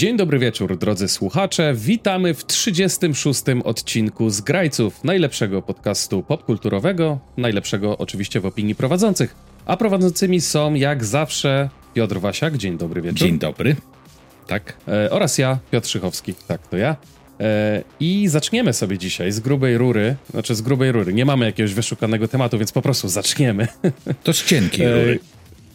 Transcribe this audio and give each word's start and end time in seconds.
Dzień 0.00 0.16
dobry 0.16 0.38
wieczór, 0.38 0.78
drodzy 0.78 1.08
słuchacze. 1.08 1.74
Witamy 1.76 2.34
w 2.34 2.46
36. 2.46 3.42
odcinku 3.64 4.30
Zgrajców, 4.30 5.04
najlepszego 5.04 5.62
podcastu 5.62 6.22
popkulturowego, 6.22 7.18
najlepszego 7.36 7.98
oczywiście 7.98 8.40
w 8.40 8.46
opinii 8.46 8.74
prowadzących. 8.74 9.34
A 9.66 9.76
prowadzącymi 9.76 10.40
są 10.40 10.74
jak 10.74 11.04
zawsze 11.04 11.70
Piotr 11.94 12.20
Wasiak, 12.20 12.56
dzień 12.56 12.78
dobry 12.78 13.02
wieczór. 13.02 13.18
Dzień 13.18 13.38
dobry. 13.38 13.76
Tak. 14.46 14.76
E, 14.88 15.10
oraz 15.10 15.38
ja, 15.38 15.58
Piotr 15.70 15.88
Szychowski, 15.88 16.34
tak 16.48 16.68
to 16.68 16.76
ja. 16.76 16.96
E, 17.40 17.82
I 18.00 18.28
zaczniemy 18.28 18.72
sobie 18.72 18.98
dzisiaj 18.98 19.32
z 19.32 19.40
grubej 19.40 19.78
rury, 19.78 20.16
znaczy 20.30 20.54
z 20.54 20.62
grubej 20.62 20.92
rury. 20.92 21.12
Nie 21.12 21.24
mamy 21.24 21.46
jakiegoś 21.46 21.74
wyszukanego 21.74 22.28
tematu, 22.28 22.58
więc 22.58 22.72
po 22.72 22.82
prostu 22.82 23.08
zaczniemy. 23.08 23.68
To 24.24 24.32
z 24.32 24.44
cienkiej 24.44 24.86
rury. 24.86 25.18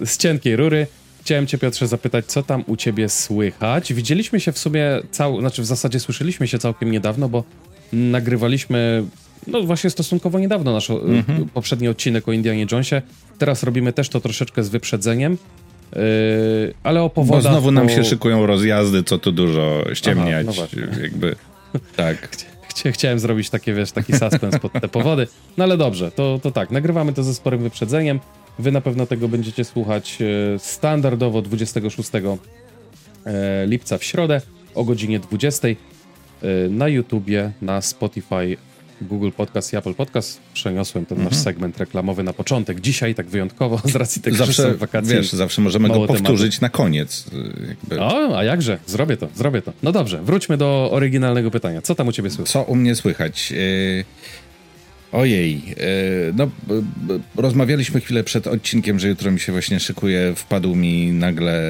E, 0.02 0.06
z 0.06 0.18
cienkiej 0.18 0.56
rury. 0.56 0.88
Chciałem 1.26 1.48
cię, 1.48 1.58
Piotrze, 1.58 1.88
zapytać, 1.88 2.26
co 2.26 2.44
tam 2.44 2.64
u 2.68 2.76
ciebie 2.76 3.10
słychać? 3.10 3.94
Widzieliśmy 3.94 4.40
się 4.40 4.52
w 4.52 4.58
sumie, 4.58 5.02
cał... 5.12 5.40
znaczy 5.40 5.62
w 5.62 5.66
zasadzie 5.66 6.00
słyszeliśmy 6.00 6.48
się 6.48 6.60
całkiem 6.60 6.92
niedawno, 6.92 7.30
bo 7.30 7.44
nagrywaliśmy, 7.94 9.04
no 9.48 9.64
właśnie 9.64 9.90
stosunkowo 9.90 10.40
niedawno 10.40 10.74
nasz 10.74 10.90
mm-hmm. 10.90 11.46
poprzedni 11.54 11.88
odcinek 11.88 12.28
o 12.28 12.32
Indianie 12.32 12.66
Jonesie. 12.72 13.02
Teraz 13.38 13.64
robimy 13.64 13.94
też 13.94 14.10
to 14.10 14.20
troszeczkę 14.20 14.64
z 14.64 14.70
wyprzedzeniem. 14.70 15.38
Yy, 15.96 16.02
ale 16.84 17.02
o 17.02 17.10
powodach... 17.10 17.44
Bo 17.44 17.50
znowu 17.50 17.72
nam 17.72 17.90
się 17.90 18.04
szykują 18.04 18.46
rozjazdy, 18.46 19.04
co 19.04 19.18
tu 19.18 19.32
dużo 19.32 19.84
ściemniać. 19.94 20.48
Aha, 20.50 20.68
no 20.76 21.02
jakby, 21.02 21.36
tak. 21.96 22.30
Chciałem 22.92 23.20
zrobić 23.20 23.50
takie, 23.50 23.74
wiesz, 23.74 23.92
taki 23.92 24.14
suspens 24.14 24.60
pod 24.60 24.74
te 24.74 24.88
powody. 24.88 25.28
No 25.58 25.64
ale 25.64 25.78
dobrze, 25.78 26.12
to, 26.12 26.40
to 26.44 26.52
tak, 26.52 26.72
nagrywamy 26.72 27.14
to 27.14 27.24
ze 27.24 27.34
sporym 27.34 27.62
wyprzedzeniem. 27.62 28.20
Wy 28.60 28.72
na 28.72 28.82
pewno 28.82 29.06
tego 29.06 29.28
będziecie 29.28 29.64
słuchać 29.64 30.18
e, 30.22 30.60
standardowo 30.60 31.42
26 31.42 32.10
e, 33.26 33.68
lipca 33.68 33.98
w 33.98 34.04
środę 34.04 34.42
o 34.76 34.84
godzinie 34.84 35.20
20 35.20 35.68
e, 35.68 35.76
na 36.70 36.88
YouTubie, 36.88 37.52
na 37.62 37.82
Spotify, 37.82 38.58
Google 39.02 39.30
Podcast 39.38 39.74
i 39.74 39.76
Apple 39.76 39.94
Podcast. 39.94 40.40
Przeniosłem 40.54 41.06
ten 41.06 41.18
mhm. 41.18 41.34
nasz 41.34 41.44
segment 41.44 41.78
reklamowy 41.78 42.24
na 42.24 42.34
początek. 42.34 42.82
Dzisiaj 42.82 43.16
tak 43.16 43.28
wyjątkowo 43.28 43.82
z 43.94 43.96
racji 43.96 44.22
tego, 44.22 44.38
zawsze, 44.38 44.54
że 44.54 44.72
są 44.72 44.78
wakacje. 44.78 45.16
Wiesz, 45.16 45.34
zawsze 45.34 45.62
możemy 45.62 45.88
go 45.88 46.08
powtórzyć 46.08 46.62
na 46.62 46.70
koniec. 46.70 47.26
Jakby. 47.68 48.02
O, 48.02 48.38
a 48.38 48.44
jakże? 48.44 48.78
Zrobię 48.88 49.18
to, 49.18 49.28
zrobię 49.36 49.62
to. 49.62 49.74
No 49.84 49.92
dobrze, 49.92 50.22
wróćmy 50.24 50.58
do 50.58 50.90
oryginalnego 50.92 51.52
pytania. 51.52 51.82
Co 51.82 51.96
tam 51.96 52.08
u 52.08 52.12
ciebie 52.12 52.30
słychać? 52.30 52.52
Co 52.52 52.64
u 52.64 52.76
mnie 52.76 52.96
słychać? 52.96 53.52
Yy... 53.52 54.06
Ojej, 55.16 55.62
no 56.34 56.50
rozmawialiśmy 57.36 58.02
chwilę 58.02 58.24
przed 58.24 58.48
odcinkiem, 58.48 59.00
że 59.00 59.08
jutro 59.08 59.32
mi 59.32 59.40
się 59.40 59.52
właśnie 59.52 59.80
szykuje, 59.80 60.34
wpadł 60.36 60.76
mi 60.76 61.12
nagle 61.12 61.62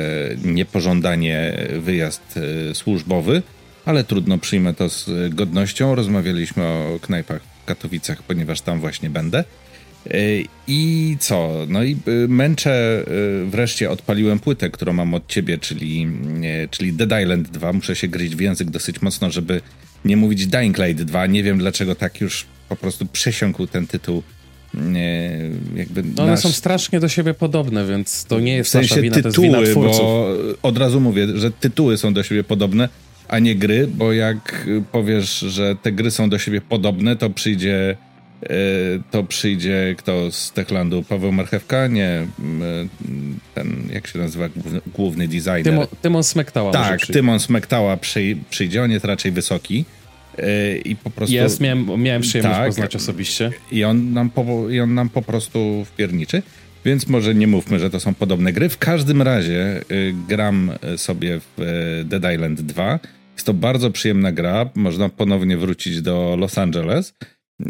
niepożądanie 0.43 1.57
wyjazd 1.79 2.39
służbowy 2.73 3.41
ale 3.85 4.03
trudno, 4.03 4.37
przyjmę 4.37 4.73
to 4.73 4.89
z 4.89 5.09
godnością. 5.33 5.95
Rozmawialiśmy 5.95 6.63
o 6.63 6.99
knajpach 7.01 7.41
w 7.63 7.65
Katowicach, 7.65 8.23
ponieważ 8.23 8.61
tam 8.61 8.79
właśnie 8.79 9.09
będę. 9.09 9.43
E, 10.09 10.17
I 10.67 11.17
co? 11.19 11.65
No 11.67 11.83
i 11.83 11.91
e, 11.93 12.27
męczę, 12.27 13.05
e, 13.07 13.45
wreszcie 13.45 13.89
odpaliłem 13.89 14.39
płytę, 14.39 14.69
którą 14.69 14.93
mam 14.93 15.13
od 15.13 15.27
ciebie, 15.27 15.57
czyli, 15.57 16.07
czyli 16.71 16.93
Dead 16.93 17.21
Island 17.21 17.49
2. 17.49 17.73
Muszę 17.73 17.95
się 17.95 18.07
gryźć 18.07 18.35
w 18.35 18.39
język 18.39 18.69
dosyć 18.69 19.01
mocno, 19.01 19.31
żeby 19.31 19.61
nie 20.05 20.17
mówić 20.17 20.47
Dying 20.47 20.77
Light 20.77 21.03
2. 21.03 21.25
Nie 21.25 21.43
wiem 21.43 21.57
dlaczego 21.57 21.95
tak 21.95 22.21
już 22.21 22.45
po 22.69 22.75
prostu 22.75 23.05
przesiąkł 23.05 23.67
ten 23.67 23.87
tytuł. 23.87 24.23
Jakby 25.75 26.03
no 26.03 26.23
One 26.23 26.31
nasz... 26.31 26.39
są 26.39 26.49
strasznie 26.49 26.99
do 26.99 27.09
siebie 27.09 27.33
podobne, 27.33 27.85
więc 27.85 28.25
to 28.25 28.39
nie 28.39 28.55
jest 28.55 28.69
w 28.69 28.71
sensie 28.71 28.89
nasza 28.89 29.01
wina, 29.01 29.15
tytuły, 29.15 29.51
to 29.51 29.61
jest 29.61 29.73
wina 29.73 29.89
bo 29.89 30.27
od 30.61 30.77
razu 30.77 31.01
mówię, 31.01 31.27
że 31.35 31.51
tytuły 31.51 31.97
są 31.97 32.13
do 32.13 32.23
siebie 32.23 32.43
podobne, 32.43 32.89
a 33.27 33.39
nie 33.39 33.55
gry, 33.55 33.87
bo 33.87 34.13
jak 34.13 34.67
powiesz, 34.91 35.39
że 35.39 35.75
te 35.75 35.91
gry 35.91 36.11
są 36.11 36.29
do 36.29 36.39
siebie 36.39 36.61
podobne, 36.61 37.15
to 37.15 37.29
przyjdzie 37.29 37.97
e, 38.43 38.47
to 39.11 39.23
przyjdzie 39.23 39.95
kto 39.97 40.31
z 40.31 40.51
Techlandu? 40.51 41.03
Paweł 41.03 41.31
Marchewka? 41.31 41.87
Nie, 41.87 42.27
ten, 43.53 43.89
jak 43.93 44.07
się 44.07 44.19
nazywa 44.19 44.49
główny 44.93 45.27
designer? 45.27 45.63
Tymo, 45.63 45.87
Tymon 46.01 46.23
Smektała. 46.23 46.71
Tak, 46.71 47.01
Tymon 47.01 47.39
Smektała 47.39 47.97
przy, 47.97 48.37
przyjdzie, 48.49 48.83
on 48.83 48.91
jest 48.91 49.05
raczej 49.05 49.31
wysoki. 49.31 49.85
I 50.85 50.95
po 50.95 51.09
prostu... 51.09 51.35
Jest, 51.35 51.61
miałem, 51.61 52.01
miałem 52.01 52.21
przyjemność 52.21 52.57
tak, 52.57 52.67
poznać 52.67 52.95
osobiście. 52.95 53.51
I 53.71 53.83
on, 53.83 54.13
nam 54.13 54.29
po, 54.29 54.69
I 54.69 54.79
on 54.79 54.93
nam 54.93 55.09
po 55.09 55.21
prostu 55.21 55.85
wpierniczy. 55.85 56.41
Więc 56.85 57.07
może 57.07 57.35
nie 57.35 57.47
mówmy, 57.47 57.79
że 57.79 57.89
to 57.89 57.99
są 57.99 58.13
podobne 58.13 58.53
gry. 58.53 58.69
W 58.69 58.77
każdym 58.77 59.21
razie 59.21 59.81
y, 59.91 60.13
gram 60.27 60.71
sobie 60.97 61.39
w 61.39 61.61
y, 61.61 62.03
Dead 62.05 62.33
Island 62.33 62.61
2. 62.61 62.99
Jest 63.33 63.45
to 63.45 63.53
bardzo 63.53 63.91
przyjemna 63.91 64.31
gra. 64.31 64.69
Można 64.75 65.09
ponownie 65.09 65.57
wrócić 65.57 66.01
do 66.01 66.35
Los 66.39 66.57
Angeles, 66.57 67.13
y, 67.61 67.65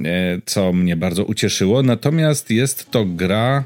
co 0.45 0.73
mnie 0.73 0.95
bardzo 0.95 1.25
ucieszyło. 1.25 1.83
Natomiast 1.83 2.51
jest 2.51 2.91
to 2.91 3.05
gra 3.05 3.63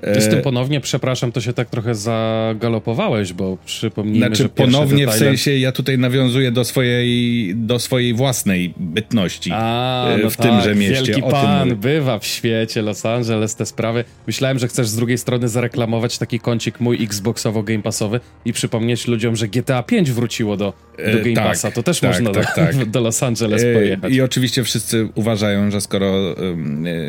ty 0.00 0.20
z 0.20 0.28
tym 0.28 0.42
ponownie, 0.42 0.80
przepraszam, 0.80 1.32
to 1.32 1.40
się 1.40 1.52
tak 1.52 1.70
trochę 1.70 1.94
zagalopowałeś, 1.94 3.32
bo 3.32 3.58
przypomnijmy, 3.64 4.26
znaczy, 4.26 4.42
że 4.42 4.48
ponownie 4.48 5.06
w 5.06 5.12
sensie 5.12 5.58
ja 5.58 5.72
tutaj 5.72 5.98
nawiązuję 5.98 6.52
do 6.52 6.64
swojej, 6.64 7.52
do 7.56 7.78
swojej 7.78 8.14
własnej 8.14 8.74
bytności 8.76 9.50
A, 9.54 10.08
e, 10.08 10.18
no 10.18 10.30
w 10.30 10.36
tak, 10.36 10.46
tymże 10.46 10.74
mieście. 10.74 11.04
Wielki 11.04 11.22
o 11.22 11.28
pan 11.28 11.68
tym 11.68 11.78
bywa 11.78 12.18
w 12.18 12.26
świecie 12.26 12.82
Los 12.82 13.06
Angeles, 13.06 13.54
te 13.54 13.66
sprawy. 13.66 14.04
Myślałem, 14.26 14.58
że 14.58 14.68
chcesz 14.68 14.88
z 14.88 14.96
drugiej 14.96 15.18
strony 15.18 15.48
zareklamować 15.48 16.18
taki 16.18 16.40
kącik 16.40 16.80
mój 16.80 16.98
Xboxowo-Game 17.06 17.82
Passowy 17.82 18.20
i 18.44 18.52
przypomnieć 18.52 19.06
ludziom, 19.06 19.36
że 19.36 19.48
GTA 19.48 19.82
5 19.82 20.10
wróciło 20.10 20.56
do, 20.56 20.72
do 20.98 21.04
e, 21.04 21.22
Game 21.22 21.34
tak, 21.34 21.44
Passa. 21.44 21.70
To 21.70 21.82
też 21.82 22.00
tak, 22.00 22.10
można 22.10 22.30
tak, 22.30 22.44
do, 22.44 22.54
tak. 22.54 22.84
do, 22.90 23.00
Los 23.00 23.22
Angeles 23.22 23.62
e, 23.62 23.74
pojechać. 23.74 24.12
I 24.12 24.22
oczywiście 24.22 24.64
wszyscy 24.64 25.08
uważają, 25.14 25.70
że 25.70 25.80
skoro 25.80 26.34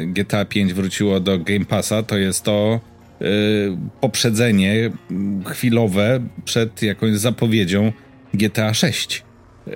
GTA 0.05 0.45
5 0.45 0.73
wróciło 0.73 1.19
do 1.19 1.39
Game 1.39 1.65
Passa, 1.65 2.03
to 2.03 2.17
jest 2.17 2.43
to 2.43 2.80
poprzedzenie 4.01 4.89
chwilowe 5.45 6.19
przed 6.45 6.81
jakąś 6.81 7.17
zapowiedzią 7.17 7.91
GTA 8.33 8.73
6. 8.73 9.23
Y, 9.67 9.71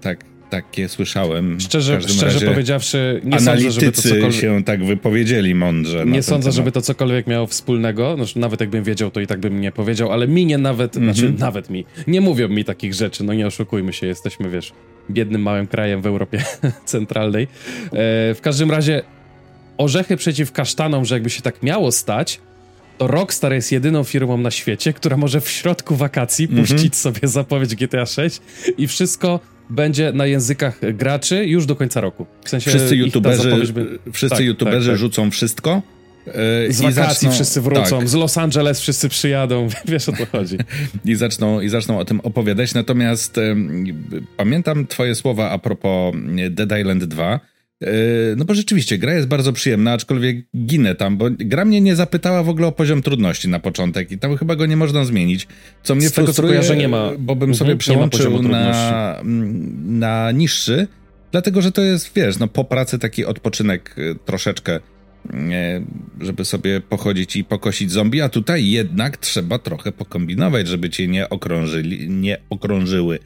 tak, 0.00 0.24
takie 0.50 0.88
słyszałem. 0.88 1.60
Szczerze, 1.60 2.00
szczerze 2.02 2.46
powiedziawszy, 2.46 3.20
nie 3.24 3.40
sądzę, 3.40 3.70
żeby 3.70 3.92
to 3.92 4.02
cokolwiek... 4.02 4.32
się 4.32 4.64
tak 4.64 4.84
wypowiedzieli 4.84 5.54
mądrze. 5.54 6.06
Nie 6.06 6.22
sądzę, 6.22 6.42
temat. 6.42 6.56
żeby 6.56 6.72
to 6.72 6.82
cokolwiek 6.82 7.26
miało 7.26 7.46
wspólnego. 7.46 8.16
No, 8.18 8.24
nawet 8.36 8.60
jakbym 8.60 8.84
wiedział, 8.84 9.10
to 9.10 9.20
i 9.20 9.26
tak 9.26 9.40
bym 9.40 9.60
nie 9.60 9.72
powiedział, 9.72 10.12
ale 10.12 10.28
mi 10.28 10.46
nie 10.46 10.58
nawet, 10.58 10.96
mm 10.96 11.10
-hmm. 11.10 11.14
znaczy 11.14 11.34
nawet 11.38 11.70
mi, 11.70 11.84
nie 12.06 12.20
mówią 12.20 12.48
mi 12.48 12.64
takich 12.64 12.94
rzeczy, 12.94 13.24
no 13.24 13.34
nie 13.34 13.46
oszukujmy 13.46 13.92
się, 13.92 14.06
jesteśmy, 14.06 14.50
wiesz, 14.50 14.72
biednym 15.10 15.42
małym 15.42 15.66
krajem 15.66 16.02
w 16.02 16.06
Europie 16.06 16.44
Centralnej. 16.84 17.44
E, 17.44 17.48
w 18.34 18.38
każdym 18.42 18.70
razie 18.70 19.02
orzechy 19.78 20.16
przeciw 20.16 20.52
kasztanom, 20.52 21.04
że 21.04 21.14
jakby 21.14 21.30
się 21.30 21.42
tak 21.42 21.62
miało 21.62 21.92
stać, 21.92 22.40
to 22.98 23.06
Rockstar 23.06 23.52
jest 23.52 23.72
jedyną 23.72 24.04
firmą 24.04 24.38
na 24.38 24.50
świecie, 24.50 24.92
która 24.92 25.16
może 25.16 25.40
w 25.40 25.48
środku 25.48 25.96
wakacji 25.96 26.44
mm 26.44 26.64
-hmm. 26.64 26.68
puścić 26.68 26.96
sobie 26.96 27.28
zapowiedź 27.28 27.74
GTA 27.74 28.06
6 28.06 28.40
i 28.78 28.86
wszystko 28.86 29.40
będzie 29.70 30.12
na 30.12 30.26
językach 30.26 30.80
graczy 30.92 31.46
już 31.46 31.66
do 31.66 31.76
końca 31.76 32.00
roku. 32.00 32.26
W 32.44 32.48
sensie 32.48 32.70
wszyscy 32.70 32.96
youtuberzy, 32.96 33.72
by... 33.72 33.98
wszyscy 34.12 34.36
tak, 34.36 34.46
YouTuberzy 34.46 34.86
tak, 34.86 34.92
tak. 34.92 34.98
rzucą 34.98 35.30
wszystko. 35.30 35.82
Yy, 36.26 36.72
z 36.72 36.80
wakacji 36.80 37.04
zaczną, 37.04 37.32
wszyscy 37.32 37.60
wrócą, 37.60 37.98
tak. 37.98 38.08
z 38.08 38.14
Los 38.14 38.38
Angeles 38.38 38.80
wszyscy 38.80 39.08
przyjadą, 39.08 39.68
wiesz 39.88 40.08
o 40.08 40.12
co 40.12 40.26
chodzi. 40.26 40.56
I 41.04 41.14
zaczną, 41.14 41.60
I 41.60 41.68
zaczną 41.68 41.98
o 41.98 42.04
tym 42.04 42.20
opowiadać. 42.20 42.74
Natomiast 42.74 43.36
yy, 43.36 44.24
pamiętam 44.36 44.86
twoje 44.86 45.14
słowa 45.14 45.50
a 45.50 45.58
propos 45.58 46.14
Dead 46.50 46.78
Island 46.80 47.04
2 47.04 47.34
E, 47.34 47.53
no 48.36 48.44
bo 48.44 48.54
rzeczywiście, 48.54 48.98
gra 48.98 49.14
jest 49.14 49.28
bardzo 49.28 49.52
przyjemna, 49.52 49.92
aczkolwiek 49.92 50.36
ginę 50.56 50.94
tam, 50.94 51.16
bo 51.16 51.26
gra 51.30 51.64
mnie 51.64 51.80
nie 51.80 51.96
zapytała 51.96 52.42
w 52.42 52.48
ogóle 52.48 52.66
o 52.66 52.72
poziom 52.72 53.02
trudności 53.02 53.48
na 53.48 53.58
początek 53.58 54.12
i 54.12 54.18
tam 54.18 54.36
chyba 54.36 54.56
go 54.56 54.66
nie 54.66 54.76
można 54.76 55.04
zmienić, 55.04 55.46
co 55.82 55.94
mnie 55.94 56.08
Z 56.08 56.14
frustruje, 56.14 56.60
tego, 56.60 56.74
nie 56.74 56.88
ma, 56.88 57.10
bo 57.18 57.36
bym 57.36 57.50
mhm, 57.50 57.54
sobie 57.54 57.76
przełączył 57.76 58.42
na, 58.42 59.16
mm, 59.20 59.98
na 59.98 60.32
niższy, 60.32 60.86
dlatego, 61.32 61.62
że 61.62 61.72
to 61.72 61.82
jest, 61.82 62.10
wiesz, 62.16 62.38
no 62.38 62.48
po 62.48 62.64
pracy 62.64 62.98
taki 62.98 63.24
odpoczynek 63.24 63.96
e, 63.98 64.14
troszeczkę, 64.14 64.74
e, 64.74 64.80
żeby 66.20 66.44
sobie 66.44 66.80
pochodzić 66.80 67.36
i 67.36 67.44
pokosić 67.44 67.92
zombie, 67.92 68.20
a 68.20 68.28
tutaj 68.28 68.70
jednak 68.70 69.16
trzeba 69.16 69.58
trochę 69.58 69.92
pokombinować, 69.92 70.68
żeby 70.68 70.90
cię 70.90 71.08
nie 71.08 71.30
okrążyli, 71.30 72.10
nie 72.10 72.38
okrążyły 72.50 73.18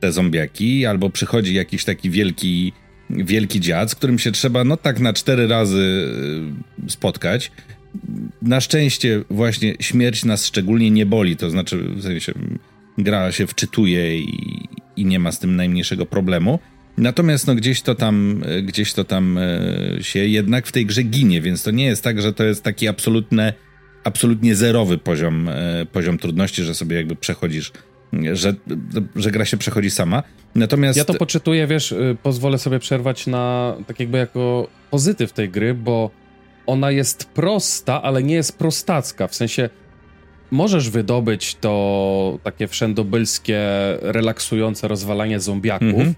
te 0.00 0.12
zombiaki, 0.12 0.86
albo 0.86 1.10
przychodzi 1.10 1.54
jakiś 1.54 1.84
taki 1.84 2.10
wielki 2.10 2.72
wielki 3.12 3.60
dziad, 3.60 3.90
z 3.90 3.94
którym 3.94 4.18
się 4.18 4.32
trzeba 4.32 4.64
no 4.64 4.76
tak 4.76 5.00
na 5.00 5.12
cztery 5.12 5.46
razy 5.46 6.08
y, 6.86 6.90
spotkać. 6.90 7.52
Na 8.42 8.60
szczęście 8.60 9.24
właśnie 9.30 9.74
śmierć 9.80 10.24
nas 10.24 10.46
szczególnie 10.46 10.90
nie 10.90 11.06
boli, 11.06 11.36
to 11.36 11.50
znaczy 11.50 11.78
w 11.78 12.02
sensie 12.02 12.32
gra 12.98 13.32
się 13.32 13.46
wczytuje 13.46 14.18
i, 14.18 14.68
i 14.96 15.04
nie 15.04 15.18
ma 15.18 15.32
z 15.32 15.38
tym 15.38 15.56
najmniejszego 15.56 16.06
problemu. 16.06 16.58
Natomiast 16.96 17.46
no, 17.46 17.54
gdzieś 17.54 17.82
to 17.82 17.94
tam, 17.94 18.42
gdzieś 18.62 18.92
to 18.92 19.04
tam 19.04 19.38
y, 19.38 19.98
się 20.00 20.18
jednak 20.18 20.66
w 20.66 20.72
tej 20.72 20.86
grze 20.86 21.02
ginie, 21.02 21.40
więc 21.40 21.62
to 21.62 21.70
nie 21.70 21.84
jest 21.84 22.04
tak, 22.04 22.22
że 22.22 22.32
to 22.32 22.44
jest 22.44 22.62
taki 22.62 22.88
absolutne, 22.88 23.52
absolutnie 24.04 24.54
zerowy 24.54 24.98
poziom, 24.98 25.48
y, 25.48 25.86
poziom 25.92 26.18
trudności, 26.18 26.62
że 26.62 26.74
sobie 26.74 26.96
jakby 26.96 27.16
przechodzisz 27.16 27.72
że, 28.32 28.54
że 29.16 29.30
gra 29.30 29.44
się 29.44 29.56
przechodzi 29.56 29.90
sama. 29.90 30.22
Natomiast... 30.54 30.98
Ja 30.98 31.04
to 31.04 31.14
poczytuję, 31.14 31.66
wiesz, 31.66 31.92
y, 31.92 32.16
pozwolę 32.22 32.58
sobie 32.58 32.78
przerwać 32.78 33.26
na 33.26 33.76
tak 33.86 34.00
jakby 34.00 34.18
jako 34.18 34.68
pozytyw 34.90 35.32
tej 35.32 35.50
gry, 35.50 35.74
bo 35.74 36.10
ona 36.66 36.90
jest 36.90 37.24
prosta, 37.24 38.02
ale 38.02 38.22
nie 38.22 38.34
jest 38.34 38.58
prostacka. 38.58 39.28
W 39.28 39.34
sensie 39.34 39.70
możesz 40.50 40.90
wydobyć 40.90 41.54
to 41.54 42.38
takie 42.42 42.68
wszędobylskie, 42.68 43.60
relaksujące 44.00 44.88
rozwalanie 44.88 45.40
zombiaków 45.40 45.88
mhm. 45.88 46.14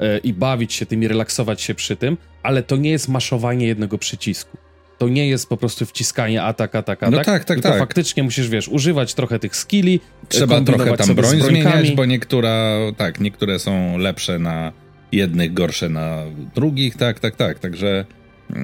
Y, 0.00 0.18
i 0.18 0.32
bawić 0.32 0.72
się 0.72 0.86
tym 0.86 1.02
i 1.02 1.08
relaksować 1.08 1.62
się 1.62 1.74
przy 1.74 1.96
tym, 1.96 2.16
ale 2.42 2.62
to 2.62 2.76
nie 2.76 2.90
jest 2.90 3.08
maszowanie 3.08 3.66
jednego 3.66 3.98
przycisku 3.98 4.58
to 4.98 5.08
nie 5.08 5.28
jest 5.28 5.48
po 5.48 5.56
prostu 5.56 5.86
wciskanie 5.86 6.42
atak, 6.42 6.74
atak, 6.74 7.02
atak. 7.02 7.10
No 7.10 7.16
tak, 7.16 7.26
tak, 7.26 7.44
tylko 7.44 7.68
tak. 7.68 7.78
faktycznie 7.78 8.22
musisz, 8.22 8.48
wiesz, 8.48 8.68
używać 8.68 9.14
trochę 9.14 9.38
tych 9.38 9.56
skilli. 9.56 10.00
Trzeba 10.28 10.60
trochę 10.60 10.96
tam 10.96 11.14
broń 11.14 11.40
zmieniać, 11.40 11.90
bo 11.90 12.04
niektóra, 12.04 12.76
tak, 12.96 13.20
niektóre 13.20 13.58
są 13.58 13.98
lepsze 13.98 14.38
na 14.38 14.72
jednych, 15.12 15.54
gorsze 15.54 15.88
na 15.88 16.22
drugich, 16.54 16.96
tak, 16.96 17.20
tak, 17.20 17.36
tak. 17.36 17.58
Także, 17.58 18.04
yy, 18.50 18.58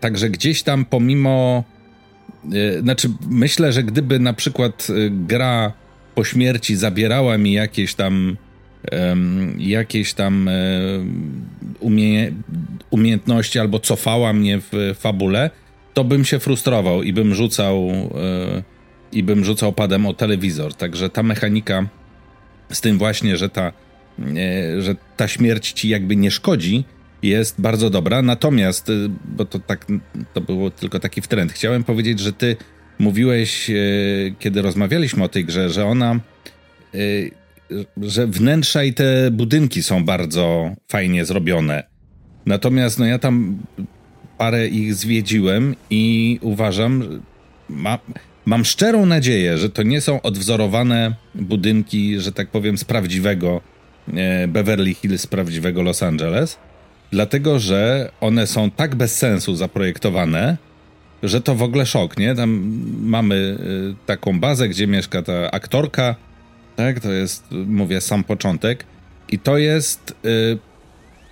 także 0.00 0.30
gdzieś 0.30 0.62
tam 0.62 0.84
pomimo, 0.84 1.64
yy, 2.44 2.80
znaczy 2.80 3.08
myślę, 3.30 3.72
że 3.72 3.82
gdyby 3.82 4.18
na 4.18 4.32
przykład 4.32 4.88
yy, 4.88 5.10
gra 5.10 5.72
po 6.14 6.24
śmierci 6.24 6.76
zabierała 6.76 7.38
mi 7.38 7.52
jakieś 7.52 7.94
tam 7.94 8.36
jakieś 9.58 10.14
tam 10.14 10.50
umie, 11.80 12.32
umiejętności 12.90 13.58
albo 13.58 13.80
cofała 13.80 14.32
mnie 14.32 14.60
w 14.72 14.94
fabule, 14.98 15.50
to 15.94 16.04
bym 16.04 16.24
się 16.24 16.38
frustrował 16.38 17.02
i 17.02 17.12
bym 17.12 17.34
rzucał 17.34 17.86
yy, 17.86 18.62
i 19.12 19.22
bym 19.22 19.44
rzucał 19.44 19.72
padem 19.72 20.06
o 20.06 20.14
telewizor. 20.14 20.74
Także 20.74 21.10
ta 21.10 21.22
mechanika 21.22 21.88
z 22.72 22.80
tym 22.80 22.98
właśnie, 22.98 23.36
że 23.36 23.48
ta, 23.48 23.72
yy, 24.18 24.82
że 24.82 24.94
ta 25.16 25.28
śmierć 25.28 25.72
ci 25.72 25.88
jakby 25.88 26.16
nie 26.16 26.30
szkodzi, 26.30 26.84
jest 27.22 27.60
bardzo 27.60 27.90
dobra. 27.90 28.22
Natomiast, 28.22 28.88
yy, 28.88 29.10
bo 29.24 29.44
to 29.44 29.58
tak, 29.58 29.86
to 30.34 30.40
było 30.40 30.70
tylko 30.70 31.00
taki 31.00 31.20
wtręt, 31.20 31.52
chciałem 31.52 31.84
powiedzieć, 31.84 32.20
że 32.20 32.32
ty 32.32 32.56
mówiłeś, 32.98 33.70
kiedy 34.38 34.62
rozmawialiśmy 34.62 35.24
o 35.24 35.28
tej 35.28 35.44
grze, 35.44 35.70
że 35.70 35.86
ona, 35.86 36.20
że 38.02 38.26
wnętrza 38.26 38.84
i 38.84 38.94
te 38.94 39.30
budynki 39.30 39.82
są 39.82 40.04
bardzo 40.04 40.70
fajnie 40.88 41.24
zrobione. 41.24 41.82
Natomiast 42.46 42.98
no 42.98 43.06
ja 43.06 43.18
tam 43.18 43.58
parę 44.38 44.68
ich 44.68 44.94
zwiedziłem 44.94 45.74
i 45.90 46.38
uważam, 46.42 47.20
ma, 47.68 47.98
mam 48.46 48.64
szczerą 48.64 49.06
nadzieję, 49.06 49.58
że 49.58 49.70
to 49.70 49.82
nie 49.82 50.00
są 50.00 50.22
odwzorowane 50.22 51.14
budynki, 51.34 52.20
że 52.20 52.32
tak 52.32 52.48
powiem, 52.48 52.78
z 52.78 52.84
prawdziwego 52.84 53.60
e, 54.14 54.48
Beverly 54.48 54.94
Hills, 54.94 55.20
z 55.20 55.26
prawdziwego 55.26 55.82
Los 55.82 56.02
Angeles, 56.02 56.58
dlatego 57.10 57.58
że 57.58 58.10
one 58.20 58.46
są 58.46 58.70
tak 58.70 58.94
bez 58.94 59.18
sensu 59.18 59.56
zaprojektowane, 59.56 60.56
że 61.22 61.40
to 61.40 61.54
w 61.54 61.62
ogóle 61.62 61.86
szok, 61.86 62.18
nie? 62.18 62.34
Tam 62.34 62.80
mamy 63.02 63.58
e, 63.60 64.06
taką 64.06 64.40
bazę, 64.40 64.68
gdzie 64.68 64.86
mieszka 64.86 65.22
ta 65.22 65.50
aktorka, 65.50 66.14
tak? 66.76 67.00
To 67.00 67.12
jest, 67.12 67.44
mówię, 67.50 68.00
sam 68.00 68.24
początek. 68.24 68.84
I 69.30 69.38
to 69.38 69.58
jest 69.58 70.14
y, 70.24 70.58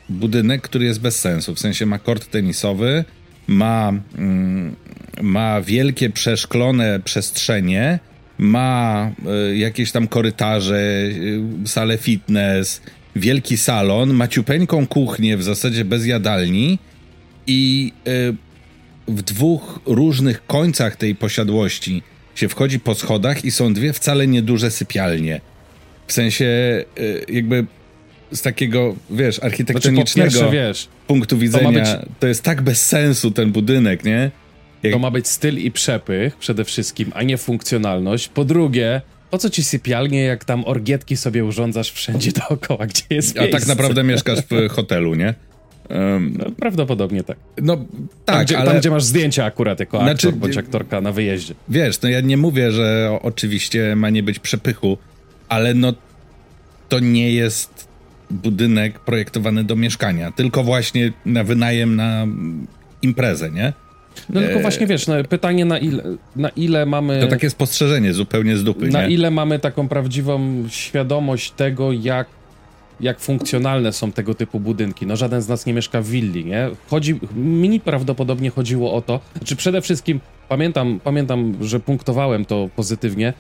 budynek, 0.08 0.62
który 0.62 0.84
jest 0.84 1.00
bez 1.00 1.20
sensu. 1.20 1.54
W 1.54 1.58
sensie 1.58 1.86
ma 1.86 1.98
kort 1.98 2.30
tenisowy, 2.30 3.04
ma, 3.46 3.92
mm, 4.18 4.76
ma 5.22 5.60
wielkie 5.60 6.10
przeszklone 6.10 7.00
przestrzenie, 7.04 7.98
ma 8.38 9.10
y, 9.50 9.56
jakieś 9.56 9.92
tam 9.92 10.08
korytarze, 10.08 10.76
y, 10.76 11.42
salę 11.66 11.98
fitness, 11.98 12.80
wielki 13.16 13.56
salon, 13.56 14.14
ma 14.14 14.28
ciupeńką 14.28 14.86
kuchnię 14.86 15.36
w 15.36 15.42
zasadzie 15.42 15.84
bez 15.84 16.06
jadalni 16.06 16.78
i 17.46 17.92
y, 18.08 18.36
w 19.08 19.22
dwóch 19.22 19.80
różnych 19.86 20.46
końcach 20.46 20.96
tej 20.96 21.14
posiadłości 21.14 22.02
się 22.34 22.48
wchodzi 22.48 22.80
po 22.80 22.94
schodach 22.94 23.44
i 23.44 23.50
są 23.50 23.74
dwie 23.74 23.92
wcale 23.92 24.26
nieduże 24.26 24.70
sypialnie. 24.70 25.40
W 26.06 26.12
sensie 26.12 26.44
y, 26.98 27.24
jakby 27.28 27.66
z 28.32 28.42
takiego, 28.42 28.96
wiesz, 29.10 29.42
architektonicznego 29.42 30.30
znaczy, 30.30 30.38
pierwsze, 30.38 30.50
wiesz, 30.50 30.88
punktu 31.06 31.38
widzenia, 31.38 31.84
to, 31.84 31.98
być, 32.00 32.08
to, 32.20 32.26
jest 32.26 32.42
tak 32.42 32.62
bez 32.62 32.86
sensu 32.86 33.30
ten 33.30 33.52
budynek, 33.52 34.04
nie? 34.04 34.30
Jak... 34.82 34.92
To 34.92 34.98
ma 34.98 35.10
być 35.10 35.28
styl 35.28 35.58
i 35.58 35.70
przepych 35.70 36.36
przede 36.36 36.64
wszystkim, 36.64 37.12
a 37.14 37.22
nie 37.22 37.36
funkcjonalność. 37.36 38.28
Po 38.28 38.44
drugie, 38.44 39.00
po 39.30 39.38
co 39.38 39.50
ci 39.50 39.64
sypialnie, 39.64 40.22
jak 40.22 40.44
tam 40.44 40.64
orgietki 40.64 41.16
sobie 41.16 41.44
urządzasz 41.44 41.92
wszędzie 41.92 42.32
dookoła, 42.48 42.86
gdzie 42.86 43.02
jest 43.10 43.34
miejsce? 43.36 43.56
A 43.56 43.60
tak 43.60 43.68
naprawdę 43.68 44.04
mieszkasz 44.04 44.38
w 44.50 44.68
hotelu, 44.68 45.14
nie? 45.14 45.34
Um, 45.90 46.36
no, 46.38 46.50
prawdopodobnie 46.50 47.22
tak. 47.22 47.38
No 47.62 47.76
tak, 47.76 47.86
tam 48.24 48.44
gdzie, 48.44 48.58
ale... 48.58 48.70
tam, 48.70 48.80
gdzie 48.80 48.90
masz 48.90 49.04
zdjęcia 49.04 49.44
akurat 49.44 49.80
jako 49.80 49.98
aktor 49.98 50.20
znaczy, 50.20 50.36
bądź 50.36 50.56
aktorka 50.56 51.00
na 51.00 51.12
wyjeździe. 51.12 51.54
Wiesz, 51.68 52.02
no 52.02 52.08
ja 52.08 52.20
nie 52.20 52.36
mówię, 52.36 52.72
że 52.72 53.18
oczywiście 53.22 53.96
ma 53.96 54.10
nie 54.10 54.22
być 54.22 54.38
przepychu, 54.38 54.98
ale 55.48 55.74
no 55.74 55.92
to 56.88 56.98
nie 56.98 57.32
jest 57.32 57.88
budynek 58.30 59.00
projektowany 59.00 59.64
do 59.64 59.76
mieszkania, 59.76 60.32
tylko 60.32 60.62
właśnie 60.62 61.12
na 61.26 61.44
wynajem 61.44 61.96
na 61.96 62.26
imprezę, 63.02 63.50
nie? 63.50 63.72
No 64.30 64.40
tylko 64.40 64.58
e, 64.58 64.62
właśnie 64.62 64.86
wiesz, 64.86 65.06
no, 65.06 65.14
pytanie 65.28 65.64
na 65.64 65.78
ile, 65.78 66.02
na 66.36 66.48
ile 66.48 66.86
mamy... 66.86 67.20
To 67.20 67.26
takie 67.26 67.50
spostrzeżenie 67.50 68.12
zupełnie 68.12 68.56
z 68.56 68.64
dupy, 68.64 68.88
Na 68.88 69.06
nie? 69.06 69.14
ile 69.14 69.30
mamy 69.30 69.58
taką 69.58 69.88
prawdziwą 69.88 70.64
świadomość 70.68 71.50
tego, 71.50 71.92
jak, 71.92 72.26
jak 73.00 73.20
funkcjonalne 73.20 73.92
są 73.92 74.12
tego 74.12 74.34
typu 74.34 74.60
budynki. 74.60 75.06
No 75.06 75.16
żaden 75.16 75.42
z 75.42 75.48
nas 75.48 75.66
nie 75.66 75.74
mieszka 75.74 76.02
w 76.02 76.06
willi, 76.06 76.44
nie? 76.44 76.68
Chodzi, 76.90 77.20
mi 77.36 77.80
prawdopodobnie 77.80 78.50
chodziło 78.50 78.94
o 78.94 79.02
to, 79.02 79.20
znaczy 79.36 79.56
przede 79.56 79.80
wszystkim 79.82 80.20
pamiętam, 80.48 81.00
pamiętam, 81.04 81.54
że 81.60 81.80
punktowałem 81.80 82.44
to 82.44 82.68
pozytywnie, 82.76 83.32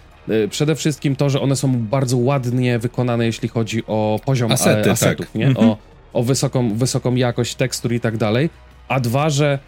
przede 0.50 0.74
wszystkim 0.74 1.16
to, 1.16 1.30
że 1.30 1.40
one 1.40 1.56
są 1.56 1.78
bardzo 1.78 2.16
ładnie 2.16 2.78
wykonane, 2.78 3.26
jeśli 3.26 3.48
chodzi 3.48 3.82
o 3.86 4.20
poziom 4.24 4.52
Asety, 4.52 4.90
asetów, 4.90 5.26
tak. 5.26 5.34
nie? 5.34 5.46
Mhm. 5.46 5.68
O, 5.68 5.76
o 6.12 6.22
wysoką, 6.22 6.74
wysoką 6.74 7.14
jakość 7.14 7.54
tekstur 7.54 7.92
i 7.92 8.00
tak 8.00 8.16
dalej. 8.16 8.50
A 8.88 9.00
dwa, 9.00 9.30
że 9.30 9.58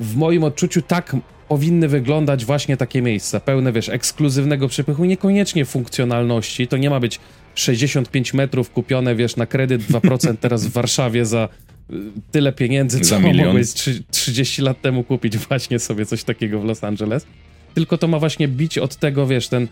w 0.00 0.16
moim 0.16 0.44
odczuciu 0.44 0.82
tak 0.82 1.16
powinny 1.48 1.88
wyglądać 1.88 2.44
właśnie 2.44 2.76
takie 2.76 3.02
miejsca, 3.02 3.40
pełne, 3.40 3.72
wiesz, 3.72 3.88
ekskluzywnego 3.88 4.68
przepychu, 4.68 5.04
niekoniecznie 5.04 5.64
funkcjonalności. 5.64 6.68
To 6.68 6.76
nie 6.76 6.90
ma 6.90 7.00
być 7.00 7.20
65 7.54 8.34
metrów 8.34 8.70
kupione, 8.70 9.14
wiesz, 9.14 9.36
na 9.36 9.46
kredyt 9.46 9.82
2% 9.82 10.36
teraz 10.36 10.66
w 10.66 10.72
Warszawie 10.72 11.26
za 11.26 11.48
y, 11.90 11.94
tyle 12.30 12.52
pieniędzy, 12.52 13.00
co 13.00 13.20
mogłeś 13.20 13.68
30 14.10 14.62
lat 14.62 14.80
temu 14.80 15.04
kupić 15.04 15.38
właśnie 15.38 15.78
sobie 15.78 16.06
coś 16.06 16.24
takiego 16.24 16.60
w 16.60 16.64
Los 16.64 16.84
Angeles 16.84 17.26
tylko 17.74 17.98
to 17.98 18.08
ma 18.08 18.18
właśnie 18.18 18.48
bić 18.48 18.78
od 18.78 18.96
tego, 18.96 19.26
wiesz, 19.26 19.48
ten, 19.48 19.68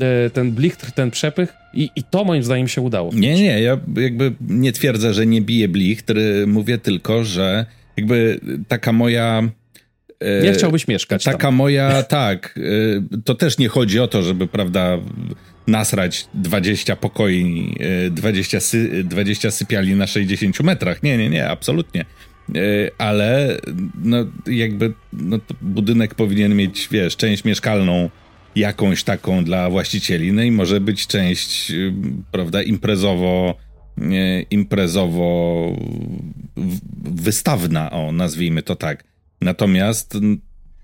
e, 0.00 0.30
ten 0.30 0.52
blichtr, 0.52 0.92
ten 0.92 1.10
przepych 1.10 1.52
i, 1.74 1.90
i 1.96 2.02
to 2.02 2.24
moim 2.24 2.42
zdaniem 2.42 2.68
się 2.68 2.80
udało. 2.80 3.10
Nie, 3.14 3.34
nie, 3.34 3.60
ja 3.62 3.78
jakby 3.96 4.32
nie 4.40 4.72
twierdzę, 4.72 5.14
że 5.14 5.26
nie 5.26 5.40
bije 5.42 5.68
blichtr, 5.68 6.16
mówię 6.46 6.78
tylko, 6.78 7.24
że 7.24 7.66
jakby 7.96 8.40
taka 8.68 8.92
moja... 8.92 9.42
E, 10.20 10.42
nie 10.42 10.52
chciałbyś 10.52 10.88
mieszkać 10.88 11.24
Taka 11.24 11.38
tam. 11.38 11.54
moja, 11.54 12.02
tak, 12.02 12.58
e, 12.58 13.20
to 13.24 13.34
też 13.34 13.58
nie 13.58 13.68
chodzi 13.68 14.00
o 14.00 14.08
to, 14.08 14.22
żeby, 14.22 14.46
prawda, 14.46 14.98
nasrać 15.66 16.26
20 16.34 16.96
pokoi, 16.96 17.74
20, 18.10 18.60
sy, 18.60 19.04
20 19.04 19.50
sypiali 19.50 19.94
na 19.94 20.06
60 20.06 20.60
metrach. 20.60 21.02
Nie, 21.02 21.18
nie, 21.18 21.30
nie, 21.30 21.48
absolutnie. 21.48 22.04
E, 22.54 22.90
ale 22.98 23.58
no 24.02 24.16
jakby 24.46 24.92
no, 25.12 25.38
budynek 25.62 26.14
powinien 26.14 26.56
mieć, 26.56 26.88
wiesz, 26.90 27.16
część 27.16 27.44
mieszkalną 27.44 28.10
jakąś 28.56 29.04
taką 29.04 29.44
dla 29.44 29.70
właścicieli, 29.70 30.32
no 30.32 30.42
i 30.42 30.50
może 30.50 30.80
być 30.80 31.06
część, 31.06 31.70
y, 31.70 31.92
prawda, 32.30 32.62
imprezowo 32.62 33.54
imprezowo 34.50 35.72
wystawna, 37.04 37.90
o, 37.90 38.12
nazwijmy 38.12 38.62
to 38.62 38.76
tak. 38.76 39.04
Natomiast, 39.40 40.18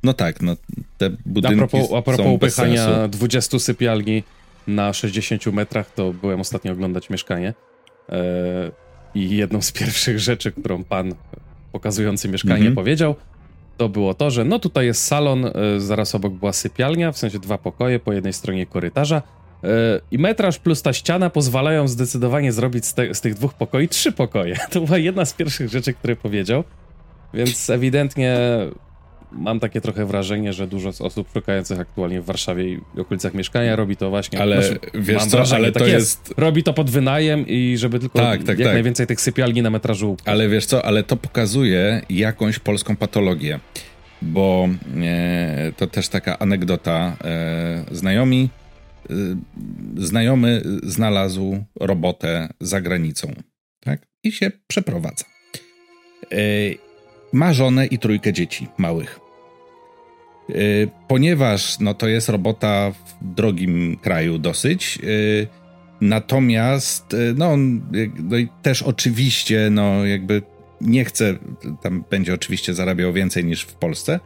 no 0.02 0.12
tak, 0.12 0.42
no, 0.42 0.56
te 0.98 1.10
budynki 1.26 1.54
A 1.54 1.58
propos, 1.58 1.92
a 1.92 2.02
propos 2.02 2.26
upychania 2.26 3.08
20 3.08 3.58
sypialni 3.58 4.22
na 4.66 4.92
60 4.92 5.46
metrach, 5.46 5.90
to 5.94 6.12
byłem 6.12 6.40
ostatnio 6.40 6.72
oglądać 6.72 7.10
mieszkanie 7.10 7.54
yy, 8.08 8.16
i 9.14 9.36
jedną 9.36 9.62
z 9.62 9.72
pierwszych 9.72 10.18
rzeczy, 10.18 10.52
którą 10.52 10.84
pan 10.84 11.14
pokazujący 11.72 12.28
mieszkanie 12.28 12.56
mhm. 12.56 12.74
powiedział, 12.74 13.14
to 13.76 13.88
było 13.88 14.14
to, 14.14 14.30
że 14.30 14.44
no 14.44 14.58
tutaj 14.58 14.86
jest 14.86 15.04
salon, 15.04 15.46
y, 15.46 15.80
zaraz 15.80 16.14
obok 16.14 16.32
była 16.32 16.52
sypialnia, 16.52 17.12
w 17.12 17.18
sensie 17.18 17.38
dwa 17.38 17.58
pokoje 17.58 17.98
po 17.98 18.12
jednej 18.12 18.32
stronie 18.32 18.66
korytarza 18.66 19.22
y, 19.64 19.68
i 20.10 20.18
metraż 20.18 20.58
plus 20.58 20.82
ta 20.82 20.92
ściana 20.92 21.30
pozwalają 21.30 21.88
zdecydowanie 21.88 22.52
zrobić 22.52 22.86
z, 22.86 22.94
te, 22.94 23.14
z 23.14 23.20
tych 23.20 23.34
dwóch 23.34 23.54
pokoi 23.54 23.88
trzy 23.88 24.12
pokoje. 24.12 24.56
To 24.72 24.80
była 24.80 24.98
jedna 24.98 25.24
z 25.24 25.34
pierwszych 25.34 25.68
rzeczy, 25.68 25.94
które 25.94 26.16
powiedział, 26.16 26.64
więc 27.34 27.70
ewidentnie 27.70 28.38
mam 29.34 29.60
takie 29.60 29.80
trochę 29.80 30.06
wrażenie, 30.06 30.52
że 30.52 30.66
dużo 30.66 30.92
z 30.92 31.00
osób 31.00 31.28
szukających 31.32 31.80
aktualnie 31.80 32.20
w 32.20 32.24
Warszawie 32.24 32.72
i 32.72 32.80
okolicach 33.00 33.34
mieszkania 33.34 33.76
robi 33.76 33.96
to 33.96 34.10
właśnie. 34.10 34.40
Ale 34.40 34.62
znaczy, 34.62 34.80
wiesz 34.94 35.24
co, 35.24 35.36
wrażenie, 35.36 35.62
ale 35.64 35.72
tak 35.72 35.82
to 35.82 35.88
jest... 35.88 36.28
jest... 36.28 36.38
Robi 36.38 36.62
to 36.62 36.72
pod 36.72 36.90
wynajem 36.90 37.46
i 37.46 37.76
żeby 37.78 37.98
tylko 37.98 38.18
tak, 38.18 38.42
tak, 38.42 38.58
jak 38.58 38.68
tak. 38.68 38.74
najwięcej 38.74 39.06
tych 39.06 39.20
sypialni 39.20 39.62
na 39.62 39.70
metrażu. 39.70 40.16
Ale 40.24 40.48
wiesz 40.48 40.66
co, 40.66 40.84
ale 40.84 41.02
to 41.02 41.16
pokazuje 41.16 42.02
jakąś 42.10 42.58
polską 42.58 42.96
patologię, 42.96 43.60
bo 44.22 44.68
e, 45.02 45.72
to 45.76 45.86
też 45.86 46.08
taka 46.08 46.38
anegdota. 46.38 47.16
E, 47.24 47.84
znajomi, 47.90 48.48
e, 49.10 49.14
znajomy 49.96 50.62
znalazł 50.82 51.64
robotę 51.80 52.48
za 52.60 52.80
granicą, 52.80 53.32
tak? 53.80 54.06
I 54.24 54.32
się 54.32 54.50
przeprowadza. 54.66 55.24
E, 56.32 56.36
ma 57.32 57.52
żonę 57.52 57.86
i 57.86 57.98
trójkę 57.98 58.32
dzieci 58.32 58.68
małych. 58.78 59.20
Y, 60.50 60.88
ponieważ 61.08 61.78
no, 61.80 61.94
to 61.94 62.08
jest 62.08 62.28
robota 62.28 62.90
w 62.90 63.34
drogim 63.34 63.96
kraju 64.02 64.38
dosyć. 64.38 64.98
Y, 65.04 65.46
natomiast 66.00 67.14
y, 67.14 67.34
no, 67.36 67.56
no 68.22 68.36
i 68.38 68.48
też 68.62 68.82
oczywiście 68.82 69.68
no, 69.70 70.04
jakby 70.06 70.42
nie 70.80 71.04
chce, 71.04 71.34
tam 71.82 72.04
będzie 72.10 72.34
oczywiście 72.34 72.74
zarabiał 72.74 73.12
więcej 73.12 73.44
niż 73.44 73.62
w 73.62 73.74
Polsce, 73.74 74.20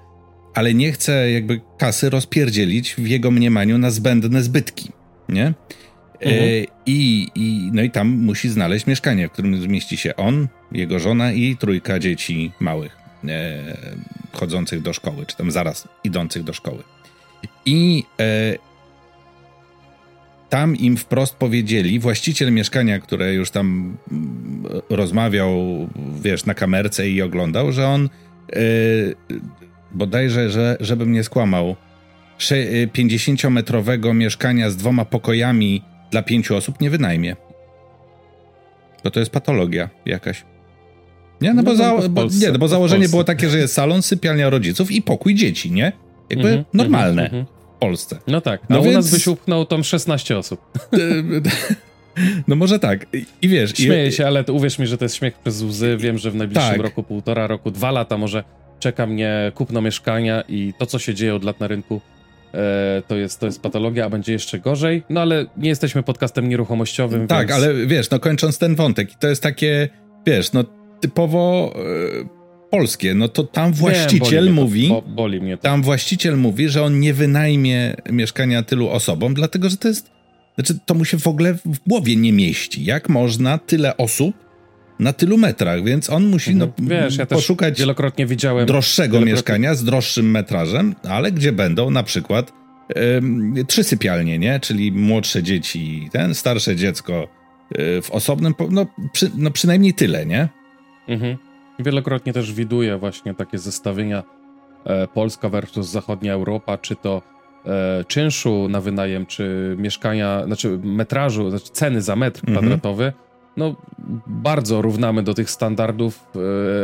ale 0.54 0.74
nie 0.74 0.92
chce 0.92 1.30
jakby 1.30 1.60
kasy 1.78 2.10
rozpierdzielić 2.10 2.94
w 2.94 3.06
jego 3.06 3.30
mniemaniu 3.30 3.78
na 3.78 3.90
zbędne 3.90 4.42
zbytki, 4.42 4.90
nie? 5.28 5.54
Mhm. 6.20 6.66
I, 6.86 7.28
I, 7.34 7.70
no 7.72 7.82
i 7.82 7.90
tam 7.90 8.08
musi 8.08 8.48
znaleźć 8.48 8.86
mieszkanie, 8.86 9.28
w 9.28 9.32
którym 9.32 9.62
zmieści 9.62 9.96
się 9.96 10.16
on, 10.16 10.48
jego 10.72 10.98
żona 10.98 11.32
i 11.32 11.56
trójka 11.56 11.98
dzieci 11.98 12.52
małych 12.60 12.96
e, 13.28 13.76
chodzących 14.32 14.82
do 14.82 14.92
szkoły, 14.92 15.26
czy 15.26 15.36
tam 15.36 15.50
zaraz 15.50 15.88
idących 16.04 16.44
do 16.44 16.52
szkoły. 16.52 16.82
I 17.66 18.04
e, 18.20 18.56
tam 20.48 20.76
im 20.76 20.96
wprost 20.96 21.36
powiedzieli, 21.36 21.98
właściciel 21.98 22.52
mieszkania, 22.52 22.98
które 22.98 23.34
już 23.34 23.50
tam 23.50 23.96
mm, 24.12 24.62
rozmawiał, 24.90 25.88
wiesz, 26.22 26.46
na 26.46 26.54
kamerce 26.54 27.08
i 27.10 27.22
oglądał, 27.22 27.72
że 27.72 27.88
on 27.88 28.08
e, 28.52 28.58
bodajże, 29.92 30.50
że, 30.50 30.76
żebym 30.80 31.12
nie 31.12 31.24
skłamał, 31.24 31.76
50-metrowego 32.38 34.14
mieszkania 34.14 34.70
z 34.70 34.76
dwoma 34.76 35.04
pokojami 35.04 35.82
dla 36.10 36.22
pięciu 36.22 36.56
osób 36.56 36.80
nie 36.80 36.90
wynajmie. 36.90 37.36
To 39.02 39.10
to 39.10 39.20
jest 39.20 39.32
patologia 39.32 39.90
jakaś. 40.06 40.44
Nie, 41.40 41.54
no, 41.54 41.62
bo, 41.62 41.70
no, 41.70 41.76
za, 41.76 41.92
no, 41.92 42.08
bo, 42.08 42.24
nie, 42.40 42.52
no 42.52 42.58
bo 42.58 42.68
założenie 42.68 43.08
było 43.08 43.24
takie, 43.24 43.50
że 43.50 43.58
jest 43.58 43.74
salon, 43.74 44.02
sypialnia 44.02 44.50
rodziców 44.50 44.90
i 44.90 45.02
pokój 45.02 45.34
dzieci, 45.34 45.72
nie? 45.72 45.92
Jakby 46.30 46.48
mm 46.48 46.62
-hmm, 46.62 46.66
normalne 46.74 47.30
mm 47.30 47.44
-hmm. 47.44 47.46
w 47.76 47.78
Polsce. 47.78 48.18
No 48.26 48.40
tak, 48.40 48.60
no 48.68 48.78
a 48.78 48.80
więc... 48.80 48.94
u 48.94 48.98
nas 48.98 49.10
wysiłknął 49.10 49.66
tam 49.66 49.84
16 49.84 50.38
osób. 50.38 50.60
No 52.48 52.56
może 52.56 52.78
tak. 52.78 53.06
I 53.42 53.48
wiesz... 53.48 53.72
Śmieję 53.76 54.06
i... 54.06 54.12
się, 54.12 54.26
ale 54.26 54.44
uwierz 54.44 54.78
mi, 54.78 54.86
że 54.86 54.98
to 54.98 55.04
jest 55.04 55.14
śmiech 55.14 55.38
przez 55.38 55.62
łzy. 55.62 55.96
Wiem, 55.96 56.18
że 56.18 56.30
w 56.30 56.34
najbliższym 56.34 56.72
tak. 56.72 56.82
roku, 56.82 57.02
półtora 57.02 57.46
roku, 57.46 57.70
dwa 57.70 57.90
lata 57.90 58.18
może 58.18 58.44
czeka 58.78 59.06
mnie 59.06 59.52
kupno 59.54 59.82
mieszkania 59.82 60.42
i 60.48 60.74
to, 60.78 60.86
co 60.86 60.98
się 60.98 61.14
dzieje 61.14 61.34
od 61.34 61.44
lat 61.44 61.60
na 61.60 61.66
rynku, 61.68 62.00
to, 63.08 63.16
jest, 63.16 63.40
to 63.40 63.46
jest 63.46 63.62
patologia, 63.62 64.04
a 64.04 64.10
będzie 64.10 64.32
jeszcze 64.32 64.58
gorzej. 64.58 65.02
No 65.10 65.20
ale 65.20 65.46
nie 65.56 65.68
jesteśmy 65.68 66.02
podcastem 66.02 66.48
nieruchomościowym, 66.48 67.26
Tak, 67.26 67.48
więc... 67.48 67.62
ale 67.62 67.74
wiesz, 67.86 68.10
no 68.10 68.20
kończąc 68.20 68.58
ten 68.58 68.74
wątek, 68.74 69.14
to 69.14 69.28
jest 69.28 69.42
takie, 69.42 69.88
wiesz, 70.26 70.52
no 70.52 70.64
typowo 71.00 71.74
e, 72.22 72.70
polskie, 72.70 73.14
no 73.14 73.28
to 73.28 73.44
tam 73.44 73.72
właściciel 73.72 74.44
boli 74.44 74.54
mówi, 74.54 74.88
to, 74.88 75.02
boli 75.02 75.40
mnie 75.40 75.56
to. 75.56 75.62
tam 75.62 75.82
właściciel 75.82 76.36
mówi, 76.36 76.68
że 76.68 76.82
on 76.82 77.00
nie 77.00 77.14
wynajmie 77.14 77.94
mieszkania 78.10 78.62
tylu 78.62 78.88
osobom, 78.88 79.34
dlatego 79.34 79.70
że 79.70 79.76
to 79.76 79.88
jest, 79.88 80.10
znaczy 80.54 80.78
to 80.86 80.94
mu 80.94 81.04
się 81.04 81.18
w 81.18 81.26
ogóle 81.26 81.54
w 81.54 81.78
głowie 81.86 82.16
nie 82.16 82.32
mieści. 82.32 82.84
Jak 82.84 83.08
można 83.08 83.58
tyle 83.58 83.96
osób 83.96 84.45
na 84.98 85.12
tylu 85.12 85.38
metrach, 85.38 85.84
więc 85.84 86.10
on 86.10 86.26
musi 86.26 86.50
mhm. 86.50 86.72
no, 86.78 86.88
Wiesz, 86.88 87.16
ja 87.16 87.26
poszukać 87.26 87.78
wielokrotnie 87.78 88.26
widziałem 88.26 88.66
droższego 88.66 89.12
wielokrotnie... 89.12 89.32
mieszkania 89.32 89.74
z 89.74 89.84
droższym 89.84 90.30
metrażem, 90.30 90.94
ale 91.08 91.32
gdzie 91.32 91.52
będą 91.52 91.90
na 91.90 92.02
przykład 92.02 92.52
trzy 93.66 93.84
sypialnie, 93.84 94.38
nie? 94.38 94.60
Czyli 94.60 94.92
młodsze 94.92 95.42
dzieci, 95.42 96.08
ten 96.12 96.34
starsze 96.34 96.76
dziecko 96.76 97.28
y, 97.78 98.02
w 98.02 98.10
osobnym, 98.10 98.54
no, 98.70 98.86
przy, 99.12 99.30
no 99.36 99.50
przynajmniej 99.50 99.94
tyle, 99.94 100.26
nie? 100.26 100.48
Mhm. 101.08 101.36
Wielokrotnie 101.78 102.32
też 102.32 102.52
widuję 102.52 102.98
właśnie 102.98 103.34
takie 103.34 103.58
zestawienia 103.58 104.22
e, 104.84 105.08
Polska 105.08 105.48
versus 105.48 105.88
zachodnia 105.88 106.32
Europa, 106.32 106.78
czy 106.78 106.96
to 106.96 107.22
e, 107.66 108.04
czynszu 108.04 108.68
na 108.68 108.80
wynajem, 108.80 109.26
czy 109.26 109.76
mieszkania, 109.78 110.42
znaczy 110.46 110.78
metrażu, 110.82 111.50
znaczy 111.50 111.70
ceny 111.72 112.02
za 112.02 112.16
metr 112.16 112.40
mhm. 112.40 112.58
kwadratowy. 112.58 113.12
No, 113.56 113.74
bardzo 114.26 114.82
równamy 114.82 115.22
do 115.22 115.34
tych 115.34 115.50
standardów 115.50 116.26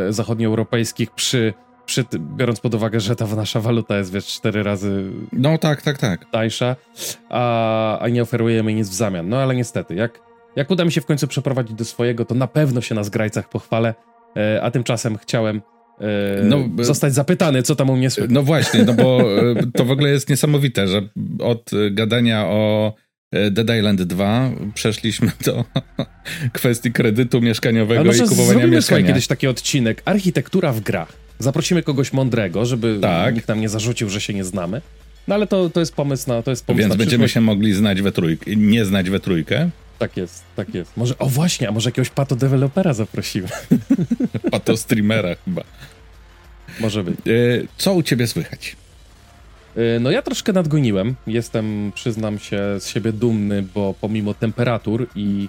e, 0.09 0.13
zachodnioeuropejskich 0.13 1.11
przy, 1.11 1.55
przy, 1.87 2.05
biorąc 2.37 2.61
pod 2.61 2.75
uwagę, 2.75 3.01
że 3.01 3.17
ta 3.17 3.27
nasza 3.27 3.61
waluta 3.61 3.99
jest, 3.99 4.13
wiesz, 4.13 4.27
cztery 4.27 4.63
razy 4.63 5.11
no, 5.33 5.59
tak, 5.59 5.83
tak, 5.83 5.99
tak. 5.99 6.31
tańsza, 6.31 6.77
a, 7.31 7.99
a 7.99 8.09
nie 8.09 8.23
oferujemy 8.23 8.75
nic 8.75 8.89
w 8.89 8.95
zamian. 8.95 9.29
No, 9.29 9.37
ale 9.37 9.55
niestety, 9.55 9.95
jak, 9.95 10.21
jak 10.57 10.71
uda 10.71 10.85
mi 10.85 10.93
się 10.93 11.01
w 11.01 11.07
końcu 11.07 11.29
przeprowadzić 11.29 11.77
do 11.77 11.85
swojego, 11.85 12.25
to 12.25 12.35
na 12.35 12.47
pewno 12.47 12.81
się 12.81 12.95
na 12.95 13.05
zgrajcach 13.05 13.49
pochwalę 13.49 13.95
E, 14.37 14.63
a 14.63 14.71
tymczasem 14.71 15.19
chciałem 15.19 15.63
e, 16.01 16.43
no, 16.45 16.69
zostać 16.81 17.15
zapytany, 17.15 17.63
co 17.63 17.77
tam 17.77 17.91
u 17.91 17.97
mnie 17.97 18.11
słychać. 18.11 18.31
No 18.31 18.43
właśnie, 18.43 18.85
no 18.85 18.95
bo 18.95 19.21
e, 19.21 19.55
to 19.77 19.85
w 19.85 19.91
ogóle 19.91 20.11
jest 20.11 20.29
niesamowite, 20.29 20.89
że 20.89 21.03
od 21.39 21.71
gadania 21.91 22.47
o 22.47 22.95
Dead 23.51 23.79
Island 23.79 24.03
2 24.03 24.51
przeszliśmy 24.75 25.33
do 25.47 25.65
kwestii 26.53 26.93
kredytu 26.93 27.41
mieszkaniowego 27.41 28.13
i 28.13 28.21
kupowania 28.21 28.67
mieszkania. 28.67 29.07
kiedyś 29.07 29.27
taki 29.27 29.47
odcinek 29.47 30.03
Architektura 30.05 30.73
w 30.73 30.81
grach. 30.81 31.13
Zaprosimy 31.39 31.83
kogoś 31.83 32.13
mądrego, 32.13 32.67
żeby 32.67 32.99
tak. 33.03 33.35
nikt 33.35 33.49
nam 33.49 33.61
nie 33.61 33.69
zarzucił, 33.69 34.09
że 34.09 34.21
się 34.21 34.35
nie 34.35 34.45
znamy. 34.45 34.81
No 35.29 35.35
ale 35.35 35.47
to, 35.47 35.71
to 35.71 35.81
jest 35.81 35.95
pomysł 35.95 36.29
na 36.29 36.43
to 36.43 36.51
jest 36.51 36.67
pomysł 36.67 36.89
Więc 36.89 36.97
będziemy 36.97 37.29
się 37.29 37.41
mogli 37.41 37.73
znać 37.73 38.03
we 38.03 38.13
trójkę, 38.13 38.57
nie 38.57 38.85
znać 38.85 39.11
we 39.11 39.21
trójkę. 39.21 39.71
Tak 39.99 40.17
jest, 40.17 40.43
tak 40.57 40.75
jest. 40.75 40.97
Może, 40.97 41.19
o 41.19 41.27
właśnie, 41.27 41.69
a 41.69 41.73
może 41.73 41.89
jakiegoś 41.89 42.11
pato 42.11 42.37
dewelopera 42.37 42.95
zaprosimy. 42.95 43.49
pato 44.51 44.77
streamera 44.77 45.35
chyba. 45.45 45.63
Może 46.81 47.05
być. 47.05 47.15
E, 47.15 47.31
co 47.77 47.95
u 47.95 48.03
ciebie 48.03 48.27
słychać? 48.27 48.77
E, 49.77 50.01
no 50.01 50.11
ja 50.11 50.23
troszkę 50.23 50.53
nadgoniłem. 50.53 51.15
Jestem, 51.27 51.93
przyznam 51.95 52.39
się, 52.39 52.61
z 52.79 52.89
siebie 52.89 53.13
dumny, 53.13 53.65
bo 53.75 53.95
pomimo 54.01 54.35
temperatur 54.35 55.07
i 55.15 55.49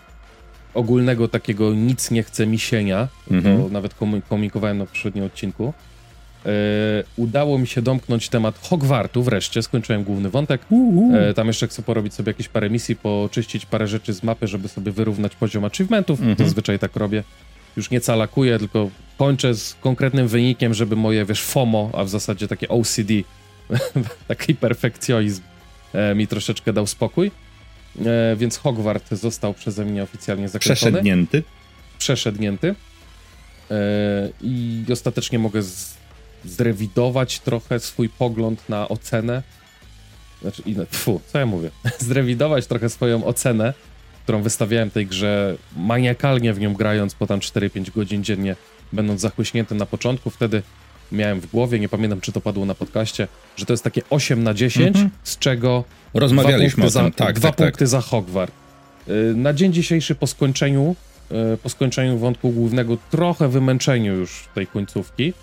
ogólnego 0.73 1.27
takiego 1.27 1.73
nic 1.73 2.11
nie 2.11 2.23
chce 2.23 2.47
misienia, 2.47 3.07
mhm. 3.31 3.63
to 3.63 3.69
nawet 3.69 3.93
komunikowałem 4.29 4.77
na 4.77 4.85
poprzednim 4.85 5.25
odcinku, 5.25 5.73
E, 6.45 7.03
udało 7.15 7.57
mi 7.57 7.67
się 7.67 7.81
domknąć 7.81 8.29
temat 8.29 8.59
Hogwartu 8.69 9.23
wreszcie, 9.23 9.63
skończyłem 9.63 10.03
główny 10.03 10.29
wątek. 10.29 10.61
E, 11.13 11.33
tam 11.33 11.47
jeszcze 11.47 11.67
chcę 11.67 11.81
porobić 11.81 12.13
sobie 12.13 12.29
jakieś 12.29 12.47
parę 12.47 12.69
misji, 12.69 12.95
poczyścić 12.95 13.65
parę 13.65 13.87
rzeczy 13.87 14.13
z 14.13 14.23
mapy, 14.23 14.47
żeby 14.47 14.67
sobie 14.67 14.91
wyrównać 14.91 15.35
poziom 15.35 15.65
achievementów. 15.65 16.19
Mhm. 16.19 16.37
Zazwyczaj 16.37 16.79
tak 16.79 16.95
robię. 16.95 17.23
Już 17.77 17.89
nie 17.89 18.01
calakuję, 18.01 18.59
tylko 18.59 18.89
kończę 19.17 19.55
z 19.55 19.75
konkretnym 19.81 20.27
wynikiem, 20.27 20.73
żeby 20.73 20.95
moje, 20.95 21.25
wiesz, 21.25 21.43
FOMO, 21.43 21.89
a 21.93 22.03
w 22.03 22.09
zasadzie 22.09 22.47
takie 22.47 22.67
OCD, 22.69 23.13
taki 24.27 24.55
perfekcjonizm 24.55 25.41
e, 25.93 26.15
mi 26.15 26.27
troszeczkę 26.27 26.73
dał 26.73 26.87
spokój. 26.87 27.31
E, 28.05 28.35
więc 28.35 28.57
Hogwart 28.57 29.11
został 29.11 29.53
przeze 29.53 29.85
mnie 29.85 30.03
oficjalnie 30.03 30.49
zakończony. 30.49 30.75
Przeszednięty. 30.75 31.43
Przeszednięty. 31.97 32.75
E, 33.71 34.29
I 34.41 34.85
ostatecznie 34.91 35.39
mogę 35.39 35.61
zrewidować 36.45 37.39
trochę 37.39 37.79
swój 37.79 38.09
pogląd 38.09 38.69
na 38.69 38.89
ocenę. 38.89 39.43
Znaczy, 40.41 40.63
fu, 40.91 41.21
co 41.27 41.39
ja 41.39 41.45
mówię? 41.45 41.69
zrewidować 41.99 42.67
trochę 42.67 42.89
swoją 42.89 43.25
ocenę, 43.25 43.73
którą 44.23 44.41
wystawiałem 44.41 44.91
tej 44.91 45.07
grze 45.07 45.55
maniakalnie 45.75 46.53
w 46.53 46.59
nią 46.59 46.73
grając 46.73 47.15
po 47.15 47.27
tam 47.27 47.39
4-5 47.39 47.91
godzin 47.95 48.23
dziennie, 48.23 48.55
będąc 48.93 49.21
zachłyśnięty 49.21 49.75
na 49.75 49.85
początku. 49.85 50.29
Wtedy 50.29 50.63
miałem 51.13 51.39
w 51.39 51.51
głowie, 51.51 51.79
nie 51.79 51.89
pamiętam 51.89 52.21
czy 52.21 52.31
to 52.31 52.41
padło 52.41 52.65
na 52.65 52.75
podcaście, 52.75 53.27
że 53.55 53.65
to 53.65 53.73
jest 53.73 53.83
takie 53.83 54.01
8 54.09 54.43
na 54.43 54.53
10, 54.53 54.97
mm 54.97 55.09
-hmm. 55.09 55.11
z 55.23 55.37
czego 55.37 55.83
rozmawialiśmy 56.13 56.87
dwa 56.87 56.99
o 56.99 57.03
tym. 57.03 57.11
Za, 57.11 57.17
tak, 57.25 57.39
dwa 57.39 57.47
tak, 57.47 57.57
punkty 57.57 57.79
tak. 57.79 57.87
za 57.87 58.01
Hogwart. 58.01 58.53
Y, 59.07 59.33
na 59.35 59.53
dzień 59.53 59.73
dzisiejszy 59.73 60.15
po 60.15 60.27
skończeniu, 60.27 60.95
y, 61.53 61.57
po 61.57 61.69
skończeniu 61.69 62.17
wątku 62.17 62.49
głównego, 62.49 62.97
trochę 63.11 63.49
wymęczeniu 63.49 64.15
już 64.15 64.47
tej 64.55 64.67
końcówki, 64.67 65.33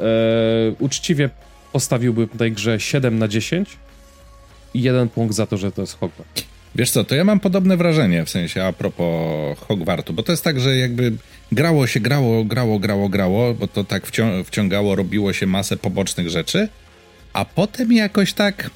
E, 0.00 0.72
uczciwie 0.78 1.30
postawiłbym 1.72 2.28
tej 2.28 2.52
grze 2.52 2.80
7 2.80 3.18
na 3.18 3.28
10 3.28 3.76
i 4.74 4.82
jeden 4.82 5.08
punkt 5.08 5.34
za 5.34 5.46
to, 5.46 5.56
że 5.56 5.72
to 5.72 5.80
jest 5.80 5.98
Hogwarts. 6.00 6.44
Wiesz 6.74 6.90
co, 6.90 7.04
to 7.04 7.14
ja 7.14 7.24
mam 7.24 7.40
podobne 7.40 7.76
wrażenie, 7.76 8.24
w 8.24 8.30
sensie 8.30 8.64
a 8.64 8.72
propos 8.72 9.58
Hogwartu, 9.58 10.12
bo 10.12 10.22
to 10.22 10.32
jest 10.32 10.44
tak, 10.44 10.60
że 10.60 10.76
jakby 10.76 11.12
grało 11.52 11.86
się, 11.86 12.00
grało, 12.00 12.44
grało, 12.44 12.78
grało, 12.78 13.08
grało, 13.08 13.54
bo 13.54 13.68
to 13.68 13.84
tak 13.84 14.06
wcią 14.06 14.44
wciągało, 14.44 14.94
robiło 14.94 15.32
się 15.32 15.46
masę 15.46 15.76
pobocznych 15.76 16.30
rzeczy, 16.30 16.68
a 17.32 17.44
potem 17.44 17.92
jakoś 17.92 18.32
tak 18.32 18.70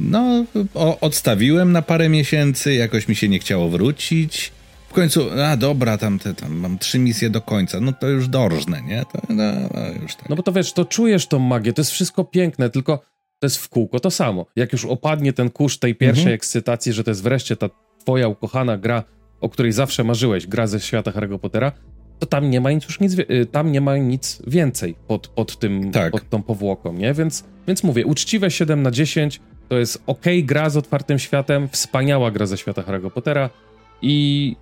no, 0.00 0.44
o, 0.74 1.00
odstawiłem 1.00 1.72
na 1.72 1.82
parę 1.82 2.08
miesięcy, 2.08 2.74
jakoś 2.74 3.08
mi 3.08 3.16
się 3.16 3.28
nie 3.28 3.38
chciało 3.38 3.68
wrócić. 3.68 4.52
W 4.88 4.92
końcu, 4.92 5.30
a 5.44 5.56
dobra, 5.56 5.98
tam, 5.98 6.18
te, 6.18 6.34
tam 6.34 6.56
mam 6.56 6.78
trzy 6.78 6.98
misje 6.98 7.30
do 7.30 7.40
końca, 7.40 7.80
no 7.80 7.92
to 7.92 8.08
już 8.08 8.28
dorżnę, 8.28 8.82
nie? 8.82 9.04
To, 9.12 9.20
no, 9.28 9.52
no, 9.74 10.02
już 10.02 10.14
tak. 10.14 10.28
no 10.28 10.36
bo 10.36 10.42
to 10.42 10.52
wiesz, 10.52 10.72
to 10.72 10.84
czujesz 10.84 11.26
tą 11.26 11.38
magię, 11.38 11.72
to 11.72 11.80
jest 11.80 11.90
wszystko 11.90 12.24
piękne, 12.24 12.70
tylko 12.70 12.96
to 13.38 13.46
jest 13.46 13.56
w 13.56 13.68
kółko 13.68 14.00
to 14.00 14.10
samo. 14.10 14.46
Jak 14.56 14.72
już 14.72 14.84
opadnie 14.84 15.32
ten 15.32 15.50
kurz 15.50 15.78
tej 15.78 15.94
pierwszej 15.94 16.22
mhm. 16.22 16.34
ekscytacji, 16.34 16.92
że 16.92 17.04
to 17.04 17.10
jest 17.10 17.22
wreszcie 17.22 17.56
ta 17.56 17.70
twoja 18.00 18.28
ukochana 18.28 18.78
gra, 18.78 19.04
o 19.40 19.48
której 19.48 19.72
zawsze 19.72 20.04
marzyłeś, 20.04 20.46
gra 20.46 20.66
ze 20.66 20.80
świata 20.80 21.10
Harry'ego 21.10 21.38
Pottera, 21.38 21.72
to 22.18 22.26
tam 22.26 22.50
nie 22.50 22.60
ma 22.60 22.70
nic 22.72 22.84
już 22.84 23.00
nic, 23.00 23.18
y, 23.18 23.46
tam 23.52 23.72
nie 23.72 23.80
ma 23.80 23.96
nic 23.96 24.42
więcej 24.46 24.94
pod, 25.06 25.28
pod 25.28 25.58
tym, 25.58 25.90
tak. 25.92 26.12
pod 26.12 26.28
tą 26.28 26.42
powłoką, 26.42 26.92
nie? 26.92 27.14
Więc, 27.14 27.44
więc 27.66 27.84
mówię, 27.84 28.06
uczciwe 28.06 28.50
7 28.50 28.82
na 28.82 28.90
10 28.90 29.40
to 29.68 29.78
jest 29.78 30.02
ok 30.06 30.24
gra 30.42 30.70
z 30.70 30.76
otwartym 30.76 31.18
światem, 31.18 31.68
wspaniała 31.68 32.30
gra 32.30 32.46
ze 32.46 32.56
świata 32.58 32.82
Harry'ego 32.82 33.10
Pottera 33.10 33.50
i 34.02 34.56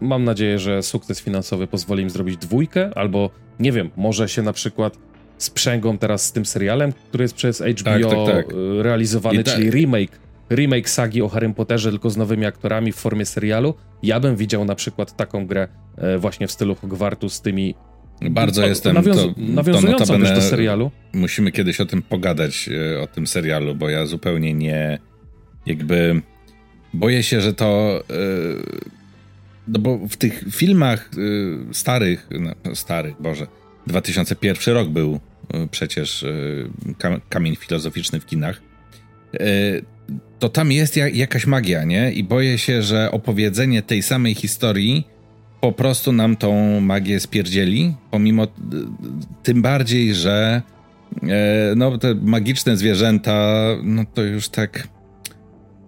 mam 0.00 0.24
nadzieję, 0.24 0.58
że 0.58 0.82
sukces 0.82 1.20
finansowy 1.20 1.66
pozwoli 1.66 2.02
im 2.02 2.10
zrobić 2.10 2.36
dwójkę, 2.36 2.90
albo 2.94 3.30
nie 3.60 3.72
wiem, 3.72 3.90
może 3.96 4.28
się 4.28 4.42
na 4.42 4.52
przykład 4.52 4.98
sprzęgą 5.38 5.98
teraz 5.98 6.26
z 6.26 6.32
tym 6.32 6.46
serialem, 6.46 6.92
który 6.92 7.24
jest 7.24 7.34
przez 7.34 7.60
HBO 7.60 7.84
tak, 7.84 8.02
tak, 8.26 8.46
tak. 8.46 8.54
Realizowany, 8.82 9.44
czyli 9.44 9.70
remake 9.70 10.18
remake 10.54 10.90
sagi 10.90 11.22
o 11.22 11.28
Harrym 11.28 11.54
Potterze, 11.54 11.90
tylko 11.90 12.10
z 12.10 12.16
nowymi 12.16 12.46
aktorami 12.46 12.92
w 12.92 12.96
formie 12.96 13.26
serialu. 13.26 13.74
Ja 14.02 14.20
bym 14.20 14.36
widział 14.36 14.64
na 14.64 14.74
przykład 14.74 15.16
taką 15.16 15.46
grę 15.46 15.68
e, 15.96 16.18
właśnie 16.18 16.46
w 16.46 16.52
stylu 16.52 16.74
Hogwartu 16.74 17.28
z 17.28 17.40
tymi 17.40 17.74
bardzo 18.30 18.66
jestem 18.66 18.94
nawiąz 18.94 19.16
to, 19.16 19.34
nawiązującą 19.36 20.06
to 20.06 20.18
też 20.18 20.32
do 20.34 20.42
serialu. 20.42 20.90
Musimy 21.12 21.52
kiedyś 21.52 21.80
o 21.80 21.86
tym 21.86 22.02
pogadać, 22.02 22.68
e, 22.94 23.00
o 23.00 23.06
tym 23.06 23.26
serialu, 23.26 23.74
bo 23.74 23.88
ja 23.88 24.06
zupełnie 24.06 24.54
nie 24.54 24.98
jakby 25.66 26.22
boję 26.94 27.22
się, 27.22 27.40
że 27.40 27.54
to 27.54 28.00
e, 28.10 28.14
no 29.68 29.78
bo 29.78 29.98
w 30.08 30.16
tych 30.16 30.44
filmach 30.50 31.10
starych, 31.72 32.28
no, 32.40 32.74
starych, 32.74 33.14
Boże, 33.20 33.46
2001 33.86 34.74
rok 34.74 34.88
był 34.88 35.20
przecież 35.70 36.24
kamień 37.28 37.56
filozoficzny 37.56 38.20
w 38.20 38.26
kinach 38.26 38.62
to 40.38 40.48
tam 40.48 40.72
jest 40.72 40.96
jakaś 40.96 41.46
magia, 41.46 41.84
nie? 41.84 42.12
I 42.12 42.24
boję 42.24 42.58
się, 42.58 42.82
że 42.82 43.10
opowiedzenie 43.10 43.82
tej 43.82 44.02
samej 44.02 44.34
historii 44.34 45.06
po 45.60 45.72
prostu 45.72 46.12
nam 46.12 46.36
tą 46.36 46.80
magię 46.80 47.20
spierdzieli, 47.20 47.94
pomimo 48.10 48.46
tym 49.42 49.62
bardziej, 49.62 50.14
że 50.14 50.62
e, 51.22 51.74
no 51.76 51.98
te 51.98 52.14
magiczne 52.14 52.76
zwierzęta, 52.76 53.66
no 53.82 54.04
to 54.14 54.22
już 54.22 54.48
tak 54.48 54.88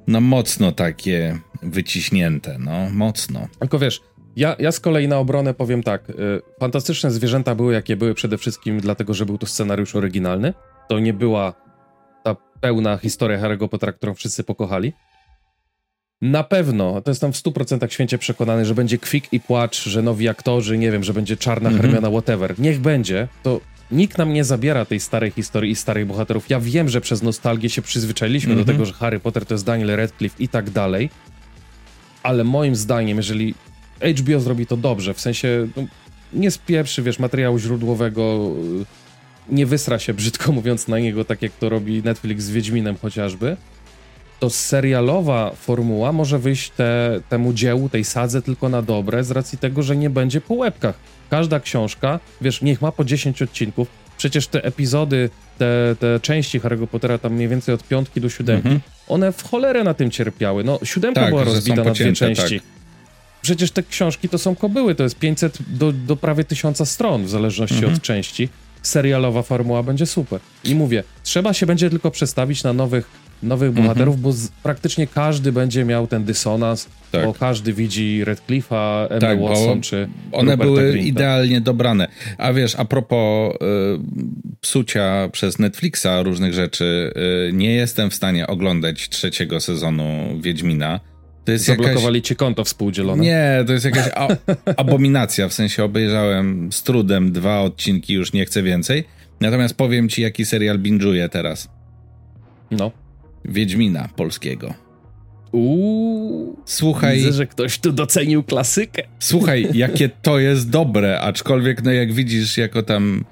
no 0.06 0.20
mocno 0.20 0.72
takie 0.72 1.38
wyciśnięte, 1.62 2.56
no 2.58 2.90
mocno. 2.90 3.48
Tylko 3.58 3.78
wiesz, 3.78 4.00
ja, 4.36 4.56
ja 4.58 4.72
z 4.72 4.80
kolei 4.80 5.08
na 5.08 5.18
obronę 5.18 5.54
powiem 5.54 5.82
tak, 5.82 6.10
y, 6.10 6.14
fantastyczne 6.60 7.10
zwierzęta 7.10 7.54
były 7.54 7.72
jakie 7.72 7.96
były 7.96 8.14
przede 8.14 8.38
wszystkim 8.38 8.80
dlatego, 8.80 9.14
że 9.14 9.26
był 9.26 9.38
to 9.38 9.46
scenariusz 9.46 9.96
oryginalny, 9.96 10.54
to 10.88 10.98
nie 10.98 11.12
była 11.12 11.63
pełna 12.64 12.96
historia 12.96 13.38
Harry'ego 13.38 13.68
Pottera, 13.68 13.92
którą 13.92 14.14
wszyscy 14.14 14.44
pokochali. 14.44 14.92
Na 16.22 16.44
pewno, 16.44 17.00
to 17.00 17.10
jestem 17.10 17.32
w 17.32 17.36
100% 17.36 17.90
święcie 17.90 18.18
przekonany, 18.18 18.64
że 18.64 18.74
będzie 18.74 18.98
kwik 18.98 19.32
i 19.32 19.40
płacz, 19.40 19.84
że 19.84 20.02
nowi 20.02 20.28
aktorzy, 20.28 20.78
nie 20.78 20.90
wiem, 20.90 21.04
że 21.04 21.14
będzie 21.14 21.36
czarna 21.36 21.70
-hmm. 21.70 21.80
Hermiona, 21.80 22.10
whatever. 22.10 22.54
Niech 22.58 22.80
będzie, 22.80 23.28
to 23.42 23.60
nikt 23.90 24.18
nam 24.18 24.32
nie 24.32 24.44
zabiera 24.44 24.84
tej 24.84 25.00
starej 25.00 25.30
historii 25.30 25.72
i 25.72 25.76
starych 25.76 26.06
bohaterów. 26.06 26.50
Ja 26.50 26.60
wiem, 26.60 26.88
że 26.88 27.00
przez 27.00 27.22
nostalgię 27.22 27.70
się 27.70 27.82
przyzwyczailiśmy 27.82 28.54
do 28.54 28.60
mhm. 28.60 28.76
tego, 28.76 28.86
że 28.86 28.92
Harry 28.92 29.20
Potter 29.20 29.46
to 29.46 29.54
jest 29.54 29.64
Daniel 29.64 29.96
Radcliffe 29.96 30.42
i 30.42 30.48
tak 30.48 30.70
dalej, 30.70 31.10
ale 32.22 32.44
moim 32.44 32.76
zdaniem, 32.76 33.16
jeżeli 33.16 33.54
HBO 34.18 34.40
zrobi 34.40 34.66
to 34.66 34.76
dobrze, 34.76 35.14
w 35.14 35.20
sensie 35.20 35.68
no, 35.76 35.82
nie 36.32 36.50
spieprzy, 36.50 37.02
wiesz, 37.02 37.18
materiału 37.18 37.58
źródłowego, 37.58 38.50
nie 39.48 39.66
wysra 39.66 39.98
się, 39.98 40.14
brzydko 40.14 40.52
mówiąc, 40.52 40.88
na 40.88 40.98
niego, 40.98 41.24
tak 41.24 41.42
jak 41.42 41.52
to 41.52 41.68
robi 41.68 42.02
Netflix 42.02 42.44
z 42.44 42.50
Wiedźminem 42.50 42.96
chociażby, 43.02 43.56
to 44.40 44.50
serialowa 44.50 45.50
formuła 45.50 46.12
może 46.12 46.38
wyjść 46.38 46.70
te, 46.70 47.20
temu 47.28 47.52
dziełu, 47.52 47.88
tej 47.88 48.04
sadze 48.04 48.42
tylko 48.42 48.68
na 48.68 48.82
dobre, 48.82 49.24
z 49.24 49.30
racji 49.30 49.58
tego, 49.58 49.82
że 49.82 49.96
nie 49.96 50.10
będzie 50.10 50.40
po 50.40 50.54
łebkach. 50.54 50.94
Każda 51.30 51.60
książka, 51.60 52.20
wiesz, 52.40 52.62
niech 52.62 52.82
ma 52.82 52.92
po 52.92 53.04
10 53.04 53.42
odcinków, 53.42 53.88
przecież 54.16 54.46
te 54.46 54.64
epizody, 54.64 55.30
te, 55.58 55.96
te 56.00 56.20
części 56.20 56.60
Harry'ego 56.60 56.86
Pottera, 56.86 57.18
tam 57.18 57.32
mniej 57.32 57.48
więcej 57.48 57.74
od 57.74 57.84
piątki 57.84 58.20
do 58.20 58.28
siódemki, 58.28 58.68
-hmm. 58.68 58.78
one 59.08 59.32
w 59.32 59.42
cholerę 59.42 59.84
na 59.84 59.94
tym 59.94 60.10
cierpiały. 60.10 60.64
No, 60.64 60.78
siódemka 60.84 61.20
tak, 61.20 61.30
była 61.30 61.44
rozbita 61.44 61.84
na 61.84 61.90
dwie 61.90 62.12
części. 62.12 62.60
Tak. 62.60 62.68
Przecież 63.42 63.70
te 63.70 63.82
książki 63.82 64.28
to 64.28 64.38
są 64.38 64.56
kobyły, 64.56 64.94
to 64.94 65.02
jest 65.02 65.18
500 65.18 65.58
do, 65.68 65.92
do 65.92 66.16
prawie 66.16 66.44
1000 66.44 66.88
stron, 66.88 67.24
w 67.24 67.28
zależności 67.28 67.80
-hmm. 67.80 67.94
od 67.94 68.02
części 68.02 68.48
serialowa 68.86 69.42
formuła 69.42 69.82
będzie 69.82 70.06
super. 70.06 70.40
I 70.64 70.74
mówię, 70.74 71.04
trzeba 71.22 71.52
się 71.52 71.66
będzie 71.66 71.90
tylko 71.90 72.10
przestawić 72.10 72.62
na 72.62 72.72
nowych, 72.72 73.10
nowych 73.42 73.68
mhm. 73.68 73.86
bohaterów, 73.86 74.20
bo 74.20 74.32
z, 74.32 74.48
praktycznie 74.48 75.06
każdy 75.06 75.52
będzie 75.52 75.84
miał 75.84 76.06
ten 76.06 76.24
dysonans, 76.24 76.88
tak. 77.12 77.24
bo 77.24 77.34
każdy 77.34 77.72
widzi 77.72 78.24
Redcliffe'a, 78.24 79.06
Emma 79.10 79.20
tak, 79.20 79.40
Watson 79.40 79.80
czy 79.80 80.08
One 80.32 80.50
Roberta 80.50 80.64
były 80.64 80.90
Grinta. 80.92 81.08
idealnie 81.08 81.60
dobrane. 81.60 82.08
A 82.38 82.52
wiesz, 82.52 82.76
a 82.76 82.84
propos 82.84 83.54
y, 83.54 83.58
psucia 84.60 85.28
przez 85.32 85.58
Netflixa 85.58 86.22
różnych 86.22 86.54
rzeczy, 86.54 87.12
y, 87.48 87.52
nie 87.52 87.74
jestem 87.74 88.10
w 88.10 88.14
stanie 88.14 88.46
oglądać 88.46 89.08
trzeciego 89.08 89.60
sezonu 89.60 90.04
Wiedźmina, 90.40 91.00
to 91.44 91.52
jest 91.52 91.64
Zablokowali 91.64 92.16
jakaś... 92.16 92.28
ci 92.28 92.36
konto 92.36 92.64
współdzielone. 92.64 93.22
Nie, 93.22 93.64
to 93.66 93.72
jest 93.72 93.84
jakaś 93.84 94.10
abominacja, 94.76 95.48
w 95.48 95.52
sensie 95.52 95.84
obejrzałem 95.84 96.72
z 96.72 96.82
trudem 96.82 97.32
dwa 97.32 97.60
odcinki, 97.60 98.14
już 98.14 98.32
nie 98.32 98.44
chcę 98.44 98.62
więcej. 98.62 99.04
Natomiast 99.40 99.74
powiem 99.74 100.08
ci, 100.08 100.22
jaki 100.22 100.44
serial 100.44 100.78
binge'uję 100.78 101.28
teraz. 101.28 101.68
No. 102.70 102.90
Wiedźmina 103.44 104.08
polskiego. 104.16 104.74
Uuu, 105.52 106.56
słuchaj. 106.64 107.16
Widzę, 107.16 107.32
że 107.32 107.46
ktoś 107.46 107.78
tu 107.78 107.92
docenił 107.92 108.42
klasykę. 108.42 109.02
Słuchaj, 109.18 109.68
jakie 109.74 110.08
to 110.08 110.38
jest 110.38 110.70
dobre, 110.70 111.20
aczkolwiek, 111.20 111.82
no 111.82 111.92
jak 111.92 112.12
widzisz, 112.12 112.58
jako 112.58 112.82
tam 112.82 113.24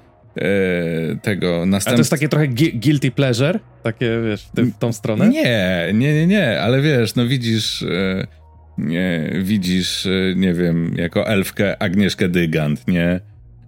tego 1.21 1.65
następstwa. 1.65 1.91
A 1.91 1.93
to 1.93 1.99
jest 1.99 2.11
takie 2.11 2.29
trochę 2.29 2.47
guilty 2.73 3.11
pleasure? 3.11 3.59
Takie, 3.83 4.21
wiesz, 4.25 4.43
w, 4.43 4.51
tym, 4.51 4.71
w 4.71 4.77
tą 4.77 4.93
stronę? 4.93 5.29
Nie, 5.29 5.91
nie, 5.93 6.13
nie, 6.13 6.27
nie, 6.27 6.61
ale 6.61 6.81
wiesz, 6.81 7.15
no 7.15 7.27
widzisz... 7.27 7.83
E, 7.83 8.27
nie, 8.77 9.33
widzisz, 9.41 10.05
e, 10.05 10.35
nie 10.35 10.53
wiem, 10.53 10.93
jako 10.97 11.27
elfkę 11.27 11.81
Agnieszkę 11.81 12.29
Dygant, 12.29 12.87
nie? 12.87 13.19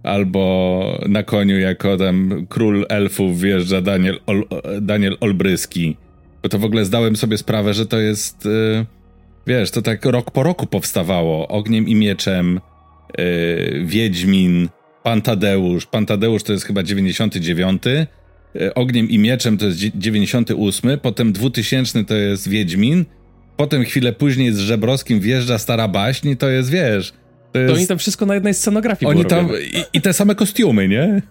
Albo 0.02 1.04
na 1.08 1.22
koniu 1.22 1.58
jako 1.58 1.96
tam 1.96 2.46
król 2.48 2.86
elfów 2.88 3.40
wjeżdża 3.40 3.80
Daniel, 3.80 4.18
Ol, 4.26 4.44
Daniel 4.82 5.16
Olbryski. 5.20 5.96
Bo 6.42 6.48
to 6.48 6.58
w 6.58 6.64
ogóle 6.64 6.84
zdałem 6.84 7.16
sobie 7.16 7.38
sprawę, 7.38 7.74
że 7.74 7.86
to 7.86 7.98
jest, 7.98 8.46
e, 8.46 8.86
wiesz, 9.46 9.70
to 9.70 9.82
tak 9.82 10.04
rok 10.04 10.30
po 10.30 10.42
roku 10.42 10.66
powstawało. 10.66 11.48
Ogniem 11.48 11.88
i 11.88 11.94
mieczem, 11.94 12.60
Wiedźmin, 13.84 14.68
Pan 15.06 15.22
Tadeusz. 15.22 15.86
Pan 15.86 16.06
Tadeusz 16.06 16.42
to 16.42 16.52
jest 16.52 16.64
chyba 16.64 16.82
99. 16.82 17.82
E, 17.86 18.74
Ogniem 18.74 19.10
i 19.10 19.18
Mieczem 19.18 19.58
to 19.58 19.66
jest 19.66 19.78
98. 19.78 20.98
Potem 21.02 21.32
2000 21.32 22.04
to 22.04 22.14
jest 22.14 22.48
Wiedźmin. 22.48 23.04
Potem 23.56 23.84
chwilę 23.84 24.12
później 24.12 24.52
z 24.52 24.58
Żebrowskim 24.58 25.20
wjeżdża 25.20 25.58
Stara 25.58 25.88
Baśń 25.88 26.34
to 26.34 26.48
jest, 26.48 26.70
wiesz... 26.70 27.12
To, 27.52 27.58
jest... 27.58 27.72
to 27.72 27.78
oni 27.78 27.86
tam 27.86 27.98
wszystko 27.98 28.26
na 28.26 28.34
jednej 28.34 28.54
scenografii 28.54 29.10
Oni 29.10 29.24
tam... 29.24 29.48
I, 29.72 29.98
I, 29.98 30.00
te 30.00 30.12
same 30.12 30.34
kostiumy, 30.34 30.88
nie? 30.88 31.22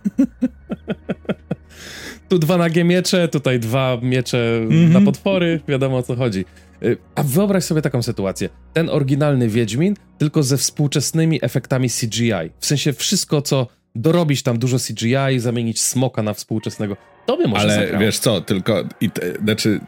tu 2.29 2.39
dwa 2.39 2.57
nagie 2.57 2.83
miecze, 2.83 3.27
tutaj 3.27 3.59
dwa 3.59 3.97
miecze 4.01 4.57
mm 4.57 4.69
-hmm. 4.69 4.93
na 4.93 5.01
potwory, 5.01 5.59
wiadomo 5.67 5.97
o 5.97 6.03
co 6.03 6.15
chodzi. 6.15 6.45
Y, 6.83 6.97
a 7.15 7.23
wyobraź 7.23 7.63
sobie 7.63 7.81
taką 7.81 8.03
sytuację. 8.03 8.49
Ten 8.73 8.89
oryginalny 8.89 9.49
Wiedźmin, 9.49 9.95
tylko 10.17 10.43
ze 10.43 10.57
współczesnymi 10.57 11.39
efektami 11.41 11.89
CGI. 11.89 12.31
W 12.59 12.65
sensie 12.65 12.93
wszystko, 12.93 13.41
co 13.41 13.67
dorobić 13.95 14.43
tam 14.43 14.59
dużo 14.59 14.77
CGI, 14.77 15.39
zamienić 15.39 15.81
smoka 15.81 16.23
na 16.23 16.33
współczesnego. 16.33 16.97
To 17.25 17.37
by 17.37 17.47
może 17.47 17.61
Ale 17.61 17.75
zagrało. 17.75 18.05
wiesz 18.05 18.19
co, 18.19 18.41
tylko... 18.41 18.83
I 19.01 19.09
te, 19.09 19.33
znaczy, 19.43 19.79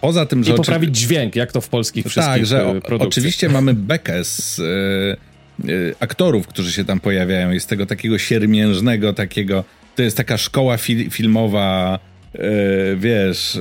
poza 0.00 0.26
tym, 0.26 0.44
że... 0.44 0.52
I 0.52 0.56
poprawić 0.56 0.90
oczy... 0.90 0.98
dźwięk, 1.00 1.36
jak 1.36 1.52
to 1.52 1.60
w 1.60 1.68
polskich 1.68 2.04
tak, 2.04 2.10
wszystkich 2.10 2.44
że 2.44 2.66
o, 2.66 2.74
Oczywiście 2.98 3.48
mamy 3.48 3.74
bekę 3.74 4.24
z... 4.24 4.58
Yy, 4.58 5.94
aktorów, 6.00 6.46
którzy 6.46 6.72
się 6.72 6.84
tam 6.84 7.00
pojawiają 7.00 7.52
i 7.52 7.60
z 7.60 7.66
tego 7.66 7.86
takiego 7.86 8.18
siermiężnego, 8.18 9.12
takiego 9.12 9.64
to 9.96 10.02
jest 10.02 10.16
taka 10.16 10.38
szkoła 10.38 10.76
fil 10.76 11.10
filmowa 11.10 11.98
wiesz, 12.96 13.58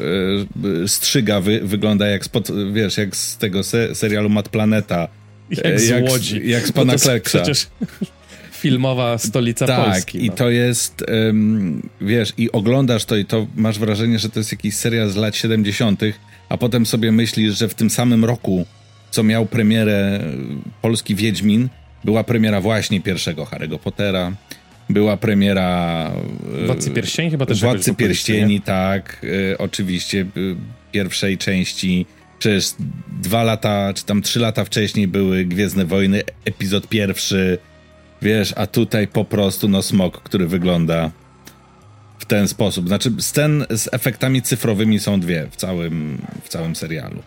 e, 0.84 0.88
strzyga 0.88 1.42
wy, 1.42 1.60
wygląda 1.64 2.08
jak, 2.08 2.26
spod, 2.26 2.48
wiesz, 2.74 2.98
jak 2.98 3.16
z 3.16 3.38
tego 3.38 3.64
se, 3.64 3.96
serialu 3.96 4.30
Mat 4.30 4.50
Planeta. 4.50 5.08
jak 5.50 5.80
z 5.80 5.88
jak, 5.88 6.04
Łodzi. 6.04 6.50
Jak 6.50 6.68
z 6.68 6.72
pana 6.72 6.96
Kleksa. 6.96 7.42
Przecież 7.42 7.68
filmowa 8.62 9.18
stolica 9.18 9.68
tak, 9.68 9.86
Polski. 9.86 10.18
Tak, 10.18 10.26
i 10.26 10.30
no. 10.30 10.36
to 10.36 10.50
jest, 10.50 11.04
um, 11.08 11.90
wiesz, 12.02 12.34
i 12.38 12.52
oglądasz 12.52 13.06
to 13.06 13.16
i 13.16 13.26
to 13.26 13.48
masz 13.56 13.80
wrażenie, 13.80 14.20
że 14.20 14.30
to 14.30 14.40
jest 14.40 14.52
jakiś 14.52 14.76
serial 14.76 15.10
z 15.10 15.16
lat 15.16 15.36
70., 15.36 16.02
a 16.50 16.58
potem 16.58 16.86
sobie 16.86 17.12
myślisz, 17.12 17.58
że 17.58 17.70
w 17.70 17.74
tym 17.74 17.90
samym 17.90 18.26
roku, 18.26 18.66
co 19.12 19.24
miał 19.24 19.46
premierę 19.46 20.20
polski 20.82 21.16
Wiedźmin, 21.16 21.70
była 22.04 22.24
premiera 22.24 22.62
właśnie 22.62 23.02
pierwszego 23.02 23.46
Harry'ego 23.46 23.80
Pottera, 23.80 24.32
była 24.90 25.18
premiera... 25.18 26.12
Władcy 26.66 26.92
Pierścieni 26.92 27.32
chyba 27.32 27.46
też 27.46 27.62
Władcy 27.62 27.96
Pierścieni, 27.96 28.62
tak, 28.62 29.22
y, 29.24 29.58
oczywiście, 29.58 30.26
y, 30.38 30.56
pierwszej 30.92 31.38
części 31.38 32.06
Przecież 32.40 32.74
dwa 33.22 33.44
lata, 33.44 33.94
czy 33.94 34.06
tam 34.06 34.22
trzy 34.22 34.40
lata 34.40 34.66
wcześniej 34.66 35.08
były 35.08 35.46
Gwiezdne 35.46 35.86
Wojny, 35.86 36.24
epizod 36.46 36.88
pierwszy, 36.88 37.58
wiesz, 38.22 38.54
a 38.56 38.68
tutaj 38.68 39.08
po 39.08 39.26
prostu 39.26 39.70
no 39.70 39.82
smok, 39.82 40.24
który 40.24 40.48
wygląda 40.48 41.12
w 42.20 42.26
ten 42.26 42.48
sposób. 42.48 42.88
Znaczy 42.88 43.12
scen 43.20 43.66
z 43.70 43.90
efektami 43.92 44.42
cyfrowymi 44.42 45.00
są 45.00 45.20
dwie 45.20 45.48
w 45.52 45.56
całym, 45.56 46.22
w 46.44 46.50
całym 46.50 46.76
serialu. 46.76 47.24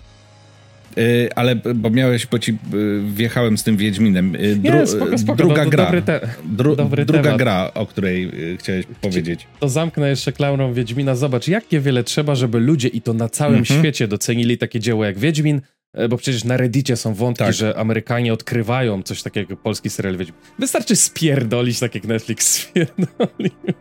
Yy, 0.96 1.28
ale 1.36 1.56
bo 1.56 1.90
miałeś, 1.90 2.26
bo 2.26 2.38
ci 2.38 2.58
yy, 2.72 3.02
wjechałem 3.14 3.58
z 3.58 3.64
tym 3.64 3.76
Wiedźminem. 3.76 4.32
Yy, 4.32 4.56
dru, 4.56 4.74
Nie, 4.74 4.86
spoko, 4.86 5.18
spoko, 5.18 5.36
druga 5.36 5.64
to, 5.64 5.70
gra. 5.70 6.02
Te, 6.02 6.20
dru, 6.44 6.76
druga 6.76 7.22
temat. 7.22 7.38
gra, 7.38 7.70
o 7.74 7.86
której 7.86 8.24
y, 8.52 8.56
chciałeś 8.56 8.86
powiedzieć. 9.00 9.46
To 9.60 9.68
zamknę 9.68 10.08
jeszcze 10.08 10.32
klaurą 10.32 10.72
Wiedźmina. 10.72 11.14
Zobacz, 11.14 11.48
jakie 11.48 11.80
wiele 11.80 12.04
trzeba, 12.04 12.34
żeby 12.34 12.60
ludzie 12.60 12.88
i 12.88 13.02
to 13.02 13.14
na 13.14 13.28
całym 13.28 13.58
mhm. 13.58 13.80
świecie 13.80 14.08
docenili 14.08 14.58
takie 14.58 14.80
dzieło 14.80 15.04
jak 15.04 15.18
Wiedźmin, 15.18 15.60
e, 15.92 16.08
bo 16.08 16.16
przecież 16.16 16.44
na 16.44 16.56
Reddicie 16.56 16.96
są 16.96 17.14
wątki, 17.14 17.44
tak. 17.44 17.54
że 17.54 17.76
Amerykanie 17.76 18.32
odkrywają 18.32 19.02
coś 19.02 19.22
takiego 19.22 19.52
jak 19.52 19.60
polski 19.60 19.90
serial 19.90 20.16
Wiedźmin. 20.16 20.40
Wystarczy 20.58 20.96
spierdolić, 20.96 21.80
tak 21.80 21.94
jak 21.94 22.04
Netflix 22.04 22.48
spierdolił. 22.60 23.74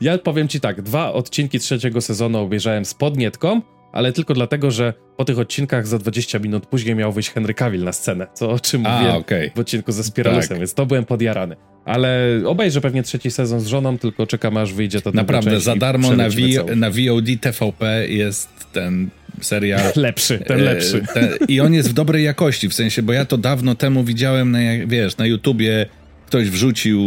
Ja 0.00 0.18
powiem 0.18 0.48
ci 0.48 0.60
tak, 0.60 0.82
dwa 0.82 1.12
odcinki 1.12 1.58
trzeciego 1.58 2.00
sezonu 2.00 2.38
obejrzałem 2.38 2.84
z 2.84 2.94
podnietką, 2.94 3.60
ale 3.92 4.12
tylko 4.12 4.34
dlatego, 4.34 4.70
że 4.70 4.94
po 5.16 5.24
tych 5.24 5.38
odcinkach 5.38 5.86
za 5.86 5.98
20 5.98 6.38
minut 6.38 6.66
później 6.66 6.94
miał 6.94 7.12
wyjść 7.12 7.30
Henry 7.30 7.54
Cavill 7.54 7.84
na 7.84 7.92
scenę, 7.92 8.26
co 8.34 8.50
o 8.50 8.60
czym 8.60 8.80
mówiłem 8.80 9.16
okay. 9.16 9.50
w 9.54 9.58
odcinku 9.58 9.92
ze 9.92 10.04
Spiralusem, 10.04 10.48
tak. 10.48 10.58
więc 10.58 10.74
to 10.74 10.86
byłem 10.86 11.04
podjarany. 11.04 11.56
Ale 11.84 12.40
obejrzę 12.46 12.80
pewnie 12.80 13.02
trzeci 13.02 13.30
sezon 13.30 13.60
z 13.60 13.66
żoną, 13.66 13.98
tylko 13.98 14.26
czekam 14.26 14.56
aż 14.56 14.72
wyjdzie 14.72 15.00
to 15.00 15.12
Naprawdę, 15.12 15.60
za 15.60 15.76
darmo 15.76 16.16
na, 16.16 16.28
v 16.28 16.34
na 16.76 16.90
VOD 16.90 17.40
TVP 17.40 18.08
jest 18.08 18.48
ten 18.72 19.08
serial. 19.40 19.92
Lepszy, 19.96 20.38
ten 20.38 20.60
e, 20.60 20.62
lepszy. 20.62 21.06
Ten, 21.14 21.28
I 21.48 21.60
on 21.60 21.74
jest 21.74 21.90
w 21.90 21.92
dobrej 21.92 22.24
jakości, 22.24 22.68
w 22.68 22.74
sensie, 22.74 23.02
bo 23.02 23.12
ja 23.12 23.24
to 23.24 23.38
dawno 23.38 23.74
temu 23.74 24.04
widziałem 24.04 24.50
na, 24.50 24.58
wiesz, 24.86 25.16
na 25.16 25.26
YouTubie 25.26 25.86
ktoś 26.26 26.50
wrzucił, 26.50 27.00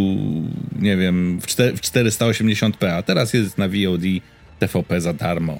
nie 0.80 0.98
wiem, 0.98 1.39
w, 1.41 1.48
4, 1.48 1.78
w 1.78 1.82
480p, 1.82 2.88
a 2.88 3.04
teraz 3.04 3.34
jest 3.34 3.58
na 3.58 3.67
VOD 3.67 4.02
TVP 4.60 5.02
za 5.02 5.13
darmo. 5.13 5.60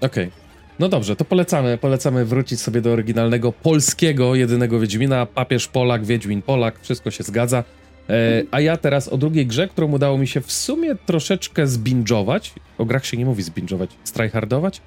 Okej. 0.00 0.24
Okay. 0.24 0.48
No 0.78 0.88
dobrze, 0.88 1.16
to 1.16 1.24
polecamy, 1.24 1.78
polecamy 1.78 2.24
wrócić 2.24 2.60
sobie 2.60 2.80
do 2.80 2.92
oryginalnego 2.92 3.52
polskiego 3.52 4.34
jedynego 4.34 4.80
Wiedźmina. 4.80 5.26
Papież 5.26 5.68
Polak, 5.68 6.04
Wiedźmin 6.04 6.42
Polak, 6.42 6.80
wszystko 6.82 7.10
się 7.10 7.24
zgadza. 7.24 7.64
E, 8.08 8.42
a 8.50 8.60
ja 8.60 8.76
teraz 8.76 9.08
o 9.08 9.16
drugiej 9.16 9.46
grze, 9.46 9.68
którą 9.68 9.92
udało 9.92 10.18
mi 10.18 10.26
się 10.26 10.40
w 10.40 10.52
sumie 10.52 10.94
troszeczkę 11.06 11.66
zbingować. 11.66 12.54
O 12.78 12.84
grach 12.84 13.06
się 13.06 13.16
nie 13.16 13.24
mówi 13.24 13.42
zbingować, 13.42 13.90
strajhardować, 14.04 14.80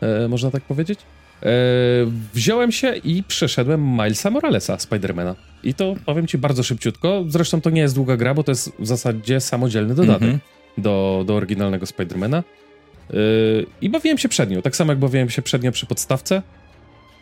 e, 0.00 0.28
można 0.28 0.50
tak 0.50 0.62
powiedzieć. 0.62 1.00
E, 1.42 1.46
wziąłem 2.34 2.72
się 2.72 2.94
i 2.94 3.22
przeszedłem 3.22 3.92
Milesa 3.92 4.30
Moralesa, 4.30 4.78
Spidermana. 4.78 5.34
I 5.62 5.74
to 5.74 5.94
powiem 6.06 6.26
ci 6.26 6.38
bardzo 6.38 6.62
szybciutko. 6.62 7.24
Zresztą 7.28 7.60
to 7.60 7.70
nie 7.70 7.80
jest 7.80 7.94
długa 7.94 8.16
gra, 8.16 8.34
bo 8.34 8.44
to 8.44 8.50
jest 8.50 8.72
w 8.78 8.86
zasadzie 8.86 9.40
samodzielny 9.40 9.94
dodatek 9.94 10.22
mm 10.22 10.36
-hmm. 10.36 10.82
do, 10.82 11.24
do 11.26 11.34
oryginalnego 11.34 11.86
Spidermana. 11.86 12.42
Yy, 13.10 13.66
I 13.80 13.90
bawiłem 13.90 14.18
się 14.18 14.28
przed 14.28 14.50
nią, 14.50 14.62
tak 14.62 14.76
samo 14.76 14.92
jak 14.92 14.98
bawiłem 14.98 15.30
się 15.30 15.42
przed 15.42 15.62
nią 15.62 15.72
przy 15.72 15.86
podstawce. 15.86 16.42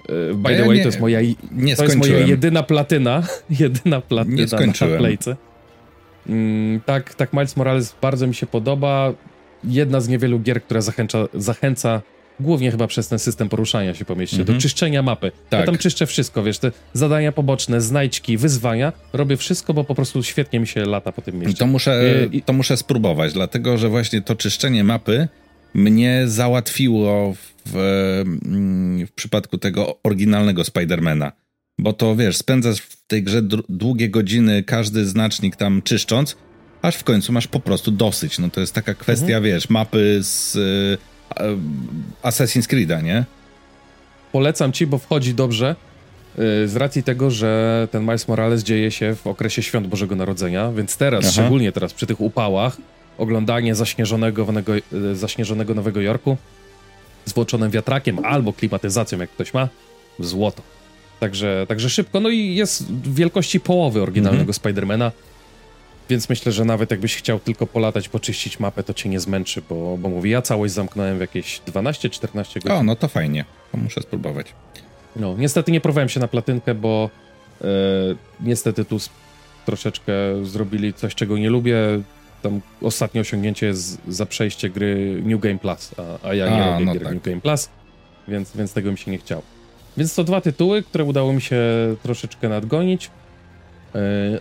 Yy, 0.09 0.35
by 0.35 0.57
the 0.57 0.65
way, 0.65 0.77
nie, 0.77 0.83
to 0.83 0.89
jest 0.89 1.01
moja, 1.01 1.21
nie 1.53 1.77
to 1.77 1.85
jest 1.85 1.97
moja 1.97 2.19
jedyna 2.19 2.63
platyna, 2.63 3.23
jedyna 3.61 4.01
platyna 4.01 4.37
nie 4.37 4.49
skończyłem. 4.49 4.93
na 4.93 4.99
playce. 4.99 5.37
Mm, 6.29 6.81
tak, 6.81 7.15
tak 7.15 7.33
Miles 7.33 7.57
Morales 7.57 7.95
bardzo 8.03 8.27
mi 8.27 8.35
się 8.35 8.47
podoba. 8.47 9.13
Jedna 9.65 10.01
z 10.01 10.09
niewielu 10.09 10.41
gier, 10.41 10.63
która 10.63 10.81
zachęca, 10.81 11.19
zachęca 11.35 12.03
głównie 12.41 12.71
chyba 12.71 12.87
przez 12.87 13.09
ten 13.09 13.19
system 13.19 13.49
poruszania 13.49 13.95
się 13.95 14.05
po 14.05 14.17
mieście, 14.17 14.37
mm 14.37 14.45
-hmm. 14.45 14.47
do 14.47 14.53
mhm. 14.53 14.61
czyszczenia 14.61 15.03
mapy. 15.03 15.33
Tak. 15.51 15.61
Ja 15.61 15.67
tam 15.67 15.79
czyszczę 15.79 16.07
wszystko, 16.07 16.43
wiesz, 16.43 16.59
te 16.59 16.73
zadania 16.93 17.33
poboczne, 17.33 17.81
znajdźki, 17.81 18.37
wyzwania, 18.37 18.93
robię 19.13 19.37
wszystko, 19.37 19.75
bo 19.75 19.85
po 19.85 19.95
prostu 19.95 20.23
świetnie 20.23 20.61
mi 20.61 20.67
się 20.67 20.85
lata 20.85 21.13
po 21.13 21.23
tym 21.23 21.39
mieście. 21.39 21.59
To 21.59 21.67
muszę, 21.67 22.05
I, 22.33 22.43
to 22.43 22.53
muszę 22.53 22.77
spróbować, 22.77 23.33
dlatego, 23.33 23.79
że 23.79 23.89
właśnie 23.89 24.23
to 24.23 24.37
czyszczenie 24.37 24.85
mapy 24.85 25.29
mnie 25.75 26.23
załatwiło 26.27 27.35
w, 27.67 27.77
mm, 27.77 29.07
w 29.07 29.13
przypadku 29.13 29.59
tego 29.59 29.99
oryginalnego 30.03 30.65
Spidermana. 30.65 31.33
Bo 31.79 31.93
to 31.93 32.17
wiesz, 32.17 32.37
spędzasz 32.37 32.81
w 32.81 33.07
tej 33.07 33.23
grze 33.23 33.43
długie 33.69 34.09
godziny, 34.09 34.63
każdy 34.63 35.07
znacznik 35.07 35.57
tam 35.57 35.83
czyszcząc, 35.83 36.37
aż 36.83 36.97
w 36.97 37.05
końcu 37.05 37.33
masz 37.33 37.47
po 37.47 37.61
prostu 37.61 37.91
dosyć. 37.91 38.39
No 38.39 38.51
to 38.51 38.61
jest 38.61 38.75
taka 38.75 38.95
kwestia, 38.95 39.37
mhm. 39.37 39.45
wiesz, 39.45 39.71
mapy 39.71 40.19
z 40.23 40.57
y, 40.57 40.99
Assassin's 42.23 42.67
Creed'a, 42.67 43.03
nie? 43.03 43.25
Polecam 44.33 44.73
ci, 44.73 44.87
bo 44.87 44.99
wchodzi 44.99 45.35
dobrze. 45.35 45.77
Y, 46.39 46.69
z 46.69 46.77
racji 46.77 47.03
tego, 47.03 47.31
że 47.31 47.89
ten 47.91 48.03
Miles 48.03 48.29
Morales 48.29 48.63
dzieje 48.63 48.91
się 48.91 49.15
w 49.15 49.27
okresie 49.27 49.63
świąt 49.63 49.87
Bożego 49.87 50.17
Narodzenia, 50.17 50.73
więc 50.73 50.97
teraz, 50.97 51.25
Aha. 51.25 51.33
szczególnie 51.33 51.73
teraz 51.73 51.95
przy 51.95 52.07
tych 52.07 52.21
upałach, 52.21 52.77
oglądanie 53.21 53.75
zaśnieżonego, 53.75 54.47
e, 55.11 55.15
zaśnieżonego 55.15 55.75
Nowego 55.75 56.01
Jorku 56.01 56.37
z 57.25 57.33
włączonym 57.33 57.71
wiatrakiem 57.71 58.25
albo 58.25 58.53
klimatyzacją, 58.53 59.19
jak 59.19 59.31
ktoś 59.31 59.55
ma, 59.55 59.69
złoto. 60.19 60.63
Także, 61.21 61.67
także 61.69 61.91
szybko. 61.91 62.21
No 62.21 62.29
i 62.29 62.55
jest 62.55 62.93
w 62.93 63.15
wielkości 63.15 63.61
połowy 63.61 64.03
oryginalnego 64.03 64.53
-hmm. 64.53 64.57
Spidermana, 64.57 65.13
więc 66.11 66.29
myślę, 66.29 66.53
że 66.53 66.65
nawet 66.65 66.91
jakbyś 66.91 67.17
chciał 67.17 67.41
tylko 67.41 67.67
polatać, 67.67 68.09
poczyścić 68.09 68.61
mapę, 68.61 68.83
to 68.83 68.95
cię 68.95 69.09
nie 69.09 69.21
zmęczy, 69.21 69.63
bo, 69.69 69.99
bo 69.99 70.09
mówię, 70.09 70.31
ja 70.31 70.43
całość 70.43 70.75
zamknąłem 70.75 71.19
w 71.19 71.21
jakieś 71.21 71.61
12-14 71.61 72.55
godzin. 72.55 72.73
O, 72.73 72.83
no 72.83 72.97
to 72.97 73.09
fajnie. 73.09 73.45
To 73.73 73.79
muszę 73.79 74.01
spróbować. 74.03 74.55
No, 75.17 75.35
niestety 75.39 75.73
nie 75.73 75.81
próbowałem 75.81 76.09
się 76.09 76.21
na 76.21 76.29
platynkę, 76.29 76.75
bo 76.75 77.11
e, 77.61 77.67
niestety 78.41 78.85
tu 78.85 78.99
troszeczkę 79.67 80.13
zrobili 80.43 80.95
coś, 80.95 81.15
czego 81.15 81.39
nie 81.39 81.51
lubię 81.51 81.77
tam 82.43 82.61
ostatnie 82.83 83.21
osiągnięcie 83.21 83.67
jest 83.67 83.99
za 84.09 84.27
przejście 84.27 84.71
gry 84.71 85.23
New 85.25 85.41
Game 85.41 85.59
Plus, 85.59 85.95
a, 86.23 86.29
a 86.29 86.35
ja 86.35 86.51
nie 86.51 86.65
a, 86.65 86.73
robię 86.73 86.85
no 86.85 86.93
gier 86.93 87.03
tak. 87.03 87.15
New 87.15 87.23
Game 87.23 87.41
Plus, 87.41 87.69
więc, 88.29 88.57
więc 88.57 88.73
tego 88.73 88.93
mi 88.93 88.99
się 88.99 89.11
nie 89.11 89.19
chciało. 89.19 89.43
Więc 89.97 90.15
to 90.15 90.25
dwa 90.25 90.41
tytuły, 90.41 90.83
które 90.83 91.05
udało 91.05 91.33
mi 91.33 91.43
się 91.43 91.63
troszeczkę 92.03 92.49
nadgonić. 92.49 93.11
Yy, 93.95 94.01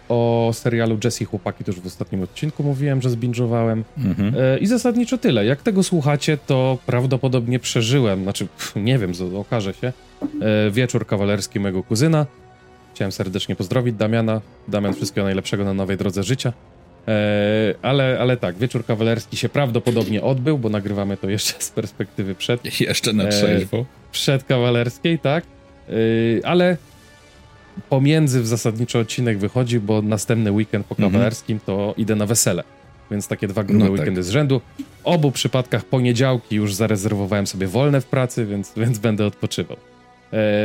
o 0.10 0.52
serialu 0.54 0.98
Jesse 1.04 1.26
Chłopaki 1.26 1.64
też 1.64 1.80
w 1.80 1.86
ostatnim 1.88 2.24
odcinku 2.24 2.64
mówiłem, 2.64 3.02
że 3.02 3.10
zbingowałem. 3.10 3.84
Mhm. 3.98 4.36
Yy, 4.36 4.60
I 4.60 4.68
zasadniczo 4.68 5.18
tyle. 5.18 5.46
Jak 5.46 5.62
tego 5.62 5.84
słuchacie, 5.84 6.38
to 6.48 6.78
prawdopodobnie 6.86 7.60
przeżyłem, 7.60 8.24
znaczy 8.24 8.46
pff, 8.46 8.76
nie 8.76 8.98
wiem, 8.98 9.12
okaże 9.36 9.74
się, 9.74 9.94
yy, 10.22 10.72
wieczór 10.72 11.08
kawalerski 11.08 11.60
mego 11.60 11.84
kuzyna. 11.84 12.26
Chciałem 12.94 13.12
serdecznie 13.12 13.56
pozdrowić 13.56 13.96
Damiana. 13.96 14.42
Damian, 14.68 14.94
wszystkiego 14.94 15.26
najlepszego 15.26 15.64
na 15.64 15.74
nowej 15.74 15.98
drodze 15.98 16.24
życia. 16.24 16.54
E, 17.10 17.76
ale, 17.82 18.20
ale 18.20 18.38
tak, 18.38 18.58
wieczór 18.58 18.86
kawalerski 18.86 19.38
się 19.38 19.50
prawdopodobnie 19.50 20.22
odbył, 20.22 20.58
bo 20.58 20.70
nagrywamy 20.70 21.18
to 21.18 21.30
jeszcze 21.30 21.54
z 21.60 21.72
perspektywy 21.72 22.36
przed. 22.36 22.80
Jeszcze 22.82 23.14
na 23.14 23.28
trzeźwo. 23.28 23.78
E, 23.78 23.86
przed 24.12 24.44
kawalerskiej, 24.44 25.20
tak. 25.20 25.44
E, 25.90 25.94
ale 26.46 26.78
pomiędzy 27.90 28.42
w 28.42 28.48
zasadniczo 28.48 29.00
odcinek 29.00 29.38
wychodzi, 29.38 29.80
bo 29.80 30.02
następny 30.02 30.52
weekend 30.52 30.86
po 30.86 30.96
mhm. 30.96 31.12
kawalerskim 31.12 31.60
to 31.66 31.94
idę 31.98 32.16
na 32.16 32.26
wesele. 32.26 32.64
Więc 33.12 33.28
takie 33.28 33.48
dwa 33.48 33.64
grube 33.64 33.86
no 33.86 33.92
tak. 33.92 34.00
weekendy 34.00 34.24
z 34.24 34.30
rzędu. 34.30 34.62
W 34.80 34.84
obu 35.04 35.32
przypadkach 35.32 35.86
poniedziałki 35.86 36.56
już 36.56 36.74
zarezerwowałem 36.74 37.48
sobie 37.48 37.68
wolne 37.68 38.02
w 38.02 38.06
pracy, 38.06 38.46
więc, 38.46 38.74
więc 38.78 39.00
będę 39.00 39.26
odpoczywał. 39.26 39.78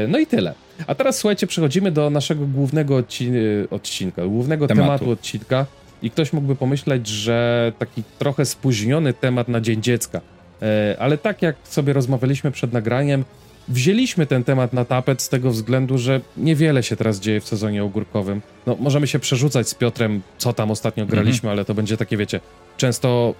No 0.09 0.19
i 0.19 0.27
tyle. 0.27 0.55
A 0.87 0.95
teraz 0.95 1.19
słuchajcie, 1.19 1.47
przechodzimy 1.47 1.93
do 1.93 2.11
naszego 2.11 2.47
głównego 2.47 2.97
odci 2.97 3.31
odcinka, 3.71 4.27
głównego 4.27 4.67
tematu. 4.67 4.87
tematu 4.87 5.11
odcinka 5.11 5.67
i 6.05 6.11
ktoś 6.11 6.33
mógłby 6.33 6.57
pomyśleć, 6.57 7.07
że 7.07 7.73
taki 7.79 8.03
trochę 8.19 8.45
spóźniony 8.45 9.13
temat 9.13 9.49
na 9.49 9.61
Dzień 9.61 9.83
Dziecka. 9.83 10.21
E, 10.63 10.97
ale 10.99 11.19
tak 11.19 11.43
jak 11.43 11.57
sobie 11.65 11.93
rozmawialiśmy 11.93 12.51
przed 12.51 12.73
nagraniem, 12.73 13.25
wzięliśmy 13.69 14.27
ten 14.27 14.45
temat 14.45 14.73
na 14.73 14.85
tapet 14.85 15.23
z 15.23 15.29
tego 15.29 15.51
względu, 15.51 15.99
że 15.99 16.21
niewiele 16.37 16.83
się 16.83 16.97
teraz 16.97 17.21
dzieje 17.21 17.41
w 17.41 17.49
sezonie 17.49 17.85
ogórkowym. 17.85 18.43
No, 18.67 18.77
możemy 18.81 19.07
się 19.07 19.19
przerzucać 19.19 19.69
z 19.69 19.75
Piotrem, 19.75 20.23
co 20.39 20.53
tam 20.53 20.71
ostatnio 20.71 21.07
graliśmy, 21.07 21.49
mhm. 21.49 21.53
ale 21.53 21.65
to 21.65 21.75
będzie 21.75 21.97
takie, 21.97 22.17
wiecie, 22.17 22.41
często 22.77 23.35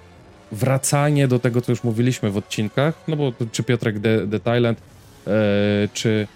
wracanie 0.51 1.27
do 1.27 1.39
tego, 1.39 1.61
co 1.61 1.71
już 1.71 1.83
mówiliśmy 1.83 2.31
w 2.31 2.37
odcinkach, 2.37 2.93
no 3.07 3.15
bo 3.15 3.33
czy 3.51 3.63
Piotrek 3.63 3.99
The, 3.99 4.27
The 4.27 4.39
Thailand, 4.39 4.81
e, 5.27 5.31
czy, 5.93 6.27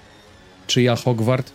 czy 0.67 0.81
ja 0.81 0.95
Hogwart, 0.95 1.51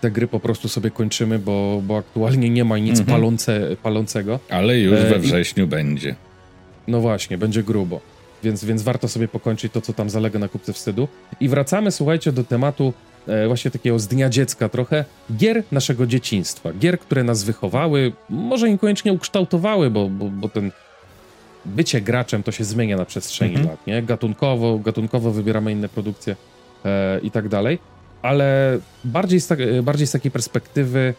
te 0.00 0.10
gry 0.10 0.26
po 0.26 0.40
prostu 0.40 0.68
sobie 0.68 0.90
kończymy, 0.90 1.38
bo, 1.38 1.82
bo 1.86 1.96
aktualnie 1.96 2.50
nie 2.50 2.64
ma 2.64 2.78
nic 2.78 3.00
mhm. 3.00 3.18
palące, 3.18 3.76
palącego. 3.82 4.40
Ale 4.50 4.78
już 4.78 5.00
we 5.00 5.18
wrześniu 5.18 5.64
I... 5.64 5.68
będzie. 5.68 6.14
No 6.88 7.00
właśnie, 7.00 7.38
będzie 7.38 7.62
grubo. 7.62 8.00
Więc, 8.42 8.64
więc 8.64 8.82
warto 8.82 9.08
sobie 9.08 9.28
pokończyć 9.28 9.72
to, 9.72 9.80
co 9.80 9.92
tam 9.92 10.10
zalega 10.10 10.38
na 10.38 10.48
kupce 10.48 10.72
wstydu. 10.72 11.08
I 11.40 11.48
wracamy, 11.48 11.90
słuchajcie, 11.90 12.32
do 12.32 12.44
tematu 12.44 12.92
e, 13.26 13.46
właśnie 13.46 13.70
takiego 13.70 13.98
z 13.98 14.06
dnia 14.06 14.28
dziecka 14.28 14.68
trochę, 14.68 15.04
gier 15.36 15.62
naszego 15.72 16.06
dzieciństwa. 16.06 16.72
Gier, 16.72 16.98
które 16.98 17.24
nas 17.24 17.44
wychowały, 17.44 18.12
może 18.30 18.70
niekoniecznie 18.70 19.12
ukształtowały, 19.12 19.90
bo, 19.90 20.08
bo, 20.08 20.24
bo 20.24 20.48
ten 20.48 20.72
bycie 21.64 22.00
graczem 22.00 22.42
to 22.42 22.52
się 22.52 22.64
zmienia 22.64 22.96
na 22.96 23.04
przestrzeni 23.04 23.54
mhm. 23.54 23.70
lat, 23.70 23.86
nie? 23.86 24.02
Gatunkowo, 24.02 24.78
gatunkowo 24.78 25.30
wybieramy 25.30 25.72
inne 25.72 25.88
produkcje 25.88 26.36
e, 26.84 27.20
i 27.20 27.30
tak 27.30 27.48
dalej, 27.48 27.78
ale 28.22 28.78
bardziej 29.04 29.40
z, 29.40 29.46
tak, 29.46 29.58
bardziej 29.82 30.06
z 30.06 30.12
takiej 30.12 30.30
perspektywy 30.30 31.14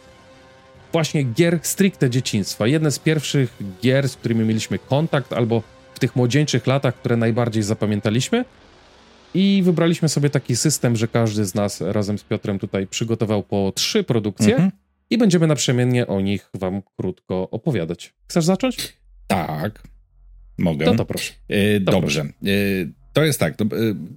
właśnie 0.92 1.24
gier 1.24 1.60
stricte 1.62 2.10
dzieciństwa. 2.10 2.68
Jedne 2.68 2.92
z 2.92 3.00
pierwszych 3.00 3.58
gier, 3.82 4.10
z 4.10 4.16
którymi 4.16 4.46
mieliśmy 4.46 4.80
kontakt, 4.80 5.34
albo 5.34 5.64
w 5.94 6.00
tych 6.00 6.16
młodzieńczych 6.16 6.68
latach, 6.68 6.96
które 6.96 7.18
najbardziej 7.18 7.64
zapamiętaliśmy. 7.64 8.46
I 9.34 9.62
wybraliśmy 9.66 10.10
sobie 10.10 10.30
taki 10.30 10.56
system, 10.56 10.96
że 10.96 11.08
każdy 11.08 11.46
z 11.46 11.56
nas 11.56 11.82
razem 11.82 12.18
z 12.18 12.24
Piotrem 12.24 12.60
tutaj 12.60 12.88
przygotował 12.88 13.44
po 13.44 13.72
trzy 13.76 14.04
produkcje 14.04 14.54
mhm. 14.54 14.72
i 15.10 15.18
będziemy 15.18 15.48
naprzemiennie 15.48 16.08
o 16.08 16.22
nich 16.22 16.50
wam 16.54 16.82
krótko 16.98 17.50
opowiadać. 17.50 18.14
Chcesz 18.28 18.46
zacząć? 18.46 18.98
Tak. 19.28 19.84
Mogę. 20.58 20.86
No 20.86 20.96
to 20.96 21.06
proszę. 21.06 21.34
E, 21.50 21.80
dobrze. 21.80 22.22
Proszę. 22.22 23.01
To 23.14 23.24
jest 23.24 23.40
tak, 23.40 23.56
to, 23.56 23.64
e, 23.66 23.68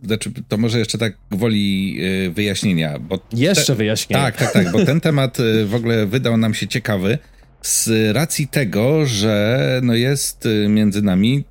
znaczy, 0.06 0.30
to 0.48 0.56
może 0.56 0.78
jeszcze 0.78 0.98
tak 0.98 1.16
woli 1.30 1.98
e, 2.26 2.30
wyjaśnienia. 2.30 2.98
Bo 2.98 3.18
jeszcze 3.32 3.66
te, 3.66 3.74
wyjaśnienia. 3.74 4.22
Tak, 4.22 4.36
tak, 4.36 4.52
tak, 4.52 4.72
bo 4.72 4.84
ten 4.84 5.00
temat 5.00 5.38
w 5.66 5.74
ogóle 5.74 6.06
wydał 6.06 6.36
nam 6.36 6.54
się 6.54 6.68
ciekawy 6.68 7.18
z 7.62 7.90
racji 8.16 8.48
tego, 8.48 9.06
że 9.06 9.80
no 9.82 9.94
jest 9.94 10.48
między 10.68 11.02
nami 11.02 11.44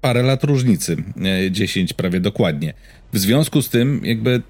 parę 0.00 0.22
lat 0.22 0.44
różnicy, 0.44 0.96
10 1.50 1.92
prawie 1.92 2.20
dokładnie. 2.20 2.74
W 3.12 3.18
związku 3.18 3.62
z 3.62 3.68
tym 3.68 4.00
jakby 4.04 4.42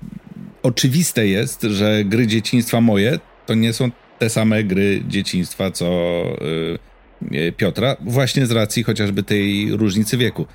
oczywiste 0.62 1.26
jest, 1.26 1.62
że 1.62 2.04
gry 2.04 2.26
dzieciństwa 2.26 2.80
moje 2.80 3.18
to 3.46 3.54
nie 3.54 3.72
są 3.72 3.90
te 4.18 4.30
same 4.30 4.64
gry 4.64 5.02
dzieciństwa, 5.08 5.70
co 5.70 5.86
Piotra, 7.56 7.96
właśnie 8.00 8.46
z 8.46 8.50
racji 8.50 8.82
chociażby 8.82 9.22
tej 9.22 9.76
różnicy 9.76 10.16
wieku. 10.16 10.46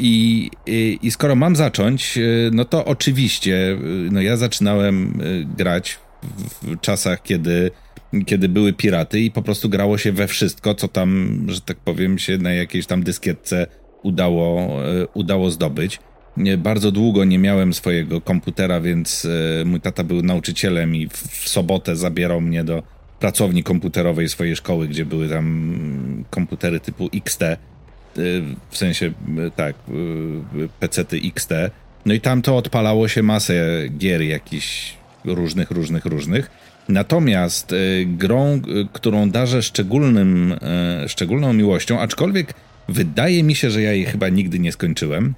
I, 0.00 0.50
i, 0.66 0.98
I, 1.02 1.10
skoro 1.10 1.36
mam 1.36 1.56
zacząć, 1.56 2.18
e, 2.18 2.22
no 2.52 2.64
to 2.64 2.84
oczywiście, 2.84 3.72
e, 3.72 3.76
no 4.10 4.20
ja 4.20 4.36
zaczynałem 4.36 5.18
grać 5.56 5.98
w, 6.62 6.80
czasach, 6.80 7.22
kiedy, 7.22 7.70
kiedy 8.26 8.48
były 8.48 8.72
piraty 8.72 9.20
i 9.20 9.30
po 9.30 9.42
prostu 9.42 9.68
grało 9.68 9.98
się 9.98 10.12
we 10.12 10.26
wszystko, 10.26 10.74
co 10.74 10.88
tam, 10.88 11.40
że 11.48 11.60
tak 11.60 11.76
powiem, 11.76 12.18
się 12.18 12.38
na 12.38 12.52
jakiejś 12.52 12.86
tam 12.86 13.02
dyskietce 13.02 13.66
udało, 14.02 14.76
udało 15.14 15.50
zdobyć. 15.50 15.98
Bardzo 16.58 16.92
długo 16.92 17.24
nie 17.24 17.38
miałem 17.38 17.74
swojego 17.74 18.20
komputera, 18.20 18.80
więc 18.80 19.26
mój 19.64 19.80
tata 19.80 20.04
był 20.04 20.22
nauczycielem 20.22 20.96
i 20.96 21.08
w, 21.08 21.12
w 21.12 21.48
sobotę 21.48 21.96
zabierał 21.96 22.40
mnie 22.40 22.64
do, 22.64 22.82
pracowni 23.20 23.62
komputerowej 23.62 24.28
swojej 24.28 24.56
szkoły, 24.56 24.88
gdzie 24.88 25.06
były 25.06 25.28
tam 25.28 26.24
komputery 26.30 26.80
typu 26.80 27.08
XT, 27.14 27.42
y, 27.42 27.56
w 28.70 28.76
sensie 28.76 29.06
y, 29.06 29.50
tak, 29.56 29.74
y, 30.56 30.68
PC-ty 30.80 31.20
XT. 31.24 31.52
No 32.06 32.14
i 32.14 32.20
tam 32.20 32.42
to 32.42 32.56
odpalało 32.56 33.08
się 33.08 33.22
masę 33.22 33.82
gier 33.98 34.22
jakichś 34.22 34.94
różnych, 35.24 35.70
różnych, 35.70 36.04
różnych. 36.04 36.50
Natomiast 36.88 37.74
grą, 38.06 38.60
którą 38.92 39.30
darzę 39.30 39.62
szczególnym, 39.62 40.54
szczególną 41.06 41.52
miłością, 41.52 42.00
aczkolwiek 42.00 42.54
wydaje 42.88 43.42
mi 43.42 43.54
się, 43.54 43.70
że 43.70 43.82
ja 43.82 43.92
jej 43.92 44.04
chyba 44.04 44.28
nigdy 44.28 44.58
nie 44.58 44.72
skończyłem, 44.72 45.34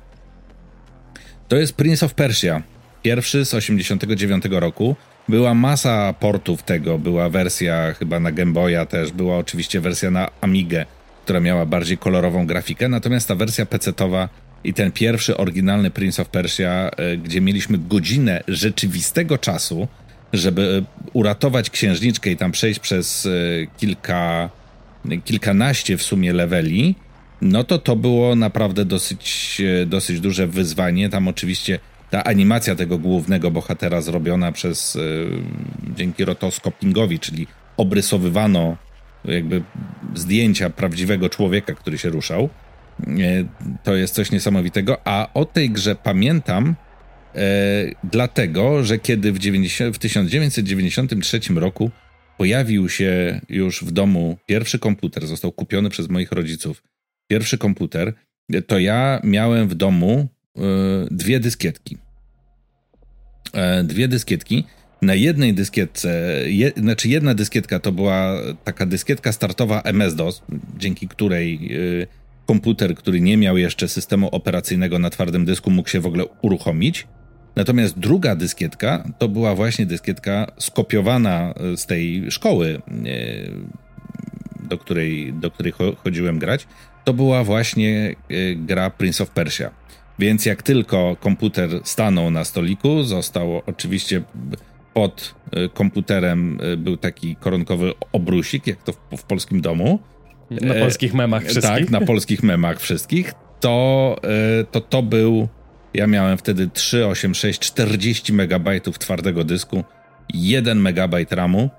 to 1.48 1.56
jest 1.56 1.74
Prince 1.74 2.02
of 2.02 2.14
Persia. 2.14 2.62
Pierwszy 3.02 3.44
z 3.44 3.54
89 3.54 4.44
roku. 4.50 4.96
Była 5.28 5.54
masa 5.54 6.12
portów 6.12 6.62
tego, 6.62 6.98
była 6.98 7.30
wersja 7.30 7.92
chyba 7.92 8.20
na 8.20 8.32
Game 8.32 8.52
Boya 8.52 8.86
też, 8.86 9.12
była 9.12 9.38
oczywiście 9.38 9.80
wersja 9.80 10.10
na 10.10 10.28
Amigę, 10.40 10.86
która 11.24 11.40
miała 11.40 11.66
bardziej 11.66 11.98
kolorową 11.98 12.46
grafikę, 12.46 12.88
natomiast 12.88 13.28
ta 13.28 13.34
wersja 13.34 13.66
PC-towa 13.66 14.28
i 14.64 14.74
ten 14.74 14.92
pierwszy 14.92 15.36
oryginalny 15.36 15.90
Prince 15.90 16.20
of 16.20 16.28
Persia, 16.28 16.90
e, 16.96 17.16
gdzie 17.16 17.40
mieliśmy 17.40 17.78
godzinę 17.78 18.44
rzeczywistego 18.48 19.38
czasu, 19.38 19.88
żeby 20.32 20.82
e, 20.82 21.10
uratować 21.12 21.70
księżniczkę 21.70 22.30
i 22.30 22.36
tam 22.36 22.52
przejść 22.52 22.80
przez 22.80 23.26
e, 23.26 23.30
kilka, 23.76 24.50
kilkanaście 25.24 25.96
w 25.96 26.02
sumie 26.02 26.32
leveli, 26.32 26.94
no 27.40 27.64
to 27.64 27.78
to 27.78 27.96
było 27.96 28.36
naprawdę 28.36 28.84
dosyć, 28.84 29.62
dosyć 29.86 30.20
duże 30.20 30.46
wyzwanie. 30.46 31.08
Tam 31.08 31.28
oczywiście 31.28 31.78
ta 32.10 32.24
animacja 32.24 32.74
tego 32.74 32.98
głównego 32.98 33.50
bohatera 33.50 34.00
zrobiona 34.00 34.52
przez 34.52 34.98
dzięki 35.96 36.24
rotoskopingowi, 36.24 37.18
czyli 37.18 37.46
obrysowywano 37.76 38.76
jakby 39.24 39.62
zdjęcia 40.14 40.70
prawdziwego 40.70 41.28
człowieka, 41.28 41.74
który 41.74 41.98
się 41.98 42.08
ruszał. 42.08 42.48
Y, 43.08 43.46
to 43.82 43.96
jest 43.96 44.14
coś 44.14 44.30
niesamowitego, 44.30 44.96
a 45.04 45.28
o 45.34 45.44
tej 45.44 45.70
grze 45.70 45.94
pamiętam 45.94 46.74
y, 47.34 47.38
dlatego, 48.04 48.84
że 48.84 48.98
kiedy 48.98 49.32
w, 49.32 49.38
90, 49.38 49.96
w 49.96 49.98
1993 49.98 51.40
roku 51.54 51.90
pojawił 52.38 52.88
się 52.88 53.40
już 53.48 53.84
w 53.84 53.90
domu 53.90 54.36
pierwszy 54.46 54.78
komputer, 54.78 55.26
został 55.26 55.52
kupiony 55.52 55.90
przez 55.90 56.08
moich 56.08 56.32
rodziców, 56.32 56.82
pierwszy 57.28 57.58
komputer, 57.58 58.14
to 58.66 58.78
ja 58.78 59.20
miałem 59.24 59.68
w 59.68 59.74
domu 59.74 60.28
E, 60.58 61.06
dwie 61.10 61.40
dyskietki. 61.40 61.98
E, 63.52 63.84
dwie 63.84 64.08
dyskietki. 64.08 64.64
Na 65.02 65.14
jednej 65.14 65.54
dyskietce, 65.54 66.08
je, 66.46 66.72
znaczy 66.76 67.08
jedna 67.08 67.34
dyskietka 67.34 67.78
to 67.78 67.92
była 67.92 68.38
taka 68.64 68.86
dyskietka 68.86 69.32
startowa 69.32 69.80
MS-DOS, 69.80 70.42
dzięki 70.78 71.08
której 71.08 71.70
e, 72.02 72.06
komputer, 72.46 72.94
który 72.94 73.20
nie 73.20 73.36
miał 73.36 73.58
jeszcze 73.58 73.88
systemu 73.88 74.28
operacyjnego 74.28 74.98
na 74.98 75.10
twardym 75.10 75.44
dysku, 75.44 75.70
mógł 75.70 75.88
się 75.88 76.00
w 76.00 76.06
ogóle 76.06 76.24
uruchomić. 76.42 77.06
Natomiast 77.56 77.98
druga 77.98 78.36
dyskietka 78.36 79.04
to 79.18 79.28
była 79.28 79.54
właśnie 79.54 79.86
dyskietka 79.86 80.52
skopiowana 80.58 81.54
z 81.76 81.86
tej 81.86 82.30
szkoły, 82.30 82.82
do 84.60 84.78
której, 84.78 85.32
do 85.32 85.50
której 85.50 85.72
chodziłem 86.04 86.38
grać. 86.38 86.66
To 87.04 87.14
była 87.14 87.44
właśnie 87.44 88.14
gra 88.56 88.90
Prince 88.90 89.20
of 89.20 89.30
Persia. 89.30 89.70
Więc 90.18 90.46
jak 90.46 90.62
tylko 90.62 91.16
komputer 91.20 91.70
stanął 91.84 92.30
na 92.30 92.44
stoliku, 92.44 93.02
został 93.02 93.62
oczywiście 93.66 94.22
pod 94.94 95.34
y, 95.56 95.68
komputerem 95.68 96.58
y, 96.60 96.76
był 96.76 96.96
taki 96.96 97.36
koronkowy 97.36 97.92
obrusik, 98.12 98.66
jak 98.66 98.82
to 98.82 98.92
w, 98.92 98.98
w 99.16 99.24
polskim 99.24 99.60
domu. 99.60 99.98
Na 100.50 100.74
polskich 100.74 101.14
memach 101.14 101.42
wszystkich. 101.42 101.70
Tak, 101.70 101.90
na 101.90 102.00
polskich 102.00 102.42
memach 102.42 102.80
wszystkich. 102.80 103.32
To 103.60 104.16
y, 104.60 104.64
to, 104.64 104.80
to 104.80 105.02
był, 105.02 105.48
ja 105.94 106.06
miałem 106.06 106.38
wtedy 106.38 106.68
386, 106.68 107.60
40 107.60 108.32
megabajtów 108.32 108.98
twardego 108.98 109.44
dysku, 109.44 109.84
1 110.34 110.80
megabajt 110.80 111.32
RAMu. 111.32 111.70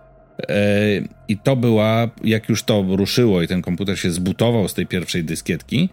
I 1.27 1.37
to 1.37 1.55
była, 1.55 2.09
jak 2.23 2.49
już 2.49 2.63
to 2.63 2.85
ruszyło 2.89 3.41
i 3.41 3.47
ten 3.47 3.61
komputer 3.61 3.99
się 3.99 4.11
zbutował 4.11 4.67
z 4.67 4.73
tej 4.73 4.87
pierwszej 4.87 5.23
dyskietki, 5.23 5.89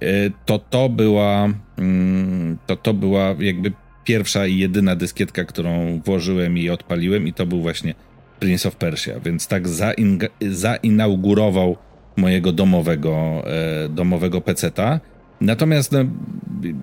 E, 0.00 0.30
to 0.46 0.58
to 0.58 0.88
była, 0.88 1.48
mm, 1.78 2.58
to 2.66 2.76
to 2.76 2.94
była 2.94 3.34
jakby 3.38 3.72
pierwsza 4.04 4.46
i 4.46 4.58
jedyna 4.58 4.96
dyskietka, 4.96 5.44
którą 5.44 6.00
włożyłem 6.04 6.58
i 6.58 6.70
odpaliłem 6.70 7.28
i 7.28 7.32
to 7.32 7.46
był 7.46 7.60
właśnie 7.60 7.94
Prince 8.40 8.66
of 8.66 8.76
Persia, 8.76 9.20
więc 9.20 9.46
tak 9.46 9.64
zainaugurował 10.40 11.76
mojego 12.16 12.52
domowego, 12.52 13.42
e, 13.46 13.88
domowego 13.88 14.40
peceta. 14.40 15.00
Natomiast 15.40 15.92
no, 15.92 15.98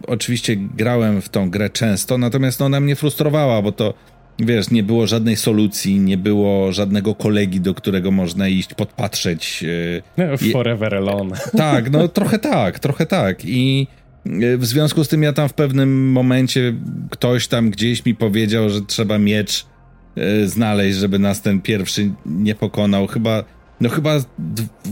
oczywiście 0.07 0.55
grałem 0.55 1.21
w 1.21 1.29
tą 1.29 1.49
grę 1.49 1.69
często, 1.69 2.17
natomiast 2.17 2.59
no, 2.59 2.65
ona 2.65 2.79
mnie 2.79 2.95
frustrowała, 2.95 3.61
bo 3.61 3.71
to 3.71 3.93
wiesz, 4.39 4.71
nie 4.71 4.83
było 4.83 5.07
żadnej 5.07 5.35
solucji, 5.35 5.99
nie 5.99 6.17
było 6.17 6.71
żadnego 6.71 7.15
kolegi, 7.15 7.61
do 7.61 7.73
którego 7.73 8.11
można 8.11 8.47
iść, 8.47 8.73
podpatrzeć. 8.73 9.63
E, 10.17 10.27
no, 10.27 10.37
forever 10.53 10.95
alone. 10.95 11.35
Tak, 11.57 11.91
no 11.91 12.07
trochę 12.07 12.39
tak, 12.39 12.79
trochę 12.79 13.05
tak. 13.05 13.45
I 13.45 13.87
w 14.57 14.65
związku 14.65 15.03
z 15.03 15.07
tym 15.07 15.23
ja 15.23 15.33
tam 15.33 15.49
w 15.49 15.53
pewnym 15.53 16.11
momencie 16.11 16.73
ktoś 17.09 17.47
tam 17.47 17.69
gdzieś 17.69 18.05
mi 18.05 18.15
powiedział, 18.15 18.69
że 18.69 18.81
trzeba 18.81 19.19
miecz 19.19 19.65
e, 20.15 20.47
znaleźć, 20.47 20.97
żeby 20.97 21.19
nas 21.19 21.41
ten 21.41 21.61
pierwszy 21.61 22.11
nie 22.25 22.55
pokonał. 22.55 23.07
Chyba, 23.07 23.43
no 23.81 23.89
chyba 23.89 24.19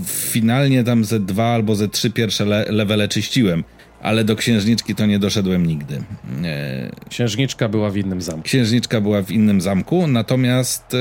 finalnie 0.05 0.83
tam 0.83 1.05
ze 1.05 1.19
dwa 1.19 1.45
albo 1.45 1.75
ze 1.75 1.87
trzy 1.87 2.11
pierwsze 2.11 2.45
le 2.45 2.65
levele 2.69 3.07
czyściłem. 3.07 3.63
ale 4.01 4.23
do 4.23 4.35
księżniczki 4.35 4.95
to 4.95 5.05
nie 5.05 5.19
doszedłem 5.19 5.65
nigdy. 5.65 6.03
E, 6.43 6.91
Księżniczka 7.09 7.69
była 7.69 7.89
w 7.89 7.97
innym 7.97 8.21
zamku. 8.21 8.43
Księżniczka 8.43 9.01
była 9.01 9.21
w 9.21 9.31
innym 9.31 9.61
zamku, 9.61 10.07
natomiast 10.07 10.95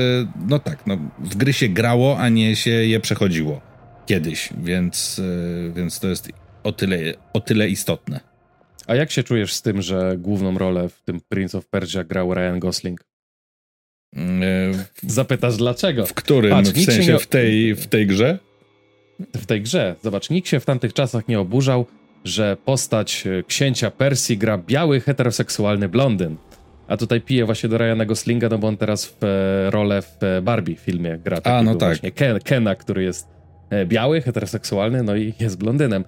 no 0.47 0.59
tak, 0.59 0.87
no, 0.87 0.97
w 1.19 1.35
gry 1.35 1.53
się 1.53 1.69
grało, 1.69 2.19
a 2.19 2.29
nie 2.29 2.55
się 2.55 2.71
je 2.71 2.99
przechodziło 2.99 3.61
kiedyś, 4.05 4.49
więc, 4.63 5.21
więc 5.75 5.99
to 5.99 6.07
jest 6.07 6.29
o 6.67 6.71
tyle, 6.71 6.97
o 7.33 7.39
tyle 7.39 7.69
istotne. 7.69 8.19
A 8.87 8.95
jak 8.95 9.11
się 9.11 9.23
czujesz 9.23 9.53
z 9.53 9.61
tym, 9.61 9.81
że 9.81 10.15
główną 10.17 10.57
rolę 10.57 10.89
w 10.89 11.01
tym 11.01 11.21
Prince 11.29 11.55
of 11.55 11.67
Persia 11.67 12.03
grał 12.03 12.33
Ryan 12.33 12.59
Gosling? 12.59 13.05
Zapytasz 15.03 15.57
dlaczego? 15.57 16.05
W 16.05 16.13
którym? 16.13 16.51
Patrz, 16.51 16.69
w 16.69 16.85
sensie 16.85 17.13
nie... 17.13 17.19
w, 17.19 17.27
tej, 17.27 17.75
w 17.75 17.87
tej 17.87 18.07
grze? 18.07 18.39
W 19.35 19.45
tej 19.45 19.61
grze. 19.61 19.95
Zobacz, 20.03 20.29
nikt 20.29 20.47
się 20.47 20.59
w 20.59 20.65
tamtych 20.65 20.93
czasach 20.93 21.27
nie 21.27 21.39
oburzał, 21.39 21.85
że 22.23 22.57
postać 22.65 23.27
e, 23.27 23.43
księcia 23.43 23.91
Persji 23.91 24.37
gra 24.37 24.57
biały, 24.57 24.99
heteroseksualny 25.01 25.89
blondyn. 25.89 26.37
A 26.87 26.97
tutaj 26.97 27.21
pije 27.21 27.45
właśnie 27.45 27.69
do 27.69 27.77
Ryana 27.77 28.05
Goslinga, 28.05 28.49
no 28.49 28.57
bo 28.57 28.67
on 28.67 28.77
teraz 28.77 29.05
w 29.05 29.23
e, 29.23 29.71
rolę 29.71 30.01
w 30.01 30.23
e, 30.23 30.41
Barbie 30.41 30.75
filmie 30.75 31.17
gra. 31.17 31.39
A, 31.43 31.63
no 31.63 31.75
tak. 31.75 31.89
Właśnie 31.89 32.11
Ken, 32.11 32.39
Kena, 32.39 32.75
który 32.75 33.03
jest 33.03 33.27
biały, 33.85 34.21
heteroseksualny, 34.21 35.03
no 35.03 35.15
i 35.15 35.33
jest 35.39 35.57
blondynem. 35.57 36.03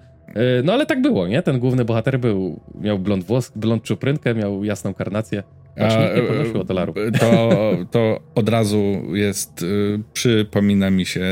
No 0.64 0.72
ale 0.72 0.86
tak 0.86 1.02
było, 1.02 1.26
nie? 1.26 1.42
Ten 1.42 1.58
główny 1.58 1.84
bohater 1.84 2.20
był, 2.20 2.60
miał 2.80 2.98
blond 2.98 3.24
włos, 3.24 3.52
blond 3.56 3.82
czuprynkę, 3.82 4.34
miał 4.34 4.64
jasną 4.64 4.94
karnację. 4.94 5.42
Właśnie 5.76 6.10
nie 6.16 6.22
ponosił 6.22 6.64
dolarów. 6.64 6.96
To, 7.20 7.50
to 7.90 8.20
od 8.34 8.48
razu 8.48 9.02
jest, 9.12 9.64
przypomina 10.12 10.90
mi 10.90 11.06
się 11.06 11.26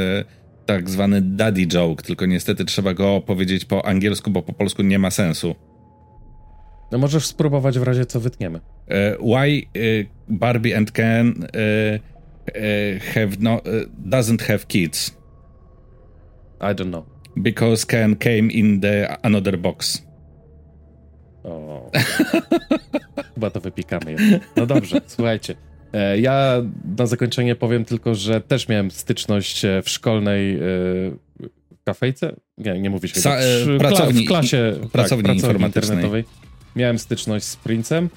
tak 0.67 0.91
zwany 0.91 1.23
daddy 1.23 1.67
joke, 1.67 2.03
tylko 2.03 2.27
niestety 2.27 2.65
trzeba 2.65 2.95
go 2.95 3.21
powiedzieć 3.27 3.65
po 3.65 3.87
angielsku, 3.87 4.31
bo 4.31 4.43
po 4.43 4.53
polsku 4.53 4.83
nie 4.83 4.99
ma 4.99 5.11
sensu. 5.11 5.55
No 6.93 6.99
możesz 6.99 7.27
spróbować 7.27 7.79
w 7.79 7.83
razie 7.83 8.07
co 8.07 8.21
wytniemy. 8.21 8.61
Why 9.21 9.67
Barbie 10.29 10.77
and 10.77 10.93
Ken 10.93 11.47
have 13.15 13.29
no, 13.41 13.61
doesn't 14.09 14.43
have 14.43 14.59
kids? 14.59 15.17
I 16.61 16.75
don't 16.75 16.89
know. 16.89 17.05
Because 17.39 17.87
Ken 17.87 18.17
came 18.17 18.51
in 18.51 18.81
the 18.81 19.17
another 19.23 19.59
box. 19.59 20.03
O. 21.45 21.91
Chyba 23.35 23.51
to 23.51 23.61
wypikamy. 23.61 24.17
No 24.57 24.67
dobrze, 24.67 25.01
słuchajcie. 25.07 25.55
E, 25.93 26.21
ja 26.21 26.63
na 26.99 27.07
zakończenie 27.07 27.55
powiem 27.55 27.85
tylko, 27.85 28.15
że 28.15 28.41
też 28.41 28.69
miałem 28.69 28.91
styczność 28.91 29.65
e, 29.65 29.83
w 29.83 29.89
szkolnej 29.89 30.55
e, 30.55 30.61
kafejce. 31.85 32.37
Nie, 32.59 32.81
nie 32.81 32.91
mówisz 32.91 33.13
Sa- 33.13 33.39
w, 33.67 33.79
pracowni, 33.79 34.25
w 34.25 34.29
klasie 34.29 34.79
tak, 34.83 34.91
pracowni, 34.91 35.25
tak, 35.25 35.37
pracowni 35.37 35.65
internetowej. 35.65 36.25
Miałem 36.77 36.99
styczność 36.99 37.45
z 37.45 37.57
Princem. 37.57 38.11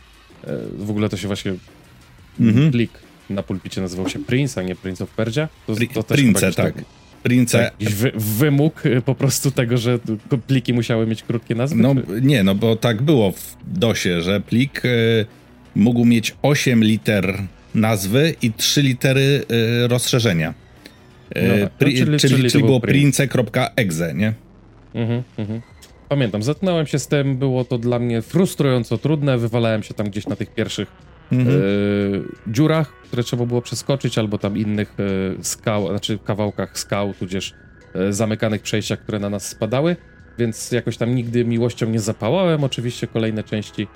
W 0.77 0.89
ogóle 0.89 1.09
to 1.09 1.17
się 1.17 1.27
właśnie 1.27 1.53
mhm. 2.39 2.71
plik 2.71 2.91
na 3.29 3.43
pulpicie 3.43 3.81
nazywał 3.81 4.09
się 4.09 4.19
Prince, 4.19 4.57
a 4.57 4.63
nie 4.63 4.75
Prince 4.75 5.01
of 5.01 5.09
Persia. 5.09 5.47
To, 5.67 5.75
to 5.93 6.03
Prince, 6.03 6.55
tak. 6.55 6.73
Prince. 7.23 7.51
Tak, 7.51 7.89
wy, 7.89 8.11
wymóg 8.15 8.83
po 9.05 9.15
prostu 9.15 9.51
tego, 9.51 9.77
że 9.77 9.99
pliki 10.47 10.73
musiały 10.73 11.07
mieć 11.07 11.23
krótkie 11.23 11.55
nazwy? 11.55 11.81
No 11.81 11.95
nie, 12.21 12.43
no 12.43 12.55
bo 12.55 12.75
tak 12.75 13.01
było 13.01 13.31
w 13.31 13.55
DOSie, 13.67 14.21
że 14.21 14.41
plik 14.41 14.85
y, 14.85 15.25
mógł 15.75 16.05
mieć 16.05 16.35
8 16.41 16.83
liter 16.83 17.37
nazwy 17.75 18.35
i 18.41 18.53
trzy 18.53 18.81
litery 18.81 19.45
y, 19.83 19.87
rozszerzenia. 19.87 20.53
Y, 21.37 21.41
no 21.41 21.63
tak. 21.63 21.73
pri, 21.73 21.93
no, 21.93 22.05
czyli, 22.05 22.19
czyli, 22.19 22.49
czyli, 22.51 22.63
było 22.63 22.79
prince.exe, 22.79 24.13
nie? 24.13 24.33
Mhm, 24.93 25.23
mhm. 25.37 25.61
Pamiętam, 26.09 26.43
zetknąłem 26.43 26.87
się 26.87 26.99
z 26.99 27.07
tym, 27.07 27.37
było 27.37 27.65
to 27.65 27.77
dla 27.77 27.99
mnie 27.99 28.21
frustrująco 28.21 28.97
trudne, 28.97 29.37
wywalałem 29.37 29.83
się 29.83 29.93
tam 29.93 30.09
gdzieś 30.09 30.27
na 30.27 30.35
tych 30.35 30.53
pierwszych 30.53 30.91
mhm. 31.31 31.61
y, 31.61 32.21
dziurach, 32.47 32.93
które 33.11 33.23
trzeba 33.23 33.45
było 33.45 33.61
przeskoczyć, 33.61 34.17
albo 34.17 34.37
tam 34.37 34.57
innych 34.57 34.95
y, 35.39 35.43
skał, 35.43 35.87
znaczy 35.87 36.19
kawałkach 36.25 36.79
skał, 36.79 37.13
tudzież 37.13 37.53
y, 38.09 38.13
zamykanych 38.13 38.61
przejściach, 38.61 38.99
które 38.99 39.19
na 39.19 39.29
nas 39.29 39.47
spadały, 39.47 39.95
więc 40.37 40.71
jakoś 40.71 40.97
tam 40.97 41.15
nigdy 41.15 41.45
miłością 41.45 41.89
nie 41.89 41.99
zapałałem. 41.99 42.63
Oczywiście 42.63 43.07
kolejne 43.07 43.43
części 43.43 43.87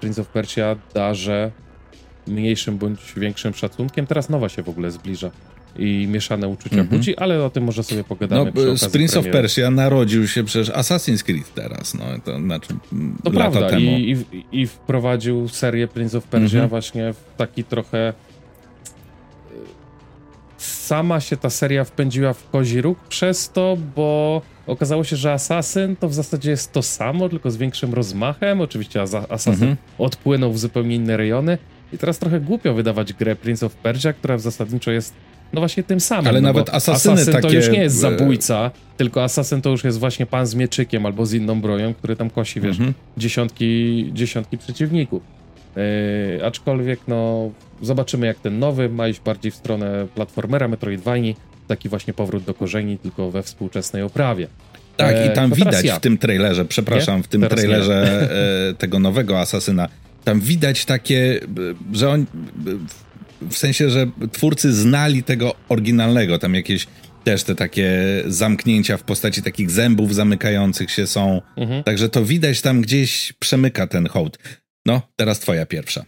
Prince 0.00 0.18
of 0.18 0.28
Persia 0.28 0.76
darzę 0.94 1.50
mniejszym 2.26 2.78
bądź 2.78 3.14
większym 3.16 3.54
szacunkiem. 3.54 4.06
Teraz 4.06 4.28
nowa 4.28 4.48
się 4.48 4.62
w 4.62 4.68
ogóle 4.68 4.90
zbliża 4.90 5.30
i 5.78 6.08
mieszane 6.10 6.48
uczucia 6.48 6.74
mm 6.74 6.86
-hmm. 6.86 6.90
budzi, 6.90 7.16
ale 7.16 7.44
o 7.44 7.50
tym 7.50 7.64
może 7.64 7.82
sobie 7.82 8.04
pogadamy. 8.04 8.52
No, 8.54 8.76
z 8.76 8.88
Prince 8.88 9.16
of 9.16 9.26
Persia 9.26 9.70
narodził 9.70 10.28
się 10.28 10.44
przecież 10.44 10.70
Assassin's 10.70 11.22
Creed 11.22 11.54
teraz, 11.54 11.94
no 11.94 12.04
to 12.24 12.38
znaczy 12.38 12.68
to 13.24 13.30
lata 13.30 13.50
prawda. 13.50 13.68
temu. 13.68 13.90
I, 13.98 14.16
i, 14.32 14.60
I 14.60 14.66
wprowadził 14.66 15.48
serię 15.48 15.88
Prince 15.88 16.14
of 16.14 16.24
Persia 16.24 16.56
mm 16.56 16.66
-hmm. 16.66 16.70
właśnie 16.70 17.12
w 17.12 17.36
taki 17.36 17.64
trochę 17.64 18.12
sama 20.86 21.20
się 21.20 21.36
ta 21.36 21.50
seria 21.50 21.84
wpędziła 21.84 22.32
w 22.32 22.50
kozi 22.50 22.80
róg 22.80 22.98
przez 23.08 23.50
to, 23.50 23.76
bo 23.96 24.42
okazało 24.66 25.04
się, 25.04 25.16
że 25.16 25.32
Assassin 25.32 25.96
to 25.96 26.08
w 26.08 26.14
zasadzie 26.14 26.50
jest 26.50 26.72
to 26.72 26.82
samo, 26.82 27.28
tylko 27.28 27.50
z 27.50 27.56
większym 27.56 27.94
rozmachem. 27.94 28.60
Oczywiście 28.60 29.02
Assassin 29.02 29.52
-hmm. 29.52 29.76
odpłynął 29.98 30.52
w 30.52 30.58
zupełnie 30.58 30.94
inne 30.96 31.16
rejony, 31.16 31.58
i 31.92 31.98
teraz 31.98 32.18
trochę 32.18 32.40
głupio 32.40 32.74
wydawać 32.74 33.12
grę 33.12 33.36
Prince 33.36 33.62
of 33.62 33.74
Persia, 33.74 34.12
która 34.12 34.36
w 34.36 34.40
zasadniczo 34.40 34.90
jest 34.90 35.14
no 35.52 35.60
właśnie 35.60 35.82
tym 35.82 36.00
samym. 36.00 36.26
Ale 36.26 36.40
no 36.40 36.48
nawet 36.48 36.68
asasyny 36.68 37.14
Assassin 37.14 37.32
takie... 37.32 37.48
to 37.48 37.54
już 37.54 37.68
nie 37.68 37.80
jest 37.80 37.96
zabójca, 37.96 38.70
tylko 38.96 39.24
asasyn 39.24 39.62
to 39.62 39.70
już 39.70 39.84
jest 39.84 39.98
właśnie 39.98 40.26
pan 40.26 40.46
z 40.46 40.54
mieczykiem 40.54 41.06
albo 41.06 41.26
z 41.26 41.32
inną 41.32 41.60
broją, 41.60 41.94
który 41.94 42.16
tam 42.16 42.30
kosi, 42.30 42.60
wiesz, 42.60 42.76
mhm. 42.76 42.94
dziesiątki, 43.16 44.10
dziesiątki 44.14 44.58
przeciwników. 44.58 45.22
Yy, 45.76 46.44
aczkolwiek, 46.44 47.00
no, 47.08 47.50
zobaczymy 47.82 48.26
jak 48.26 48.38
ten 48.38 48.58
nowy 48.58 48.88
ma 48.88 49.08
iść 49.08 49.20
bardziej 49.20 49.52
w 49.52 49.54
stronę 49.54 50.06
platformera 50.14 50.68
Metroidvanii, 50.68 51.36
taki 51.68 51.88
właśnie 51.88 52.12
powrót 52.14 52.44
do 52.44 52.54
korzeni, 52.54 52.98
tylko 52.98 53.30
we 53.30 53.42
współczesnej 53.42 54.02
oprawie. 54.02 54.48
Tak, 54.96 55.16
i 55.26 55.34
tam 55.34 55.52
widać 55.52 55.84
ja. 55.84 55.96
w 55.96 56.00
tym 56.00 56.18
trailerze, 56.18 56.64
przepraszam, 56.64 57.16
nie? 57.16 57.22
w 57.22 57.28
tym 57.28 57.40
teraz 57.40 57.58
trailerze 57.58 58.28
e, 58.70 58.74
tego 58.74 58.98
nowego 58.98 59.40
asasyna, 59.40 59.88
tam 60.24 60.40
widać 60.40 60.84
takie, 60.84 61.40
że 61.92 62.10
on, 62.10 62.26
w 63.50 63.56
sensie, 63.56 63.90
że 63.90 64.06
twórcy 64.32 64.72
znali 64.72 65.22
tego 65.22 65.54
oryginalnego, 65.68 66.38
tam 66.38 66.54
jakieś 66.54 66.86
też 67.24 67.42
te 67.42 67.54
takie 67.54 67.92
zamknięcia 68.26 68.96
w 68.96 69.02
postaci 69.02 69.42
takich 69.42 69.70
zębów 69.70 70.14
zamykających 70.14 70.90
się 70.90 71.06
są. 71.06 71.42
Mhm. 71.56 71.84
Także 71.84 72.08
to 72.08 72.24
widać 72.24 72.60
tam 72.60 72.80
gdzieś 72.80 73.32
przemyka 73.32 73.86
ten 73.86 74.08
hołd. 74.08 74.38
No, 74.86 75.02
teraz 75.16 75.40
twoja 75.40 75.66
pierwsza. 75.66 76.04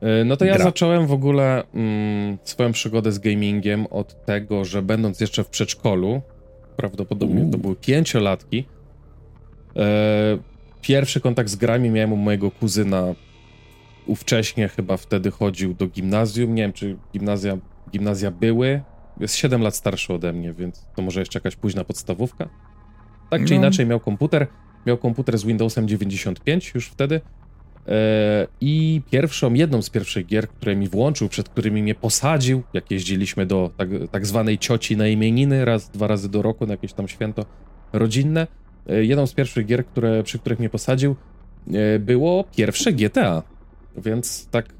E, 0.00 0.24
no 0.24 0.36
to 0.36 0.44
ja 0.44 0.54
Gra. 0.54 0.64
zacząłem 0.64 1.06
w 1.06 1.12
ogóle 1.12 1.64
mm, 1.74 2.38
swoją 2.44 2.72
przygodę 2.72 3.12
z 3.12 3.18
gamingiem 3.18 3.86
od 3.86 4.24
tego, 4.24 4.64
że 4.64 4.82
będąc 4.82 5.20
jeszcze 5.20 5.44
w 5.44 5.48
przedszkolu, 5.48 6.22
prawdopodobnie 6.76 7.50
to 7.50 7.58
były 7.58 7.76
pięciolatki, 7.76 8.64
e, 9.76 10.38
pierwszy 10.80 11.20
kontakt 11.20 11.50
z 11.50 11.56
grami 11.56 11.90
miałem 11.90 12.12
u 12.12 12.16
mojego 12.16 12.50
kuzyna. 12.50 13.14
Ówcześnie 14.06 14.68
chyba 14.68 14.96
wtedy 14.96 15.30
chodził 15.30 15.74
do 15.74 15.86
gimnazjum. 15.86 16.54
Nie 16.54 16.62
wiem, 16.62 16.72
czy 16.72 16.96
gimnazja, 17.12 17.58
gimnazja 17.90 18.30
były. 18.30 18.82
Jest 19.20 19.34
7 19.36 19.62
lat 19.62 19.76
starszy 19.76 20.12
ode 20.12 20.32
mnie, 20.32 20.52
więc 20.52 20.86
to 20.96 21.02
może 21.02 21.20
jeszcze 21.20 21.38
jakaś 21.38 21.56
późna 21.56 21.84
podstawówka. 21.84 22.48
Tak 23.30 23.40
no. 23.40 23.48
czy 23.48 23.54
inaczej 23.54 23.86
miał 23.86 24.00
komputer. 24.00 24.46
Miał 24.86 24.98
komputer 24.98 25.38
z 25.38 25.44
Windowsem 25.44 25.88
95 25.88 26.72
już 26.74 26.88
wtedy. 26.88 27.20
E, 27.88 28.46
I 28.60 29.02
pierwszą, 29.10 29.54
jedną 29.54 29.82
z 29.82 29.90
pierwszych 29.90 30.26
gier, 30.26 30.48
które 30.48 30.76
mi 30.76 30.88
włączył, 30.88 31.28
przed 31.28 31.48
którymi 31.48 31.82
mnie 31.82 31.94
posadził, 31.94 32.62
jak 32.72 32.90
jeździliśmy 32.90 33.46
do 33.46 33.70
tak, 33.76 33.88
tak 34.10 34.26
zwanej 34.26 34.58
cioci 34.58 34.96
na 34.96 35.08
imieniny, 35.08 35.64
raz, 35.64 35.90
dwa 35.90 36.06
razy 36.06 36.28
do 36.28 36.42
roku 36.42 36.66
na 36.66 36.72
jakieś 36.72 36.92
tam 36.92 37.08
święto 37.08 37.44
rodzinne, 37.92 38.46
E, 38.86 39.04
jedną 39.04 39.26
z 39.26 39.34
pierwszych 39.34 39.66
gier, 39.66 39.86
które, 39.86 40.22
przy 40.22 40.38
których 40.38 40.58
mnie 40.58 40.70
posadził, 40.70 41.16
e, 41.72 41.98
było 41.98 42.44
pierwsze 42.56 42.92
GTA. 42.92 43.42
Więc 43.96 44.48
tak 44.50 44.74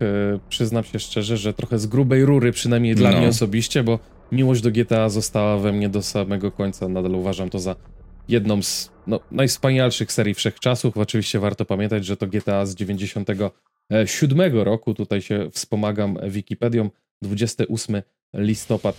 przyznam 0.49 0.85
się 0.85 0.99
szczerze, 0.99 1.37
że 1.37 1.55
trochę 1.55 1.79
z 1.79 1.87
grubej 1.87 2.25
rury, 2.25 2.53
przynajmniej 2.53 2.95
dla 2.95 3.11
no. 3.11 3.19
mnie 3.19 3.29
osobiście, 3.29 3.83
bo 3.83 3.99
miłość 4.33 4.63
do 4.63 4.71
GTA 4.71 5.09
została 5.09 5.59
we 5.59 5.73
mnie 5.73 5.89
do 5.89 6.03
samego 6.03 6.53
końca. 6.53 6.89
Nadal 6.89 7.15
uważam 7.15 7.51
to 7.51 7.59
za 7.59 7.77
jedną 8.29 8.63
z 8.63 8.91
no, 9.07 9.21
najwspanialszych 9.31 10.13
serii 10.13 10.35
wszechczasów. 10.35 10.97
Oczywiście 10.97 11.39
warto 11.41 11.65
pamiętać, 11.65 12.07
że 12.07 12.17
to 12.17 12.27
GTA 12.27 12.67
z 12.67 12.75
97 12.75 14.59
roku. 14.63 14.95
Tutaj 14.95 15.23
się 15.23 15.51
wspomagam 15.53 16.19
Wikipedią. 16.29 16.91
28 17.23 18.03
listopad 18.35 18.97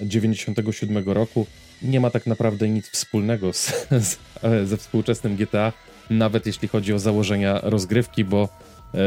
97 0.00 0.96
mm, 0.96 1.10
roku 1.10 1.46
nie 1.82 2.00
ma 2.00 2.10
tak 2.10 2.26
naprawdę 2.26 2.68
nic 2.68 2.88
wspólnego 2.88 3.52
z, 3.52 3.88
z, 3.90 4.18
ze 4.64 4.76
współczesnym 4.76 5.36
GTA, 5.36 5.72
nawet 6.10 6.46
jeśli 6.46 6.68
chodzi 6.68 6.92
o 6.92 6.98
założenia 6.98 7.60
rozgrywki, 7.62 8.24
bo 8.24 8.48
e, 8.94 8.98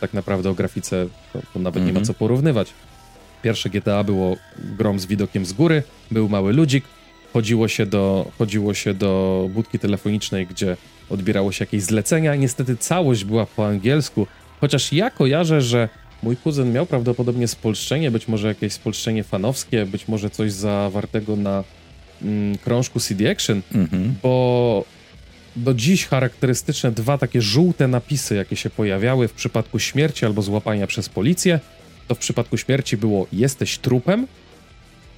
tak 0.00 0.14
naprawdę 0.14 0.50
o 0.50 0.54
grafice 0.54 1.06
to, 1.32 1.40
to 1.54 1.58
nawet 1.58 1.76
mm 1.76 1.84
-hmm. 1.84 1.86
nie 1.86 1.92
ma 1.92 2.00
mhm. 2.00 2.06
co 2.06 2.14
porównywać. 2.14 2.72
Pierwsze 3.42 3.70
GTA 3.70 4.04
było 4.04 4.36
grom 4.56 4.98
z 4.98 5.06
widokiem 5.06 5.46
z 5.46 5.52
góry, 5.52 5.82
był 6.10 6.28
mały 6.28 6.52
ludzik, 6.52 6.84
chodziło 7.32 7.68
się 7.68 7.86
do, 7.86 8.30
chodziło 8.38 8.74
się 8.74 8.94
do 8.94 9.50
budki 9.54 9.78
telefonicznej, 9.78 10.46
gdzie 10.46 10.76
odbierało 11.10 11.52
się 11.52 11.62
jakieś 11.62 11.82
zlecenia. 11.82 12.36
Niestety 12.36 12.76
całość 12.76 13.24
była 13.24 13.46
po 13.46 13.66
angielsku, 13.66 14.26
chociaż 14.60 14.92
ja 14.92 15.10
kojarzę, 15.10 15.62
że 15.62 15.88
mój 16.22 16.36
kuzyn 16.36 16.72
miał 16.72 16.86
prawdopodobnie 16.86 17.48
spolszczenie, 17.48 18.10
być 18.10 18.28
może 18.28 18.48
jakieś 18.48 18.72
spolszczenie 18.72 19.24
fanowskie, 19.24 19.86
być 19.86 20.08
może 20.08 20.30
coś 20.30 20.52
zawartego 20.52 21.36
na 21.36 21.64
mm, 22.22 22.58
krążku 22.58 23.00
CD 23.00 23.30
Action, 23.30 23.62
mhm. 23.74 24.14
bo 24.22 24.84
do 25.56 25.74
dziś 25.74 26.06
charakterystyczne 26.06 26.92
dwa 26.92 27.18
takie 27.18 27.42
żółte 27.42 27.88
napisy, 27.88 28.34
jakie 28.34 28.56
się 28.56 28.70
pojawiały 28.70 29.28
w 29.28 29.32
przypadku 29.32 29.78
śmierci 29.78 30.26
albo 30.26 30.42
złapania 30.42 30.86
przez 30.86 31.08
policję, 31.08 31.60
to 32.08 32.14
w 32.14 32.18
przypadku 32.18 32.56
śmierci 32.56 32.96
było 32.96 33.26
jesteś 33.32 33.78
trupem, 33.78 34.26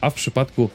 a 0.01 0.11
w 0.11 0.15
przypadku 0.15 0.71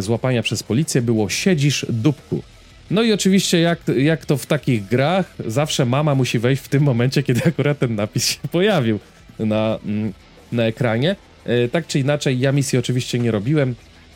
złapania 0.00 0.42
przez 0.42 0.62
policję 0.62 1.02
było 1.02 1.28
siedzisz 1.28 1.86
dupku. 1.88 2.42
No 2.90 3.02
i 3.02 3.12
oczywiście 3.12 3.60
jak, 3.60 3.80
jak 3.96 4.26
to 4.26 4.36
w 4.36 4.46
takich 4.46 4.86
grach, 4.86 5.34
zawsze 5.46 5.86
mama 5.86 6.14
musi 6.14 6.38
wejść 6.38 6.62
w 6.62 6.68
tym 6.68 6.82
momencie, 6.82 7.22
kiedy 7.22 7.40
akurat 7.44 7.78
ten 7.78 7.94
napis 7.94 8.28
się 8.28 8.48
pojawił 8.52 8.98
na, 9.38 9.78
mm, 9.84 10.12
na 10.52 10.62
ekranie. 10.62 11.16
E, 11.44 11.68
tak 11.68 11.86
czy 11.86 11.98
inaczej, 11.98 12.40
ja 12.40 12.52
misji 12.52 12.78
oczywiście 12.78 13.18
nie 13.18 13.30
robiłem, 13.30 13.74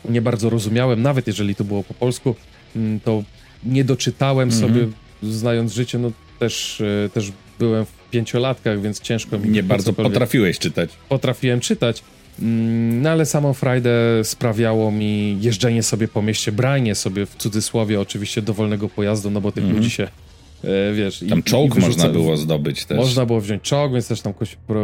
nie 0.09 0.21
bardzo 0.21 0.49
rozumiałem, 0.49 1.01
nawet 1.01 1.27
jeżeli 1.27 1.55
to 1.55 1.63
było 1.63 1.83
po 1.83 1.93
polsku, 1.93 2.35
mm, 2.75 2.99
to 2.99 3.23
nie 3.63 3.83
doczytałem 3.83 4.49
-hmm. 4.49 4.59
sobie, 4.59 4.87
znając 5.23 5.73
życie, 5.73 5.99
no 5.99 6.11
też, 6.39 6.81
e, 7.05 7.09
też 7.09 7.31
byłem 7.59 7.85
w 7.85 8.09
pięciolatkach, 8.11 8.81
więc 8.81 8.99
ciężko 8.99 9.39
mi... 9.39 9.49
Nie 9.49 9.63
bardzo 9.63 9.93
potrafiłeś 9.93 10.59
czytać. 10.59 10.89
Potrafiłem 11.09 11.59
czytać, 11.59 12.03
no 12.39 13.09
ale 13.09 13.25
samą 13.25 13.53
frajdę 13.53 13.91
sprawiało 14.23 14.91
mi 14.91 15.37
jeżdżenie 15.41 15.83
sobie 15.83 16.07
po 16.07 16.21
mieście, 16.21 16.51
branie 16.51 16.95
sobie 16.95 17.25
w 17.25 17.35
cudzysłowie 17.35 18.01
oczywiście 18.01 18.41
dowolnego 18.41 18.89
pojazdu, 18.89 19.29
no 19.29 19.41
bo 19.41 19.51
tych 19.51 19.63
mm 19.63 19.75
-hmm. 19.75 19.77
ludzi 19.77 19.89
się 19.89 20.07
E, 20.63 20.93
wiesz... 20.93 21.23
Tam 21.29 21.43
czołg 21.43 21.77
można 21.77 22.09
było 22.09 22.37
zdobyć 22.37 22.85
też. 22.85 22.97
Można 22.97 23.25
było 23.25 23.41
wziąć 23.41 23.61
czołg, 23.61 23.93
więc 23.93 24.07
też 24.07 24.21
tam 24.21 24.33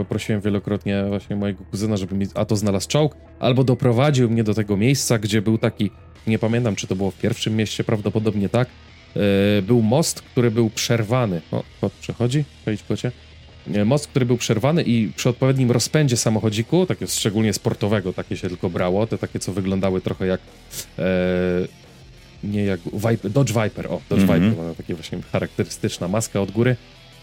prosiłem 0.10 0.42
wielokrotnie 0.42 1.06
właśnie 1.10 1.36
mojego 1.36 1.64
kuzyna, 1.64 1.98
żeby 1.98 2.16
mi 2.16 2.26
a 2.36 2.46
to 2.46 2.56
znalazł 2.56 2.88
czołg, 2.88 3.16
albo 3.40 3.64
doprowadził 3.64 4.30
mnie 4.30 4.44
do 4.44 4.54
tego 4.54 4.78
miejsca, 4.78 5.20
gdzie 5.20 5.42
był 5.42 5.58
taki, 5.58 5.92
nie 6.28 6.40
pamiętam 6.40 6.76
czy 6.76 6.88
to 6.88 6.96
było 6.96 7.12
w 7.12 7.18
pierwszym 7.18 7.56
mieście, 7.56 7.84
prawdopodobnie 7.84 8.50
tak, 8.50 8.68
e, 9.16 9.62
był 9.62 9.82
most, 9.82 10.22
który 10.22 10.52
był 10.52 10.70
przerwany. 10.70 11.42
O, 11.52 11.64
kot 11.82 11.94
przechodzi, 11.94 12.44
przejdź 12.62 12.84
kocie. 12.84 13.12
Most, 13.86 14.08
który 14.08 14.26
był 14.26 14.38
przerwany 14.38 14.84
i 14.84 15.12
przy 15.16 15.30
odpowiednim 15.30 15.72
rozpędzie 15.72 16.18
samochodziku, 16.18 16.86
takiego 16.86 17.12
szczególnie 17.12 17.54
sportowego, 17.54 18.14
takie 18.14 18.38
się 18.38 18.50
tylko 18.50 18.70
brało, 18.70 19.08
te 19.08 19.18
takie, 19.18 19.40
co 19.40 19.54
wyglądały 19.54 20.02
trochę 20.02 20.28
jak 20.28 20.40
e, 21.00 21.04
nie 22.44 22.66
jak 22.66 22.80
Viper, 22.94 23.32
Dodge 23.32 23.52
Viper, 23.52 23.88
o, 23.88 24.02
Dodge 24.10 24.22
mm 24.22 24.42
-hmm. 24.42 24.50
Viper 24.50 24.66
ma 24.66 24.74
taka 24.74 24.94
właśnie 24.94 25.22
charakterystyczna 25.32 26.08
maska 26.08 26.42
od 26.42 26.52
góry, 26.52 26.76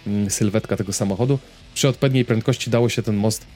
mm, 0.06 0.30
sylwetka 0.30 0.76
tego 0.76 0.92
samochodu. 0.92 1.38
Przy 1.74 1.88
odpowiedniej 1.88 2.24
prędkości 2.24 2.70
dało 2.70 2.88
się 2.88 3.02
ten 3.02 3.16
most 3.16 3.46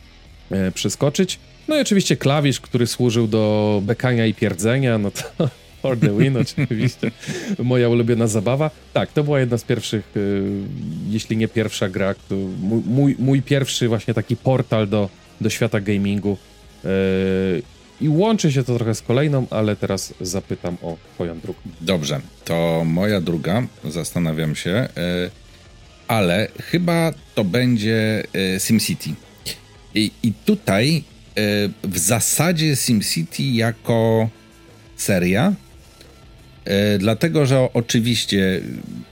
e, 0.51 0.73
przeskoczyć. 0.73 1.39
No 1.69 1.77
i 1.77 1.81
oczywiście 1.81 2.17
klawisz, 2.17 2.61
który 2.61 2.87
służył 2.87 3.27
do 3.27 3.83
bekania 3.85 4.27
i 4.27 4.35
pierdzenia, 4.35 4.99
no 4.99 5.11
to 5.11 5.49
for 5.83 5.99
the 5.99 6.19
win 6.19 6.37
oczywiście, 6.37 7.11
moja 7.59 7.89
ulubiona 7.89 8.27
zabawa. 8.27 8.71
Tak, 8.93 9.13
to 9.13 9.25
była 9.25 9.41
jedna 9.41 9.59
z 9.59 9.65
pierwszych, 9.65 10.13
e, 10.17 10.21
jeśli 11.09 11.37
nie 11.37 11.49
pierwsza 11.49 11.89
gra, 11.89 12.15
mój, 12.61 12.83
mój, 12.87 13.17
mój 13.19 13.43
pierwszy 13.43 13.89
właśnie 13.89 14.15
taki 14.15 14.37
portal 14.37 14.89
do, 14.89 15.09
do 15.41 15.51
świata 15.51 15.81
gamingu. 15.81 16.37
E, 16.85 16.89
i 18.01 18.09
łączy 18.09 18.53
się 18.53 18.65
to 18.65 18.75
trochę 18.75 18.95
z 18.95 19.03
kolejną, 19.03 19.47
ale 19.51 19.77
teraz 19.77 20.15
zapytam 20.21 20.77
o 20.83 20.97
twoją 21.15 21.41
drugą. 21.41 21.61
Dobrze, 21.81 22.21
to 22.45 22.83
moja 22.87 23.21
druga, 23.21 23.63
zastanawiam 23.85 24.55
się, 24.55 24.71
e, 24.71 24.89
ale 26.09 26.49
chyba 26.61 27.13
to 27.35 27.45
będzie 27.45 28.25
SimCity. 28.59 29.11
I, 29.95 30.11
i 30.23 30.33
tutaj 30.33 31.05
w 31.85 31.99
zasadzie 31.99 32.77
SimCity 32.77 33.43
jako 33.43 34.29
seria, 34.97 35.53
dlatego 36.99 37.47
że 37.47 37.69
oczywiście 37.75 38.61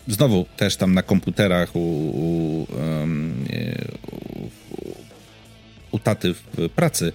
znowu 0.09 0.47
też 0.57 0.77
tam 0.77 0.95
na 0.95 1.03
komputerach 1.03 1.77
u, 1.77 1.79
u, 1.79 2.67
u, 4.33 4.51
u 5.91 5.99
taty 5.99 6.35
w 6.35 6.69
pracy 6.75 7.13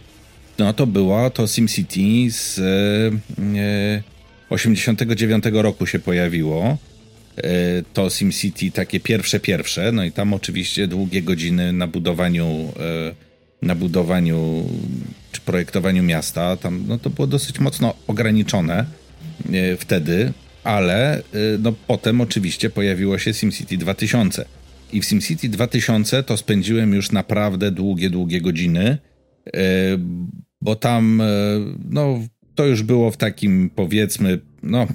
no 0.62 0.74
to 0.74 0.88
było 0.88 1.30
to 1.30 1.48
SimCity 1.48 2.32
z 2.32 2.60
e, 2.60 4.04
89 4.50 5.44
roku 5.52 5.86
się 5.86 6.00
pojawiło. 6.00 6.78
E, 7.38 7.48
to 7.94 8.10
SimCity 8.10 8.72
takie 8.72 9.00
pierwsze, 9.00 9.40
pierwsze. 9.40 9.92
No 9.92 10.04
i 10.04 10.12
tam 10.12 10.34
oczywiście 10.34 10.88
długie 10.88 11.22
godziny 11.22 11.74
na 11.74 11.88
budowaniu, 11.88 12.46
e, 12.46 13.66
na 13.66 13.76
budowaniu 13.76 14.70
czy 15.32 15.42
projektowaniu 15.42 16.04
miasta. 16.04 16.58
Tam 16.58 16.84
no 16.88 16.98
to 16.98 17.10
było 17.10 17.28
dosyć 17.28 17.60
mocno 17.60 17.94
ograniczone 18.08 18.80
e, 18.80 18.86
wtedy, 19.78 20.32
ale 20.64 21.18
e, 21.18 21.22
no 21.60 21.74
potem 21.88 22.22
oczywiście 22.22 22.70
pojawiło 22.70 23.18
się 23.18 23.34
SimCity 23.34 23.78
2000. 23.78 24.46
I 24.94 25.02
w 25.02 25.06
SimCity 25.06 25.50
2000 25.50 26.24
to 26.24 26.38
spędziłem 26.38 26.94
już 26.94 27.12
naprawdę 27.12 27.72
długie, 27.72 28.10
długie 28.10 28.42
godziny 28.42 28.98
e, 29.54 29.62
bo 30.62 30.76
tam, 30.76 31.22
e, 31.22 31.26
no, 31.90 32.20
to 32.56 32.66
już 32.66 32.84
było 32.84 33.12
w 33.12 33.18
takim, 33.18 33.70
powiedzmy, 33.76 34.40
no, 34.64 34.88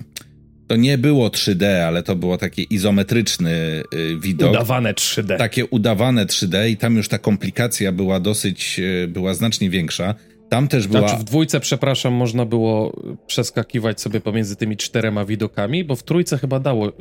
to 0.67 0.77
nie 0.77 0.99
było 0.99 1.29
3D, 1.29 1.65
ale 1.67 2.03
to 2.03 2.17
było 2.17 2.39
takie 2.39 2.63
izometryczny 2.63 3.53
e, 3.53 4.21
widok. 4.21 4.51
Udawane 4.51 4.93
3D. 4.95 5.37
Takie 5.37 5.67
udawane 5.67 6.27
3D 6.27 6.71
i 6.71 6.77
tam 6.77 6.97
już 6.97 7.09
ta 7.09 7.19
komplikacja 7.19 7.93
była 7.93 8.21
dosyć, 8.21 8.81
e, 9.05 9.09
była 9.09 9.35
znacznie 9.35 9.71
większa. 9.71 10.15
Tam 10.49 10.69
też 10.69 10.89
była... 10.89 11.09
Znaczy 11.09 11.23
w 11.23 11.25
dwójce, 11.25 11.61
przepraszam, 11.61 12.13
można 12.13 12.45
było 12.45 13.03
przeskakiwać 13.27 14.01
sobie 14.01 14.21
pomiędzy 14.21 14.57
tymi 14.57 14.77
czterema 14.77 15.25
widokami, 15.25 15.85
bo 15.85 15.97
w 15.97 16.03
trójce 16.03 16.39
chyba 16.39 16.61
dało, 16.61 16.93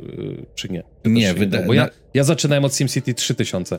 czy 0.54 0.68
nie? 0.68 0.82
Nie, 1.04 1.34
wydaje... 1.34 1.66
Bo 1.66 1.74
ja, 1.74 1.88
ja 2.14 2.24
zaczynałem 2.24 2.64
od 2.64 2.74
SimCity 2.74 3.14
3000. 3.14 3.78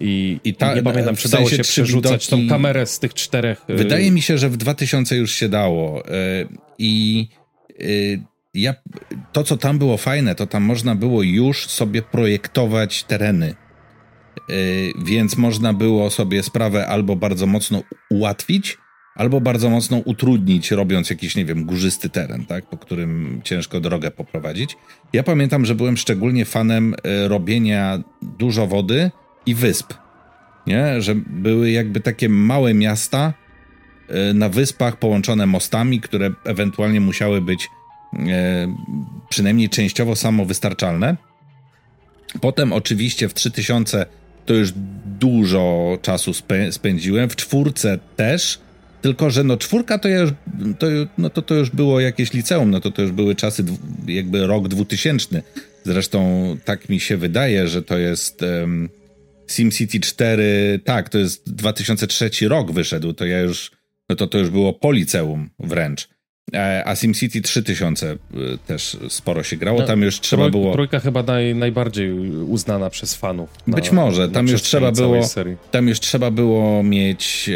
I, 0.00 0.40
I 0.44 0.54
ta, 0.54 0.74
nie 0.74 0.82
pamiętam, 0.82 1.16
czy 1.16 1.28
dało 1.28 1.50
się 1.50 1.62
przerzucać 1.62 2.26
widoki, 2.26 2.48
tą 2.48 2.54
kamerę 2.54 2.86
z 2.86 2.98
tych 2.98 3.14
czterech. 3.14 3.64
Y, 3.70 3.74
Wydaje 3.74 4.10
mi 4.10 4.22
się, 4.22 4.38
że 4.38 4.48
w 4.48 4.56
2000 4.56 5.16
już 5.16 5.32
się 5.32 5.48
dało. 5.48 6.08
Y, 6.08 6.10
I 6.78 7.28
y, 7.80 8.20
ja, 8.54 8.74
to, 9.32 9.44
co 9.44 9.56
tam 9.56 9.78
było 9.78 9.96
fajne, 9.96 10.34
to 10.34 10.46
tam 10.46 10.62
można 10.62 10.94
było 10.94 11.22
już 11.22 11.66
sobie 11.66 12.02
projektować 12.02 13.04
tereny. 13.04 13.54
Więc 15.04 15.36
można 15.36 15.74
było 15.74 16.10
sobie 16.10 16.42
sprawę 16.42 16.86
albo 16.86 17.16
bardzo 17.16 17.46
mocno 17.46 17.82
ułatwić, 18.10 18.78
albo 19.18 19.40
bardzo 19.40 19.70
mocno 19.70 19.96
utrudnić, 19.96 20.70
robiąc 20.70 21.10
jakiś, 21.10 21.36
nie 21.36 21.44
wiem, 21.44 21.64
górzysty 21.64 22.08
teren, 22.08 22.46
tak, 22.46 22.66
po 22.66 22.76
którym 22.76 23.40
ciężko 23.44 23.80
drogę 23.80 24.10
poprowadzić. 24.10 24.76
Ja 25.12 25.22
pamiętam, 25.22 25.66
że 25.66 25.74
byłem 25.74 25.96
szczególnie 25.96 26.44
fanem 26.44 26.94
robienia 27.26 28.02
dużo 28.22 28.66
wody 28.66 29.10
i 29.46 29.54
wysp. 29.54 29.94
Nie? 30.66 31.02
Że 31.02 31.14
były 31.14 31.70
jakby 31.70 32.00
takie 32.00 32.28
małe 32.28 32.74
miasta 32.74 33.34
e, 34.08 34.34
na 34.34 34.48
wyspach 34.48 34.96
połączone 34.96 35.46
mostami, 35.46 36.00
które 36.00 36.30
ewentualnie 36.44 37.00
musiały 37.00 37.40
być 37.40 37.68
e, 38.12 38.74
przynajmniej 39.28 39.68
częściowo 39.68 40.16
samowystarczalne. 40.16 41.16
Potem 42.40 42.72
oczywiście 42.72 43.28
w 43.28 43.34
3000 43.34 44.06
to 44.46 44.54
już 44.54 44.72
dużo 45.04 45.98
czasu 46.02 46.32
spędziłem, 46.70 47.30
w 47.30 47.36
czwórce 47.36 47.98
też, 48.16 48.60
tylko 49.02 49.30
że 49.30 49.44
no 49.44 49.56
czwórka 49.56 49.98
to 49.98 50.08
już, 50.08 50.30
to, 50.78 50.86
no 51.18 51.30
to, 51.30 51.42
to 51.42 51.54
już 51.54 51.70
było 51.70 52.00
jakieś 52.00 52.32
liceum, 52.32 52.70
no 52.70 52.80
to 52.80 52.90
to 52.90 53.02
już 53.02 53.12
były 53.12 53.34
czasy 53.34 53.64
jakby 54.06 54.46
rok 54.46 54.68
2000. 54.68 55.42
Zresztą 55.84 56.56
tak 56.64 56.88
mi 56.88 57.00
się 57.00 57.16
wydaje, 57.16 57.68
że 57.68 57.82
to 57.82 57.98
jest 57.98 58.42
um, 58.42 58.88
SimCity 59.48 60.00
4, 60.00 60.80
tak, 60.84 61.08
to 61.08 61.18
jest 61.18 61.52
2003 61.52 62.30
rok 62.48 62.72
wyszedł, 62.72 63.12
to 63.12 63.26
ja 63.26 63.40
już, 63.40 63.70
no 64.08 64.16
to 64.16 64.26
to 64.26 64.38
już 64.38 64.50
było 64.50 64.72
po 64.72 64.92
liceum 64.92 65.50
wręcz. 65.58 66.08
E, 66.54 66.82
a 66.86 66.96
SimCity 66.96 67.42
3000 67.42 68.12
y, 68.12 68.16
też 68.66 68.96
sporo 69.08 69.42
się 69.42 69.56
grało, 69.56 69.80
no, 69.80 69.86
tam 69.86 70.02
już 70.02 70.20
trzeba 70.20 70.42
trój, 70.42 70.50
było... 70.50 70.72
Trójka 70.72 71.00
chyba 71.00 71.22
naj, 71.22 71.54
najbardziej 71.54 72.12
uznana 72.30 72.90
przez 72.90 73.14
fanów. 73.14 73.50
Na, 73.66 73.76
Być 73.76 73.92
może, 73.92 74.28
tam 74.28 74.48
już 74.48 74.62
trzeba 74.62 74.92
było 74.92 75.20
tam 75.70 75.88
już 75.88 76.00
trzeba 76.00 76.30
było 76.30 76.82
mieć 76.82 77.48
e, 77.48 77.54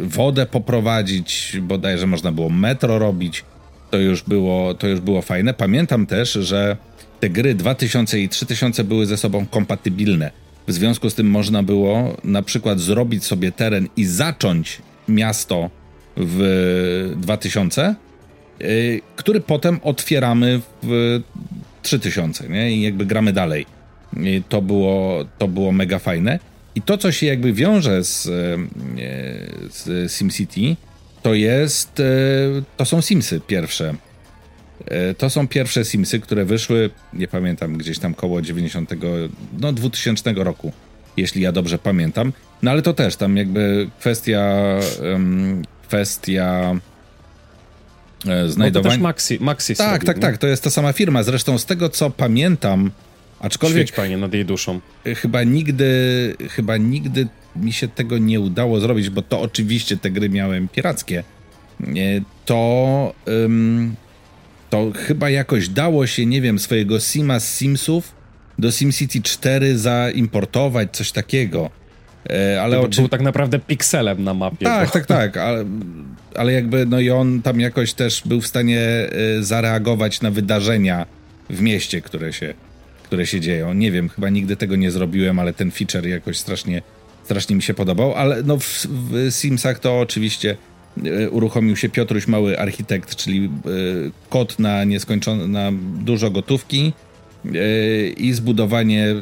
wodę 0.00 0.46
poprowadzić, 0.46 1.56
bodajże 1.62 2.06
można 2.06 2.32
było 2.32 2.50
metro 2.50 2.98
robić, 2.98 3.44
to 3.90 3.98
już 3.98 4.22
było, 4.22 4.74
to 4.74 4.88
już 4.88 5.00
było 5.00 5.22
fajne. 5.22 5.54
Pamiętam 5.54 6.06
też, 6.06 6.32
że 6.32 6.76
te 7.20 7.30
gry 7.30 7.54
2000 7.54 8.20
i 8.20 8.28
3000 8.28 8.84
były 8.84 9.06
ze 9.06 9.16
sobą 9.16 9.46
kompatybilne. 9.46 10.30
W 10.68 10.72
związku 10.72 11.10
z 11.10 11.14
tym 11.14 11.30
można 11.30 11.62
było 11.62 12.16
na 12.24 12.42
przykład 12.42 12.80
zrobić 12.80 13.24
sobie 13.24 13.52
teren 13.52 13.88
i 13.96 14.04
zacząć 14.04 14.78
miasto 15.08 15.70
w 16.16 17.14
2000 17.16 17.94
który 19.16 19.40
potem 19.40 19.80
otwieramy 19.82 20.60
w 20.82 21.20
3000, 21.82 22.48
nie? 22.48 22.72
I 22.72 22.82
jakby 22.82 23.06
gramy 23.06 23.32
dalej. 23.32 23.66
To 24.48 24.62
było, 24.62 25.24
to 25.38 25.48
było 25.48 25.72
mega 25.72 25.98
fajne. 25.98 26.38
I 26.74 26.82
to, 26.82 26.98
co 26.98 27.12
się 27.12 27.26
jakby 27.26 27.52
wiąże 27.52 28.04
z, 28.04 28.22
z 29.70 30.12
SimCity, 30.12 30.76
to 31.22 31.34
jest, 31.34 32.02
to 32.76 32.84
są 32.84 33.02
Simsy 33.02 33.40
pierwsze. 33.46 33.94
To 35.18 35.30
są 35.30 35.48
pierwsze 35.48 35.84
Simsy, 35.84 36.20
które 36.20 36.44
wyszły, 36.44 36.90
nie 37.12 37.28
pamiętam, 37.28 37.76
gdzieś 37.76 37.98
tam 37.98 38.14
koło 38.14 38.42
90, 38.42 38.90
no 39.58 39.72
2000 39.72 40.32
roku, 40.32 40.72
jeśli 41.16 41.42
ja 41.42 41.52
dobrze 41.52 41.78
pamiętam. 41.78 42.32
No 42.62 42.70
ale 42.70 42.82
to 42.82 42.94
też 42.94 43.16
tam 43.16 43.36
jakby 43.36 43.90
kwestia, 44.00 44.54
kwestia 45.88 46.74
znajdowania... 48.46 48.70
No 48.74 48.82
to 48.82 48.88
też 48.88 48.98
Maxi, 48.98 49.38
Maxi 49.40 49.76
Tak, 49.76 50.04
tak, 50.04 50.18
tak, 50.18 50.38
to 50.38 50.46
jest 50.46 50.64
ta 50.64 50.70
sama 50.70 50.92
firma. 50.92 51.22
Zresztą 51.22 51.58
z 51.58 51.66
tego, 51.66 51.88
co 51.88 52.10
pamiętam, 52.10 52.90
aczkolwiek... 53.42 53.88
Świeć, 53.88 53.96
panie, 53.96 54.16
nad 54.16 54.34
jej 54.34 54.44
duszą. 54.44 54.80
Chyba 55.16 55.42
nigdy, 55.42 55.86
chyba 56.50 56.76
nigdy 56.76 57.26
mi 57.56 57.72
się 57.72 57.88
tego 57.88 58.18
nie 58.18 58.40
udało 58.40 58.80
zrobić, 58.80 59.10
bo 59.10 59.22
to 59.22 59.40
oczywiście 59.40 59.96
te 59.96 60.10
gry 60.10 60.28
miałem 60.28 60.68
pirackie. 60.68 61.24
To... 62.44 63.14
Um, 63.26 63.94
to 64.70 64.92
chyba 64.94 65.30
jakoś 65.30 65.68
dało 65.68 66.06
się, 66.06 66.26
nie 66.26 66.40
wiem, 66.40 66.58
swojego 66.58 67.00
Sima 67.00 67.40
z 67.40 67.56
Simsów 67.56 68.12
do 68.58 68.70
SimCity 68.70 69.22
4 69.22 69.78
zaimportować, 69.78 70.88
coś 70.92 71.12
takiego. 71.12 71.70
E, 72.30 72.62
ale 72.62 72.80
oczy... 72.80 73.00
Był 73.00 73.08
tak 73.08 73.20
naprawdę 73.20 73.58
pikselem 73.58 74.24
na 74.24 74.34
mapie. 74.34 74.66
Tak, 74.66 74.86
bo... 74.88 74.92
tak, 74.92 75.06
tak, 75.06 75.36
ale, 75.36 75.64
ale 76.34 76.52
jakby 76.52 76.86
no 76.86 77.00
i 77.00 77.10
on 77.10 77.42
tam 77.42 77.60
jakoś 77.60 77.92
też 77.92 78.22
był 78.24 78.40
w 78.40 78.46
stanie 78.46 78.80
zareagować 79.40 80.20
na 80.20 80.30
wydarzenia 80.30 81.06
w 81.50 81.60
mieście, 81.60 82.00
które 82.00 82.32
się, 82.32 82.54
które 83.12 83.26
się 83.26 83.40
dzieją. 83.40 83.74
Nie 83.74 83.92
wiem, 83.92 84.08
chyba 84.08 84.28
nigdy 84.30 84.56
tego 84.56 84.76
nie 84.76 84.90
zrobiłem, 84.90 85.38
ale 85.38 85.52
ten 85.52 85.70
feature 85.70 86.06
jakoś 86.06 86.38
strasznie, 86.38 86.82
strasznie 87.24 87.56
mi 87.56 87.62
się 87.62 87.74
podobał, 87.74 88.14
ale 88.14 88.42
no 88.42 88.58
w, 88.58 88.86
w 88.86 89.30
Simsach 89.30 89.78
to 89.78 90.00
oczywiście 90.00 90.56
E, 91.04 91.30
uruchomił 91.30 91.76
się 91.76 91.88
Piotruś 91.88 92.26
Mały 92.26 92.58
Architekt, 92.58 93.16
czyli 93.16 93.44
e, 93.44 93.50
kod 94.28 94.58
na 94.58 94.84
nieskończone, 94.84 95.48
na 95.48 95.72
dużo 96.04 96.30
gotówki 96.30 96.92
e, 97.44 98.08
i 98.08 98.32
zbudowanie 98.32 99.14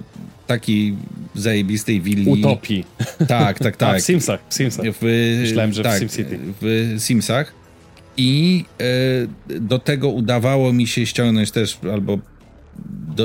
takiej 0.46 0.96
zajebistej 1.34 2.00
willi. 2.00 2.30
Utopii. 2.30 2.84
Tak, 3.28 3.58
tak, 3.58 3.76
tak. 3.76 3.94
A, 3.96 3.98
w 3.98 4.02
Simsach, 4.02 4.40
w 4.48 4.54
Simsach. 4.54 4.86
W, 4.86 5.36
Myślałem, 5.40 5.72
że 5.72 5.82
tak, 5.82 5.96
w 5.96 5.98
SimCity. 5.98 6.38
W 6.60 6.94
Simsach. 6.98 7.54
I 8.16 8.64
do 9.60 9.78
tego 9.78 10.08
udawało 10.08 10.72
mi 10.72 10.86
się 10.86 11.06
ściągnąć 11.06 11.50
też 11.50 11.78
albo 11.92 12.18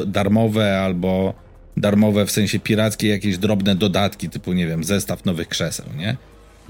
darmowe, 0.08 0.80
albo 0.80 1.34
darmowe 1.78 2.26
w 2.26 2.32
sensie 2.32 2.60
pirackie 2.60 3.08
jakieś 3.08 3.38
drobne 3.38 3.76
dodatki, 3.76 4.30
typu, 4.30 4.54
nie 4.54 4.68
wiem, 4.68 4.84
zestaw 4.84 5.26
nowych 5.26 5.48
krzeseł, 5.48 5.86
nie? 5.98 6.18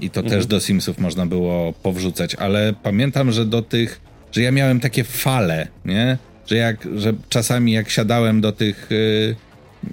I 0.00 0.10
to 0.10 0.20
mhm. 0.20 0.38
też 0.38 0.46
do 0.46 0.60
Simsów 0.60 0.98
można 0.98 1.26
było 1.26 1.72
powrzucać, 1.72 2.34
ale 2.34 2.74
pamiętam, 2.82 3.32
że 3.32 3.44
do 3.44 3.62
tych, 3.62 4.00
że 4.32 4.42
ja 4.42 4.52
miałem 4.52 4.80
takie 4.80 5.04
fale, 5.04 5.68
nie? 5.84 6.18
Że 6.46 6.56
jak, 6.56 6.88
że 6.96 7.12
czasami 7.28 7.72
jak 7.72 7.90
siadałem 7.90 8.40
do 8.40 8.52
tych, 8.52 8.88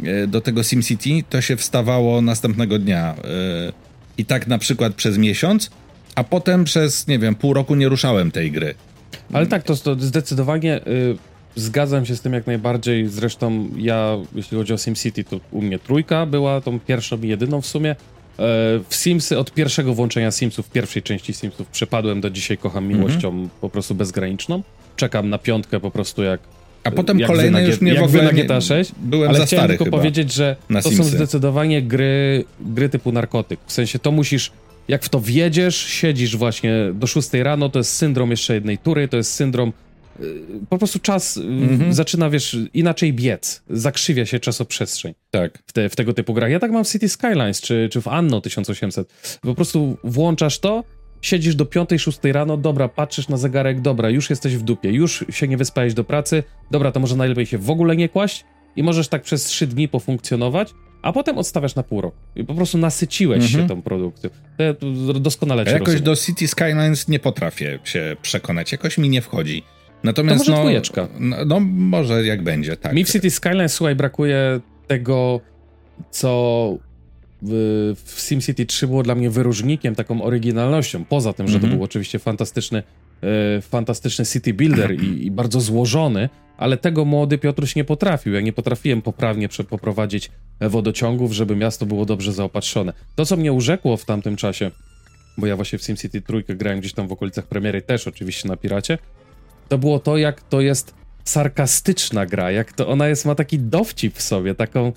yy, 0.04 0.28
do 0.28 0.42
tego 0.42 0.64
SimCity, 0.64 1.24
to 1.30 1.42
się 1.42 1.58
wstawało 1.58 2.22
następnego 2.22 2.80
dnia. 2.80 3.16
Yy, 3.18 3.74
I 4.18 4.26
tak 4.26 4.48
na 4.48 4.58
przykład 4.58 4.94
przez 4.94 5.18
miesiąc, 5.18 5.70
a 6.16 6.24
potem 6.24 6.64
przez, 6.64 7.08
nie 7.08 7.20
wiem, 7.20 7.36
pół 7.36 7.54
roku 7.54 7.76
nie 7.76 7.90
ruszałem 7.90 8.32
tej 8.32 8.52
gry. 8.52 8.76
Ale 9.34 9.48
tak, 9.48 9.64
to, 9.64 9.76
to 9.76 9.96
zdecydowanie 10.00 10.82
yy, 10.86 11.18
zgadzam 11.56 12.06
się 12.06 12.16
z 12.16 12.22
tym 12.22 12.34
jak 12.34 12.48
najbardziej. 12.48 13.08
Zresztą 13.08 13.70
ja, 13.78 14.18
jeśli 14.36 14.58
chodzi 14.58 14.74
o 14.74 14.78
SimCity, 14.78 15.24
to 15.24 15.40
u 15.52 15.62
mnie 15.62 15.80
trójka 15.80 16.26
była 16.26 16.62
tą 16.62 16.80
pierwszą 16.80 17.22
i 17.22 17.28
jedyną 17.28 17.62
w 17.62 17.66
sumie. 17.66 17.92
E, 17.92 17.96
w 18.90 18.96
Simsy 18.96 19.40
od 19.40 19.54
pierwszego 19.54 19.94
włączenia 19.94 20.32
Simsów, 20.32 20.70
pierwszej 20.70 21.04
części 21.04 21.34
Simsów 21.34 21.68
przepadłem 21.68 22.22
do 22.22 22.30
dzisiaj, 22.30 22.58
kocham 22.58 22.88
miłością 22.88 23.30
mm 23.30 23.46
-hmm. 23.46 23.50
po 23.62 23.70
prostu 23.70 23.96
bezgraniczną. 23.96 24.64
Czekam 24.96 25.30
na 25.30 25.38
piątkę 25.38 25.80
po 25.80 25.92
prostu 25.92 26.24
jak 26.24 26.40
a 26.84 26.92
potem 26.92 27.20
jak 27.20 27.30
kolejne 27.30 27.64
już 27.64 27.82
mnie 27.82 27.96
w 27.96 28.04
ogóle 28.04 28.24
na 28.24 28.32
GTA 28.32 28.62
6. 28.62 28.92
Byłem 28.98 29.30
ale 29.30 29.40
za 29.40 29.46
chciałem 29.46 29.66
stary 29.66 29.78
tylko 29.78 29.98
powiedzieć, 29.98 30.34
że 30.34 30.56
to 30.74 30.82
Simsy. 30.82 30.98
są 30.98 31.04
zdecydowanie 31.04 31.82
gry, 31.82 32.46
gry 32.62 32.90
typu 32.90 33.12
narkotyk. 33.12 33.60
W 33.66 33.74
sensie 33.74 34.00
to 34.00 34.12
musisz, 34.12 34.52
jak 34.88 35.04
w 35.04 35.10
to 35.10 35.20
wjedziesz, 35.20 35.76
siedzisz 35.76 36.38
właśnie 36.38 36.74
do 36.94 37.08
6 37.08 37.34
rano, 37.34 37.70
to 37.70 37.80
jest 37.80 37.96
syndrom 37.96 38.32
jeszcze 38.32 38.54
jednej 38.54 38.78
tury, 38.78 39.08
to 39.08 39.18
jest 39.18 39.34
syndrom 39.34 39.74
po 40.70 40.78
prostu 40.78 41.00
czas 41.00 41.38
mm-hmm. 41.38 41.94
zaczyna, 41.94 42.30
wiesz, 42.30 42.58
inaczej 42.74 43.14
biec. 43.14 43.64
Zakrzywia 43.70 44.26
się 44.26 44.40
czasoprzestrzeń. 44.40 45.14
Tak. 45.32 45.64
W, 45.68 45.74
te, 45.74 45.90
w 45.90 45.96
tego 45.96 46.14
typu 46.14 46.34
grach. 46.34 46.52
Ja 46.52 46.60
tak 46.60 46.72
mam 46.72 46.84
w 46.84 46.90
City 46.90 47.10
Skylines 47.10 47.62
czy, 47.62 47.90
czy 47.92 48.02
w 48.02 48.08
Anno 48.08 48.42
1800. 48.42 49.14
Po 49.42 49.56
prostu 49.56 49.98
włączasz 50.04 50.60
to, 50.60 50.84
siedzisz 51.22 51.56
do 51.56 51.66
5-6 51.66 52.32
rano, 52.32 52.58
dobra, 52.58 52.88
patrzysz 52.88 53.30
na 53.30 53.38
zegarek, 53.38 53.82
dobra, 53.82 54.10
już 54.10 54.30
jesteś 54.30 54.56
w 54.58 54.62
dupie, 54.62 54.92
już 54.92 55.26
się 55.30 55.48
nie 55.48 55.58
wyspałeś 55.58 55.94
do 55.94 56.04
pracy, 56.04 56.44
dobra, 56.72 56.92
to 56.92 57.00
może 57.00 57.16
najlepiej 57.16 57.46
się 57.46 57.58
w 57.58 57.70
ogóle 57.70 57.96
nie 57.96 58.10
kłaść 58.10 58.46
i 58.76 58.84
możesz 58.84 59.08
tak 59.08 59.22
przez 59.22 59.44
3 59.44 59.68
dni 59.68 59.88
pofunkcjonować, 59.88 60.74
a 61.02 61.14
potem 61.14 61.38
odstawiasz 61.38 61.76
na 61.76 61.84
pół 61.84 62.02
roku. 62.02 62.18
I 62.36 62.44
po 62.44 62.54
prostu 62.54 62.78
nasyciłeś 62.78 63.44
się 63.44 63.60
mhm. 63.60 63.68
tą 63.68 63.82
produkcją. 63.82 64.30
To 64.58 64.64
ja 64.64 64.74
doskonale 65.20 65.64
ja 65.64 65.72
jakoś 65.72 65.88
rozumiem. 65.88 66.04
do 66.04 66.16
City 66.16 66.48
Skylines 66.48 67.08
nie 67.08 67.20
potrafię 67.20 67.80
się 67.84 68.16
przekonać, 68.22 68.72
jakoś 68.72 68.98
mi 68.98 69.10
nie 69.10 69.22
wchodzi. 69.22 69.64
Natomiast, 70.04 70.46
to 70.46 70.52
może 70.52 70.52
no, 70.52 70.58
dwójeczka. 70.58 71.08
No, 71.20 71.46
no, 71.46 71.60
może 71.60 72.26
jak 72.26 72.44
będzie, 72.44 72.78
tak. 72.78 72.94
Mi 72.94 73.04
w 73.04 73.12
City 73.12 73.32
Skyline, 73.32 73.70
słuchaj, 73.70 73.96
brakuje 73.96 74.60
tego, 74.88 75.42
co 76.12 76.78
w, 77.42 77.94
w 78.06 78.22
SimCity 78.22 78.66
3 78.66 78.88
było 78.88 79.04
dla 79.04 79.16
mnie 79.16 79.30
wyróżnikiem, 79.30 79.96
taką 79.96 80.24
oryginalnością. 80.24 81.06
Poza 81.06 81.34
tym, 81.34 81.48
że 81.48 81.52
mm 81.52 81.60
-hmm. 81.60 81.62
to 81.62 81.66
mhm. 81.68 81.78
był 81.78 81.84
oczywiście 81.84 82.20
fantastyczny, 82.20 82.84
e, 83.58 83.62
fantastyczny 83.62 84.26
city 84.26 84.54
builder 84.54 85.04
i, 85.04 85.26
i, 85.26 85.32
bardzo 85.32 85.62
złożony, 85.62 86.30
ale 86.58 86.78
tego 86.78 87.06
młody 87.06 87.38
Piotruś 87.38 87.76
nie 87.76 87.84
potrafił. 87.84 88.34
Ja 88.34 88.42
nie 88.42 88.54
potrafiłem 88.54 89.02
poprawnie 89.02 89.50
poprowadzić 89.70 90.32
wodociągów, 90.62 91.32
żeby 91.32 91.56
miasto 91.56 91.86
było 91.86 92.06
dobrze 92.06 92.34
zaopatrzone. 92.34 92.94
To, 93.16 93.26
co 93.26 93.38
mnie 93.38 93.54
urzekło 93.54 93.98
w 93.98 94.06
tamtym 94.06 94.36
czasie, 94.36 94.72
bo 95.38 95.48
ja 95.48 95.56
właśnie 95.56 95.80
w 95.80 95.84
SimCity 95.84 96.22
trójkę 96.22 96.56
grałem 96.56 96.80
gdzieś 96.80 96.94
tam 96.94 97.08
w 97.08 97.12
okolicach 97.12 97.48
premiery, 97.48 97.82
też 97.82 98.08
oczywiście 98.08 98.48
na 98.48 98.58
Piracie, 98.58 98.98
to 99.74 99.78
było 99.78 100.00
to, 100.00 100.18
jak 100.18 100.42
to 100.42 100.62
jest 100.62 100.94
sarkastyczna 101.24 102.26
gra, 102.26 102.52
jak 102.52 102.74
to 102.74 102.88
ona 102.88 103.08
jest, 103.08 103.26
ma 103.26 103.36
taki 103.36 103.60
dowcip 103.60 104.18
w 104.18 104.22
sobie, 104.22 104.56
taką, 104.56 104.94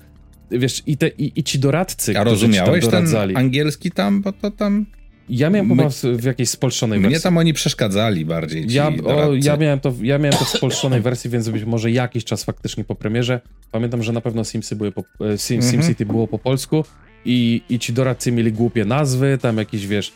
wiesz, 0.51 0.83
i, 0.85 0.97
te, 0.97 1.07
i, 1.07 1.39
i 1.39 1.43
ci 1.43 1.59
doradcy, 1.59 2.19
A 2.19 2.23
rozumiałeś 2.23 2.83
ci 2.83 2.91
tam 2.91 2.99
doradzali. 2.99 3.33
ten 3.35 3.43
angielski 3.43 3.91
tam, 3.91 4.21
bo 4.21 4.31
to 4.31 4.51
tam... 4.51 4.85
Ja 5.29 5.49
miałem 5.49 5.75
My, 5.75 6.17
w 6.17 6.23
jakiejś 6.23 6.49
spolszonej 6.49 6.99
wersji. 6.99 7.15
Mnie 7.15 7.19
tam 7.19 7.37
oni 7.37 7.53
przeszkadzali 7.53 8.25
bardziej. 8.25 8.65
Ja, 8.69 8.91
o, 9.05 9.33
ja, 9.33 9.57
miałem 9.57 9.79
to, 9.79 9.93
ja 10.01 10.17
miałem 10.17 10.39
to 10.39 10.45
w 10.45 10.49
spolszonej 10.49 11.01
wersji, 11.01 11.29
więc 11.29 11.49
być 11.49 11.63
może 11.63 11.91
jakiś 11.91 12.25
czas 12.25 12.43
faktycznie 12.43 12.83
po 12.83 12.95
premierze. 12.95 13.41
Pamiętam, 13.71 14.03
że 14.03 14.13
na 14.13 14.21
pewno 14.21 14.43
Simsy 14.43 14.75
były 14.75 14.91
po, 14.91 15.01
e, 15.01 15.37
Sim, 15.37 15.59
mm 15.59 15.67
-hmm. 15.67 15.71
SimCity 15.71 16.05
było 16.05 16.27
po 16.27 16.39
polsku 16.39 16.85
i, 17.25 17.61
i 17.69 17.79
ci 17.79 17.93
doradcy 17.93 18.31
mieli 18.31 18.51
głupie 18.51 18.85
nazwy, 18.85 19.37
tam 19.41 19.57
jakieś, 19.57 19.87
wiesz, 19.87 20.11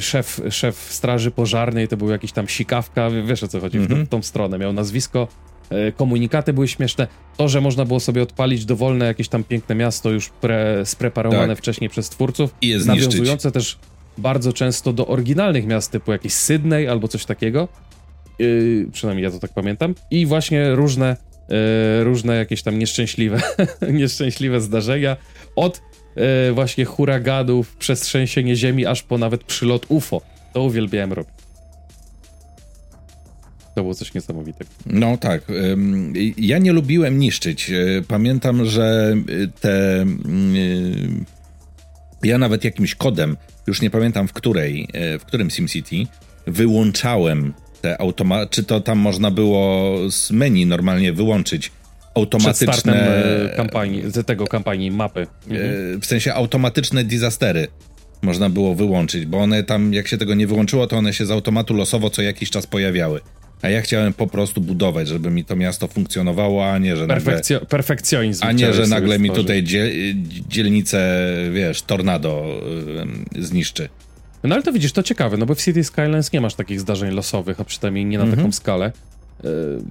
szef, 0.00 0.40
szef 0.50 0.76
straży 0.76 1.30
pożarnej 1.30 1.88
to 1.88 1.96
był 1.96 2.10
jakiś 2.10 2.32
tam 2.32 2.48
sikawka, 2.48 3.10
wiesz 3.10 3.42
o 3.42 3.48
co 3.48 3.60
chodzi, 3.60 3.76
mm 3.76 3.86
-hmm. 3.86 3.90
w, 3.90 3.92
mhm. 3.92 4.06
tą 4.06 4.22
stronę. 4.22 4.58
Miał 4.58 4.72
nazwisko, 4.72 5.28
y, 5.88 5.92
komunikaty 5.92 6.52
były 6.52 6.68
śmieszne. 6.68 7.06
To, 7.36 7.48
że 7.48 7.60
można 7.60 7.84
było 7.84 8.00
sobie 8.00 8.22
odpalić 8.22 8.64
dowolne 8.64 9.06
jakieś 9.06 9.28
tam 9.28 9.44
piękne 9.44 9.74
miasto 9.74 10.10
już 10.10 10.28
pre, 10.28 10.86
spreparowane 10.86 11.48
tak. 11.48 11.58
wcześniej 11.58 11.90
przez 11.90 12.08
twórców, 12.08 12.54
I 12.60 12.68
je 12.68 12.78
nawiązujące 12.78 13.52
też 13.52 13.78
bardzo 14.18 14.52
często 14.52 14.92
do 14.92 15.06
oryginalnych 15.06 15.66
miast, 15.66 15.92
typu 15.92 16.12
jakiś 16.12 16.32
Sydney 16.32 16.88
albo 16.88 17.08
coś 17.08 17.24
takiego. 17.24 17.68
Yy, 18.38 18.88
przynajmniej 18.92 19.24
ja 19.24 19.30
to 19.30 19.38
tak 19.38 19.52
pamiętam. 19.54 19.94
I 20.10 20.26
właśnie 20.26 20.74
różne, 20.74 21.16
yy, 21.48 22.04
różne 22.04 22.36
jakieś 22.36 22.62
tam 22.62 22.78
nieszczęśliwe, 22.78 23.40
nieszczęśliwe 23.92 24.60
zdarzenia. 24.60 25.16
Od 25.56 25.82
E, 26.16 26.52
właśnie 26.52 26.84
huraganów, 26.84 27.76
przestrzęsienie 27.76 28.56
ziemi, 28.56 28.86
aż 28.86 29.02
po 29.02 29.18
nawet 29.18 29.44
przylot 29.44 29.86
UFO. 29.88 30.20
To 30.52 30.62
uwielbiałem 30.62 31.12
robić. 31.12 31.34
To 33.74 33.82
było 33.82 33.94
coś 33.94 34.14
niesamowitego. 34.14 34.70
No 34.86 35.16
tak. 35.16 35.42
Ja 36.36 36.58
nie 36.58 36.72
lubiłem 36.72 37.18
niszczyć. 37.18 37.70
E, 37.70 38.02
pamiętam, 38.08 38.64
że 38.64 39.16
te. 39.60 40.02
Mm, 40.02 40.56
e, 42.22 42.28
ja 42.28 42.38
nawet 42.38 42.64
jakimś 42.64 42.94
kodem, 42.94 43.36
już 43.66 43.82
nie 43.82 43.90
pamiętam 43.90 44.28
w 44.28 44.32
której, 44.32 44.88
w 45.20 45.24
którym 45.24 45.50
SimCity, 45.50 46.06
wyłączałem 46.46 47.54
te 47.82 48.00
automaty. 48.00 48.46
Czy 48.50 48.64
to 48.64 48.80
tam 48.80 48.98
można 48.98 49.30
było 49.30 49.96
z 50.10 50.30
menu 50.30 50.66
normalnie 50.66 51.12
wyłączyć 51.12 51.72
automatyczne... 52.16 52.66
Przed 52.66 52.80
startem 52.80 52.94
e, 53.52 53.56
kampanii, 53.56 54.02
tego 54.26 54.46
kampanii 54.46 54.90
mapy. 54.90 55.20
E, 55.20 55.50
mhm. 55.50 56.00
W 56.00 56.06
sensie 56.06 56.34
automatyczne 56.34 57.04
disastery 57.04 57.68
można 58.22 58.50
było 58.50 58.74
wyłączyć, 58.74 59.26
bo 59.26 59.38
one 59.38 59.62
tam, 59.62 59.94
jak 59.94 60.08
się 60.08 60.18
tego 60.18 60.34
nie 60.34 60.46
wyłączyło, 60.46 60.86
to 60.86 60.96
one 60.96 61.12
się 61.12 61.26
z 61.26 61.30
automatu 61.30 61.74
losowo 61.74 62.10
co 62.10 62.22
jakiś 62.22 62.50
czas 62.50 62.66
pojawiały. 62.66 63.20
A 63.62 63.68
ja 63.68 63.80
chciałem 63.80 64.12
po 64.12 64.26
prostu 64.26 64.60
budować, 64.60 65.08
żeby 65.08 65.30
mi 65.30 65.44
to 65.44 65.56
miasto 65.56 65.88
funkcjonowało, 65.88 66.70
a 66.72 66.78
nie, 66.78 66.96
że 66.96 67.06
Perfekcjo 67.06 67.54
nagle... 67.54 67.68
Perfekcjonizm. 67.68 68.44
A 68.44 68.52
nie, 68.52 68.72
że 68.72 68.86
nagle 68.86 69.18
mi 69.18 69.30
tutaj 69.30 69.62
dziel, 69.62 69.92
dzielnicę, 70.48 71.26
wiesz, 71.52 71.82
tornado 71.82 72.60
yy, 73.34 73.42
zniszczy. 73.42 73.88
No 74.44 74.54
ale 74.54 74.64
to 74.64 74.72
widzisz, 74.72 74.92
to 74.92 75.02
ciekawe, 75.02 75.36
no 75.36 75.46
bo 75.46 75.54
w 75.54 75.62
City 75.62 75.84
Skylines 75.84 76.32
nie 76.32 76.40
masz 76.40 76.54
takich 76.54 76.80
zdarzeń 76.80 77.14
losowych, 77.14 77.60
a 77.60 77.64
przynajmniej 77.64 78.04
nie 78.04 78.18
na 78.18 78.24
-hmm. 78.24 78.36
taką 78.36 78.52
skalę. 78.52 78.92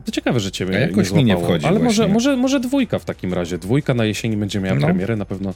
To 0.06 0.12
ciekawe, 0.12 0.40
że 0.40 0.52
ciebie 0.52 0.78
a 0.78 0.80
jakoś 0.80 1.12
nie 1.12 1.18
mi 1.18 1.26
nie 1.26 1.38
wchodzi 1.38 1.66
Ale 1.66 1.80
może, 1.80 2.08
może, 2.08 2.38
może 2.38 2.60
dwójka 2.60 3.00
w 3.00 3.06
takim 3.06 3.34
razie. 3.34 3.58
Dwójka 3.58 3.94
na 3.94 4.06
jesieni 4.06 4.38
będzie 4.38 4.60
miała 4.60 4.80
no. 4.80 4.88
premierę, 4.88 5.16
na 5.16 5.26
pewno. 5.26 5.54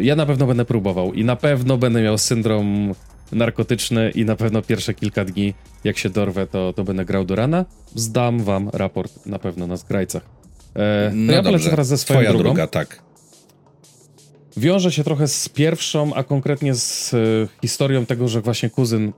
Ja 0.00 0.16
na 0.16 0.26
pewno 0.26 0.46
będę 0.46 0.64
próbował 0.64 1.12
i 1.12 1.24
na 1.24 1.36
pewno 1.36 1.78
będę 1.78 2.02
miał 2.02 2.18
syndrom 2.18 2.94
narkotyczny 3.32 4.10
i 4.10 4.24
na 4.24 4.36
pewno 4.36 4.62
pierwsze 4.62 4.94
kilka 4.94 5.24
dni, 5.24 5.54
jak 5.84 5.98
się 5.98 6.10
dorwę, 6.10 6.46
to, 6.46 6.72
to 6.72 6.84
będę 6.84 7.04
grał 7.04 7.24
do 7.24 7.34
rana. 7.34 7.64
Zdam 7.94 8.42
wam 8.42 8.70
raport 8.72 9.26
na 9.26 9.38
pewno 9.38 9.66
na 9.66 9.76
zgrajcach. 9.76 10.22
E, 10.74 11.10
no 11.14 11.32
ja 11.32 11.42
polecę 11.42 11.70
teraz 11.70 11.86
ze 11.86 11.98
swoją 11.98 12.20
Twoja 12.20 12.30
drugą. 12.30 12.44
druga, 12.44 12.66
tak. 12.66 13.02
Wiąże 14.56 14.92
się 14.92 15.04
trochę 15.04 15.28
z 15.28 15.48
pierwszą, 15.48 16.14
a 16.14 16.22
konkretnie 16.24 16.74
z 16.74 17.14
e, 17.14 17.18
historią 17.62 18.06
tego, 18.06 18.28
że 18.28 18.40
właśnie 18.40 18.70
kuzyn, 18.70 19.12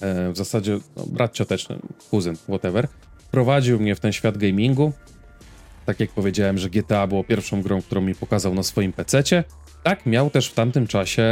e, 0.00 0.32
w 0.32 0.36
zasadzie 0.36 0.78
no, 0.96 1.06
brat 1.06 1.32
cioteczny, 1.32 1.78
kuzyn, 2.10 2.36
whatever, 2.36 2.88
prowadził 3.30 3.80
mnie 3.80 3.94
w 3.94 4.00
ten 4.00 4.12
świat 4.12 4.38
gamingu. 4.38 4.92
Tak 5.86 6.00
jak 6.00 6.10
powiedziałem, 6.10 6.58
że 6.58 6.70
GTA 6.70 7.06
było 7.06 7.24
pierwszą 7.24 7.62
grą, 7.62 7.82
którą 7.82 8.00
mi 8.00 8.14
pokazał 8.14 8.54
na 8.54 8.62
swoim 8.62 8.92
PC-cie. 8.92 9.44
Tak, 9.82 10.06
miał 10.06 10.30
też 10.30 10.48
w 10.48 10.54
tamtym 10.54 10.86
czasie 10.86 11.24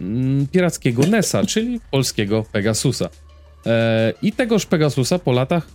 mm, 0.00 0.46
pirackiego 0.46 1.02
NESa, 1.02 1.46
czyli 1.46 1.80
polskiego 1.90 2.44
Pegasusa. 2.52 3.08
E, 3.66 4.12
I 4.22 4.32
tegoż 4.32 4.66
Pegasusa 4.66 5.18
po 5.18 5.32
latach, 5.32 5.68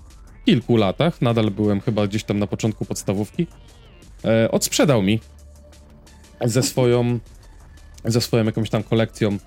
kilku 0.45 0.77
latach, 0.77 1.21
nadal 1.21 1.51
byłem 1.51 1.81
chyba 1.81 2.07
gdzieś 2.07 2.23
tam 2.23 2.39
na 2.39 2.47
początku 2.47 2.85
podstawówki, 2.85 3.47
e, 4.25 4.51
odsprzedał 4.51 5.01
mi 5.01 5.19
ze 6.41 6.63
swoją, 6.63 7.19
ze 8.05 8.21
swoją 8.21 8.45
jakąś 8.45 8.69
tam 8.69 8.83
kolekcją 8.83 9.37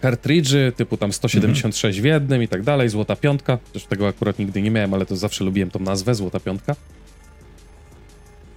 kartridży 0.00 0.72
typu 0.76 0.96
tam 0.96 1.12
176 1.12 2.00
w 2.00 2.04
jednym 2.04 2.42
i 2.42 2.48
tak 2.48 2.62
dalej, 2.62 2.88
złota 2.88 3.16
piątka, 3.16 3.58
też 3.72 3.84
tego 3.84 4.08
akurat 4.08 4.38
nigdy 4.38 4.62
nie 4.62 4.70
miałem, 4.70 4.94
ale 4.94 5.06
to 5.06 5.16
zawsze 5.16 5.44
lubiłem 5.44 5.70
tą 5.70 5.80
nazwę, 5.80 6.14
złota 6.14 6.40
piątka. 6.40 6.76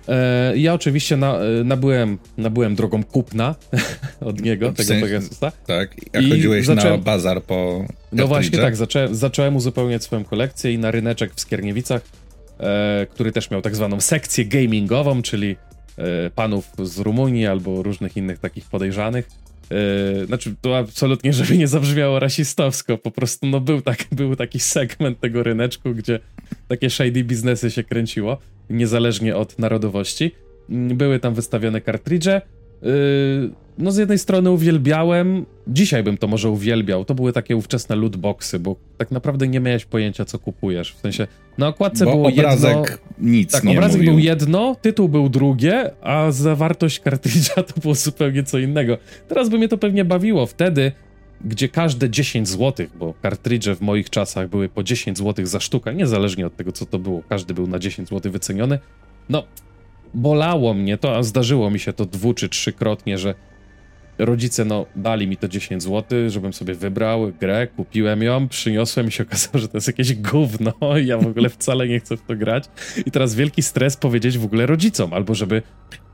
E, 0.10 0.58
ja 0.58 0.74
oczywiście 0.74 1.18
na, 1.18 1.36
e, 1.36 1.64
nabyłem, 1.64 2.18
nabyłem 2.38 2.76
drogą 2.76 3.04
kupna 3.04 3.56
od 4.22 4.42
niego, 4.42 4.72
w 4.72 4.76
tego 4.76 4.88
sensie, 4.88 5.06
Pegasusa. 5.06 5.52
Tak, 5.68 5.96
jak 6.14 6.24
I 6.24 6.30
chodziłeś 6.30 6.66
zacząłem, 6.66 7.00
na 7.00 7.04
bazar 7.04 7.44
po 7.44 7.86
No 8.12 8.28
właśnie 8.28 8.60
tak, 8.60 8.76
zacząłem, 8.76 9.16
zacząłem 9.16 9.56
uzupełniać 9.56 10.04
swoją 10.04 10.24
kolekcję 10.24 10.74
i 10.74 10.78
na 10.78 10.92
ryneczek 10.92 11.34
w 11.36 11.40
Skierniewicach, 11.40 12.02
e, 12.60 13.08
który 13.12 13.32
też 13.32 13.52
miał 13.52 13.62
tak 13.62 13.76
zwaną 13.76 14.02
sekcję 14.02 14.46
gamingową, 14.46 15.22
czyli 15.22 15.56
e, 15.98 16.30
panów 16.30 16.68
z 16.84 16.98
Rumunii 16.98 17.48
albo 17.48 17.84
różnych 17.84 18.18
innych 18.18 18.40
takich 18.40 18.66
podejrzanych. 18.66 19.30
E, 19.72 20.26
znaczy, 20.26 20.56
to 20.62 20.78
absolutnie, 20.78 21.34
żeby 21.34 21.58
nie 21.58 21.68
zabrzmiało 21.68 22.20
rasistowsko, 22.20 22.98
po 22.98 23.12
prostu 23.12 23.48
no 23.48 23.60
był, 23.62 23.82
tak, 23.82 24.06
był 24.12 24.36
taki 24.36 24.60
segment 24.60 25.20
tego 25.20 25.44
ryneczku, 25.44 25.96
gdzie 25.96 26.20
takie 26.68 26.90
shady 26.90 27.24
biznesy 27.24 27.72
się 27.72 27.84
kręciło 27.84 28.38
niezależnie 28.70 29.36
od 29.36 29.60
narodowości. 29.60 30.32
Mm, 30.70 30.98
były 30.98 31.20
tam 31.20 31.34
wystawione 31.34 31.82
kartridże. 31.82 32.42
Yy, 32.82 32.90
no 33.78 33.92
z 33.92 33.98
jednej 33.98 34.20
strony 34.20 34.52
uwielbiałem, 34.52 35.46
dzisiaj 35.68 36.04
bym 36.04 36.18
to 36.18 36.28
może 36.28 36.50
uwielbiał, 36.50 37.06
to 37.06 37.16
były 37.16 37.34
takie 37.34 37.56
ówczesne 37.56 37.96
lootboxy, 37.96 38.60
bo 38.60 38.76
tak 38.98 39.12
naprawdę 39.12 39.48
nie 39.48 39.60
miałeś 39.60 39.86
pojęcia, 39.86 40.26
co 40.26 40.40
kupujesz. 40.40 40.94
W 40.94 41.00
sensie, 41.00 41.28
na 41.58 41.68
okładce 41.68 42.06
bo 42.06 42.12
było 42.12 42.28
obrazek 42.28 42.78
jedno... 42.78 43.32
nic 43.32 43.52
tak, 43.52 43.64
nie 43.64 43.72
obrazek 43.72 43.98
mówił. 43.98 44.14
był 44.14 44.20
jedno, 44.20 44.76
tytuł 44.82 45.10
był 45.10 45.30
drugie, 45.30 45.92
a 46.02 46.32
zawartość 46.32 47.00
kartridża 47.00 47.64
to 47.74 47.82
było 47.82 47.96
zupełnie 47.96 48.44
co 48.44 48.60
innego. 48.60 48.98
Teraz 49.28 49.50
by 49.50 49.58
mnie 49.58 49.68
to 49.68 49.78
pewnie 49.78 50.06
bawiło. 50.06 50.46
Wtedy 50.46 50.92
gdzie 51.46 51.70
każde 51.70 52.10
10 52.10 52.48
zł, 52.48 52.88
bo 52.96 53.14
kartridże 53.22 53.76
w 53.76 53.82
moich 53.82 54.10
czasach 54.10 54.50
były 54.50 54.70
po 54.70 54.84
10 54.84 55.18
zł 55.18 55.46
za 55.46 55.60
sztukę, 55.60 55.96
niezależnie 55.96 56.48
od 56.48 56.56
tego, 56.56 56.72
co 56.72 56.86
to 56.86 57.00
było, 57.00 57.24
każdy 57.30 57.54
był 57.54 57.68
na 57.68 57.80
10 57.80 58.10
zł 58.10 58.32
wyceniony. 58.32 58.80
No, 59.30 59.44
bolało 60.14 60.74
mnie 60.74 60.98
to, 60.98 61.18
a 61.18 61.24
zdarzyło 61.24 61.72
mi 61.72 61.80
się 61.80 61.94
to 61.94 62.06
dwu 62.06 62.34
czy 62.34 62.50
trzykrotnie, 62.50 63.18
że 63.18 63.36
rodzice, 64.20 64.66
no, 64.66 64.86
dali 64.96 65.28
mi 65.28 65.38
to 65.38 65.48
10 65.48 65.84
zł, 65.84 66.30
żebym 66.30 66.54
sobie 66.54 66.74
wybrał 66.74 67.32
grę, 67.40 67.68
kupiłem 67.68 68.24
ją, 68.24 68.48
przyniosłem 68.48 69.08
i 69.08 69.12
się 69.12 69.24
okazało, 69.28 69.60
że 69.60 69.68
to 69.68 69.78
jest 69.78 69.88
jakieś 69.88 70.16
gówno 70.16 70.74
i 71.02 71.06
ja 71.06 71.18
w 71.18 71.28
ogóle 71.28 71.50
wcale 71.50 71.88
nie 71.88 72.00
chcę 72.00 72.18
w 72.18 72.22
to 72.22 72.36
grać. 72.36 72.64
I 73.06 73.12
teraz 73.12 73.36
wielki 73.36 73.64
stres 73.64 73.98
powiedzieć 73.98 74.38
w 74.38 74.46
ogóle 74.46 74.66
rodzicom, 74.66 75.14
albo 75.14 75.36
żeby, 75.36 75.62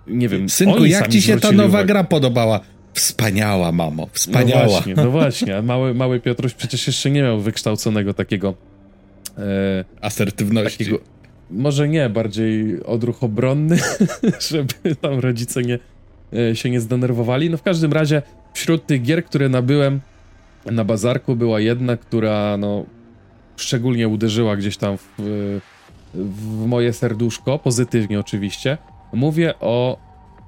nie 0.07 0.29
wiem, 0.29 0.49
Synku, 0.49 0.85
jak 0.85 1.07
ci 1.07 1.21
się 1.21 1.39
ta 1.39 1.51
nowa 1.51 1.67
uwagę. 1.67 1.85
gra 1.85 2.03
podobała? 2.03 2.59
Wspaniała, 2.93 3.71
mamo, 3.71 4.07
wspaniała. 4.11 4.63
No 4.63 4.69
właśnie, 4.69 4.95
no 4.95 5.11
właśnie. 5.11 5.61
Mały, 5.61 5.93
mały 5.93 6.19
Piotruś 6.19 6.53
przecież 6.53 6.87
jeszcze 6.87 7.11
nie 7.11 7.21
miał 7.21 7.39
wykształconego 7.39 8.13
takiego... 8.13 8.53
E, 9.37 9.85
Asertywności. 10.01 10.77
Takiego, 10.77 10.99
może 11.51 11.89
nie, 11.89 12.09
bardziej 12.09 12.83
odruch 12.83 13.23
obronny, 13.23 13.77
żeby 14.49 14.95
tam 15.01 15.19
rodzice 15.19 15.61
nie, 15.61 15.79
e, 16.33 16.55
się 16.55 16.69
nie 16.69 16.81
zdenerwowali. 16.81 17.49
No 17.49 17.57
w 17.57 17.63
każdym 17.63 17.93
razie 17.93 18.21
wśród 18.53 18.85
tych 18.85 19.01
gier, 19.01 19.25
które 19.25 19.49
nabyłem 19.49 20.01
na 20.65 20.83
bazarku 20.83 21.35
była 21.35 21.59
jedna, 21.59 21.97
która 21.97 22.57
no 22.57 22.85
szczególnie 23.57 24.07
uderzyła 24.07 24.57
gdzieś 24.57 24.77
tam 24.77 24.97
w, 24.97 25.59
w 26.13 26.65
moje 26.65 26.93
serduszko, 26.93 27.59
pozytywnie 27.59 28.19
oczywiście. 28.19 28.77
Mówię 29.13 29.53
o 29.59 29.97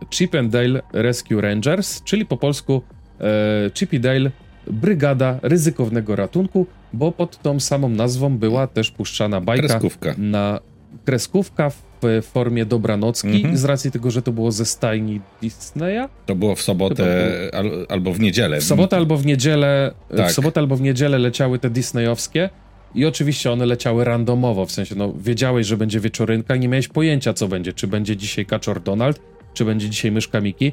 Chip 0.10 0.36
and 0.36 0.52
Dale 0.52 0.82
Rescue 0.94 1.42
Rangers, 1.42 2.04
czyli 2.04 2.26
po 2.26 2.38
polsku 2.38 2.82
e, 3.20 3.72
Chip 3.74 3.94
i 3.94 4.00
Dale 4.00 4.32
Brygada 4.72 5.40
Ryzykownego 5.42 6.16
Ratunku, 6.16 6.66
bo 6.94 7.12
pod 7.12 7.42
tą 7.42 7.60
samą 7.60 7.90
nazwą 7.90 8.38
była 8.38 8.68
też 8.68 8.92
puszczana 8.92 9.42
bajka 9.42 9.68
kreskówka. 9.68 10.16
na 10.18 10.60
kreskówka 11.06 11.70
w 11.70 12.22
formie 12.22 12.66
dobranocki, 12.66 13.36
mhm. 13.36 13.58
z 13.58 13.66
racji 13.66 13.92
tego, 13.92 14.12
że 14.12 14.22
to 14.22 14.32
było 14.32 14.52
ze 14.52 14.66
stajni 14.66 15.22
Disneya. 15.42 16.08
To 16.26 16.36
było 16.36 16.56
w 16.56 16.62
sobotę 16.62 17.32
al, 17.54 17.86
albo 17.90 18.14
w 18.14 18.20
niedzielę. 18.20 18.60
W 18.60 18.64
sobotę 18.64 18.98
albo 18.98 19.18
w 19.18 19.26
niedzielę, 19.26 19.92
tak. 20.18 20.30
w 20.30 20.32
sobotę 20.32 20.60
albo 20.60 20.76
w 20.76 20.82
niedzielę 20.82 21.20
leciały 21.20 21.60
te 21.60 21.70
disneyowskie 21.70 22.50
i 22.96 23.06
oczywiście 23.06 23.52
one 23.52 23.66
leciały 23.66 24.04
randomowo, 24.04 24.66
w 24.66 24.72
sensie 24.72 24.96
no 24.96 25.14
wiedziałeś, 25.20 25.68
że 25.68 25.78
będzie 25.78 26.00
wieczorynka 26.00 26.56
i 26.56 26.60
nie 26.60 26.68
miałeś 26.68 26.88
pojęcia 26.88 27.34
co 27.34 27.48
będzie, 27.48 27.74
czy 27.74 27.88
będzie 27.88 28.18
dzisiaj 28.18 28.46
Kaczor 28.46 28.82
Donald, 28.82 29.22
czy 29.54 29.66
będzie 29.66 29.90
dzisiaj 29.90 30.12
myszka 30.12 30.42
Miki. 30.42 30.72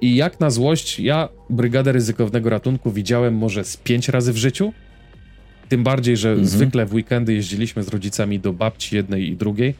I 0.00 0.16
jak 0.16 0.40
na 0.40 0.50
złość, 0.50 1.00
ja 1.00 1.28
Brygadę 1.50 1.92
Ryzykownego 1.92 2.50
Ratunku 2.50 2.90
widziałem 2.90 3.34
może 3.34 3.64
z 3.64 3.76
pięć 3.76 4.08
razy 4.08 4.32
w 4.32 4.36
życiu. 4.36 4.72
Tym 5.70 5.84
bardziej, 5.84 6.16
że 6.16 6.28
mhm. 6.28 6.48
zwykle 6.48 6.86
w 6.86 6.94
weekendy 6.94 7.34
jeździliśmy 7.34 7.82
z 7.82 7.88
rodzicami 7.88 8.40
do 8.40 8.52
babci 8.52 8.96
jednej 8.96 9.28
i 9.28 9.36
drugiej, 9.36 9.74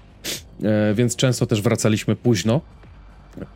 e, 0.62 0.94
więc 0.94 1.16
często 1.16 1.46
też 1.46 1.62
wracaliśmy 1.62 2.16
późno. 2.16 2.60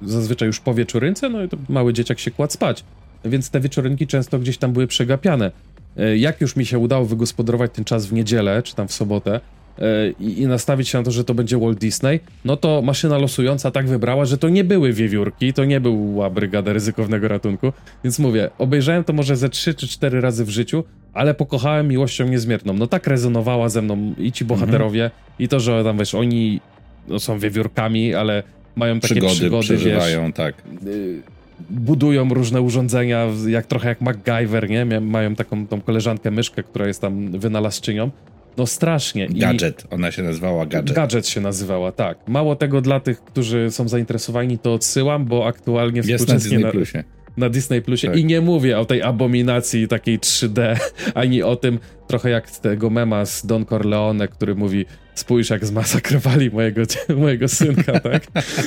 Zazwyczaj 0.03 0.47
już 0.47 0.61
po 0.61 0.75
wieczorynce, 0.75 1.29
no 1.29 1.43
i 1.43 1.49
to 1.49 1.57
mały 1.69 1.93
dzieciak 1.93 2.19
się 2.19 2.31
kładł 2.31 2.53
spać. 2.53 2.85
Więc 3.25 3.51
te 3.51 3.61
wieczorynki 3.61 4.07
często 4.07 4.39
gdzieś 4.39 4.59
tam 4.59 4.73
były 4.73 4.87
przegapiane. 4.87 5.51
E, 5.97 6.17
jak 6.17 6.41
już 6.41 6.57
mi 6.57 6.67
się 6.67 6.79
udało 6.79 7.05
wygospodarować 7.05 7.71
ten 7.75 7.85
czas 7.85 8.07
w 8.07 8.13
niedzielę, 8.13 8.63
czy 8.63 8.75
tam 8.75 8.89
w 8.89 8.93
sobotę, 8.93 9.41
E, 9.79 10.11
i, 10.11 10.43
i, 10.43 10.47
nastawić 10.47 10.89
się 10.89 10.99
na 10.99 11.05
to, 11.05 11.11
że 11.11 11.25
to 11.25 11.35
będzie 11.35 11.59
Walt 11.59 11.79
Disney, 11.79 12.21
no 12.45 12.57
to 12.57 12.83
maszyna 12.83 13.19
losująca 13.19 13.71
tak 13.71 13.89
wybrała, 13.89 14.25
że 14.25 14.39
to 14.39 14.49
nie 14.49 14.65
były 14.65 14.93
wiewiórki, 14.93 15.53
to 15.53 15.65
nie 15.65 15.81
była 15.81 16.31
brygada 16.31 16.73
ryzykownego 16.73 17.29
ratunku, 17.29 17.73
więc 18.05 18.19
mówię, 18.19 18.51
obejrzałem 18.59 19.05
to 19.05 19.13
może 19.13 19.37
ze 19.37 19.49
trzy 19.49 19.75
czy 19.75 19.89
cztery 19.89 20.21
razy 20.21 20.45
w 20.45 20.51
życiu, 20.51 20.85
ale 21.15 21.35
pokochałem 21.35 21.89
miłością 21.89 22.29
niezmierną. 22.29 22.73
No 22.73 22.87
tak 22.87 23.07
rezonowała 23.07 23.69
ze 23.69 23.83
mną 23.83 24.15
i 24.19 24.33
ci 24.33 24.45
bohaterowie, 24.45 25.05
mhm. 25.05 25.23
i 25.39 25.49
to, 25.49 25.61
że 25.61 25.85
tam 25.85 25.99
wiesz, 25.99 26.15
oni 26.15 26.61
no, 27.09 27.19
są 27.21 27.39
wiewiórkami, 27.39 28.15
ale 28.15 28.43
mają 28.77 29.01
takie 29.01 29.15
przygody, 29.15 29.35
przygody 29.35 29.63
przeżywają, 29.63 30.27
wiesz, 30.27 30.35
tak. 30.35 30.55
Y, 30.87 31.23
budują 31.71 32.29
różne 32.29 32.63
urządzenia, 32.63 33.27
jak 33.49 33.67
trochę 33.67 33.89
jak 33.89 34.01
MacGyver, 34.01 34.71
nie? 34.71 35.01
Mają 35.01 35.35
taką 35.35 35.67
tą 35.67 35.81
koleżankę 35.81 36.31
myszkę, 36.31 36.63
która 36.63 36.87
jest 36.87 37.01
tam 37.01 37.31
wynalazczynią. 37.39 38.11
No 38.57 38.67
strasznie. 38.67 39.29
Gadget, 39.29 39.85
I... 39.85 39.95
ona 39.95 40.11
się 40.11 40.23
nazywała 40.23 40.67
Gadget. 40.67 40.97
Gadget 40.97 41.29
się 41.29 41.41
nazywała, 41.41 41.93
tak. 41.93 42.19
Mało 42.29 42.57
tego 42.57 42.81
dla 42.81 43.01
tych, 43.01 43.21
którzy 43.21 43.71
są 43.71 43.89
zainteresowani, 43.89 44.59
to 44.59 44.75
odsyłam, 44.75 45.25
bo 45.25 45.47
aktualnie 45.47 46.03
Jest 46.05 46.29
na 46.29 46.35
Disney 46.35 46.65
Plusie. 46.71 46.99
Na 46.99 47.24
Disney 47.37 47.83
Plusie 47.83 48.09
tak. 48.09 48.17
i 48.17 48.25
nie 48.25 48.41
mówię 48.41 48.79
o 48.79 48.85
tej 48.85 49.03
abominacji 49.03 49.89
takiej 49.89 50.19
3D, 50.19 50.77
ani 51.15 51.43
o 51.43 51.57
tym 51.57 51.79
trochę 52.07 52.31
jak 52.31 52.51
z 52.51 52.61
tego 52.61 52.91
mema 52.91 53.27
z 53.27 53.47
Don 53.47 53.67
Corleone, 53.67 54.29
który 54.29 54.55
mówi 54.55 54.87
spójrz 55.15 55.51
jak 55.51 55.65
zmasakrowali 55.65 56.51
mojego, 56.51 56.83
mojego 57.17 57.49
synka, 57.49 58.01
tak? 58.01 58.27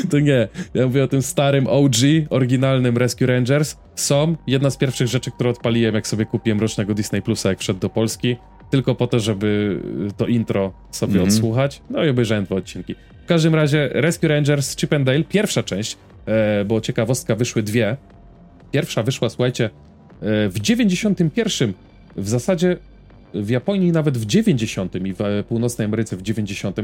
To 0.10 0.20
nie. 0.20 0.48
Ja 0.74 0.86
mówię 0.86 1.04
o 1.04 1.08
tym 1.08 1.22
starym 1.22 1.68
OG, 1.68 1.96
oryginalnym 2.30 2.98
Rescue 2.98 3.26
Rangers. 3.26 3.78
Są 3.96 4.36
jedna 4.48 4.70
z 4.70 4.78
pierwszych 4.78 5.08
rzeczy, 5.08 5.32
które 5.32 5.50
odpaliłem, 5.50 5.96
jak 5.96 6.08
sobie 6.08 6.26
kupiłem 6.26 6.60
rocznego 6.60 6.94
Disney 6.94 7.22
Plusa, 7.22 7.50
jak 7.50 7.60
wszedł 7.60 7.80
do 7.80 7.90
Polski 7.90 8.36
tylko 8.70 8.96
po 8.96 9.08
to, 9.08 9.20
żeby 9.20 9.80
to 10.18 10.28
intro 10.28 10.74
sobie 10.92 11.14
mm 11.14 11.26
-hmm. 11.26 11.28
odsłuchać. 11.28 11.82
No 11.90 12.06
i 12.06 12.10
obejrzałem 12.10 12.46
dwa 12.46 12.56
odcinki. 12.56 12.96
W 13.24 13.28
każdym 13.28 13.56
razie 13.56 13.90
Rescue 13.94 14.28
Rangers 14.28 14.76
Chip 14.76 14.94
and 14.94 15.06
Dale, 15.06 15.24
pierwsza 15.24 15.64
część, 15.64 15.98
e, 16.26 16.66
bo 16.66 16.82
ciekawostka, 16.82 17.36
wyszły 17.36 17.64
dwie. 17.64 17.98
Pierwsza 18.72 19.04
wyszła, 19.04 19.30
słuchajcie, 19.30 19.66
e, 19.66 20.50
w 20.50 20.60
91, 20.60 21.74
w 22.16 22.30
zasadzie 22.30 22.78
w 23.34 23.50
Japonii 23.50 23.92
nawet 23.92 24.18
w 24.18 24.26
90 24.26 24.96
i 24.96 25.14
w 25.14 25.44
północnej 25.48 25.86
Ameryce 25.86 26.18
w 26.18 26.22
90, 26.22 26.78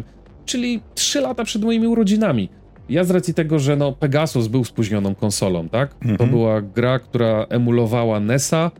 czyli 0.46 0.82
3 0.96 1.22
lata 1.22 1.44
przed 1.44 1.64
moimi 1.64 1.88
urodzinami. 1.88 2.50
Ja 2.90 3.04
z 3.04 3.12
racji 3.12 3.34
tego, 3.34 3.60
że 3.60 3.76
no 3.76 3.92
Pegasus 3.92 4.48
był 4.48 4.64
spóźnioną 4.64 5.16
konsolą, 5.16 5.70
tak? 5.70 5.96
Mhm. 6.02 6.18
To 6.18 6.28
była 6.28 6.62
gra, 6.62 7.00
która 7.00 7.46
emulowała 7.50 8.20
NESa 8.20 8.72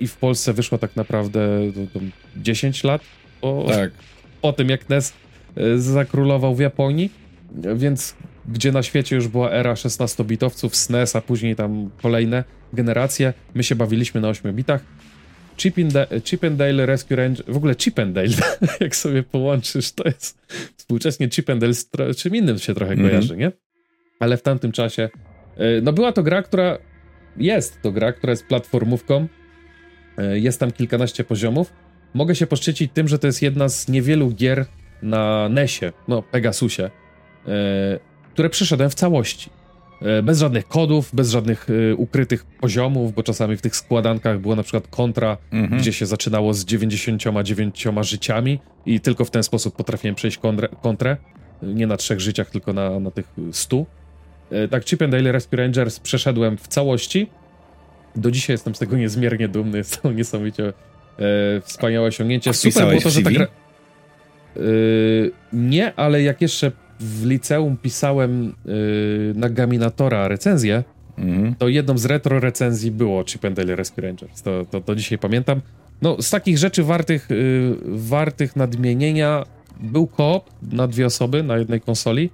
i 0.00 0.06
w 0.06 0.16
Polsce 0.16 0.52
wyszła 0.52 0.78
tak 0.78 0.96
naprawdę 0.96 1.40
to, 1.74 1.98
to 1.98 2.04
10 2.36 2.84
lat 2.84 3.02
po, 3.40 3.64
tak. 3.68 3.90
po 4.42 4.52
tym, 4.52 4.68
jak 4.68 4.88
NES 4.88 5.12
e, 5.56 5.78
zakrólował 5.78 6.54
w 6.54 6.60
Japonii, 6.60 7.10
więc 7.74 8.14
gdzie 8.48 8.72
na 8.72 8.82
świecie 8.82 9.16
już 9.16 9.28
była 9.28 9.50
era 9.50 9.74
16-bitowców, 9.74 10.74
SNES, 10.74 11.16
a 11.16 11.20
później 11.20 11.56
tam 11.56 11.90
kolejne 12.02 12.44
generacje, 12.72 13.32
my 13.54 13.62
się 13.62 13.74
bawiliśmy 13.74 14.20
na 14.20 14.28
8 14.28 14.54
bitach 14.54 14.80
Chip, 15.56 15.78
in 15.78 15.88
da 15.88 16.06
Chip 16.24 16.44
and 16.44 16.56
Dale 16.56 16.86
Rescue 16.86 17.16
Ranger, 17.16 17.44
w 17.48 17.56
ogóle 17.56 17.74
Chip 17.74 17.98
and 17.98 18.12
Dale, 18.12 18.28
jak 18.80 18.96
sobie 18.96 19.22
połączysz, 19.22 19.92
to 19.92 20.04
jest 20.04 20.38
współcześnie 20.76 21.28
Chip 21.28 21.50
and 21.50 21.60
Dale 21.60 21.74
z 21.74 21.90
czym 22.16 22.36
innym 22.36 22.58
się 22.58 22.74
trochę 22.74 22.92
mm 22.92 23.06
-hmm. 23.06 23.10
kojarzy, 23.10 23.36
nie? 23.36 23.52
Ale 24.20 24.36
w 24.36 24.42
tamtym 24.42 24.72
czasie, 24.72 25.08
e, 25.56 25.80
no 25.80 25.92
była 25.92 26.12
to 26.12 26.22
gra, 26.22 26.42
która, 26.42 26.78
jest 27.36 27.82
to 27.82 27.92
gra, 27.92 28.12
która 28.12 28.30
jest 28.30 28.46
platformówką, 28.46 29.26
e, 30.18 30.38
jest 30.38 30.60
tam 30.60 30.72
kilkanaście 30.72 31.24
poziomów. 31.24 31.72
Mogę 32.14 32.34
się 32.34 32.46
poszczycić 32.46 32.92
tym, 32.94 33.08
że 33.08 33.18
to 33.18 33.26
jest 33.26 33.42
jedna 33.42 33.68
z 33.68 33.88
niewielu 33.88 34.30
gier 34.30 34.66
na 35.02 35.48
NESie, 35.48 35.92
no 36.08 36.22
Pegasusie, 36.22 36.82
e, 36.82 37.98
które 38.36 38.50
przeszedłem 38.50 38.90
w 38.90 38.94
całości. 38.94 39.50
E, 40.02 40.22
bez 40.22 40.38
żadnych 40.38 40.68
kodów, 40.68 41.10
bez 41.14 41.30
żadnych 41.30 41.70
y, 41.70 41.94
ukrytych 41.96 42.44
poziomów, 42.44 43.14
bo 43.14 43.22
czasami 43.22 43.56
w 43.56 43.62
tych 43.62 43.76
składankach 43.76 44.40
było 44.40 44.56
na 44.56 44.62
przykład 44.62 44.88
kontra, 44.88 45.36
mhm. 45.52 45.80
gdzie 45.80 45.92
się 45.92 46.06
zaczynało 46.06 46.54
z 46.54 46.64
99 46.64 47.86
życiami 48.00 48.60
i 48.86 49.00
tylko 49.00 49.24
w 49.24 49.30
ten 49.30 49.42
sposób 49.42 49.76
potrafiłem 49.76 50.14
przejść 50.14 50.38
kontrę, 50.38 50.68
kontrę 50.82 51.16
nie 51.62 51.86
na 51.86 51.96
trzech 51.96 52.20
życiach, 52.20 52.50
tylko 52.50 52.72
na, 52.72 53.00
na 53.00 53.10
tych 53.10 53.26
100. 53.52 53.86
E, 54.50 54.68
tak, 54.68 54.84
Chip 54.84 55.02
and 55.02 55.12
Dale 55.12 55.32
Rescue 55.32 55.56
Rangers 55.56 56.00
przeszedłem 56.00 56.56
w 56.56 56.68
całości. 56.68 57.30
Do 58.16 58.30
dzisiaj 58.30 58.54
jestem 58.54 58.74
z 58.74 58.78
tego 58.78 58.96
niezmiernie 58.96 59.48
dumny, 59.48 59.78
jest 59.78 60.02
to 60.02 60.12
niesamowicie 60.12 60.64
e, 60.68 60.72
wspaniałe 61.60 62.08
osiągnięcie. 62.08 62.54
Super 62.54 62.88
było 62.88 63.00
to, 63.00 63.10
że 63.10 63.22
ta 63.22 63.30
gra... 63.30 63.44
E, 63.44 64.60
nie, 65.52 65.94
ale 65.94 66.22
jak 66.22 66.40
jeszcze 66.40 66.72
w 67.00 67.26
liceum 67.26 67.76
pisałem 67.76 68.54
yy, 68.64 69.32
na 69.36 69.48
Gaminatora 69.48 70.28
recenzję, 70.28 70.84
mm. 71.18 71.54
to 71.54 71.68
jedną 71.68 71.98
z 71.98 72.04
retro 72.04 72.40
recenzji 72.40 72.90
było 72.90 73.24
Chip 73.24 73.44
and 73.44 73.56
Dale 73.56 73.76
Rescue 73.76 74.00
Rangers. 74.00 74.42
To, 74.42 74.64
to, 74.70 74.80
to 74.80 74.96
dzisiaj 74.96 75.18
pamiętam. 75.18 75.60
No, 76.02 76.22
z 76.22 76.30
takich 76.30 76.58
rzeczy 76.58 76.82
wartych, 76.82 77.28
yy, 77.30 77.76
wartych 77.84 78.56
nadmienienia 78.56 79.44
był 79.80 80.06
koop 80.06 80.50
na 80.72 80.86
dwie 80.86 81.06
osoby 81.06 81.42
na 81.42 81.58
jednej 81.58 81.80
konsoli. 81.80 82.30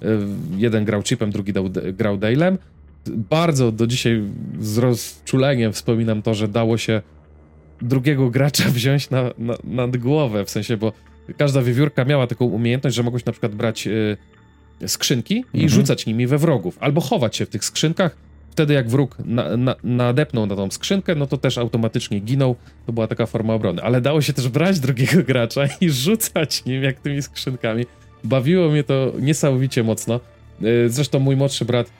Yy, 0.00 0.18
jeden 0.56 0.84
grał 0.84 1.02
chipem, 1.02 1.30
drugi 1.30 1.52
dał, 1.52 1.64
grał 1.92 2.16
Dale'em. 2.16 2.56
Bardzo 3.06 3.72
do 3.72 3.86
dzisiaj 3.86 4.22
z 4.60 4.78
rozczuleniem 4.78 5.72
wspominam 5.72 6.22
to, 6.22 6.34
że 6.34 6.48
dało 6.48 6.78
się 6.78 7.02
drugiego 7.82 8.30
gracza 8.30 8.64
wziąć 8.78 9.10
na, 9.10 9.30
na, 9.38 9.54
nad 9.64 9.96
głowę, 9.96 10.44
w 10.44 10.50
sensie, 10.50 10.76
bo 10.76 10.92
każda 11.36 11.62
wiewiórka 11.62 12.04
miała 12.04 12.26
taką 12.26 12.44
umiejętność, 12.44 12.96
że 12.96 13.02
mogłeś 13.02 13.24
na 13.24 13.32
przykład 13.32 13.54
brać 13.54 13.86
y, 13.86 14.16
skrzynki 14.86 15.34
i 15.34 15.62
mhm. 15.62 15.68
rzucać 15.68 16.06
nimi 16.06 16.26
we 16.26 16.38
wrogów, 16.38 16.78
albo 16.80 17.00
chować 17.00 17.36
się 17.36 17.46
w 17.46 17.48
tych 17.48 17.64
skrzynkach. 17.64 18.16
Wtedy 18.50 18.74
jak 18.74 18.88
wróg 18.88 19.16
na, 19.24 19.56
na, 19.56 19.76
nadepnął 19.84 20.46
na 20.46 20.56
tą 20.56 20.70
skrzynkę, 20.70 21.14
no 21.14 21.26
to 21.26 21.38
też 21.38 21.58
automatycznie 21.58 22.20
ginął. 22.20 22.56
To 22.86 22.92
była 22.92 23.06
taka 23.06 23.26
forma 23.26 23.54
obrony. 23.54 23.82
Ale 23.82 24.00
dało 24.00 24.20
się 24.22 24.32
też 24.32 24.48
brać 24.48 24.80
drugiego 24.80 25.22
gracza 25.22 25.62
i 25.80 25.90
rzucać 25.90 26.64
nim 26.64 26.82
jak 26.82 27.00
tymi 27.00 27.22
skrzynkami. 27.22 27.86
Bawiło 28.24 28.68
mnie 28.68 28.84
to 28.84 29.12
niesamowicie 29.20 29.82
mocno. 29.82 30.20
Y, 30.62 30.90
zresztą 30.90 31.18
mój 31.18 31.36
młodszy 31.36 31.64
brat, 31.64 31.90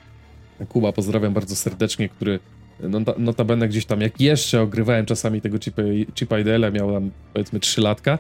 Kuba, 0.68 0.92
pozdrawiam 0.92 1.34
bardzo 1.34 1.56
serdecznie, 1.56 2.08
który 2.08 2.38
no, 2.80 3.00
notabene 3.18 3.68
gdzieś 3.68 3.86
tam, 3.86 4.00
jak 4.00 4.20
jeszcze 4.20 4.62
ogrywałem 4.62 5.06
czasami 5.06 5.40
tego 5.40 5.58
chipa, 5.58 5.82
chipa 6.14 6.38
IDL-a, 6.38 6.70
miał 6.70 6.92
tam 6.92 7.10
powiedzmy 7.32 7.60
3 7.60 7.80
latka, 7.80 8.18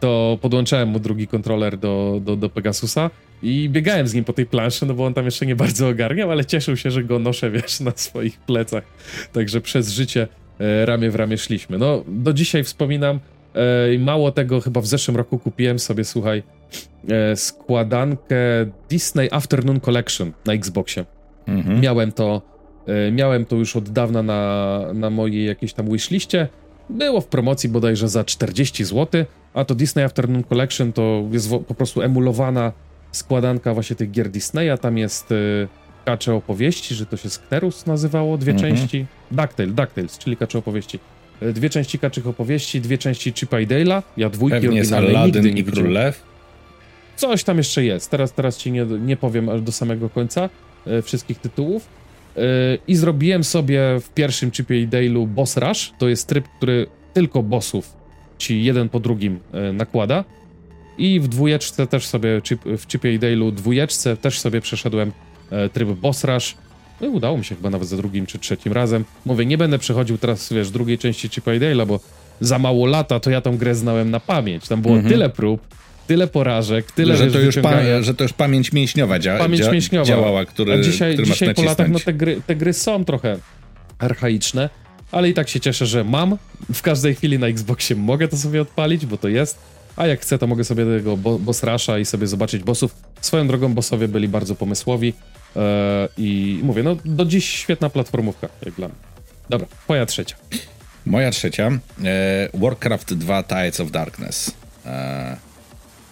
to 0.00 0.38
podłączałem 0.40 0.88
mu 0.88 1.00
drugi 1.00 1.26
kontroler 1.26 1.78
do, 1.78 2.20
do, 2.24 2.36
do 2.36 2.48
Pegasusa 2.48 3.10
i 3.42 3.68
biegałem 3.68 4.08
z 4.08 4.14
nim 4.14 4.24
po 4.24 4.32
tej 4.32 4.46
planszy, 4.46 4.86
no 4.86 4.94
bo 4.94 5.06
on 5.06 5.14
tam 5.14 5.24
jeszcze 5.24 5.46
nie 5.46 5.56
bardzo 5.56 5.88
ogarniał, 5.88 6.30
ale 6.30 6.44
cieszył 6.44 6.76
się, 6.76 6.90
że 6.90 7.04
go 7.04 7.18
noszę, 7.18 7.50
wiesz, 7.60 7.80
na 7.80 7.92
swoich 7.96 8.40
plecach. 8.40 8.84
Także 9.32 9.60
przez 9.60 9.90
życie 9.90 10.28
e, 10.60 10.86
ramię 10.86 11.10
w 11.10 11.14
ramię 11.14 11.38
szliśmy. 11.38 11.78
No, 11.78 12.04
do 12.08 12.32
dzisiaj 12.32 12.64
wspominam 12.64 13.20
e, 13.54 13.94
i 13.94 13.98
mało 13.98 14.32
tego, 14.32 14.60
chyba 14.60 14.80
w 14.80 14.86
zeszłym 14.86 15.16
roku 15.16 15.38
kupiłem 15.38 15.78
sobie, 15.78 16.04
słuchaj, 16.04 16.42
e, 17.08 17.36
składankę 17.36 18.36
Disney 18.90 19.28
Afternoon 19.32 19.80
Collection 19.80 20.32
na 20.46 20.52
Xboxie. 20.52 21.04
Mhm. 21.46 21.80
Miałem 21.80 22.12
to 22.12 22.42
e, 22.86 23.12
miałem 23.12 23.44
to 23.44 23.56
już 23.56 23.76
od 23.76 23.90
dawna 23.90 24.22
na, 24.22 24.80
na 24.94 25.10
mojej 25.10 25.46
jakiejś 25.46 25.72
tam 25.72 25.90
wishliście. 25.90 26.48
Było 26.90 27.20
w 27.20 27.26
promocji 27.26 27.68
bodajże 27.68 28.08
za 28.08 28.24
40 28.24 28.84
zł 28.84 29.24
a 29.54 29.64
to 29.64 29.74
Disney 29.74 30.04
Afternoon 30.04 30.44
Collection 30.44 30.92
to 30.92 31.24
jest 31.32 31.50
po 31.68 31.74
prostu 31.74 32.02
emulowana 32.02 32.72
składanka 33.12 33.74
właśnie 33.74 33.96
tych 33.96 34.10
gier 34.10 34.30
Disneya. 34.30 34.78
Tam 34.80 34.98
jest 34.98 35.32
y, 35.32 35.68
kacze 36.04 36.34
opowieści, 36.34 36.94
że 36.94 37.06
to 37.06 37.16
się 37.16 37.30
Sknerus 37.30 37.86
nazywało, 37.86 38.38
dwie 38.38 38.52
mhm. 38.52 38.76
części. 38.76 39.06
DuckTale, 39.30 39.68
DuckTales, 39.68 40.18
czyli 40.18 40.36
kacze 40.36 40.58
opowieści. 40.58 40.98
Y, 41.42 41.52
dwie 41.52 41.70
części 41.70 41.98
kaczych 41.98 42.26
opowieści, 42.26 42.80
dwie 42.80 42.98
części 42.98 43.32
Chipa 43.32 43.60
i 43.60 43.66
Dale'a. 43.66 44.02
Ja 44.16 44.30
dwójki 44.30 44.60
Pewnie 44.60 44.78
jest 44.78 44.92
Aladdin 44.92 45.56
i 45.56 45.64
Król 45.64 45.92
Lew. 45.92 46.22
Coś 47.16 47.44
tam 47.44 47.58
jeszcze 47.58 47.84
jest. 47.84 48.10
Teraz, 48.10 48.32
teraz 48.32 48.56
ci 48.56 48.72
nie, 48.72 48.84
nie 48.84 49.16
powiem 49.16 49.64
do 49.64 49.72
samego 49.72 50.10
końca 50.10 50.48
y, 50.86 51.02
wszystkich 51.02 51.38
tytułów. 51.38 51.88
I 52.88 52.96
zrobiłem 52.96 53.44
sobie 53.44 53.80
w 54.00 54.10
pierwszym 54.10 54.50
Chipie 54.50 54.80
i 54.80 54.88
Dale'u 54.88 55.26
Boss 55.26 55.56
Rush. 55.56 55.92
To 55.98 56.08
jest 56.08 56.28
tryb, 56.28 56.48
który 56.56 56.86
tylko 57.14 57.42
bossów 57.42 57.96
ci 58.38 58.64
jeden 58.64 58.88
po 58.88 59.00
drugim 59.00 59.38
e, 59.52 59.72
nakłada. 59.72 60.24
I 60.98 61.20
w 61.20 61.28
dwójeczce 61.28 61.86
też 61.86 62.06
sobie, 62.06 62.40
w 62.78 62.86
Chipie 62.86 63.14
i 63.14 63.18
Dale'u 63.18 63.52
dwójeczce 63.52 64.16
też 64.16 64.38
sobie 64.38 64.60
przeszedłem 64.60 65.12
e, 65.50 65.68
tryb 65.68 65.88
Boss 65.88 66.24
Rush. 66.24 66.54
No 67.00 67.06
i 67.06 67.10
udało 67.10 67.38
mi 67.38 67.44
się 67.44 67.54
chyba 67.54 67.70
nawet 67.70 67.88
za 67.88 67.96
drugim 67.96 68.26
czy 68.26 68.38
trzecim 68.38 68.72
razem. 68.72 69.04
Mówię, 69.24 69.46
nie 69.46 69.58
będę 69.58 69.78
przechodził 69.78 70.18
teraz, 70.18 70.52
wiesz, 70.52 70.70
drugiej 70.70 70.98
części 70.98 71.28
Chipa 71.28 71.54
i 71.54 71.60
Dale'a, 71.60 71.86
bo 71.86 72.00
za 72.40 72.58
mało 72.58 72.86
lata 72.86 73.20
to 73.20 73.30
ja 73.30 73.40
tą 73.40 73.56
grę 73.56 73.74
znałem 73.74 74.10
na 74.10 74.20
pamięć. 74.20 74.68
Tam 74.68 74.82
było 74.82 74.94
mhm. 74.94 75.12
tyle 75.12 75.30
prób, 75.30 75.60
tyle 76.08 76.26
porażek, 76.26 76.92
tyle 76.92 77.16
że 77.16 77.30
to, 77.30 77.38
już 77.38 77.54
że 78.00 78.14
to 78.14 78.24
już 78.24 78.32
pamięć 78.32 78.72
mięśniowa, 78.72 79.18
dzia 79.18 79.38
pamięć 79.38 79.64
dzia 79.64 79.70
mięśniowa. 79.70 80.06
działała, 80.06 80.44
który, 80.44 80.72
A 80.72 80.82
dzisiaj, 80.82 81.12
który 81.14 81.28
dzisiaj 81.28 81.54
po 81.54 81.62
latach 81.62 81.88
no, 81.88 82.00
te, 82.00 82.12
gry, 82.12 82.40
te 82.46 82.56
gry 82.56 82.72
są 82.72 83.04
trochę 83.04 83.38
archaiczne, 83.98 84.70
ale 85.12 85.28
i 85.28 85.34
tak 85.34 85.48
się 85.48 85.60
cieszę, 85.60 85.86
że 85.86 86.04
mam. 86.04 86.38
W 86.72 86.82
każdej 86.82 87.14
chwili 87.14 87.38
na 87.38 87.46
Xboxie 87.46 87.96
mogę 87.96 88.28
to 88.28 88.36
sobie 88.36 88.62
odpalić, 88.62 89.06
bo 89.06 89.16
to 89.16 89.28
jest. 89.28 89.58
A 89.96 90.06
jak 90.06 90.20
chcę, 90.20 90.38
to 90.38 90.46
mogę 90.46 90.64
sobie 90.64 90.84
tego 90.84 91.16
bo 91.16 91.38
boss 91.38 91.62
rusha 91.62 91.98
i 91.98 92.04
sobie 92.04 92.26
zobaczyć 92.26 92.62
bossów. 92.62 92.94
Swoją 93.20 93.48
drogą 93.48 93.74
bossowie 93.74 94.08
byli 94.08 94.28
bardzo 94.28 94.54
pomysłowi 94.54 95.12
e, 95.56 96.08
i 96.18 96.60
mówię, 96.62 96.82
no 96.82 96.96
do 97.04 97.24
dziś 97.24 97.48
świetna 97.48 97.90
platformówka, 97.90 98.48
jak 98.64 98.74
dla 98.74 98.88
mnie. 98.88 98.96
Dobra, 99.48 99.66
twoja 99.84 100.06
trzecia. 100.06 100.36
Moja 101.06 101.30
trzecia, 101.30 101.70
e, 102.04 102.48
Warcraft 102.54 103.14
2 103.14 103.42
Tides 103.42 103.80
of 103.80 103.90
Darkness. 103.90 104.50
E, 104.86 105.47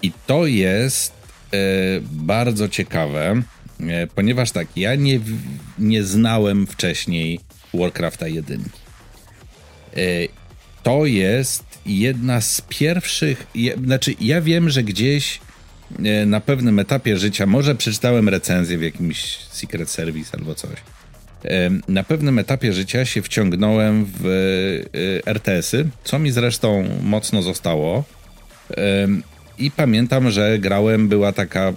I 0.07 0.13
to 0.27 0.47
jest 0.47 1.13
e, 1.13 1.57
bardzo 2.03 2.69
ciekawe, 2.69 3.43
e, 3.81 4.07
ponieważ 4.07 4.51
tak, 4.51 4.69
ja 4.77 4.95
nie, 4.95 5.21
nie 5.79 6.03
znałem 6.05 6.67
wcześniej 6.67 7.41
Warcrafta 7.75 8.29
1. 8.29 8.61
E, 8.61 10.01
to 10.83 11.07
jest 11.07 11.65
jedna 11.87 12.41
z 12.41 12.61
pierwszych. 12.69 13.47
Znaczy, 13.85 14.15
ja 14.21 14.41
wiem, 14.41 14.71
że 14.71 14.83
gdzieś 14.83 15.41
e, 16.05 16.27
na 16.27 16.41
pewnym 16.41 16.79
etapie 16.79 17.19
życia, 17.19 17.47
może 17.47 17.75
przeczytałem 17.75 18.29
recenzję 18.29 18.79
w 18.79 18.83
jakimś 18.83 19.39
Secret 19.39 19.91
Service 19.91 20.39
albo 20.39 20.55
coś. 20.55 20.77
E, 21.45 21.71
na 21.89 22.05
pewnym 22.05 22.39
etapie 22.39 22.73
życia 22.73 23.05
się 23.05 23.23
wciągnąłem 23.23 24.07
w 24.21 24.25
RTS-y, 25.27 25.89
co 26.05 26.19
mi 26.19 26.31
zresztą 26.31 26.89
mocno 27.03 27.43
zostało. 27.43 28.05
I 29.59 29.71
pamiętam, 29.71 30.31
że 30.31 30.59
grałem, 30.59 31.09
była 31.09 31.33
taka, 31.33 31.73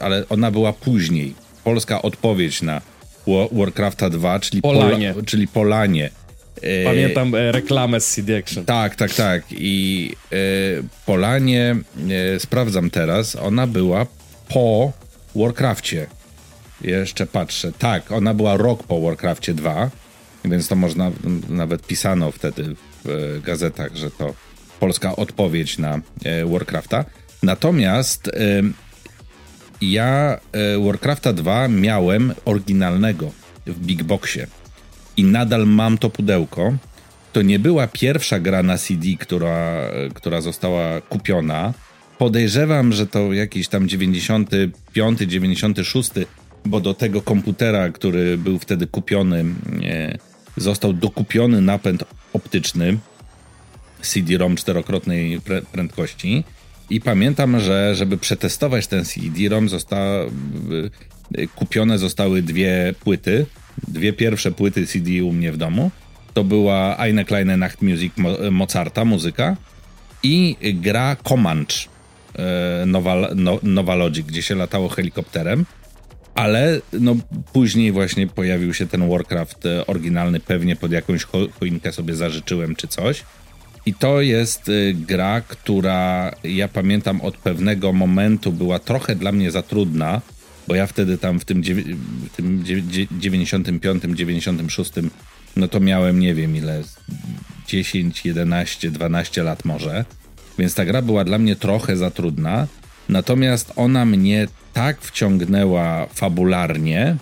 ale 0.00 0.24
ona 0.28 0.50
była 0.50 0.72
później. 0.72 1.34
Polska 1.64 2.02
odpowiedź 2.02 2.62
na 2.62 2.80
Warcrafta 3.52 4.10
2, 4.10 4.40
czyli 4.40 4.62
Polanie. 4.62 5.12
Pola, 5.12 5.26
czyli 5.26 5.48
Polanie 5.48 6.10
Pamiętam 6.84 7.34
e, 7.34 7.52
reklamę 7.52 8.00
z 8.00 8.14
CD 8.14 8.38
Action. 8.38 8.64
Tak, 8.64 8.96
tak, 8.96 9.14
tak. 9.14 9.42
I 9.50 10.12
e, 10.32 10.36
Polanie, 11.06 11.76
e, 12.34 12.40
sprawdzam 12.40 12.90
teraz, 12.90 13.36
ona 13.36 13.66
była 13.66 14.06
po 14.48 14.92
Warcraftie. 15.36 16.06
Jeszcze 16.80 17.26
patrzę. 17.26 17.72
Tak, 17.78 18.12
ona 18.12 18.34
była 18.34 18.56
rok 18.56 18.82
po 18.82 19.00
Warcraftie 19.00 19.54
2, 19.54 19.90
więc 20.44 20.68
to 20.68 20.76
można, 20.76 21.10
nawet 21.48 21.86
pisano 21.86 22.32
wtedy 22.32 22.74
w 23.04 23.40
gazetach, 23.44 23.96
że 23.96 24.10
to 24.10 24.34
polska 24.80 25.16
odpowiedź 25.16 25.78
na 25.78 26.00
e, 26.24 26.46
Warcrafta. 26.46 27.04
Natomiast 27.42 28.30
ja 29.80 30.40
Warcrafta 30.84 31.32
2 31.32 31.68
miałem 31.68 32.34
oryginalnego 32.44 33.30
w 33.66 33.78
Big 33.78 34.02
Boxie 34.02 34.46
i 35.16 35.24
nadal 35.24 35.66
mam 35.66 35.98
to 35.98 36.10
pudełko. 36.10 36.76
To 37.32 37.42
nie 37.42 37.58
była 37.58 37.86
pierwsza 37.86 38.40
gra 38.40 38.62
na 38.62 38.78
CD, 38.78 39.06
która, 39.20 39.80
która 40.14 40.40
została 40.40 41.00
kupiona. 41.00 41.74
Podejrzewam, 42.18 42.92
że 42.92 43.06
to 43.06 43.32
jakiś 43.32 43.68
tam 43.68 43.88
95, 43.88 45.18
96, 45.18 46.10
bo 46.64 46.80
do 46.80 46.94
tego 46.94 47.22
komputera, 47.22 47.88
który 47.88 48.38
był 48.38 48.58
wtedy 48.58 48.86
kupiony, 48.86 49.44
został 50.56 50.92
dokupiony 50.92 51.60
napęd 51.60 52.04
optyczny 52.32 52.98
CD-ROM 54.02 54.56
czterokrotnej 54.56 55.40
prędkości. 55.72 56.44
I 56.90 57.00
pamiętam, 57.00 57.60
że 57.60 57.94
żeby 57.94 58.18
przetestować 58.18 58.86
ten 58.86 59.04
CD-ROM, 59.04 59.68
zosta... 59.68 59.96
kupione 61.56 61.98
zostały 61.98 62.42
dwie 62.42 62.94
płyty 63.00 63.46
dwie 63.88 64.12
pierwsze 64.12 64.50
płyty 64.50 64.86
CD 64.86 65.24
u 65.24 65.32
mnie 65.32 65.52
w 65.52 65.56
domu. 65.56 65.90
To 66.34 66.44
była 66.44 66.96
Eine 66.96 67.24
kleine 67.24 67.56
Nachtmusik 67.56 68.12
Mozarta, 68.50 69.04
muzyka 69.04 69.56
i 70.22 70.56
gra 70.74 71.16
Comanche 71.16 71.88
e, 72.38 72.86
Nowa, 72.86 73.16
no, 73.62 73.96
Logic, 73.96 74.26
gdzie 74.26 74.42
się 74.42 74.54
latało 74.54 74.88
helikopterem. 74.88 75.66
Ale 76.34 76.80
no, 76.92 77.16
później 77.52 77.92
właśnie 77.92 78.26
pojawił 78.26 78.74
się 78.74 78.86
ten 78.86 79.08
Warcraft 79.08 79.64
oryginalny, 79.86 80.40
pewnie 80.40 80.76
pod 80.76 80.92
jakąś 80.92 81.26
choinkę 81.60 81.92
sobie 81.92 82.14
zażyczyłem 82.14 82.76
czy 82.76 82.88
coś. 82.88 83.24
I 83.88 83.94
to 83.94 84.20
jest 84.20 84.68
e, 84.68 84.94
gra, 84.94 85.40
która 85.40 86.32
ja 86.44 86.68
pamiętam 86.68 87.20
od 87.20 87.36
pewnego 87.36 87.92
momentu 87.92 88.52
była 88.52 88.78
trochę 88.78 89.16
dla 89.16 89.32
mnie 89.32 89.50
za 89.50 89.62
trudna, 89.62 90.20
bo 90.66 90.74
ja 90.74 90.86
wtedy 90.86 91.18
tam 91.18 91.40
w 91.40 91.44
tym, 91.44 91.62
w 92.32 92.36
tym 92.36 92.64
95, 93.12 94.02
96, 94.14 94.92
no 95.56 95.68
to 95.68 95.80
miałem 95.80 96.20
nie 96.20 96.34
wiem 96.34 96.56
ile, 96.56 96.82
10, 97.66 98.26
11, 98.26 98.90
12 98.90 99.42
lat 99.42 99.64
może, 99.64 100.04
więc 100.58 100.74
ta 100.74 100.84
gra 100.84 101.02
była 101.02 101.24
dla 101.24 101.38
mnie 101.38 101.56
trochę 101.56 101.96
za 101.96 102.10
trudna, 102.10 102.66
natomiast 103.08 103.72
ona 103.76 104.04
mnie 104.04 104.48
tak 104.72 105.00
wciągnęła 105.00 106.06
fabularnie, 106.06 107.16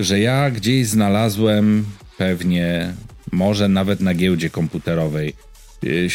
że 0.00 0.20
ja 0.20 0.50
gdzieś 0.50 0.86
znalazłem 0.86 1.84
pewnie, 2.18 2.94
może 3.32 3.68
nawet 3.68 4.00
na 4.00 4.14
giełdzie 4.14 4.50
komputerowej, 4.50 5.46
y, 5.86 6.08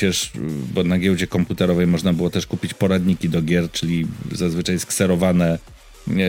bo 0.74 0.84
na 0.84 1.00
giełdzie 1.00 1.28
komputerowej 1.28 1.88
można 1.88 2.14
było 2.14 2.30
też 2.30 2.46
kupić 2.46 2.74
poradniki 2.74 3.30
do 3.30 3.42
gier, 3.42 3.72
czyli 3.72 4.08
zazwyczaj 4.32 4.80
skserowane 4.80 5.60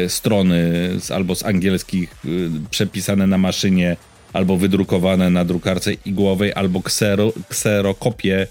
strony 0.09 0.90
z, 1.01 1.11
albo 1.11 1.34
z 1.34 1.45
angielskich 1.45 2.14
y, 2.24 2.51
przepisane 2.70 3.26
na 3.26 3.38
maszynie, 3.38 3.97
albo 4.32 4.57
wydrukowane 4.57 5.30
na 5.30 5.45
drukarce 5.45 5.93
igłowej, 5.93 6.53
albo 6.55 6.82
ksero, 6.82 7.32
kserokopie 7.49 8.47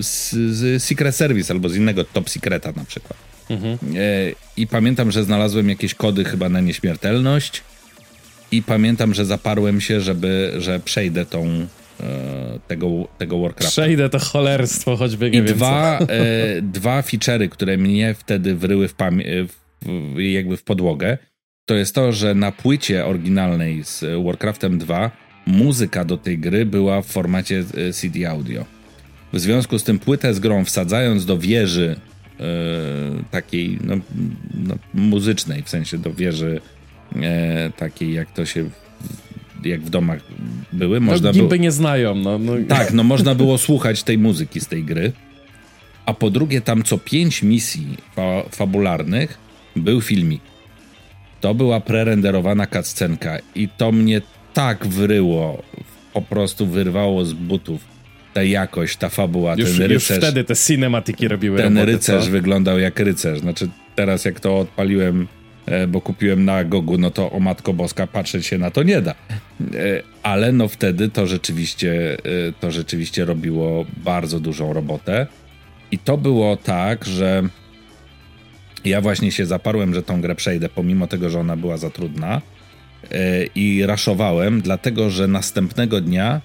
z, 0.00 0.30
z 0.30 0.82
Secret 0.82 1.16
Service 1.16 1.52
albo 1.52 1.68
z 1.68 1.76
innego 1.76 2.04
Top 2.04 2.30
Secreta 2.30 2.72
na 2.76 2.84
przykład. 2.84 3.18
Mhm. 3.50 3.78
I 4.56 4.66
pamiętam, 4.66 5.12
że 5.12 5.24
znalazłem 5.24 5.68
jakieś 5.68 5.94
kody 5.94 6.24
chyba 6.24 6.48
na 6.48 6.60
nieśmiertelność 6.60 7.62
i 8.50 8.62
pamiętam, 8.62 9.14
że 9.14 9.24
zaparłem 9.24 9.80
się, 9.80 10.00
żeby, 10.00 10.52
że 10.58 10.80
przejdę 10.80 11.26
tą 11.26 11.66
tego, 12.68 12.88
tego 13.18 13.38
Warcrafta. 13.38 13.70
Przejdę 13.70 14.08
to 14.08 14.18
cholerstwo, 14.18 14.96
choćby 14.96 15.30
nie 15.30 15.38
I 15.38 15.42
wiem 15.42 15.56
dwa, 15.56 15.98
e, 15.98 16.62
dwa 16.62 17.00
feature'y, 17.00 17.48
które 17.48 17.76
mnie 17.76 18.14
wtedy 18.14 18.54
wryły 18.54 18.88
w, 18.88 18.94
pamięć 18.94 19.26
jakby 20.16 20.56
w 20.56 20.62
podłogę, 20.62 21.18
to 21.66 21.74
jest 21.74 21.94
to, 21.94 22.12
że 22.12 22.34
na 22.34 22.52
płycie 22.52 23.06
oryginalnej 23.06 23.84
z 23.84 24.04
Warcraftem 24.24 24.78
2 24.78 25.10
muzyka 25.46 26.04
do 26.04 26.16
tej 26.16 26.38
gry 26.38 26.66
była 26.66 27.02
w 27.02 27.06
formacie 27.06 27.64
e, 27.88 27.92
CD 27.92 28.30
audio. 28.30 28.64
W 29.32 29.40
związku 29.40 29.78
z 29.78 29.84
tym 29.84 29.98
płytę 29.98 30.34
z 30.34 30.38
grą 30.38 30.64
wsadzając 30.64 31.26
do 31.26 31.38
wieży 31.38 31.96
yy, 32.38 32.46
takiej 33.30 33.78
no, 33.84 33.96
no, 34.54 34.74
muzycznej, 34.94 35.62
w 35.62 35.68
sensie 35.68 35.98
do 35.98 36.14
wieży 36.14 36.60
yy, 37.14 37.22
takiej 37.76 38.14
jak 38.14 38.32
to 38.32 38.46
się 38.46 38.70
jak 39.68 39.80
w 39.80 39.90
domach 39.90 40.20
były. 40.72 41.00
Można 41.00 41.32
no, 41.32 41.38
było... 41.38 41.56
nie 41.56 41.70
znają. 41.70 42.14
No, 42.14 42.38
no. 42.38 42.52
Tak, 42.68 42.92
no 42.92 43.02
można 43.14 43.34
było 43.34 43.58
słuchać 43.58 44.02
tej 44.02 44.18
muzyki 44.18 44.60
z 44.60 44.66
tej 44.66 44.84
gry. 44.84 45.12
A 46.06 46.14
po 46.14 46.30
drugie 46.30 46.60
tam 46.60 46.82
co 46.82 46.98
pięć 46.98 47.42
misji 47.42 47.96
fa 48.14 48.42
fabularnych 48.50 49.38
był 49.76 50.00
filmik. 50.00 50.42
To 51.40 51.54
była 51.54 51.80
prerenderowana 51.80 52.66
cutscenka 52.66 53.38
i 53.54 53.68
to 53.68 53.92
mnie 53.92 54.20
tak 54.54 54.86
wryło, 54.86 55.62
po 56.12 56.22
prostu 56.22 56.66
wyrwało 56.66 57.24
z 57.24 57.32
butów 57.32 57.96
ta 58.36 58.42
jakość, 58.42 58.96
ta 58.96 59.08
fabuła, 59.08 59.54
już, 59.58 59.78
ten 59.78 59.86
rycerz. 59.86 60.10
Już 60.10 60.18
wtedy 60.18 60.44
te 60.44 60.56
cinematyki 60.56 61.28
robiły 61.28 61.58
Ten 61.58 61.78
roboty, 61.78 61.92
rycerz 61.92 62.24
co? 62.24 62.30
wyglądał 62.30 62.78
jak 62.78 63.00
rycerz. 63.00 63.40
Znaczy 63.40 63.68
teraz 63.94 64.24
jak 64.24 64.40
to 64.40 64.58
odpaliłem, 64.58 65.28
bo 65.88 66.00
kupiłem 66.00 66.44
na 66.44 66.64
Gogu, 66.64 66.98
no 66.98 67.10
to 67.10 67.30
o 67.30 67.40
Matko 67.40 67.72
Boska 67.72 68.06
patrzeć 68.06 68.46
się 68.46 68.58
na 68.58 68.70
to 68.70 68.82
nie 68.82 69.02
da. 69.02 69.10
E, 69.10 69.14
ale 70.22 70.52
no 70.52 70.68
wtedy 70.68 71.08
to 71.08 71.26
rzeczywiście, 71.26 72.16
e, 72.48 72.52
to 72.60 72.70
rzeczywiście 72.70 73.24
robiło 73.24 73.84
bardzo 73.96 74.40
dużą 74.40 74.72
robotę. 74.72 75.26
I 75.90 75.98
to 75.98 76.18
było 76.18 76.56
tak, 76.56 77.04
że 77.04 77.42
ja 78.84 79.00
właśnie 79.00 79.32
się 79.32 79.46
zaparłem, 79.46 79.94
że 79.94 80.02
tą 80.02 80.20
grę 80.20 80.34
przejdę, 80.34 80.68
pomimo 80.68 81.06
tego, 81.06 81.30
że 81.30 81.40
ona 81.40 81.56
była 81.56 81.76
za 81.76 81.90
trudna. 81.90 82.42
I 83.54 83.86
raszowałem, 83.86 84.60
dlatego 84.60 85.10
że 85.10 85.28
następnego 85.28 86.00
dnia 86.00 86.40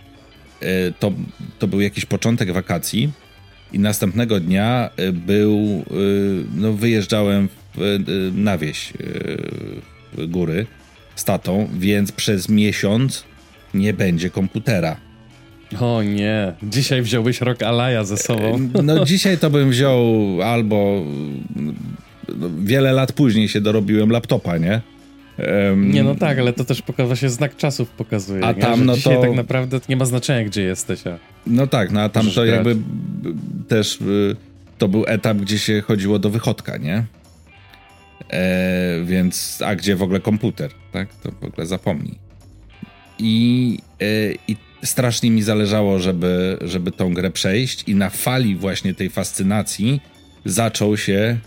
to, 1.00 1.12
to 1.60 1.68
był 1.68 1.82
jakiś 1.82 2.06
początek 2.06 2.52
wakacji. 2.52 3.12
I 3.74 3.80
następnego 3.80 4.40
dnia 4.40 4.90
był, 5.14 5.86
no 6.56 6.74
wyjeżdżałem 6.74 7.50
na 8.34 8.58
wieś 8.58 8.94
w 10.14 10.28
góry 10.28 10.66
z 11.16 11.24
tatą, 11.24 11.70
więc 11.74 12.12
przez 12.12 12.50
miesiąc 12.50 13.24
nie 13.74 13.94
będzie 13.94 14.30
komputera. 14.30 14.98
O 15.80 16.04
nie, 16.04 16.54
dzisiaj 16.64 17.02
wziąłbyś 17.02 17.42
rok 17.42 17.64
Alaja 17.64 18.04
ze 18.04 18.18
sobą. 18.18 18.70
No 18.84 19.06
dzisiaj 19.06 19.38
to 19.38 19.50
bym 19.50 19.70
wziął 19.70 20.02
albo 20.42 21.06
no, 22.36 22.50
wiele 22.64 22.92
lat 22.92 23.12
później 23.12 23.48
się 23.48 23.62
dorobiłem 23.62 24.10
laptopa, 24.10 24.58
nie? 24.58 24.82
Um, 25.38 25.92
nie, 25.92 26.04
no 26.04 26.16
tak, 26.16 26.40
ale 26.40 26.54
to 26.54 26.66
też 26.66 26.82
pokazuje 26.82 27.18
się 27.18 27.30
znak 27.30 27.56
czasów 27.56 27.90
pokazuje. 27.90 28.44
A 28.44 28.52
nie? 28.52 28.62
tam, 28.62 28.86
no 28.86 28.96
dzisiaj 28.96 29.16
to... 29.16 29.22
tak 29.22 29.36
naprawdę 29.36 29.80
nie 29.90 29.96
ma 29.96 30.06
znaczenia, 30.06 30.44
gdzie 30.44 30.62
jesteś. 30.62 31.08
A... 31.08 31.18
No 31.48 31.68
tak, 31.68 31.92
no 31.92 32.02
a 32.02 32.10
tam 32.10 32.26
to 32.26 32.34
grać. 32.34 32.48
jakby 32.48 32.78
też 33.68 34.02
y, 34.02 34.36
to 34.78 34.88
był 34.88 35.04
etap, 35.08 35.38
gdzie 35.38 35.60
się 35.60 35.82
chodziło 35.82 36.20
do 36.20 36.30
wychodka, 36.30 36.78
nie? 36.78 37.04
E, 38.30 39.02
więc, 39.06 39.62
a 39.66 39.76
gdzie 39.76 39.96
w 39.96 40.04
ogóle 40.04 40.20
komputer, 40.20 40.72
tak? 40.92 41.16
To 41.16 41.32
w 41.32 41.44
ogóle 41.44 41.68
zapomnij. 41.68 42.16
I, 43.20 43.78
e, 44.02 44.06
i 44.48 44.56
strasznie 44.84 45.32
mi 45.32 45.42
zależało, 45.42 46.00
żeby, 46.00 46.58
żeby 46.62 46.92
tą 46.92 47.14
grę 47.14 47.32
przejść 47.32 47.84
i 47.88 47.96
na 47.96 48.10
fali 48.10 48.56
właśnie 48.56 48.94
tej 48.94 49.10
fascynacji 49.10 50.02
zaczął 50.46 50.98
się 50.98 51.38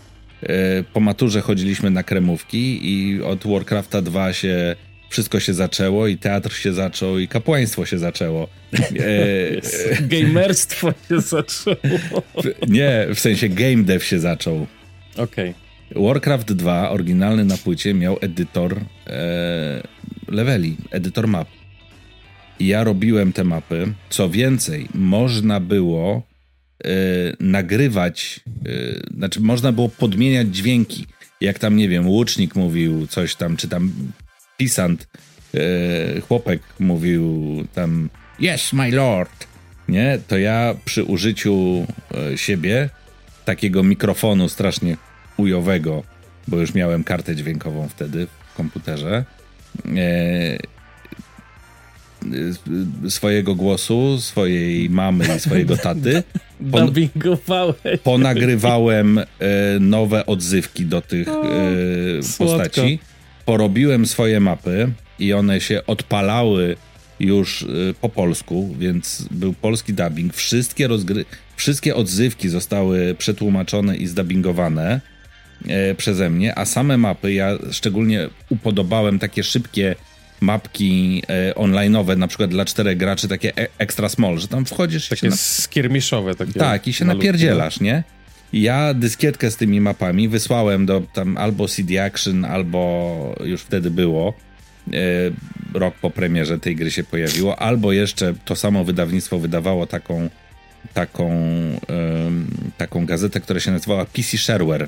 E, 0.43 0.83
po 0.93 0.99
maturze 0.99 1.41
chodziliśmy 1.41 1.91
na 1.91 2.03
kremówki 2.03 2.79
i 2.83 3.21
od 3.21 3.47
Warcrafta 3.47 4.01
2 4.01 4.33
się 4.33 4.75
wszystko 5.09 5.39
się 5.39 5.53
zaczęło 5.53 6.07
i 6.07 6.17
teatr 6.17 6.53
się 6.53 6.73
zaczął 6.73 7.19
i 7.19 7.27
kapłaństwo 7.27 7.85
się 7.85 7.97
zaczęło. 7.97 8.47
E, 8.73 10.01
Gamerstwo 10.01 10.93
się 11.09 11.21
zaczęło. 11.21 12.23
Nie, 12.67 13.07
w 13.15 13.19
sensie 13.19 13.49
game 13.49 13.83
dev 13.83 14.05
się 14.05 14.19
zaczął. 14.19 14.67
Okej. 15.17 15.49
Okay. 15.49 15.64
Warcraft 15.95 16.53
2, 16.53 16.89
oryginalny 16.89 17.45
na 17.45 17.57
płycie, 17.57 17.93
miał 17.93 18.17
edytor 18.21 18.79
e, 19.07 19.83
leveli, 20.27 20.77
edytor 20.91 21.27
map. 21.27 21.47
Ja 22.59 22.83
robiłem 22.83 23.33
te 23.33 23.43
mapy. 23.43 23.93
Co 24.09 24.29
więcej, 24.29 24.87
można 24.93 25.59
było 25.59 26.23
E, 26.83 26.87
nagrywać, 27.39 28.39
e, 28.65 29.15
znaczy 29.17 29.41
można 29.41 29.71
było 29.71 29.89
podmieniać 29.89 30.47
dźwięki. 30.47 31.05
Jak 31.41 31.59
tam, 31.59 31.75
nie 31.75 31.89
wiem, 31.89 32.07
łucznik 32.07 32.55
mówił 32.55 33.07
coś 33.07 33.35
tam, 33.35 33.57
czy 33.57 33.67
tam 33.67 33.91
pisant, 34.57 35.07
e, 35.53 36.21
chłopek 36.21 36.61
mówił 36.79 37.55
tam 37.73 38.09
yes, 38.39 38.73
my 38.73 38.91
lord, 38.91 39.47
nie, 39.87 40.19
to 40.27 40.37
ja 40.37 40.75
przy 40.85 41.03
użyciu 41.03 41.85
e, 42.33 42.37
siebie 42.37 42.89
takiego 43.45 43.83
mikrofonu 43.83 44.49
strasznie 44.49 44.97
ujowego, 45.37 46.03
bo 46.47 46.57
już 46.57 46.73
miałem 46.73 47.03
kartę 47.03 47.35
dźwiękową 47.35 47.87
wtedy 47.87 48.27
w 48.27 48.57
komputerze, 48.57 49.25
e, 49.95 50.57
swojego 53.09 53.55
głosu, 53.55 54.21
swojej 54.21 54.89
mamy 54.89 55.35
i 55.37 55.39
swojego 55.39 55.77
taty. 55.77 56.23
Pon, 56.71 56.93
ponagrywałem 58.03 59.17
e, 59.17 59.25
nowe 59.79 60.25
odzywki 60.25 60.85
do 60.85 61.01
tych 61.01 61.27
e, 61.27 61.31
postaci. 62.37 62.99
Porobiłem 63.45 64.05
swoje 64.05 64.39
mapy 64.39 64.91
i 65.19 65.33
one 65.33 65.61
się 65.61 65.85
odpalały 65.85 66.75
już 67.19 67.63
e, 67.63 67.65
po 68.01 68.09
polsku, 68.09 68.75
więc 68.79 69.27
był 69.31 69.53
polski 69.53 69.93
dubbing. 69.93 70.33
Wszystkie, 70.33 70.87
rozgry 70.87 71.25
wszystkie 71.55 71.95
odzywki 71.95 72.49
zostały 72.49 73.15
przetłumaczone 73.17 73.97
i 73.97 74.07
zdubbingowane 74.07 74.93
e, 74.93 75.14
przeze 75.97 76.29
mnie, 76.29 76.57
a 76.57 76.65
same 76.65 76.97
mapy 76.97 77.33
ja 77.33 77.57
szczególnie 77.71 78.29
upodobałem 78.49 79.19
takie 79.19 79.43
szybkie 79.43 79.95
mapki 80.41 81.23
e, 81.29 81.53
online'owe, 81.53 82.17
na 82.17 82.27
przykład 82.27 82.49
dla 82.49 82.65
czterech 82.65 82.97
graczy, 82.97 83.27
takie 83.27 83.57
e 83.57 83.67
extra 83.77 84.09
small, 84.09 84.37
że 84.37 84.47
tam 84.47 84.65
wchodzisz... 84.65 85.09
Takie 85.09 85.29
na... 85.29 85.35
skirmiszowe. 85.35 86.35
Takie 86.35 86.53
tak, 86.53 86.87
i 86.87 86.93
się 86.93 87.05
malutkie. 87.05 87.27
napierdzielasz, 87.27 87.79
nie? 87.79 88.03
Ja 88.53 88.93
dyskietkę 88.93 89.51
z 89.51 89.57
tymi 89.57 89.81
mapami 89.81 90.29
wysłałem 90.29 90.85
do 90.85 91.01
tam 91.13 91.37
albo 91.37 91.67
CD 91.67 92.03
Action, 92.03 92.45
albo 92.45 93.35
już 93.43 93.61
wtedy 93.61 93.91
było, 93.91 94.33
e, 94.93 94.97
rok 95.73 95.95
po 95.95 96.09
premierze 96.09 96.59
tej 96.59 96.75
gry 96.75 96.91
się 96.91 97.03
pojawiło, 97.03 97.59
albo 97.59 97.91
jeszcze 97.91 98.33
to 98.45 98.55
samo 98.55 98.83
wydawnictwo 98.83 99.39
wydawało 99.39 99.87
taką 99.87 100.29
taką, 100.93 101.31
e, 101.31 102.31
taką 102.77 103.05
gazetę, 103.05 103.39
która 103.39 103.59
się 103.59 103.71
nazywała 103.71 104.05
PC 104.05 104.37
Shareware. 104.37 104.87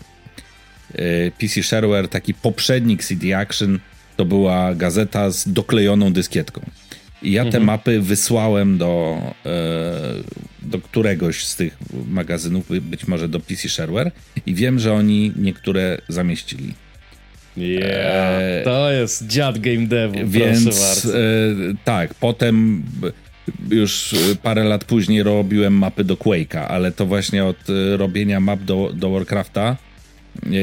E, 0.96 1.32
PC 1.32 1.64
Shareware, 1.64 2.08
taki 2.08 2.34
poprzednik 2.34 3.04
CD 3.04 3.38
Action, 3.38 3.80
to 4.18 4.26
była 4.26 4.76
gazeta 4.76 5.32
z 5.32 5.54
doklejoną 5.54 6.14
dyskietką. 6.14 6.62
I 7.22 7.32
ja 7.32 7.44
te 7.44 7.48
mhm. 7.48 7.64
mapy 7.64 8.02
wysłałem 8.02 8.78
do, 8.78 9.22
e, 9.46 9.50
do 10.62 10.80
któregoś 10.80 11.44
z 11.44 11.56
tych 11.56 11.78
magazynów, 12.08 12.66
być 12.82 13.08
może 13.08 13.30
do 13.30 13.40
PC 13.40 13.70
Shareware 13.70 14.12
i 14.46 14.54
wiem, 14.54 14.80
że 14.80 14.94
oni 14.94 15.32
niektóre 15.36 15.98
zamieścili. 16.08 16.74
Yeah, 17.58 18.42
e, 18.42 18.62
to 18.64 18.92
jest 18.92 19.28
dziad 19.28 19.60
game 19.60 19.88
devu, 19.88 20.16
Więc 20.26 21.06
e, 21.06 21.20
tak, 21.84 22.14
potem 22.14 22.84
już 23.70 24.16
parę 24.44 24.64
lat 24.64 24.86
później 24.86 25.24
robiłem 25.24 25.74
mapy 25.74 26.04
do 26.04 26.16
Quake'a, 26.16 26.66
ale 26.68 26.92
to 26.92 27.06
właśnie 27.06 27.46
od 27.46 27.58
robienia 27.98 28.40
map 28.40 28.64
do, 28.64 28.92
do 28.94 29.10
Warcrafta 29.10 29.78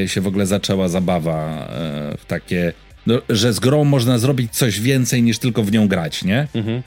się 0.05 0.21
w 0.21 0.27
ogóle 0.27 0.45
zaczęła 0.45 0.87
zabawa 0.87 1.67
e, 1.69 2.17
w 2.17 2.25
takie 2.25 2.73
no, 3.07 3.21
że 3.29 3.53
z 3.53 3.59
grą 3.59 3.83
można 3.83 4.17
zrobić 4.17 4.51
coś 4.53 4.79
więcej 4.79 5.23
niż 5.23 5.39
tylko 5.39 5.63
w 5.63 5.71
nią 5.71 5.87
grać, 5.87 6.23
nie? 6.23 6.47
Mhm. 6.55 6.83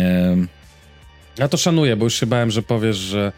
E... 0.00 0.36
Ja 1.38 1.48
to 1.48 1.56
szanuję, 1.56 1.96
bo 1.96 2.04
już 2.04 2.20
się 2.20 2.26
bałem, 2.26 2.50
że 2.50 2.62
powiesz, 2.62 2.96
że 2.96 3.32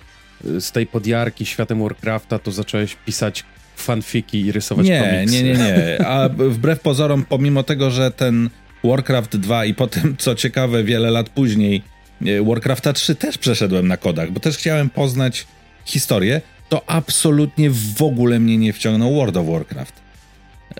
y, 0.45 0.61
z 0.61 0.73
tej 0.73 0.87
podjarki 0.87 1.47
światem 1.47 1.83
Warcrafta 1.83 2.39
to 2.39 2.53
zacząłeś 2.53 2.97
pisać 3.07 3.45
fanfiki 3.77 4.41
i 4.41 4.53
rysować 4.53 4.87
nie, 4.87 5.01
komiksy. 5.01 5.43
Nie, 5.43 5.43
nie, 5.43 5.59
nie. 5.59 5.99
A 6.07 6.29
wbrew 6.29 6.81
pozorom, 6.81 7.25
pomimo 7.29 7.63
tego, 7.63 7.91
że 7.91 8.11
ten 8.11 8.51
Warcraft 8.85 9.37
2 9.37 9.65
i 9.65 9.75
potem, 9.75 10.17
co 10.19 10.35
ciekawe, 10.35 10.85
wiele 10.85 11.11
lat 11.11 11.29
później 11.29 11.83
e, 12.27 12.43
Warcrafta 12.45 12.93
3 12.93 13.15
też 13.15 13.39
przeszedłem 13.39 13.89
na 13.89 13.97
kodach, 13.97 14.31
bo 14.31 14.41
też 14.41 14.57
chciałem 14.57 14.91
poznać 14.91 15.47
historię, 15.85 16.41
to 16.69 16.83
absolutnie 16.87 17.71
w 17.71 18.03
ogóle 18.03 18.41
mnie 18.41 18.59
nie 18.59 18.73
wciągnął 18.73 19.15
World 19.15 19.37
of 19.37 19.47
Warcraft. 19.47 19.95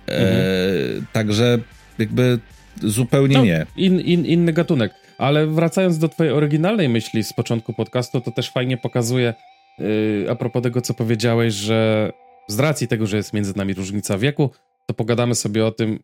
E, 0.09 0.23
także 1.13 1.59
jakby 1.99 2.39
zupełnie 2.83 3.37
no, 3.37 3.45
nie. 3.45 3.67
In, 3.77 4.01
in, 4.01 4.27
inny 4.27 4.53
gatunek. 4.53 4.93
Ale 5.19 5.47
wracając 5.47 5.99
do 5.99 6.09
twojej 6.09 6.33
oryginalnej 6.33 6.89
myśli 6.89 7.25
z 7.25 7.33
początku 7.33 7.73
podcastu, 7.73 8.21
to 8.21 8.31
też 8.31 8.51
fajnie 8.51 8.77
pokazuje 8.77 9.35
yy, 9.79 10.27
a 10.31 10.35
propos 10.35 10.63
tego, 10.63 10.81
co 10.81 10.95
powiedziałeś, 10.95 11.55
że 11.55 12.13
z 12.49 12.59
racji 12.59 12.89
tego, 12.89 13.07
że 13.07 13.17
jest 13.17 13.33
między 13.33 13.57
nami 13.57 13.75
różnica 13.75 14.19
wieku, 14.19 14.51
to 14.87 14.95
pogadamy 14.95 15.35
sobie 15.35 15.67
o 15.67 15.71
tym, 15.71 15.99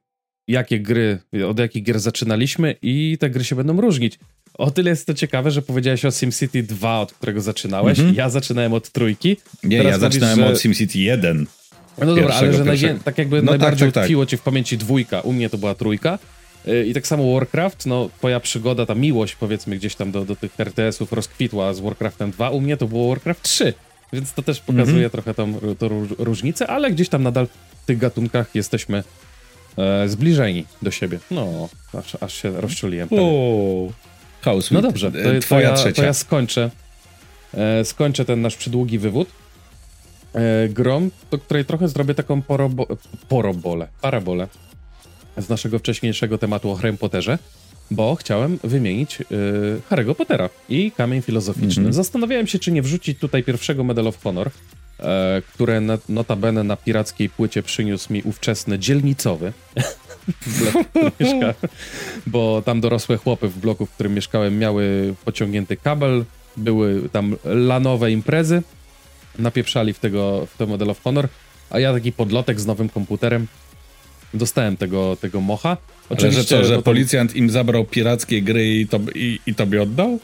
jakie 0.49 0.81
gry, 0.81 1.19
od 1.49 1.59
jakich 1.59 1.83
gier 1.83 2.01
zaczynaliśmy 2.01 2.75
i 2.83 3.17
te 3.21 3.31
gry 3.31 3.45
się 3.45 3.57
będą 3.57 3.81
różnić. 3.81 4.19
O 4.59 4.71
tyle 4.71 4.91
jest 4.91 5.07
to 5.07 5.15
ciekawe, 5.15 5.51
że 5.51 5.63
powiedziałeś 5.63 6.05
o 6.05 6.11
SimCity 6.11 6.63
2, 6.63 7.01
od 7.01 7.13
którego 7.13 7.41
zaczynałeś. 7.41 7.99
Mm 7.99 8.13
-hmm. 8.13 8.17
Ja 8.17 8.31
zaczynałem 8.31 8.73
od 8.73 8.91
trójki. 8.91 9.37
Nie, 9.65 9.79
Teraz 9.79 9.93
ja 9.93 9.99
zaczynałem 9.99 10.39
że... 10.39 10.47
od 10.47 10.61
SimCity 10.61 10.99
1. 10.99 11.47
No 11.99 12.07
dobra, 12.07 12.35
ale 12.35 12.53
że 12.53 12.65
najwię- 12.65 12.99
tak 13.05 13.19
jakby 13.19 13.43
no 13.43 13.51
najbardziej 13.53 13.89
tak, 13.89 13.95
tak, 13.95 14.05
tkwiło 14.05 14.25
tak. 14.25 14.31
ci 14.31 14.37
w 14.37 14.41
pamięci 14.41 14.79
dwójka, 14.79 15.21
u 15.21 15.33
mnie 15.33 15.51
to 15.51 15.59
była 15.59 15.75
trójka. 15.75 16.19
Y, 16.69 16.87
I 16.87 16.95
tak 16.95 17.07
samo 17.07 17.35
Warcraft, 17.35 17.87
no 17.87 18.11
twoja 18.19 18.41
przygoda, 18.41 18.87
ta 18.87 18.95
miłość 18.95 19.35
powiedzmy 19.35 19.77
gdzieś 19.77 19.95
tam 19.95 20.11
do, 20.11 20.25
do 20.25 20.37
tych 20.37 20.61
RTS-ów 20.61 21.13
rozkwitła 21.13 21.75
z 21.75 21.81
Warcraftem 21.81 22.31
2, 22.31 22.51
u 22.51 22.61
mnie 22.61 22.77
to 22.77 22.87
było 22.87 23.09
Warcraft 23.09 23.43
3, 23.43 23.75
więc 24.13 24.33
to 24.33 24.43
też 24.43 24.61
pokazuje 24.61 25.09
mm-hmm. 25.09 25.13
trochę 25.13 25.35
tą, 25.35 25.55
tą 25.79 26.07
różnicę, 26.19 26.67
ale 26.67 26.91
gdzieś 26.91 27.09
tam 27.09 27.23
nadal 27.23 27.47
w 27.83 27.87
tych 27.87 27.99
gatunkach 27.99 28.55
jesteśmy 28.55 29.05
e, 29.79 30.09
zbliżeni 30.09 30.65
do 30.83 30.91
siebie. 30.91 31.19
No, 31.31 31.69
aż, 31.99 32.17
aż 32.21 32.35
się 32.35 32.61
rozczuliłem. 32.61 33.09
Chaos 34.43 34.71
no 34.71 34.83
dobrze, 34.83 35.13
to, 35.13 35.19
Twoja 35.41 35.69
to, 35.69 35.73
ja, 35.73 35.77
trzecia. 35.77 36.03
to 36.03 36.07
ja 36.07 36.13
skończę. 36.13 36.71
E, 37.55 37.85
skończę 37.85 38.25
ten 38.25 38.43
nasz 38.43 38.57
przydługi 38.57 38.99
wywód 38.99 39.29
e, 40.35 40.69
grom, 40.69 41.11
do 41.31 41.39
której 41.39 41.65
trochę 41.65 41.89
zrobię 41.89 42.15
taką 42.15 42.43
porobo 42.43 42.87
porobolę, 43.29 43.89
parabolę 44.01 44.49
z 45.37 45.49
naszego 45.49 45.79
wcześniejszego 45.79 46.39
tematu 46.39 46.71
o 46.71 46.75
Harry 46.75 46.93
Potterze, 46.93 47.39
bo 47.91 48.15
chciałem 48.15 48.59
wymienić 48.65 49.21
y, 49.21 49.25
Harry'ego 49.91 50.15
Pottera 50.15 50.51
i 50.69 50.91
kamień 50.91 51.23
filozoficzny. 51.23 51.83
Mm 51.83 51.93
-hmm. 51.93 51.95
Zastanawiałem 51.95 52.47
się, 52.47 52.59
czy 52.59 52.73
nie 52.73 52.83
wrzucić 52.83 53.19
tutaj 53.19 53.43
pierwszego 53.43 53.85
Medal 53.85 54.07
of 54.07 54.23
Honor, 54.23 54.47
e, 54.47 54.51
które 55.55 55.81
notabene 56.09 56.65
na 56.65 56.77
pirackiej 56.77 57.29
płycie 57.29 57.63
przyniósł 57.63 58.13
mi 58.13 58.23
ówczesny 58.23 58.79
dzielnicowy, 58.79 59.53
bo 62.27 62.63
tam 62.65 62.81
dorosłe 62.81 63.17
chłopy 63.17 63.49
w 63.49 63.59
bloku, 63.59 63.87
w 63.87 63.91
którym 63.91 64.15
mieszkałem, 64.15 64.59
miały 64.59 65.15
pociągnięty 65.25 65.77
kabel, 65.77 66.25
były 66.57 67.09
tam 67.09 67.37
lanowe 67.45 68.13
imprezy, 68.13 68.63
napieprzali 69.39 69.93
w 69.93 69.99
tego, 69.99 70.47
w 70.47 70.57
to 70.57 70.67
Model 70.67 70.91
of 70.91 71.03
Honor, 71.03 71.29
a 71.71 71.79
ja 71.79 71.93
taki 71.93 72.13
podlotek 72.13 72.61
z 72.61 72.67
nowym 72.67 72.89
komputerem 72.89 73.47
dostałem 74.35 74.77
tego, 74.77 75.17
tego 75.21 75.41
mocha. 75.41 75.77
Oczywiście, 76.09 76.57
Ale 76.57 76.65
że 76.65 76.71
co, 76.71 76.75
że 76.77 76.83
policjant 76.83 77.37
im 77.37 77.51
zabrał 77.51 77.85
pirackie 77.85 78.43
gry 78.43 78.75
i, 78.75 78.87
to, 78.87 79.01
i, 79.15 79.41
i 79.47 79.55
tobie 79.55 79.83
oddał? 79.83 80.19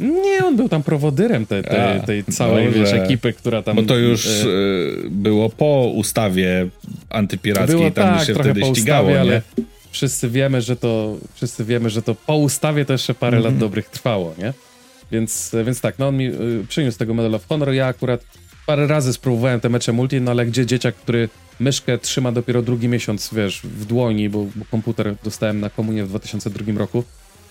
Nie, 0.00 0.44
on 0.44 0.56
był 0.56 0.68
tam 0.68 0.82
prowodyrem 0.82 1.46
tej, 1.46 1.62
tej, 1.64 2.00
tej 2.06 2.24
całej 2.24 2.70
wiesz, 2.70 2.92
ekipy, 2.92 3.32
która 3.32 3.62
tam... 3.62 3.76
Bo 3.76 3.82
to 3.82 3.96
już 3.96 4.26
y, 4.26 5.08
było 5.10 5.50
po 5.50 5.92
ustawie 5.94 6.66
antypirackiej, 7.10 7.76
było, 7.76 7.90
tam 7.90 8.18
tak, 8.18 8.26
się 8.26 8.34
wtedy 8.34 8.64
ścigało, 8.64 9.08
ustawie, 9.08 9.20
ale 9.20 9.42
wszyscy 9.90 10.30
wiemy, 10.30 10.62
że 10.62 10.76
to 10.76 11.16
wszyscy 11.34 11.64
wiemy, 11.64 11.90
że 11.90 12.02
to 12.02 12.14
po 12.14 12.36
ustawie 12.36 12.84
to 12.84 12.92
jeszcze 12.92 13.14
parę 13.14 13.36
mm 13.36 13.52
lat 13.52 13.58
dobrych 13.58 13.88
trwało, 13.88 14.34
nie? 14.38 14.52
Więc, 15.12 15.54
więc 15.66 15.80
tak, 15.80 15.98
no 15.98 16.08
on 16.08 16.16
mi 16.16 16.30
przyniósł 16.68 16.98
tego 16.98 17.14
Medal 17.14 17.34
of 17.34 17.46
Honor, 17.46 17.72
ja 17.72 17.86
akurat 17.86 18.24
parę 18.66 18.86
razy 18.86 19.12
spróbowałem 19.12 19.60
te 19.60 19.68
mecze 19.68 19.92
multi, 19.92 20.20
no 20.20 20.30
ale 20.30 20.46
gdzie 20.46 20.66
dzieciak, 20.66 20.94
który 20.94 21.28
myszkę 21.60 21.98
trzyma 21.98 22.32
dopiero 22.32 22.62
drugi 22.62 22.88
miesiąc, 22.88 23.30
wiesz, 23.32 23.60
w 23.62 23.84
dłoni, 23.84 24.28
bo, 24.28 24.46
bo 24.56 24.64
komputer 24.70 25.14
dostałem 25.24 25.60
na 25.60 25.70
komunię 25.70 26.04
w 26.04 26.08
2002 26.08 26.78
roku, 26.78 27.04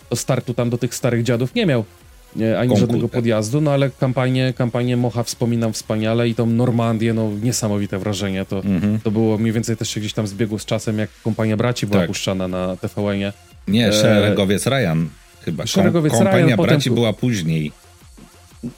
to 0.10 0.16
startu 0.16 0.54
tam 0.54 0.70
do 0.70 0.78
tych 0.78 0.96
starych 0.96 1.24
dziadów 1.24 1.56
nie 1.56 1.66
miał 1.66 1.86
ani 2.60 2.78
żadnego 2.78 3.10
podjazdu, 3.10 3.62
no 3.62 3.72
ale 3.72 3.90
kampanię, 3.90 4.54
kampanię 4.58 4.98
Mocha 4.98 5.24
wspominam 5.24 5.74
wspaniale 5.74 6.30
i 6.30 6.36
tą 6.36 6.46
Normandię, 6.46 7.14
no 7.14 7.32
niesamowite 7.44 8.00
wrażenie. 8.00 8.46
To, 8.46 8.58
mhm. 8.58 9.00
to 9.00 9.12
było 9.12 9.38
mniej 9.38 9.52
więcej 9.54 9.78
też 9.78 9.90
się 9.90 10.00
gdzieś 10.00 10.14
tam 10.14 10.28
zbiegło 10.28 10.60
z 10.60 10.66
czasem, 10.66 11.00
jak 11.00 11.10
kompania 11.24 11.58
braci 11.58 11.88
była 11.88 12.00
tak. 12.00 12.08
puszczana 12.08 12.48
na 12.48 12.78
TVN-ie. 12.78 13.34
Nie, 13.68 13.94
Szeregowiec 13.94 14.68
Ryan 14.68 15.10
chyba. 15.46 15.68
Szeregowiec 15.68 16.14
Kom, 16.14 16.24
kompania 16.24 16.46
Ryan, 16.46 16.58
braci 16.58 16.90
potem... 16.90 16.96
była 16.96 17.14
później. 17.14 17.72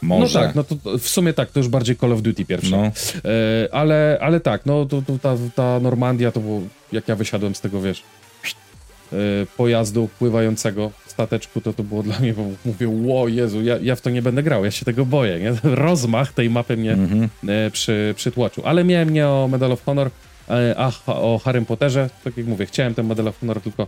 Może. 0.01 0.39
No 0.39 0.45
tak, 0.45 0.55
no 0.55 0.63
to 0.63 0.97
w 0.97 1.07
sumie 1.09 1.33
tak, 1.33 1.51
to 1.51 1.59
już 1.59 1.67
bardziej 1.67 1.97
Call 1.97 2.11
of 2.11 2.21
Duty 2.21 2.45
pierwsze. 2.45 2.77
No. 2.77 2.83
E, 2.85 3.73
ale, 3.73 4.17
ale 4.21 4.39
tak, 4.39 4.65
no 4.65 4.85
to, 4.85 5.01
to 5.01 5.17
ta, 5.17 5.35
ta 5.55 5.79
Normandia 5.79 6.31
to 6.31 6.39
było, 6.39 6.61
jak 6.91 7.07
ja 7.07 7.15
wysiadłem 7.15 7.55
z 7.55 7.61
tego, 7.61 7.81
wiesz, 7.81 8.03
e, 9.13 9.15
pojazdu 9.57 10.09
pływającego 10.19 10.91
stateczku, 11.13 11.61
to 11.61 11.73
to 11.73 11.83
było 11.83 12.03
dla 12.03 12.19
mnie, 12.19 12.33
bo 12.33 12.43
mówię, 12.65 12.87
ło 12.89 13.27
Jezu, 13.27 13.61
ja, 13.61 13.77
ja 13.81 13.95
w 13.95 14.01
to 14.01 14.09
nie 14.09 14.21
będę 14.21 14.43
grał, 14.43 14.65
ja 14.65 14.71
się 14.71 14.85
tego 14.85 15.05
boję, 15.05 15.39
nie? 15.39 15.53
Rozmach 15.85 16.33
tej 16.33 16.49
mapy 16.49 16.77
mnie 16.77 16.95
mm-hmm. 16.95 17.29
przy, 17.71 18.13
przytłoczył. 18.17 18.63
Ale 18.65 18.83
miałem 18.83 19.09
nie 19.09 19.27
o 19.27 19.47
Medal 19.51 19.71
of 19.71 19.83
Honor, 19.83 20.09
e, 20.49 20.75
a 20.77 20.91
o 21.05 21.39
Harrym 21.43 21.65
Potterze, 21.65 22.09
tak 22.23 22.37
jak 22.37 22.45
mówię, 22.45 22.65
chciałem 22.65 22.93
ten 22.93 23.07
Medal 23.07 23.27
of 23.27 23.39
Honor 23.39 23.61
tylko 23.61 23.87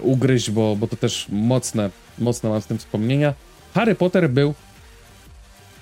ugryźć, 0.00 0.50
bo, 0.50 0.76
bo 0.76 0.86
to 0.86 0.96
też 0.96 1.26
mocne, 1.28 1.90
mocne 2.18 2.50
mam 2.50 2.60
z 2.62 2.66
tym 2.66 2.78
wspomnienia. 2.78 3.34
Harry 3.74 3.94
Potter 3.94 4.30
był 4.30 4.54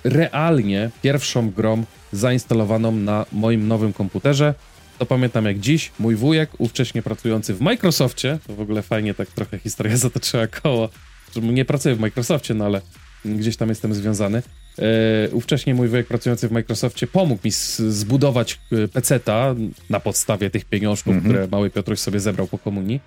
realnie 0.03 0.89
pierwszą 1.01 1.51
grą 1.51 1.83
zainstalowaną 2.11 2.91
na 2.91 3.25
moim 3.31 3.67
nowym 3.67 3.93
komputerze. 3.93 4.53
To 4.97 5.05
pamiętam 5.05 5.45
jak 5.45 5.59
dziś, 5.59 5.91
mój 5.99 6.15
wujek, 6.15 6.49
ówcześnie 6.57 7.01
pracujący 7.01 7.53
w 7.53 7.61
Microsoftie, 7.61 8.39
to 8.47 8.55
w 8.55 8.59
ogóle 8.59 8.81
fajnie 8.81 9.13
tak 9.13 9.27
trochę 9.27 9.59
historia 9.59 9.97
zatoczyła 10.07 10.47
koło, 10.47 10.89
że 11.35 11.41
nie 11.41 11.65
pracuję 11.65 11.95
w 11.95 11.99
Microsoftie, 11.99 12.53
no 12.53 12.65
ale 12.65 12.81
gdzieś 13.25 13.57
tam 13.57 13.69
jestem 13.69 13.93
związany. 13.93 14.41
E, 14.79 15.29
ówcześnie 15.31 15.75
mój 15.75 15.87
wujek 15.87 16.07
pracujący 16.07 16.47
w 16.47 16.51
Microsoftie 16.51 17.07
pomógł 17.07 17.41
mi 17.45 17.51
zbudować 17.77 18.59
e, 18.71 18.87
PC-ta 18.87 19.55
na 19.89 19.99
podstawie 19.99 20.49
tych 20.49 20.65
pieniążków, 20.65 21.11
mm 21.11 21.23
-hmm. 21.23 21.27
które 21.27 21.47
mały 21.47 21.69
Piotruś 21.69 21.99
sobie 21.99 22.19
zebrał 22.19 22.47
po 22.47 22.57
komunii. 22.57 22.99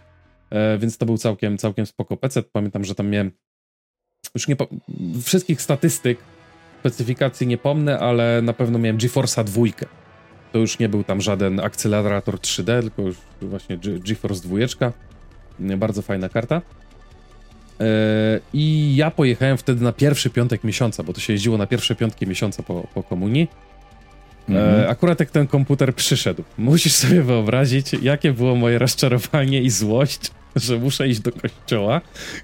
E, 0.50 0.78
więc 0.78 0.98
to 0.98 1.06
był 1.06 1.18
całkiem, 1.18 1.58
całkiem 1.58 1.86
spoko 1.86 2.16
PC. 2.16 2.42
Pamiętam, 2.42 2.84
że 2.84 2.94
tam 2.94 3.08
miałem 3.08 3.30
już 4.34 4.48
nie 4.48 4.56
wszystkich 5.22 5.62
statystyk, 5.62 6.18
specyfikacji 6.80 7.46
nie 7.46 7.58
pomnę, 7.58 7.98
ale 7.98 8.42
na 8.42 8.52
pewno 8.52 8.78
miałem 8.78 8.98
GeForce'a 8.98 9.44
dwójkę. 9.44 9.86
To 10.52 10.58
już 10.58 10.78
nie 10.78 10.88
był 10.88 11.04
tam 11.04 11.20
żaden 11.20 11.60
akcelerator 11.60 12.34
3D, 12.34 12.80
tylko 12.80 13.02
już 13.02 13.16
właśnie 13.42 13.78
GeForce 13.78 14.42
dwójeczka. 14.42 14.92
Bardzo 15.58 16.02
fajna 16.02 16.28
karta. 16.28 16.62
E, 17.80 18.40
I 18.52 18.96
ja 18.96 19.10
pojechałem 19.10 19.58
wtedy 19.58 19.84
na 19.84 19.92
pierwszy 19.92 20.30
piątek 20.30 20.64
miesiąca, 20.64 21.02
bo 21.02 21.12
to 21.12 21.20
się 21.20 21.32
jeździło 21.32 21.58
na 21.58 21.66
pierwsze 21.66 21.94
piątki 21.94 22.26
miesiąca 22.26 22.62
po, 22.62 22.86
po 22.94 23.02
komunii. 23.02 23.48
E, 24.48 24.52
mhm. 24.52 24.90
Akurat 24.90 25.20
jak 25.20 25.30
ten 25.30 25.46
komputer 25.46 25.94
przyszedł, 25.94 26.44
musisz 26.58 26.92
sobie 26.92 27.22
wyobrazić, 27.22 27.92
jakie 28.02 28.32
było 28.32 28.54
moje 28.54 28.78
rozczarowanie 28.78 29.62
i 29.62 29.70
złość, 29.70 30.30
że 30.56 30.78
muszę 30.78 31.08
iść 31.08 31.20
do 31.20 31.32
kościoła, 31.32 32.00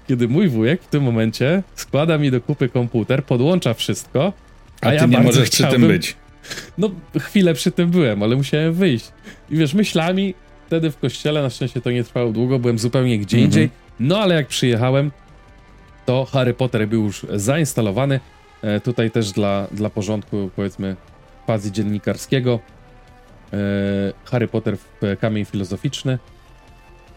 kiedy 0.07 0.27
mój 0.27 0.47
wujek 0.47 0.83
w 0.83 0.87
tym 0.87 1.03
momencie 1.03 1.63
składa 1.75 2.17
mi 2.17 2.31
do 2.31 2.41
kupy 2.41 2.69
komputer, 2.69 3.23
podłącza 3.23 3.73
wszystko, 3.73 4.33
a, 4.81 4.87
a 4.87 4.89
ty 4.89 4.95
ja 4.95 5.05
nie 5.05 5.19
możesz 5.19 5.49
przy 5.49 5.67
tym 5.67 5.87
być. 5.87 6.15
No, 6.77 6.89
chwilę 7.19 7.53
przy 7.53 7.71
tym 7.71 7.89
byłem, 7.89 8.23
ale 8.23 8.35
musiałem 8.35 8.73
wyjść. 8.73 9.11
I 9.49 9.57
wiesz, 9.57 9.73
myślami 9.73 10.33
wtedy 10.67 10.91
w 10.91 10.99
kościele, 10.99 11.41
na 11.41 11.49
szczęście 11.49 11.81
to 11.81 11.91
nie 11.91 12.03
trwało 12.03 12.31
długo, 12.31 12.59
byłem 12.59 12.79
zupełnie 12.79 13.19
gdzie 13.19 13.37
mhm. 13.37 13.45
indziej, 13.45 13.69
no 13.99 14.19
ale 14.19 14.35
jak 14.35 14.47
przyjechałem, 14.47 15.11
to 16.05 16.25
Harry 16.25 16.53
Potter 16.53 16.87
był 16.87 17.03
już 17.03 17.25
zainstalowany. 17.33 18.19
E, 18.61 18.79
tutaj 18.79 19.11
też 19.11 19.31
dla, 19.31 19.67
dla 19.71 19.89
porządku, 19.89 20.49
powiedzmy, 20.55 20.95
quasi 21.45 21.71
dziennikarskiego. 21.71 22.59
E, 23.53 23.57
Harry 24.25 24.47
Potter 24.47 24.77
w 24.77 25.17
kamień 25.19 25.45
filozoficzny. 25.45 26.19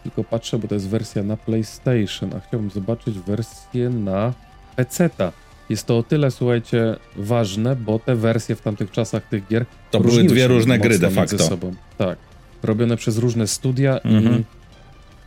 Tylko 0.03 0.23
patrzę, 0.23 0.59
bo 0.59 0.67
to 0.67 0.75
jest 0.75 0.89
wersja 0.89 1.23
na 1.23 1.37
PlayStation, 1.37 2.33
a 2.37 2.39
chciałbym 2.39 2.69
zobaczyć 2.69 3.19
wersję 3.19 3.89
na 3.89 4.33
PC-ta. 4.75 5.31
Jest 5.69 5.85
to 5.85 5.97
o 5.97 6.03
tyle, 6.03 6.31
słuchajcie, 6.31 6.95
ważne, 7.15 7.75
bo 7.75 7.99
te 7.99 8.15
wersje 8.15 8.55
w 8.55 8.61
tamtych 8.61 8.91
czasach 8.91 9.23
tych 9.23 9.47
gier. 9.47 9.65
To 9.91 9.99
były 9.99 10.23
dwie 10.23 10.47
różne 10.47 10.79
gry 10.79 10.99
de 10.99 11.09
facto. 11.09 11.39
Sobą. 11.39 11.73
Tak. 11.97 12.17
Robione 12.63 12.97
przez 12.97 13.17
różne 13.17 13.47
studia 13.47 13.99
mhm. 13.99 14.39
i 14.39 14.43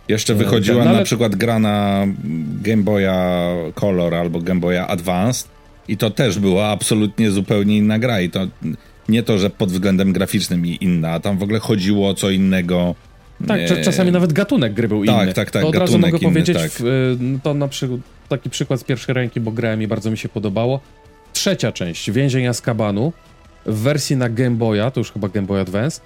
jeszcze 0.09 0.34
wychodziła 0.34 0.84
na 0.84 1.05
przykład 1.05 1.36
gra 1.36 1.59
na 1.59 2.07
Game 2.62 2.82
Boya 2.82 3.14
Color 3.74 4.14
albo 4.14 4.40
Game 4.40 4.61
Boya 4.61 4.86
Advanced 4.88 5.49
i 5.88 5.97
to 5.97 6.11
też 6.11 6.38
była 6.38 6.68
absolutnie 6.68 7.30
zupełnie 7.30 7.76
inna 7.76 7.99
gra 7.99 8.20
i 8.20 8.30
to 8.30 8.47
nie 9.09 9.22
to, 9.22 9.38
że 9.38 9.51
pod 9.51 9.72
względem 9.72 10.12
graficznym 10.12 10.66
i 10.66 10.78
inna, 10.80 11.11
a 11.11 11.20
tam 11.20 11.38
w 11.38 11.43
ogóle 11.43 11.59
chodziło 11.59 12.09
o 12.09 12.14
co 12.14 12.30
innego. 12.30 12.95
Tak, 13.47 13.61
czasami 13.84 14.12
nawet 14.12 14.32
gatunek 14.32 14.74
gry 14.74 14.88
był 14.88 15.07
tak, 15.07 15.22
inny. 15.24 15.34
Tak, 15.34 15.51
tak, 15.51 15.62
to 15.62 15.68
od 15.68 15.76
razu 15.76 15.99
mogę 15.99 16.18
inny, 16.18 16.20
powiedzieć, 16.20 16.59
tak. 16.59 16.70
w, 16.74 17.16
no 17.20 17.38
to 17.43 17.55
na 17.55 17.68
przykład 17.68 18.01
taki 18.28 18.51
przykład 18.51 18.80
z 18.80 18.84
pierwszej 18.84 19.14
ręki, 19.14 19.40
bo 19.40 19.51
grałem 19.51 19.82
i 19.82 19.86
bardzo 19.86 20.11
mi 20.11 20.18
się 20.18 20.28
podobało. 20.28 20.80
Trzecia 21.32 21.72
część, 21.72 22.11
Więzienia 22.11 22.53
z 22.53 22.61
Kabanu, 22.61 23.12
w 23.66 23.78
wersji 23.78 24.16
na 24.16 24.28
Game 24.28 24.57
Boya, 24.57 24.90
to 24.90 25.01
już 25.01 25.12
chyba 25.12 25.28
Game 25.28 25.47
Boy 25.47 25.61
Advance, 25.61 26.01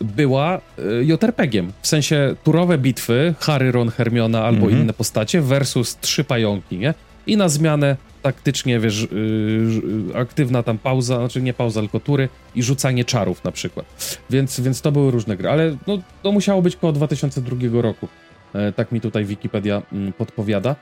była 0.00 0.60
y, 0.78 1.04
JRPG-iem. 1.04 1.72
W 1.82 1.86
sensie 1.86 2.34
turowe 2.44 2.78
bitwy, 2.78 3.34
Harry, 3.40 3.72
Ron, 3.72 3.90
Hermiona 3.90 4.44
albo 4.44 4.66
mm 4.66 4.78
-hmm. 4.78 4.82
inne 4.82 4.92
postacie 4.92 5.40
versus 5.40 5.96
trzy 6.00 6.24
pająki, 6.24 6.78
nie? 6.78 6.94
I 7.26 7.36
na 7.36 7.48
zmianę 7.48 7.96
taktycznie, 8.26 8.80
wiesz, 8.80 9.08
yy, 9.12 10.18
aktywna 10.18 10.62
tam 10.62 10.78
pauza, 10.78 11.16
znaczy 11.16 11.42
nie 11.42 11.54
pauza, 11.54 11.80
tylko 11.80 12.00
tury 12.00 12.28
i 12.54 12.62
rzucanie 12.62 13.04
czarów 13.04 13.44
na 13.44 13.52
przykład. 13.52 14.18
Więc, 14.30 14.60
więc 14.60 14.80
to 14.80 14.92
były 14.92 15.10
różne 15.10 15.36
gry, 15.36 15.48
ale 15.48 15.76
no, 15.86 15.98
to 16.22 16.32
musiało 16.32 16.62
być 16.62 16.76
koło 16.76 16.92
2002 16.92 17.82
roku. 17.82 18.08
E, 18.54 18.72
tak 18.72 18.92
mi 18.92 19.00
tutaj 19.00 19.24
Wikipedia 19.24 19.82
mm, 19.92 20.12
podpowiada. 20.12 20.76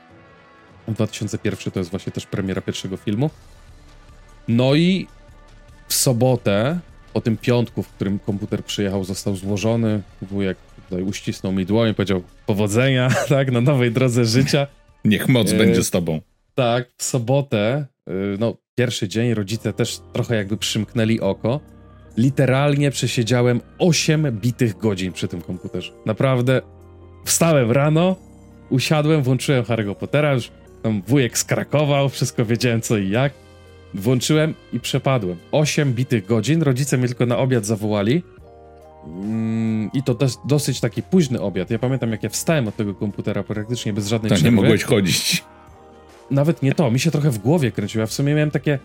2001 0.87 1.71
to 1.71 1.79
jest 1.79 1.91
właśnie 1.91 2.11
też 2.11 2.25
premiera 2.25 2.61
pierwszego 2.61 2.97
filmu. 2.97 3.29
No 4.47 4.75
i 4.75 5.07
w 5.87 5.93
sobotę 5.93 6.79
po 7.13 7.21
tym 7.21 7.37
piątku, 7.37 7.83
w 7.83 7.87
którym 7.87 8.19
komputer 8.19 8.63
przyjechał, 8.63 9.03
został 9.03 9.35
złożony, 9.35 10.01
wujek 10.21 10.57
tutaj 10.89 11.03
uścisnął 11.03 11.51
mi 11.53 11.65
dłoń 11.65 11.93
powiedział 11.93 12.23
powodzenia, 12.45 13.09
tak, 13.29 13.51
na 13.51 13.61
nowej 13.61 13.91
drodze 13.91 14.25
życia. 14.25 14.67
Niech 15.05 15.27
moc 15.27 15.51
e, 15.51 15.57
będzie 15.57 15.83
z 15.83 15.91
tobą. 15.91 16.21
Tak, 16.55 16.89
w 16.97 17.03
sobotę, 17.03 17.85
e, 18.07 18.11
no 18.39 18.57
pierwszy 18.75 19.07
dzień, 19.07 19.33
rodzice 19.33 19.73
też 19.73 19.99
trochę 20.13 20.35
jakby 20.35 20.57
przymknęli 20.57 21.19
oko. 21.19 21.59
Literalnie 22.17 22.91
przesiedziałem 22.91 23.61
8 23.79 24.31
bitych 24.31 24.77
godzin 24.77 25.13
przy 25.13 25.27
tym 25.27 25.41
komputerze. 25.41 25.91
Naprawdę 26.05 26.61
wstałem 27.25 27.71
rano, 27.71 28.15
usiadłem, 28.69 29.23
włączyłem 29.23 29.63
Harry'ego 29.63 29.95
Pottera, 29.95 30.33
już 30.33 30.51
tam 30.83 31.01
wujek 31.01 31.37
skrakował, 31.37 32.09
wszystko 32.09 32.45
wiedziałem 32.45 32.81
co 32.81 32.97
i 32.97 33.09
jak 33.09 33.33
Włączyłem 33.95 34.53
i 34.73 34.79
przepadłem. 34.79 35.37
8 35.51 35.93
bitych 35.93 36.25
godzin, 36.25 36.61
rodzice 36.61 36.97
mnie 36.97 37.07
tylko 37.07 37.25
na 37.25 37.37
obiad 37.37 37.65
zawołali. 37.65 38.23
Mm, 39.05 39.89
I 39.93 40.03
to 40.03 40.15
też 40.15 40.33
dosyć 40.45 40.79
taki 40.79 41.03
późny 41.03 41.41
obiad. 41.41 41.69
Ja 41.71 41.79
pamiętam, 41.79 42.11
jak 42.11 42.23
ja 42.23 42.29
wstałem 42.29 42.67
od 42.67 42.75
tego 42.75 42.95
komputera 42.95 43.43
praktycznie 43.43 43.93
bez 43.93 44.07
żadnej 44.07 44.29
tak, 44.29 44.39
przerwy. 44.39 44.55
nie 44.55 44.61
mogłeś 44.61 44.83
chodzić. 44.83 45.43
Nawet 46.31 46.63
nie 46.63 46.73
to, 46.73 46.91
mi 46.91 46.99
się 46.99 47.11
trochę 47.11 47.31
w 47.31 47.37
głowie 47.37 47.71
kręciło. 47.71 48.01
Ja 48.01 48.07
w 48.07 48.13
sumie 48.13 48.33
miałem 48.33 48.51
takie, 48.51 48.79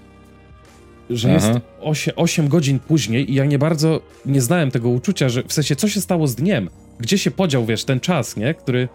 że 1.10 1.36
Aha. 1.36 1.46
jest 1.46 1.60
8, 1.80 2.14
8 2.16 2.48
godzin 2.48 2.78
później 2.78 3.30
i 3.30 3.34
ja 3.34 3.44
nie 3.44 3.58
bardzo 3.58 4.00
nie 4.26 4.40
znałem 4.40 4.70
tego 4.70 4.88
uczucia, 4.88 5.28
że 5.28 5.42
w 5.42 5.52
sensie 5.52 5.76
co 5.76 5.88
się 5.88 6.00
stało 6.00 6.26
z 6.26 6.34
dniem? 6.34 6.70
Gdzie 6.98 7.18
się 7.18 7.30
podział, 7.30 7.66
wiesz, 7.66 7.84
ten 7.84 8.00
czas, 8.00 8.36
nie? 8.36 8.54
Który 8.54 8.88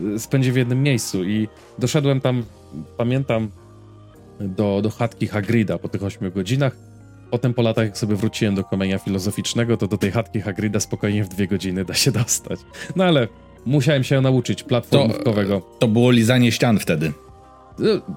y, 0.00 0.18
spędzi 0.18 0.52
w 0.52 0.56
jednym 0.56 0.82
miejscu 0.82 1.24
i 1.24 1.48
doszedłem 1.78 2.20
tam, 2.20 2.44
pamiętam, 2.96 3.50
do, 4.40 4.80
do 4.82 4.90
chatki 4.90 5.26
Hagrida 5.26 5.78
po 5.78 5.88
tych 5.88 6.04
8 6.04 6.30
godzinach. 6.30 6.76
Potem 7.30 7.54
po 7.54 7.62
latach, 7.62 7.84
jak 7.84 7.98
sobie 7.98 8.16
wróciłem 8.16 8.54
do 8.54 8.64
komenia 8.64 8.98
filozoficznego, 8.98 9.76
to 9.76 9.86
do 9.86 9.98
tej 9.98 10.10
chatki 10.10 10.40
Hagrida 10.40 10.80
spokojnie 10.80 11.24
w 11.24 11.28
dwie 11.28 11.46
godziny 11.46 11.84
da 11.84 11.94
się 11.94 12.12
dostać. 12.12 12.60
No 12.96 13.04
ale 13.04 13.28
musiałem 13.66 14.04
się 14.04 14.20
nauczyć 14.20 14.62
platformowego. 14.62 15.60
To, 15.60 15.76
to 15.78 15.88
było 15.88 16.10
lizanie 16.10 16.52
ścian 16.52 16.78
wtedy. 16.78 17.12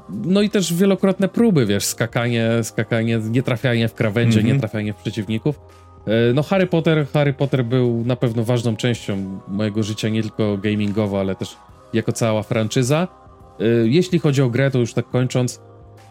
No, 0.10 0.42
i 0.42 0.50
też 0.50 0.74
wielokrotne 0.74 1.28
próby, 1.28 1.66
wiesz, 1.66 1.86
skakanie, 1.86 2.50
skakanie, 2.64 3.20
nie 3.30 3.44
trafianie 3.44 3.88
w 3.88 3.94
krawędzie, 3.94 4.40
mm 4.40 4.52
-hmm. 4.52 4.54
nie 4.54 4.60
trafianie 4.60 4.94
w 4.94 4.96
przeciwników. 4.96 5.60
E, 6.08 6.34
no 6.34 6.44
Harry 6.44 6.68
Potter, 6.68 7.08
Harry 7.14 7.34
Potter 7.34 7.66
był 7.66 8.04
na 8.06 8.16
pewno 8.16 8.44
ważną 8.44 8.76
częścią 8.76 9.40
mojego 9.48 9.84
życia, 9.84 10.10
nie 10.10 10.22
tylko 10.22 10.58
gamingowo, 10.58 11.20
ale 11.20 11.36
też 11.36 11.58
jako 11.94 12.12
cała 12.12 12.44
franczyza. 12.44 13.08
E, 13.60 13.66
jeśli 13.88 14.20
chodzi 14.20 14.42
o 14.42 14.50
grę, 14.50 14.72
to 14.72 14.80
już 14.80 14.94
tak 14.94 15.10
kończąc, 15.10 15.62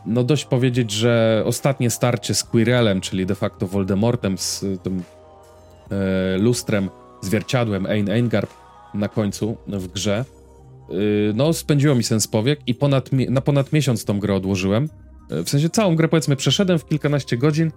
no 0.07 0.25
dość 0.25 0.45
powiedzieć, 0.45 0.91
że 0.91 1.43
ostatnie 1.47 1.91
starcie 1.91 2.35
z 2.35 2.45
Quirrellem, 2.45 3.01
czyli 3.01 3.27
de 3.27 3.35
facto 3.35 3.67
Voldemortem 3.67 4.39
z 4.39 4.65
tym 4.83 5.03
e, 5.91 6.39
lustrem, 6.39 6.91
zwierciadłem 7.23 7.87
Eingarb 7.87 8.51
na 8.95 9.09
końcu 9.09 9.57
w 9.67 9.89
grze, 9.89 10.25
no 11.35 11.53
spędziło 11.53 11.95
mi 11.95 12.03
sens 12.03 12.29
powiek 12.29 12.61
i 12.67 12.75
ponad, 12.75 13.11
na 13.13 13.41
ponad 13.41 13.73
miesiąc 13.73 14.05
tą 14.05 14.21
grę 14.21 14.35
odłożyłem. 14.35 14.89
E, 15.31 15.43
w 15.43 15.49
sensie 15.49 15.69
całą 15.69 15.97
grę 15.97 16.09
powiedzmy 16.09 16.37
przeszedłem 16.37 16.79
w 16.79 16.87
kilkanaście 16.87 17.37
godzin, 17.37 17.71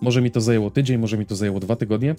może 0.00 0.22
mi 0.22 0.30
to 0.30 0.40
zajęło 0.40 0.70
tydzień, 0.70 0.98
może 0.98 1.18
mi 1.18 1.26
to 1.26 1.36
zajęło 1.36 1.60
dwa 1.60 1.76
tygodnie, 1.76 2.10
e, 2.10 2.14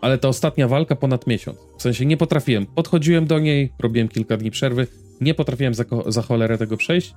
ale 0.00 0.18
ta 0.18 0.28
ostatnia 0.28 0.68
walka 0.68 0.96
ponad 0.96 1.26
miesiąc. 1.26 1.58
W 1.78 1.82
sensie 1.82 2.06
nie 2.06 2.16
potrafiłem, 2.16 2.66
podchodziłem 2.66 3.26
do 3.26 3.38
niej, 3.38 3.72
robiłem 3.78 4.08
kilka 4.08 4.36
dni 4.36 4.50
przerwy, 4.50 4.86
nie 5.20 5.34
potrafiłem 5.34 5.74
za, 5.74 5.84
za 6.06 6.22
cholerę 6.22 6.58
tego 6.58 6.76
przejść, 6.76 7.14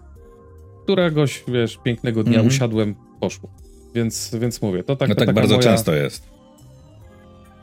któregoś, 0.84 1.44
wiesz, 1.48 1.80
pięknego 1.84 2.24
dnia 2.24 2.34
mm 2.34 2.46
-hmm. 2.46 2.54
usiadłem, 2.56 2.96
poszło. 3.20 3.50
Więc, 3.96 4.36
więc 4.42 4.62
mówię, 4.62 4.84
to 4.84 4.96
tak 4.96 5.10
No 5.10 5.16
tak 5.16 5.34
bardzo 5.34 5.56
moja... 5.56 5.64
często 5.64 5.94
jest. 5.94 6.30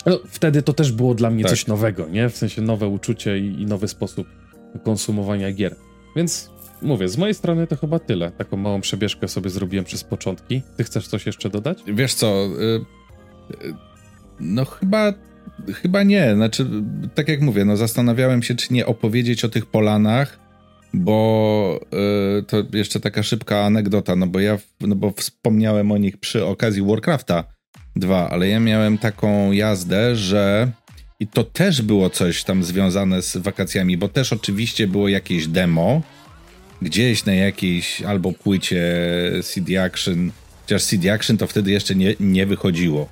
No, 0.07 0.21
wtedy 0.27 0.63
to 0.63 0.73
też 0.73 0.93
było 0.93 1.15
dla 1.15 1.31
mnie 1.31 1.43
tak. 1.43 1.51
coś 1.51 1.67
nowego, 1.67 2.09
nie? 2.09 2.29
W 2.29 2.37
sensie 2.37 2.63
nowe 2.63 2.89
uczucie 2.89 3.39
i, 3.39 3.63
i 3.63 3.67
nowy 3.67 3.89
sposób 3.89 4.27
konsumowania 4.85 5.53
gier. 5.53 5.77
Więc 6.17 6.51
mówię, 6.83 7.09
z 7.09 7.19
mojej 7.19 7.35
strony 7.35 7.67
to 7.67 7.77
chyba 7.77 7.99
tyle. 7.99 8.31
Taką 8.31 8.57
małą 8.57 8.81
przebieżkę 8.81 9.29
sobie 9.29 9.51
zrobiłem 9.51 9.85
przez 9.85 10.05
początki. 10.05 10.63
Ty 10.77 10.85
chcesz 10.85 11.09
coś 11.09 11.27
jeszcze 11.27 11.51
dodać? 11.51 11.79
Wiesz 11.87 12.15
co, 12.15 12.47
y, 12.47 12.85
y, 13.67 13.75
no 14.41 14.65
chyba 14.65 15.13
chyba 15.75 16.03
nie. 16.03 16.35
Znaczy, 16.35 16.67
tak 17.15 17.29
jak 17.29 17.41
mówię, 17.41 17.65
no 17.65 17.77
zastanawiałem 17.77 18.43
się, 18.43 18.55
czy 18.55 18.75
nie 18.75 18.87
opowiedzieć 18.87 19.45
o 19.45 19.49
tych 19.49 19.67
polanach, 19.67 20.41
bo 20.95 21.81
y, 22.39 22.43
to 22.43 22.57
jeszcze 22.73 23.01
taka 23.01 23.23
szybka 23.23 23.65
anegdota, 23.65 24.17
no 24.17 24.27
bo 24.27 24.41
ja, 24.41 24.59
no 24.81 24.97
bo 24.97 25.13
wspomniałem 25.17 25.93
o 25.93 25.99
nich 25.99 26.17
przy 26.17 26.47
okazji 26.47 26.83
Warcrafta 26.83 27.60
2, 27.97 28.31
ale 28.31 28.49
ja 28.49 28.61
miałem 28.61 28.99
taką 28.99 29.53
jazdę, 29.53 30.17
że 30.17 30.71
i 31.21 31.27
to 31.27 31.45
też 31.45 31.83
było 31.83 32.11
coś 32.11 32.45
tam 32.45 32.65
związane 32.65 33.23
z 33.23 33.37
wakacjami, 33.37 33.97
bo 33.97 34.09
też 34.09 34.33
oczywiście 34.33 34.87
było 34.87 35.09
jakieś 35.09 35.47
demo, 35.47 36.03
gdzieś 36.83 37.25
na 37.25 37.35
jakiejś 37.35 38.03
albo 38.03 38.33
płycie 38.33 38.83
CD 39.43 39.83
Action, 39.83 40.31
chociaż 40.63 40.83
CD 40.83 41.13
Action 41.13 41.37
to 41.37 41.47
wtedy 41.47 41.71
jeszcze 41.71 41.95
nie, 41.95 42.15
nie 42.21 42.47
wychodziło, 42.47 43.09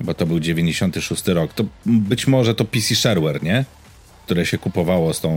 bo 0.00 0.14
to 0.14 0.26
był 0.26 0.40
96 0.40 1.26
rok. 1.26 1.52
To 1.54 1.64
być 1.86 2.26
może 2.26 2.54
to 2.54 2.64
PC 2.64 2.94
Shareware, 2.94 3.42
nie? 3.42 3.64
Które 4.24 4.46
się 4.46 4.58
kupowało 4.58 5.14
z 5.14 5.20
tą, 5.20 5.32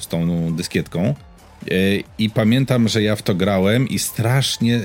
z 0.00 0.06
tą 0.06 0.52
dyskietką. 0.56 1.14
E, 1.70 1.74
I 2.18 2.30
pamiętam, 2.30 2.88
że 2.88 3.02
ja 3.02 3.16
w 3.16 3.22
to 3.22 3.34
grałem 3.34 3.88
i 3.88 3.98
strasznie 3.98 4.80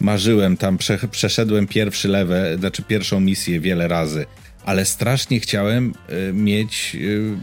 marzyłem 0.00 0.56
tam, 0.56 0.78
prze, 0.78 0.98
przeszedłem 1.10 1.66
pierwszy 1.66 2.08
level, 2.08 2.58
znaczy 2.58 2.82
pierwszą 2.82 3.20
misję 3.20 3.60
wiele 3.60 3.88
razy, 3.88 4.26
ale 4.64 4.84
strasznie 4.84 5.40
chciałem 5.40 5.94
y, 6.28 6.32
mieć, 6.32 6.96
y, 7.00 7.36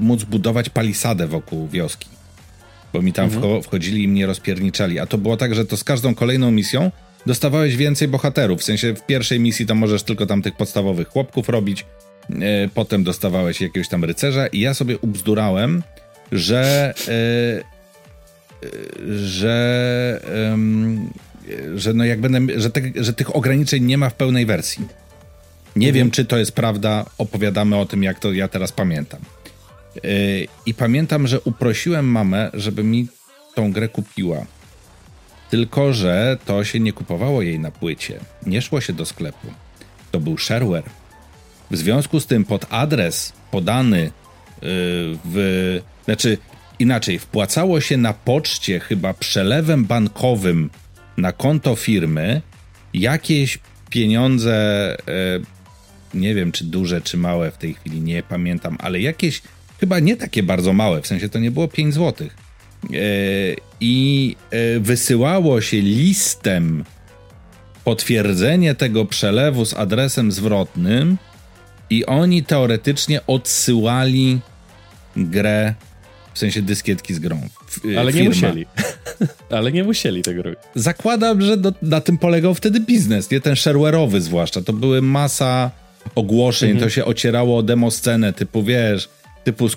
móc 0.00 0.24
budować 0.24 0.70
palisadę 0.70 1.26
wokół 1.26 1.68
wioski 1.68 2.12
bo 2.92 3.02
mi 3.02 3.12
tam 3.12 3.24
mhm. 3.24 3.62
wchodzili 3.62 4.02
i 4.02 4.08
mnie 4.08 4.26
rozpierniczali. 4.26 4.98
A 4.98 5.06
to 5.06 5.18
było 5.18 5.36
tak, 5.36 5.54
że 5.54 5.64
to 5.64 5.76
z 5.76 5.84
każdą 5.84 6.14
kolejną 6.14 6.50
misją 6.50 6.90
dostawałeś 7.26 7.76
więcej 7.76 8.08
bohaterów. 8.08 8.60
W 8.60 8.64
sensie 8.64 8.94
w 8.94 9.06
pierwszej 9.06 9.40
misji 9.40 9.66
to 9.66 9.74
możesz 9.74 10.02
tylko 10.02 10.26
tam 10.26 10.42
tych 10.42 10.56
podstawowych 10.56 11.08
chłopków 11.08 11.48
robić, 11.48 11.84
e, 12.30 12.34
potem 12.74 13.04
dostawałeś 13.04 13.60
jakiegoś 13.60 13.88
tam 13.88 14.04
rycerza 14.04 14.46
i 14.46 14.60
ja 14.60 14.74
sobie 14.74 14.98
ubzdurałem, 14.98 15.82
że 16.32 16.94
że 19.16 20.20
że 21.74 21.94
no 21.94 22.04
jak 22.04 22.20
będę, 22.20 22.60
że, 22.60 22.70
te, 22.70 22.80
że 22.96 23.12
tych 23.12 23.36
ograniczeń 23.36 23.84
nie 23.84 23.98
ma 23.98 24.10
w 24.10 24.14
pełnej 24.14 24.46
wersji. 24.46 24.86
Nie 25.76 25.88
mhm. 25.88 25.94
wiem, 25.94 26.10
czy 26.10 26.24
to 26.24 26.38
jest 26.38 26.52
prawda. 26.52 27.04
Opowiadamy 27.18 27.76
o 27.76 27.86
tym, 27.86 28.02
jak 28.02 28.18
to 28.18 28.32
ja 28.32 28.48
teraz 28.48 28.72
pamiętam. 28.72 29.20
Yy, 29.94 30.02
I 30.66 30.74
pamiętam, 30.74 31.26
że 31.26 31.40
uprosiłem 31.40 32.06
mamę, 32.06 32.50
żeby 32.54 32.84
mi 32.84 33.08
tą 33.54 33.72
grę 33.72 33.88
kupiła. 33.88 34.46
Tylko, 35.50 35.92
że 35.92 36.38
to 36.44 36.64
się 36.64 36.80
nie 36.80 36.92
kupowało 36.92 37.42
jej 37.42 37.58
na 37.58 37.70
płycie. 37.70 38.20
Nie 38.46 38.62
szło 38.62 38.80
się 38.80 38.92
do 38.92 39.06
sklepu. 39.06 39.46
To 40.10 40.20
był 40.20 40.38
shareware. 40.38 40.90
W 41.70 41.76
związku 41.76 42.20
z 42.20 42.26
tym 42.26 42.44
pod 42.44 42.66
adres 42.70 43.32
podany 43.50 44.00
yy, 44.00 44.10
w. 45.24 45.80
Znaczy, 46.04 46.38
inaczej, 46.78 47.18
wpłacało 47.18 47.80
się 47.80 47.96
na 47.96 48.12
poczcie 48.12 48.80
chyba 48.80 49.14
przelewem 49.14 49.84
bankowym 49.84 50.70
na 51.22 51.32
konto 51.32 51.76
firmy 51.76 52.42
jakieś 52.94 53.58
pieniądze, 53.90 54.56
yy, 55.06 56.20
nie 56.20 56.34
wiem 56.34 56.52
czy 56.52 56.64
duże, 56.64 57.00
czy 57.00 57.16
małe 57.16 57.50
w 57.50 57.58
tej 57.58 57.74
chwili, 57.74 58.00
nie 58.00 58.22
pamiętam, 58.22 58.76
ale 58.80 59.00
jakieś 59.00 59.42
chyba 59.80 59.98
nie 60.00 60.16
takie 60.16 60.42
bardzo 60.42 60.72
małe, 60.72 61.02
w 61.02 61.06
sensie 61.06 61.28
to 61.28 61.38
nie 61.38 61.50
było 61.50 61.68
5 61.68 61.94
zł. 61.94 62.28
E, 62.28 62.30
I 63.80 64.36
e, 64.50 64.80
wysyłało 64.80 65.60
się 65.60 65.80
listem 65.80 66.84
potwierdzenie 67.84 68.74
tego 68.74 69.04
przelewu 69.04 69.64
z 69.64 69.74
adresem 69.74 70.32
zwrotnym, 70.32 71.18
i 71.92 72.06
oni 72.06 72.44
teoretycznie 72.44 73.26
odsyłali 73.26 74.40
grę, 75.16 75.74
w 76.34 76.38
sensie 76.38 76.62
dyskietki 76.62 77.14
z 77.14 77.18
grą. 77.18 77.40
E, 77.94 78.00
Ale 78.00 78.12
firma. 78.12 78.24
nie 78.24 78.28
musieli. 78.28 78.66
Ale 79.50 79.72
nie 79.72 79.84
musieli 79.84 80.22
tego 80.22 80.42
robić. 80.42 80.58
Zakładam, 80.74 81.42
że 81.42 81.56
do, 81.56 81.72
na 81.82 82.00
tym 82.00 82.18
polegał 82.18 82.54
wtedy 82.54 82.80
biznes, 82.80 83.30
nie 83.30 83.40
ten 83.40 83.54
shareware'owy 83.54 84.20
zwłaszcza. 84.20 84.62
To 84.62 84.72
były 84.72 85.02
masa 85.02 85.70
ogłoszeń, 86.14 86.70
mhm. 86.70 86.88
to 86.88 86.94
się 86.94 87.04
ocierało 87.04 87.58
o 87.58 87.62
demoscenę, 87.62 88.32
typu 88.32 88.62
wiesz, 88.62 89.08
typu 89.44 89.68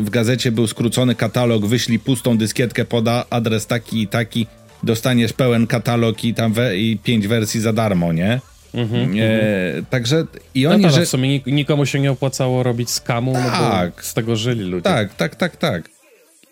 w 0.00 0.10
gazecie 0.10 0.52
był 0.52 0.66
skrócony 0.66 1.14
katalog, 1.14 1.66
wyślij 1.66 1.98
pustą 1.98 2.38
dyskietkę, 2.38 2.84
poda 2.84 3.24
adres 3.30 3.66
taki 3.66 4.02
i 4.02 4.08
taki, 4.08 4.46
dostaniesz 4.82 5.32
pełen 5.32 5.66
katalog 5.66 6.24
i 6.24 6.34
tam 6.34 6.52
we, 6.52 6.78
i 6.78 6.98
pięć 6.98 7.28
wersji 7.28 7.60
za 7.60 7.72
darmo, 7.72 8.12
nie? 8.12 8.40
Mm-hmm, 8.74 9.20
e, 9.20 9.82
także 9.90 10.24
i 10.54 10.64
no 10.64 10.70
oni, 10.70 10.82
no 10.82 10.90
że... 10.90 11.04
w 11.04 11.08
sumie 11.08 11.40
nikomu 11.46 11.86
się 11.86 12.00
nie 12.00 12.12
opłacało 12.12 12.62
robić 12.62 12.90
skamu, 12.90 13.32
tak, 13.32 13.44
no 13.44 13.50
bo 13.50 13.70
tak. 13.70 14.04
z 14.04 14.14
tego 14.14 14.36
żyli 14.36 14.64
ludzie. 14.64 14.82
Tak, 14.82 15.14
tak, 15.14 15.36
tak, 15.36 15.56
tak. 15.56 15.95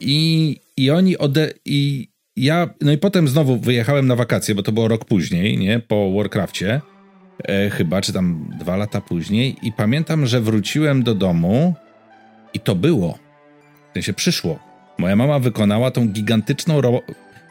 I, 0.01 0.57
i 0.77 0.91
oni 0.91 1.19
ode... 1.19 1.53
I 1.65 2.09
ja... 2.37 2.69
No 2.81 2.93
i 2.93 2.99
potem 2.99 3.29
znowu 3.29 3.57
wyjechałem 3.57 4.07
na 4.07 4.17
wakacje, 4.17 4.55
bo 4.55 4.63
to 4.63 4.73
było 4.73 4.89
rok 4.89 5.05
później, 5.05 5.59
nie? 5.59 5.81
Po 5.81 6.13
Warcrafcie. 6.13 6.81
E, 7.49 7.71
chyba, 7.71 8.01
czy 8.01 8.13
tam 8.13 8.51
dwa 8.59 8.77
lata 8.77 9.01
później. 9.01 9.57
I 9.63 9.73
pamiętam, 9.73 10.27
że 10.27 10.41
wróciłem 10.41 11.03
do 11.03 11.15
domu 11.15 11.75
i 12.55 12.61
to 12.61 12.75
było. 12.75 13.19
W 13.91 13.95
sensie 13.95 14.13
przyszło. 14.13 14.59
Moja 14.99 15.17
mama 15.17 15.39
wykonała 15.39 15.91
tą 15.91 16.09
gigantyczną 16.09 16.81
ro 16.81 17.01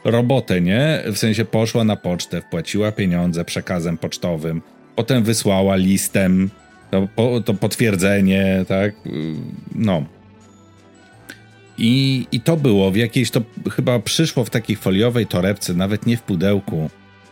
robotę, 0.04 0.60
nie? 0.60 1.02
W 1.06 1.18
sensie 1.18 1.44
poszła 1.44 1.84
na 1.84 1.96
pocztę, 1.96 2.40
wpłaciła 2.40 2.92
pieniądze 2.92 3.44
przekazem 3.44 3.98
pocztowym, 3.98 4.62
potem 4.96 5.22
wysłała 5.22 5.76
listem 5.76 6.50
to, 6.90 7.08
po, 7.16 7.40
to 7.40 7.54
potwierdzenie, 7.54 8.64
tak? 8.68 8.94
No. 9.74 10.04
I, 11.78 12.26
I 12.32 12.40
to 12.40 12.56
było 12.56 12.90
w 12.90 12.96
jakiejś, 12.96 13.30
to 13.30 13.42
chyba 13.70 13.98
przyszło 13.98 14.44
w 14.44 14.50
takiej 14.50 14.76
foliowej 14.76 15.26
torebce, 15.26 15.74
nawet 15.74 16.06
nie 16.06 16.16
w 16.16 16.22
pudełku, 16.22 16.90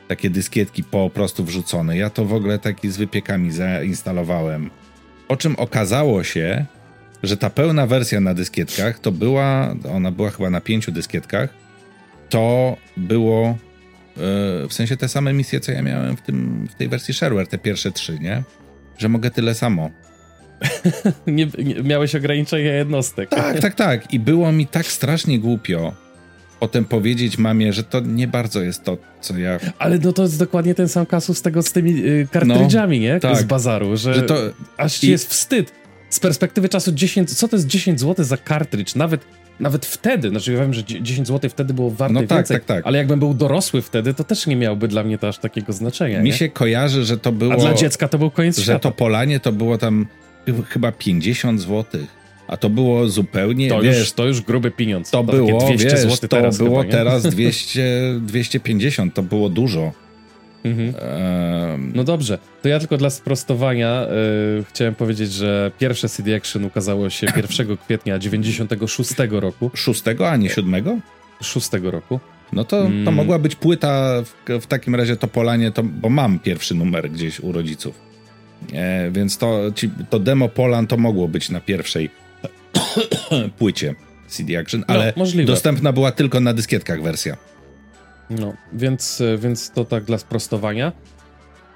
takie 0.08 0.30
dyskietki 0.30 0.84
po 0.84 1.10
prostu 1.10 1.44
wrzucone. 1.44 1.96
Ja 1.96 2.10
to 2.10 2.24
w 2.24 2.34
ogóle 2.34 2.58
taki 2.58 2.90
z 2.90 2.96
wypiekami 2.96 3.52
zainstalowałem. 3.52 4.70
Po 5.28 5.36
czym 5.36 5.56
okazało 5.56 6.24
się, 6.24 6.66
że 7.22 7.36
ta 7.36 7.50
pełna 7.50 7.86
wersja 7.86 8.20
na 8.20 8.34
dyskietkach 8.34 8.98
to 8.98 9.12
była, 9.12 9.74
ona 9.94 10.10
była 10.10 10.30
chyba 10.30 10.50
na 10.50 10.60
pięciu 10.60 10.92
dyskietkach, 10.92 11.54
to 12.28 12.76
było 12.96 13.58
yy, 14.16 14.68
w 14.68 14.72
sensie 14.72 14.96
te 14.96 15.08
same 15.08 15.32
misje, 15.32 15.60
co 15.60 15.72
ja 15.72 15.82
miałem 15.82 16.16
w, 16.16 16.22
tym, 16.22 16.68
w 16.70 16.74
tej 16.74 16.88
wersji 16.88 17.14
shareware, 17.14 17.46
te 17.46 17.58
pierwsze 17.58 17.92
trzy, 17.92 18.18
nie? 18.18 18.42
Że 18.98 19.08
mogę 19.08 19.30
tyle 19.30 19.54
samo. 19.54 19.90
nie, 21.26 21.46
nie, 21.58 21.74
miałeś 21.82 22.14
ograniczenia 22.14 22.72
jednostek. 22.72 23.30
Tak, 23.30 23.60
tak, 23.60 23.74
tak. 23.74 24.14
I 24.14 24.20
było 24.20 24.52
mi 24.52 24.66
tak 24.66 24.86
strasznie 24.86 25.38
głupio 25.38 25.92
potem 26.62 26.84
powiedzieć 26.84 27.38
mamie, 27.38 27.72
że 27.72 27.84
to 27.84 28.00
nie 28.00 28.28
bardzo 28.28 28.62
jest 28.62 28.84
to, 28.84 28.98
co 29.20 29.38
ja... 29.38 29.58
Ale 29.78 29.98
no 29.98 30.12
to 30.12 30.22
jest 30.22 30.38
dokładnie 30.38 30.74
ten 30.74 30.88
sam 30.88 31.06
kasus 31.06 31.38
z 31.38 31.42
tego 31.42 31.62
z 31.62 31.72
tymi 31.72 32.06
y, 32.06 32.28
kartridżami, 32.32 32.98
no, 32.98 33.02
nie? 33.02 33.20
Tak. 33.20 33.36
Z 33.36 33.44
bazaru, 33.44 33.96
że, 33.96 34.14
że 34.14 34.22
to... 34.22 34.36
aż 34.76 34.98
ci 34.98 35.06
I... 35.06 35.10
jest 35.10 35.30
wstyd 35.30 35.72
z 36.10 36.20
perspektywy 36.20 36.68
czasu 36.68 36.92
10, 36.92 37.38
co 37.38 37.48
to 37.48 37.56
jest 37.56 37.66
10 37.66 38.00
zł 38.00 38.24
za 38.24 38.36
kartridż? 38.36 38.94
Nawet, 38.94 39.20
nawet 39.60 39.86
wtedy, 39.86 40.28
znaczy 40.28 40.52
ja 40.52 40.58
wiem, 40.58 40.74
że 40.74 40.84
10 40.84 41.28
zł 41.28 41.50
wtedy 41.50 41.74
było 41.74 41.90
warte 41.90 42.14
no 42.14 42.20
tak, 42.20 42.38
więcej, 42.38 42.56
tak, 42.56 42.64
tak. 42.64 42.86
ale 42.86 42.98
jakbym 42.98 43.18
był 43.18 43.34
dorosły 43.34 43.82
wtedy, 43.82 44.14
to 44.14 44.24
też 44.24 44.46
nie 44.46 44.56
miałby 44.56 44.88
dla 44.88 45.02
mnie 45.04 45.18
to 45.18 45.28
aż 45.28 45.38
takiego 45.38 45.72
znaczenia. 45.72 46.18
Mi 46.18 46.24
nie? 46.24 46.32
się 46.36 46.48
kojarzy, 46.48 47.04
że 47.04 47.18
to 47.18 47.32
było... 47.32 47.52
A 47.52 47.56
dla 47.56 47.74
dziecka 47.74 48.08
to 48.08 48.18
był 48.18 48.30
koniec 48.30 48.56
Że 48.56 48.62
świata. 48.62 48.78
to 48.78 48.90
polanie 48.90 49.40
to 49.40 49.52
było 49.52 49.78
tam 49.78 50.06
chyba 50.68 50.92
50 50.92 51.60
zł. 51.60 52.00
A 52.46 52.56
to 52.56 52.70
było 52.70 53.08
zupełnie, 53.08 53.68
to 53.68 53.80
wiesz, 53.80 53.98
już, 53.98 54.12
to 54.12 54.26
już 54.26 54.40
gruby 54.40 54.70
pieniądz. 54.70 55.10
To, 55.10 55.24
to 55.24 55.32
było, 55.32 55.60
200 55.66 55.88
wiesz, 55.88 56.00
zł 56.00 56.28
to 56.28 56.64
było 56.64 56.80
chyba, 56.80 56.92
teraz 56.92 57.22
200, 57.34 57.82
250, 58.20 59.14
to 59.14 59.22
było 59.22 59.48
dużo. 59.48 59.92
Mhm. 60.64 61.92
No 61.94 62.04
dobrze, 62.04 62.38
to 62.62 62.68
ja 62.68 62.78
tylko 62.78 62.96
dla 62.96 63.10
sprostowania 63.10 64.06
yy, 64.56 64.64
chciałem 64.64 64.94
powiedzieć, 64.94 65.32
że 65.32 65.70
pierwsze 65.78 66.08
CD 66.08 66.36
Action 66.36 66.64
ukazało 66.64 67.10
się 67.10 67.26
1 67.36 67.76
kwietnia 67.76 68.18
96 68.18 69.12
roku. 69.30 69.70
6, 69.74 70.02
a 70.26 70.36
nie 70.36 70.48
7? 70.48 71.00
6 71.40 71.68
roku. 71.82 72.20
No 72.52 72.64
to, 72.64 72.80
to 72.80 72.86
mm. 72.86 73.14
mogła 73.14 73.38
być 73.38 73.56
płyta 73.56 74.22
w, 74.22 74.60
w, 74.60 74.66
takim 74.66 74.94
razie 74.94 75.16
to 75.16 75.28
Polanie, 75.28 75.70
to, 75.70 75.82
bo 75.82 76.08
mam 76.08 76.38
pierwszy 76.38 76.74
numer 76.74 77.10
gdzieś 77.10 77.40
u 77.40 77.52
rodziców. 77.52 78.11
E, 78.72 79.10
więc 79.10 79.38
to, 79.38 79.72
ci, 79.74 79.90
to 80.10 80.18
demo 80.18 80.48
Polan 80.48 80.86
to 80.86 80.96
mogło 80.96 81.28
być 81.28 81.50
na 81.50 81.60
pierwszej 81.60 82.10
płycie 83.58 83.94
CD 84.28 84.58
Action, 84.58 84.80
no, 84.80 84.94
ale 84.94 85.12
no, 85.16 85.24
dostępna 85.44 85.92
była 85.92 86.12
tylko 86.12 86.40
na 86.40 86.54
dyskietkach 86.54 87.02
wersja. 87.02 87.36
No, 88.30 88.52
więc, 88.72 89.20
e, 89.20 89.38
więc 89.38 89.70
to 89.70 89.84
tak 89.84 90.04
dla 90.04 90.18
sprostowania. 90.18 90.92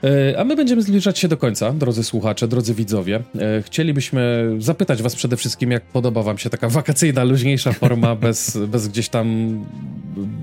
E, 0.04 0.38
a 0.38 0.44
my 0.44 0.56
będziemy 0.56 0.82
zbliżać 0.82 1.18
się 1.18 1.28
do 1.28 1.36
końca, 1.36 1.72
drodzy 1.72 2.04
słuchacze, 2.04 2.48
drodzy 2.48 2.74
widzowie. 2.74 3.22
E, 3.38 3.62
chcielibyśmy 3.62 4.50
zapytać 4.58 5.02
Was 5.02 5.16
przede 5.16 5.36
wszystkim, 5.36 5.70
jak 5.70 5.82
podoba 5.82 6.22
Wam 6.22 6.38
się 6.38 6.50
taka 6.50 6.68
wakacyjna, 6.78 7.24
luźniejsza 7.24 7.72
forma, 7.72 8.14
bez, 8.16 8.58
bez 8.68 8.88
gdzieś 8.88 9.08
tam 9.08 9.58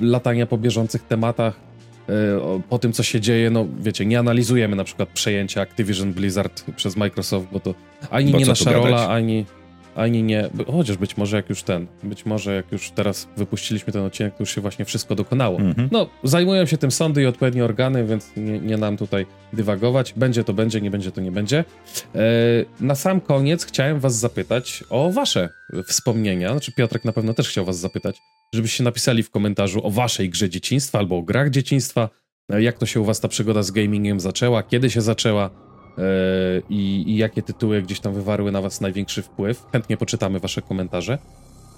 latania 0.02 0.46
po 0.46 0.58
bieżących 0.58 1.04
tematach, 1.04 1.54
po 2.70 2.80
tym, 2.80 2.94
co 2.94 3.04
się 3.04 3.22
dzieje. 3.22 3.50
No, 3.50 3.68
wiecie, 3.80 4.06
nie 4.06 4.20
analizujemy 4.20 4.76
na 4.76 4.84
przykład 4.84 5.10
przejęcia 5.10 5.62
Activision 5.62 6.14
Blizzard 6.14 6.64
przez 6.76 6.96
Microsoft, 6.96 7.48
bo 7.52 7.60
to 7.60 7.74
ani 8.10 8.32
bo 8.32 8.38
nie 8.38 8.46
nasza 8.46 8.72
rola, 8.72 9.10
ani 9.10 9.46
ani 9.96 10.24
nie, 10.24 10.50
chociaż 10.72 10.98
być 10.98 11.18
może 11.18 11.38
jak 11.38 11.50
już 11.50 11.64
ten, 11.64 11.88
być 12.04 12.26
może 12.26 12.56
jak 12.56 12.72
już 12.72 12.92
teraz 12.92 13.28
wypuściliśmy 13.38 13.94
ten 13.94 14.02
odcinek, 14.02 14.34
to 14.34 14.44
już 14.44 14.56
się 14.56 14.62
właśnie 14.62 14.86
wszystko 14.86 15.16
dokonało. 15.16 15.60
Mhm. 15.60 15.90
No, 15.92 16.10
zajmują 16.24 16.66
się 16.66 16.78
tym 16.78 16.92
sądy 16.92 17.22
i 17.22 17.26
odpowiednie 17.26 17.66
organy, 17.66 18.06
więc 18.06 18.32
nie, 18.38 18.60
nie 18.60 18.78
nam 18.78 18.98
tutaj 18.98 19.26
dywagować. 19.54 20.14
Będzie 20.18 20.44
to 20.44 20.54
będzie, 20.54 20.82
nie 20.82 20.92
będzie 20.92 21.12
to 21.12 21.22
nie 21.22 21.32
będzie. 21.32 21.66
E, 22.16 22.22
na 22.80 22.96
sam 22.96 23.22
koniec 23.22 23.66
chciałem 23.66 24.00
was 24.00 24.16
zapytać 24.16 24.84
o 24.90 25.12
wasze 25.12 25.50
wspomnienia, 25.88 26.52
znaczy 26.52 26.72
Piotrek 26.72 27.06
na 27.06 27.14
pewno 27.14 27.34
też 27.34 27.50
chciał 27.50 27.66
was 27.66 27.80
zapytać, 27.80 28.22
żebyście 28.54 28.84
napisali 28.84 29.24
w 29.24 29.30
komentarzu 29.30 29.88
o 29.88 29.92
waszej 29.92 30.30
grze 30.30 30.50
dzieciństwa 30.50 31.00
albo 31.00 31.18
o 31.18 31.22
grach 31.22 31.50
dzieciństwa, 31.50 32.10
e, 32.50 32.64
jak 32.64 32.78
to 32.78 32.86
się 32.86 33.02
u 33.02 33.06
was 33.06 33.20
ta 33.20 33.28
przygoda 33.28 33.64
z 33.64 33.72
gamingiem 33.72 34.20
zaczęła, 34.20 34.64
kiedy 34.64 34.90
się 34.90 35.02
zaczęła, 35.02 35.50
i, 36.70 37.04
i 37.08 37.18
jakie 37.18 37.42
tytuły 37.42 37.82
gdzieś 37.82 38.00
tam 38.00 38.14
wywarły 38.14 38.52
na 38.52 38.62
was 38.62 38.82
największy 38.82 39.22
wpływ. 39.22 39.66
Chętnie 39.72 39.98
poczytamy 39.98 40.40
wasze 40.40 40.62
komentarze. 40.62 41.18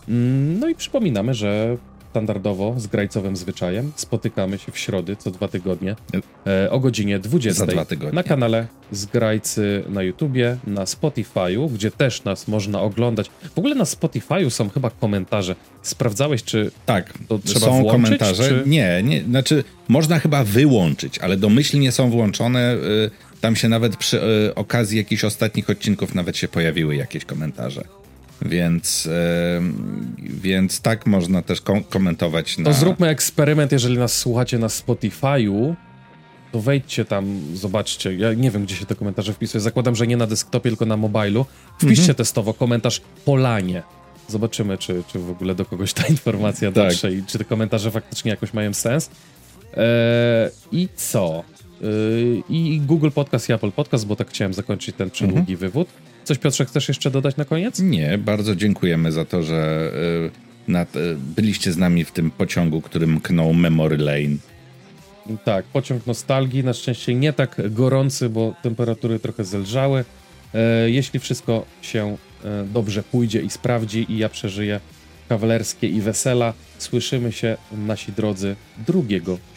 Mm, 0.09 0.59
no 0.59 0.69
i 0.69 0.75
przypominamy, 0.75 1.33
że 1.33 1.77
standardowo 2.15 2.75
z 2.77 2.87
grajcowym 2.87 3.37
zwyczajem 3.37 3.91
spotykamy 3.95 4.57
się 4.57 4.71
w 4.71 4.77
środy 4.77 5.15
co 5.15 5.31
dwa 5.31 5.47
tygodnie 5.47 5.95
e, 6.47 6.71
o 6.71 6.79
godzinie 6.79 7.19
20 7.19 7.65
na 8.13 8.23
kanale 8.23 8.67
Zgrajcy 8.91 9.83
na 9.89 10.03
YouTubie, 10.03 10.57
na 10.67 10.83
Spotify'u, 10.83 11.71
gdzie 11.71 11.91
też 11.91 12.23
nas 12.23 12.47
można 12.47 12.81
oglądać. 12.81 13.29
W 13.55 13.59
ogóle 13.59 13.75
na 13.75 13.83
Spotify'u 13.83 14.49
są 14.49 14.69
chyba 14.69 14.89
komentarze. 14.89 15.55
Sprawdzałeś, 15.81 16.43
czy 16.43 16.71
tak, 16.85 17.13
to 17.27 17.39
trzeba 17.39 17.65
są 17.65 17.81
włączyć, 17.81 18.03
komentarze? 18.03 18.49
Czy... 18.49 18.69
Nie, 18.69 19.03
nie, 19.03 19.23
znaczy 19.23 19.63
można 19.87 20.19
chyba 20.19 20.43
wyłączyć, 20.43 21.19
ale 21.19 21.37
domyślnie 21.37 21.91
są 21.91 22.09
włączone. 22.09 22.75
Y, 22.75 23.11
tam 23.41 23.55
się 23.55 23.69
nawet 23.69 23.97
przy 23.97 24.21
y, 24.23 24.55
okazji 24.55 24.97
jakichś 24.97 25.23
ostatnich 25.23 25.69
odcinków 25.69 26.15
nawet 26.15 26.37
się 26.37 26.47
pojawiły 26.47 26.95
jakieś 26.95 27.25
komentarze. 27.25 27.83
Więc, 28.41 29.09
więc 30.19 30.81
tak 30.81 31.05
można 31.05 31.41
też 31.41 31.61
kom 31.61 31.83
komentować. 31.83 32.57
Na... 32.57 32.65
To 32.65 32.73
zróbmy 32.73 33.07
eksperyment, 33.07 33.71
jeżeli 33.71 33.97
nas 33.97 34.17
słuchacie 34.17 34.59
na 34.59 34.67
Spotify'u, 34.67 35.75
to 36.51 36.61
wejdźcie 36.61 37.05
tam, 37.05 37.41
zobaczcie. 37.53 38.15
Ja 38.15 38.33
nie 38.33 38.51
wiem, 38.51 38.65
gdzie 38.65 38.75
się 38.75 38.85
te 38.85 38.95
komentarze 38.95 39.33
wpisuje. 39.33 39.61
Zakładam, 39.61 39.95
że 39.95 40.07
nie 40.07 40.17
na 40.17 40.27
desktopie, 40.27 40.69
tylko 40.69 40.85
na 40.85 40.97
mobilu. 40.97 41.45
Wpiszcie 41.77 42.01
mhm. 42.01 42.15
testowo 42.15 42.53
komentarz 42.53 43.01
Polanie. 43.25 43.83
Zobaczymy, 44.27 44.77
czy, 44.77 45.03
czy 45.07 45.19
w 45.19 45.29
ogóle 45.29 45.55
do 45.55 45.65
kogoś 45.65 45.93
ta 45.93 46.07
informacja 46.07 46.71
tak. 46.71 46.89
dotrze 46.89 47.13
i 47.13 47.23
czy 47.23 47.37
te 47.37 47.45
komentarze 47.45 47.91
faktycznie 47.91 48.31
jakoś 48.31 48.53
mają 48.53 48.73
sens. 48.73 49.09
Eee, 49.73 50.51
I 50.71 50.89
co? 50.95 51.43
Eee, 51.83 52.43
I 52.49 52.81
Google 52.81 53.09
Podcast 53.09 53.49
i 53.49 53.53
Apple 53.53 53.71
Podcast, 53.71 54.07
bo 54.07 54.15
tak 54.15 54.29
chciałem 54.29 54.53
zakończyć 54.53 54.95
ten 54.95 55.09
przydługi 55.09 55.39
mhm. 55.39 55.57
wywód. 55.57 55.87
Coś 56.25 56.37
Piotrze 56.37 56.65
chcesz 56.65 56.87
jeszcze 56.87 57.11
dodać 57.11 57.37
na 57.37 57.45
koniec? 57.45 57.79
Nie, 57.79 58.17
bardzo 58.17 58.55
dziękujemy 58.55 59.11
za 59.11 59.25
to, 59.25 59.43
że 59.43 59.91
y, 60.67 60.71
nad, 60.71 60.95
y, 60.95 61.15
byliście 61.35 61.71
z 61.71 61.77
nami 61.77 62.05
w 62.05 62.11
tym 62.11 62.31
pociągu, 62.31 62.81
którym 62.81 63.13
mknął 63.13 63.53
Memory 63.53 63.97
Lane. 63.97 64.37
Tak, 65.43 65.65
pociąg 65.65 66.07
nostalgii, 66.07 66.63
na 66.63 66.73
szczęście 66.73 67.15
nie 67.15 67.33
tak 67.33 67.73
gorący, 67.73 68.29
bo 68.29 68.55
temperatury 68.63 69.19
trochę 69.19 69.43
zelżały. 69.43 70.05
E, 70.53 70.89
jeśli 70.89 71.19
wszystko 71.19 71.65
się 71.81 72.17
e, 72.43 72.63
dobrze 72.73 73.03
pójdzie 73.03 73.41
i 73.41 73.49
sprawdzi 73.49 74.05
i 74.09 74.17
ja 74.17 74.29
przeżyję 74.29 74.79
kawalerskie 75.29 75.87
i 75.87 76.01
wesela, 76.01 76.53
słyszymy 76.77 77.31
się 77.31 77.57
nasi 77.71 78.11
drodzy 78.11 78.55
2 78.87 79.01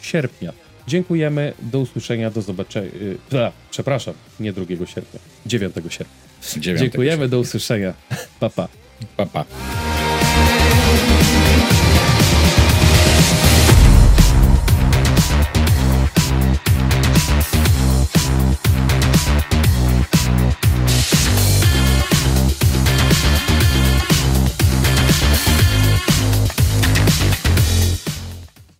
sierpnia. 0.01 0.53
Dziękujemy, 0.87 1.53
do 1.61 1.79
usłyszenia, 1.79 2.31
do 2.31 2.41
zobaczenia. 2.41 2.89
E, 3.33 3.51
przepraszam, 3.71 4.13
nie 4.39 4.53
2 4.53 4.65
sierpnia, 4.85 5.19
9 5.45 5.75
sierpnia. 5.89 6.28
Dziękujemy, 6.57 7.29
do 7.29 7.39
usłyszenia. 7.39 7.93
Papa. 8.39 8.67
Papa. 9.17 9.45
Pa. 9.45 11.18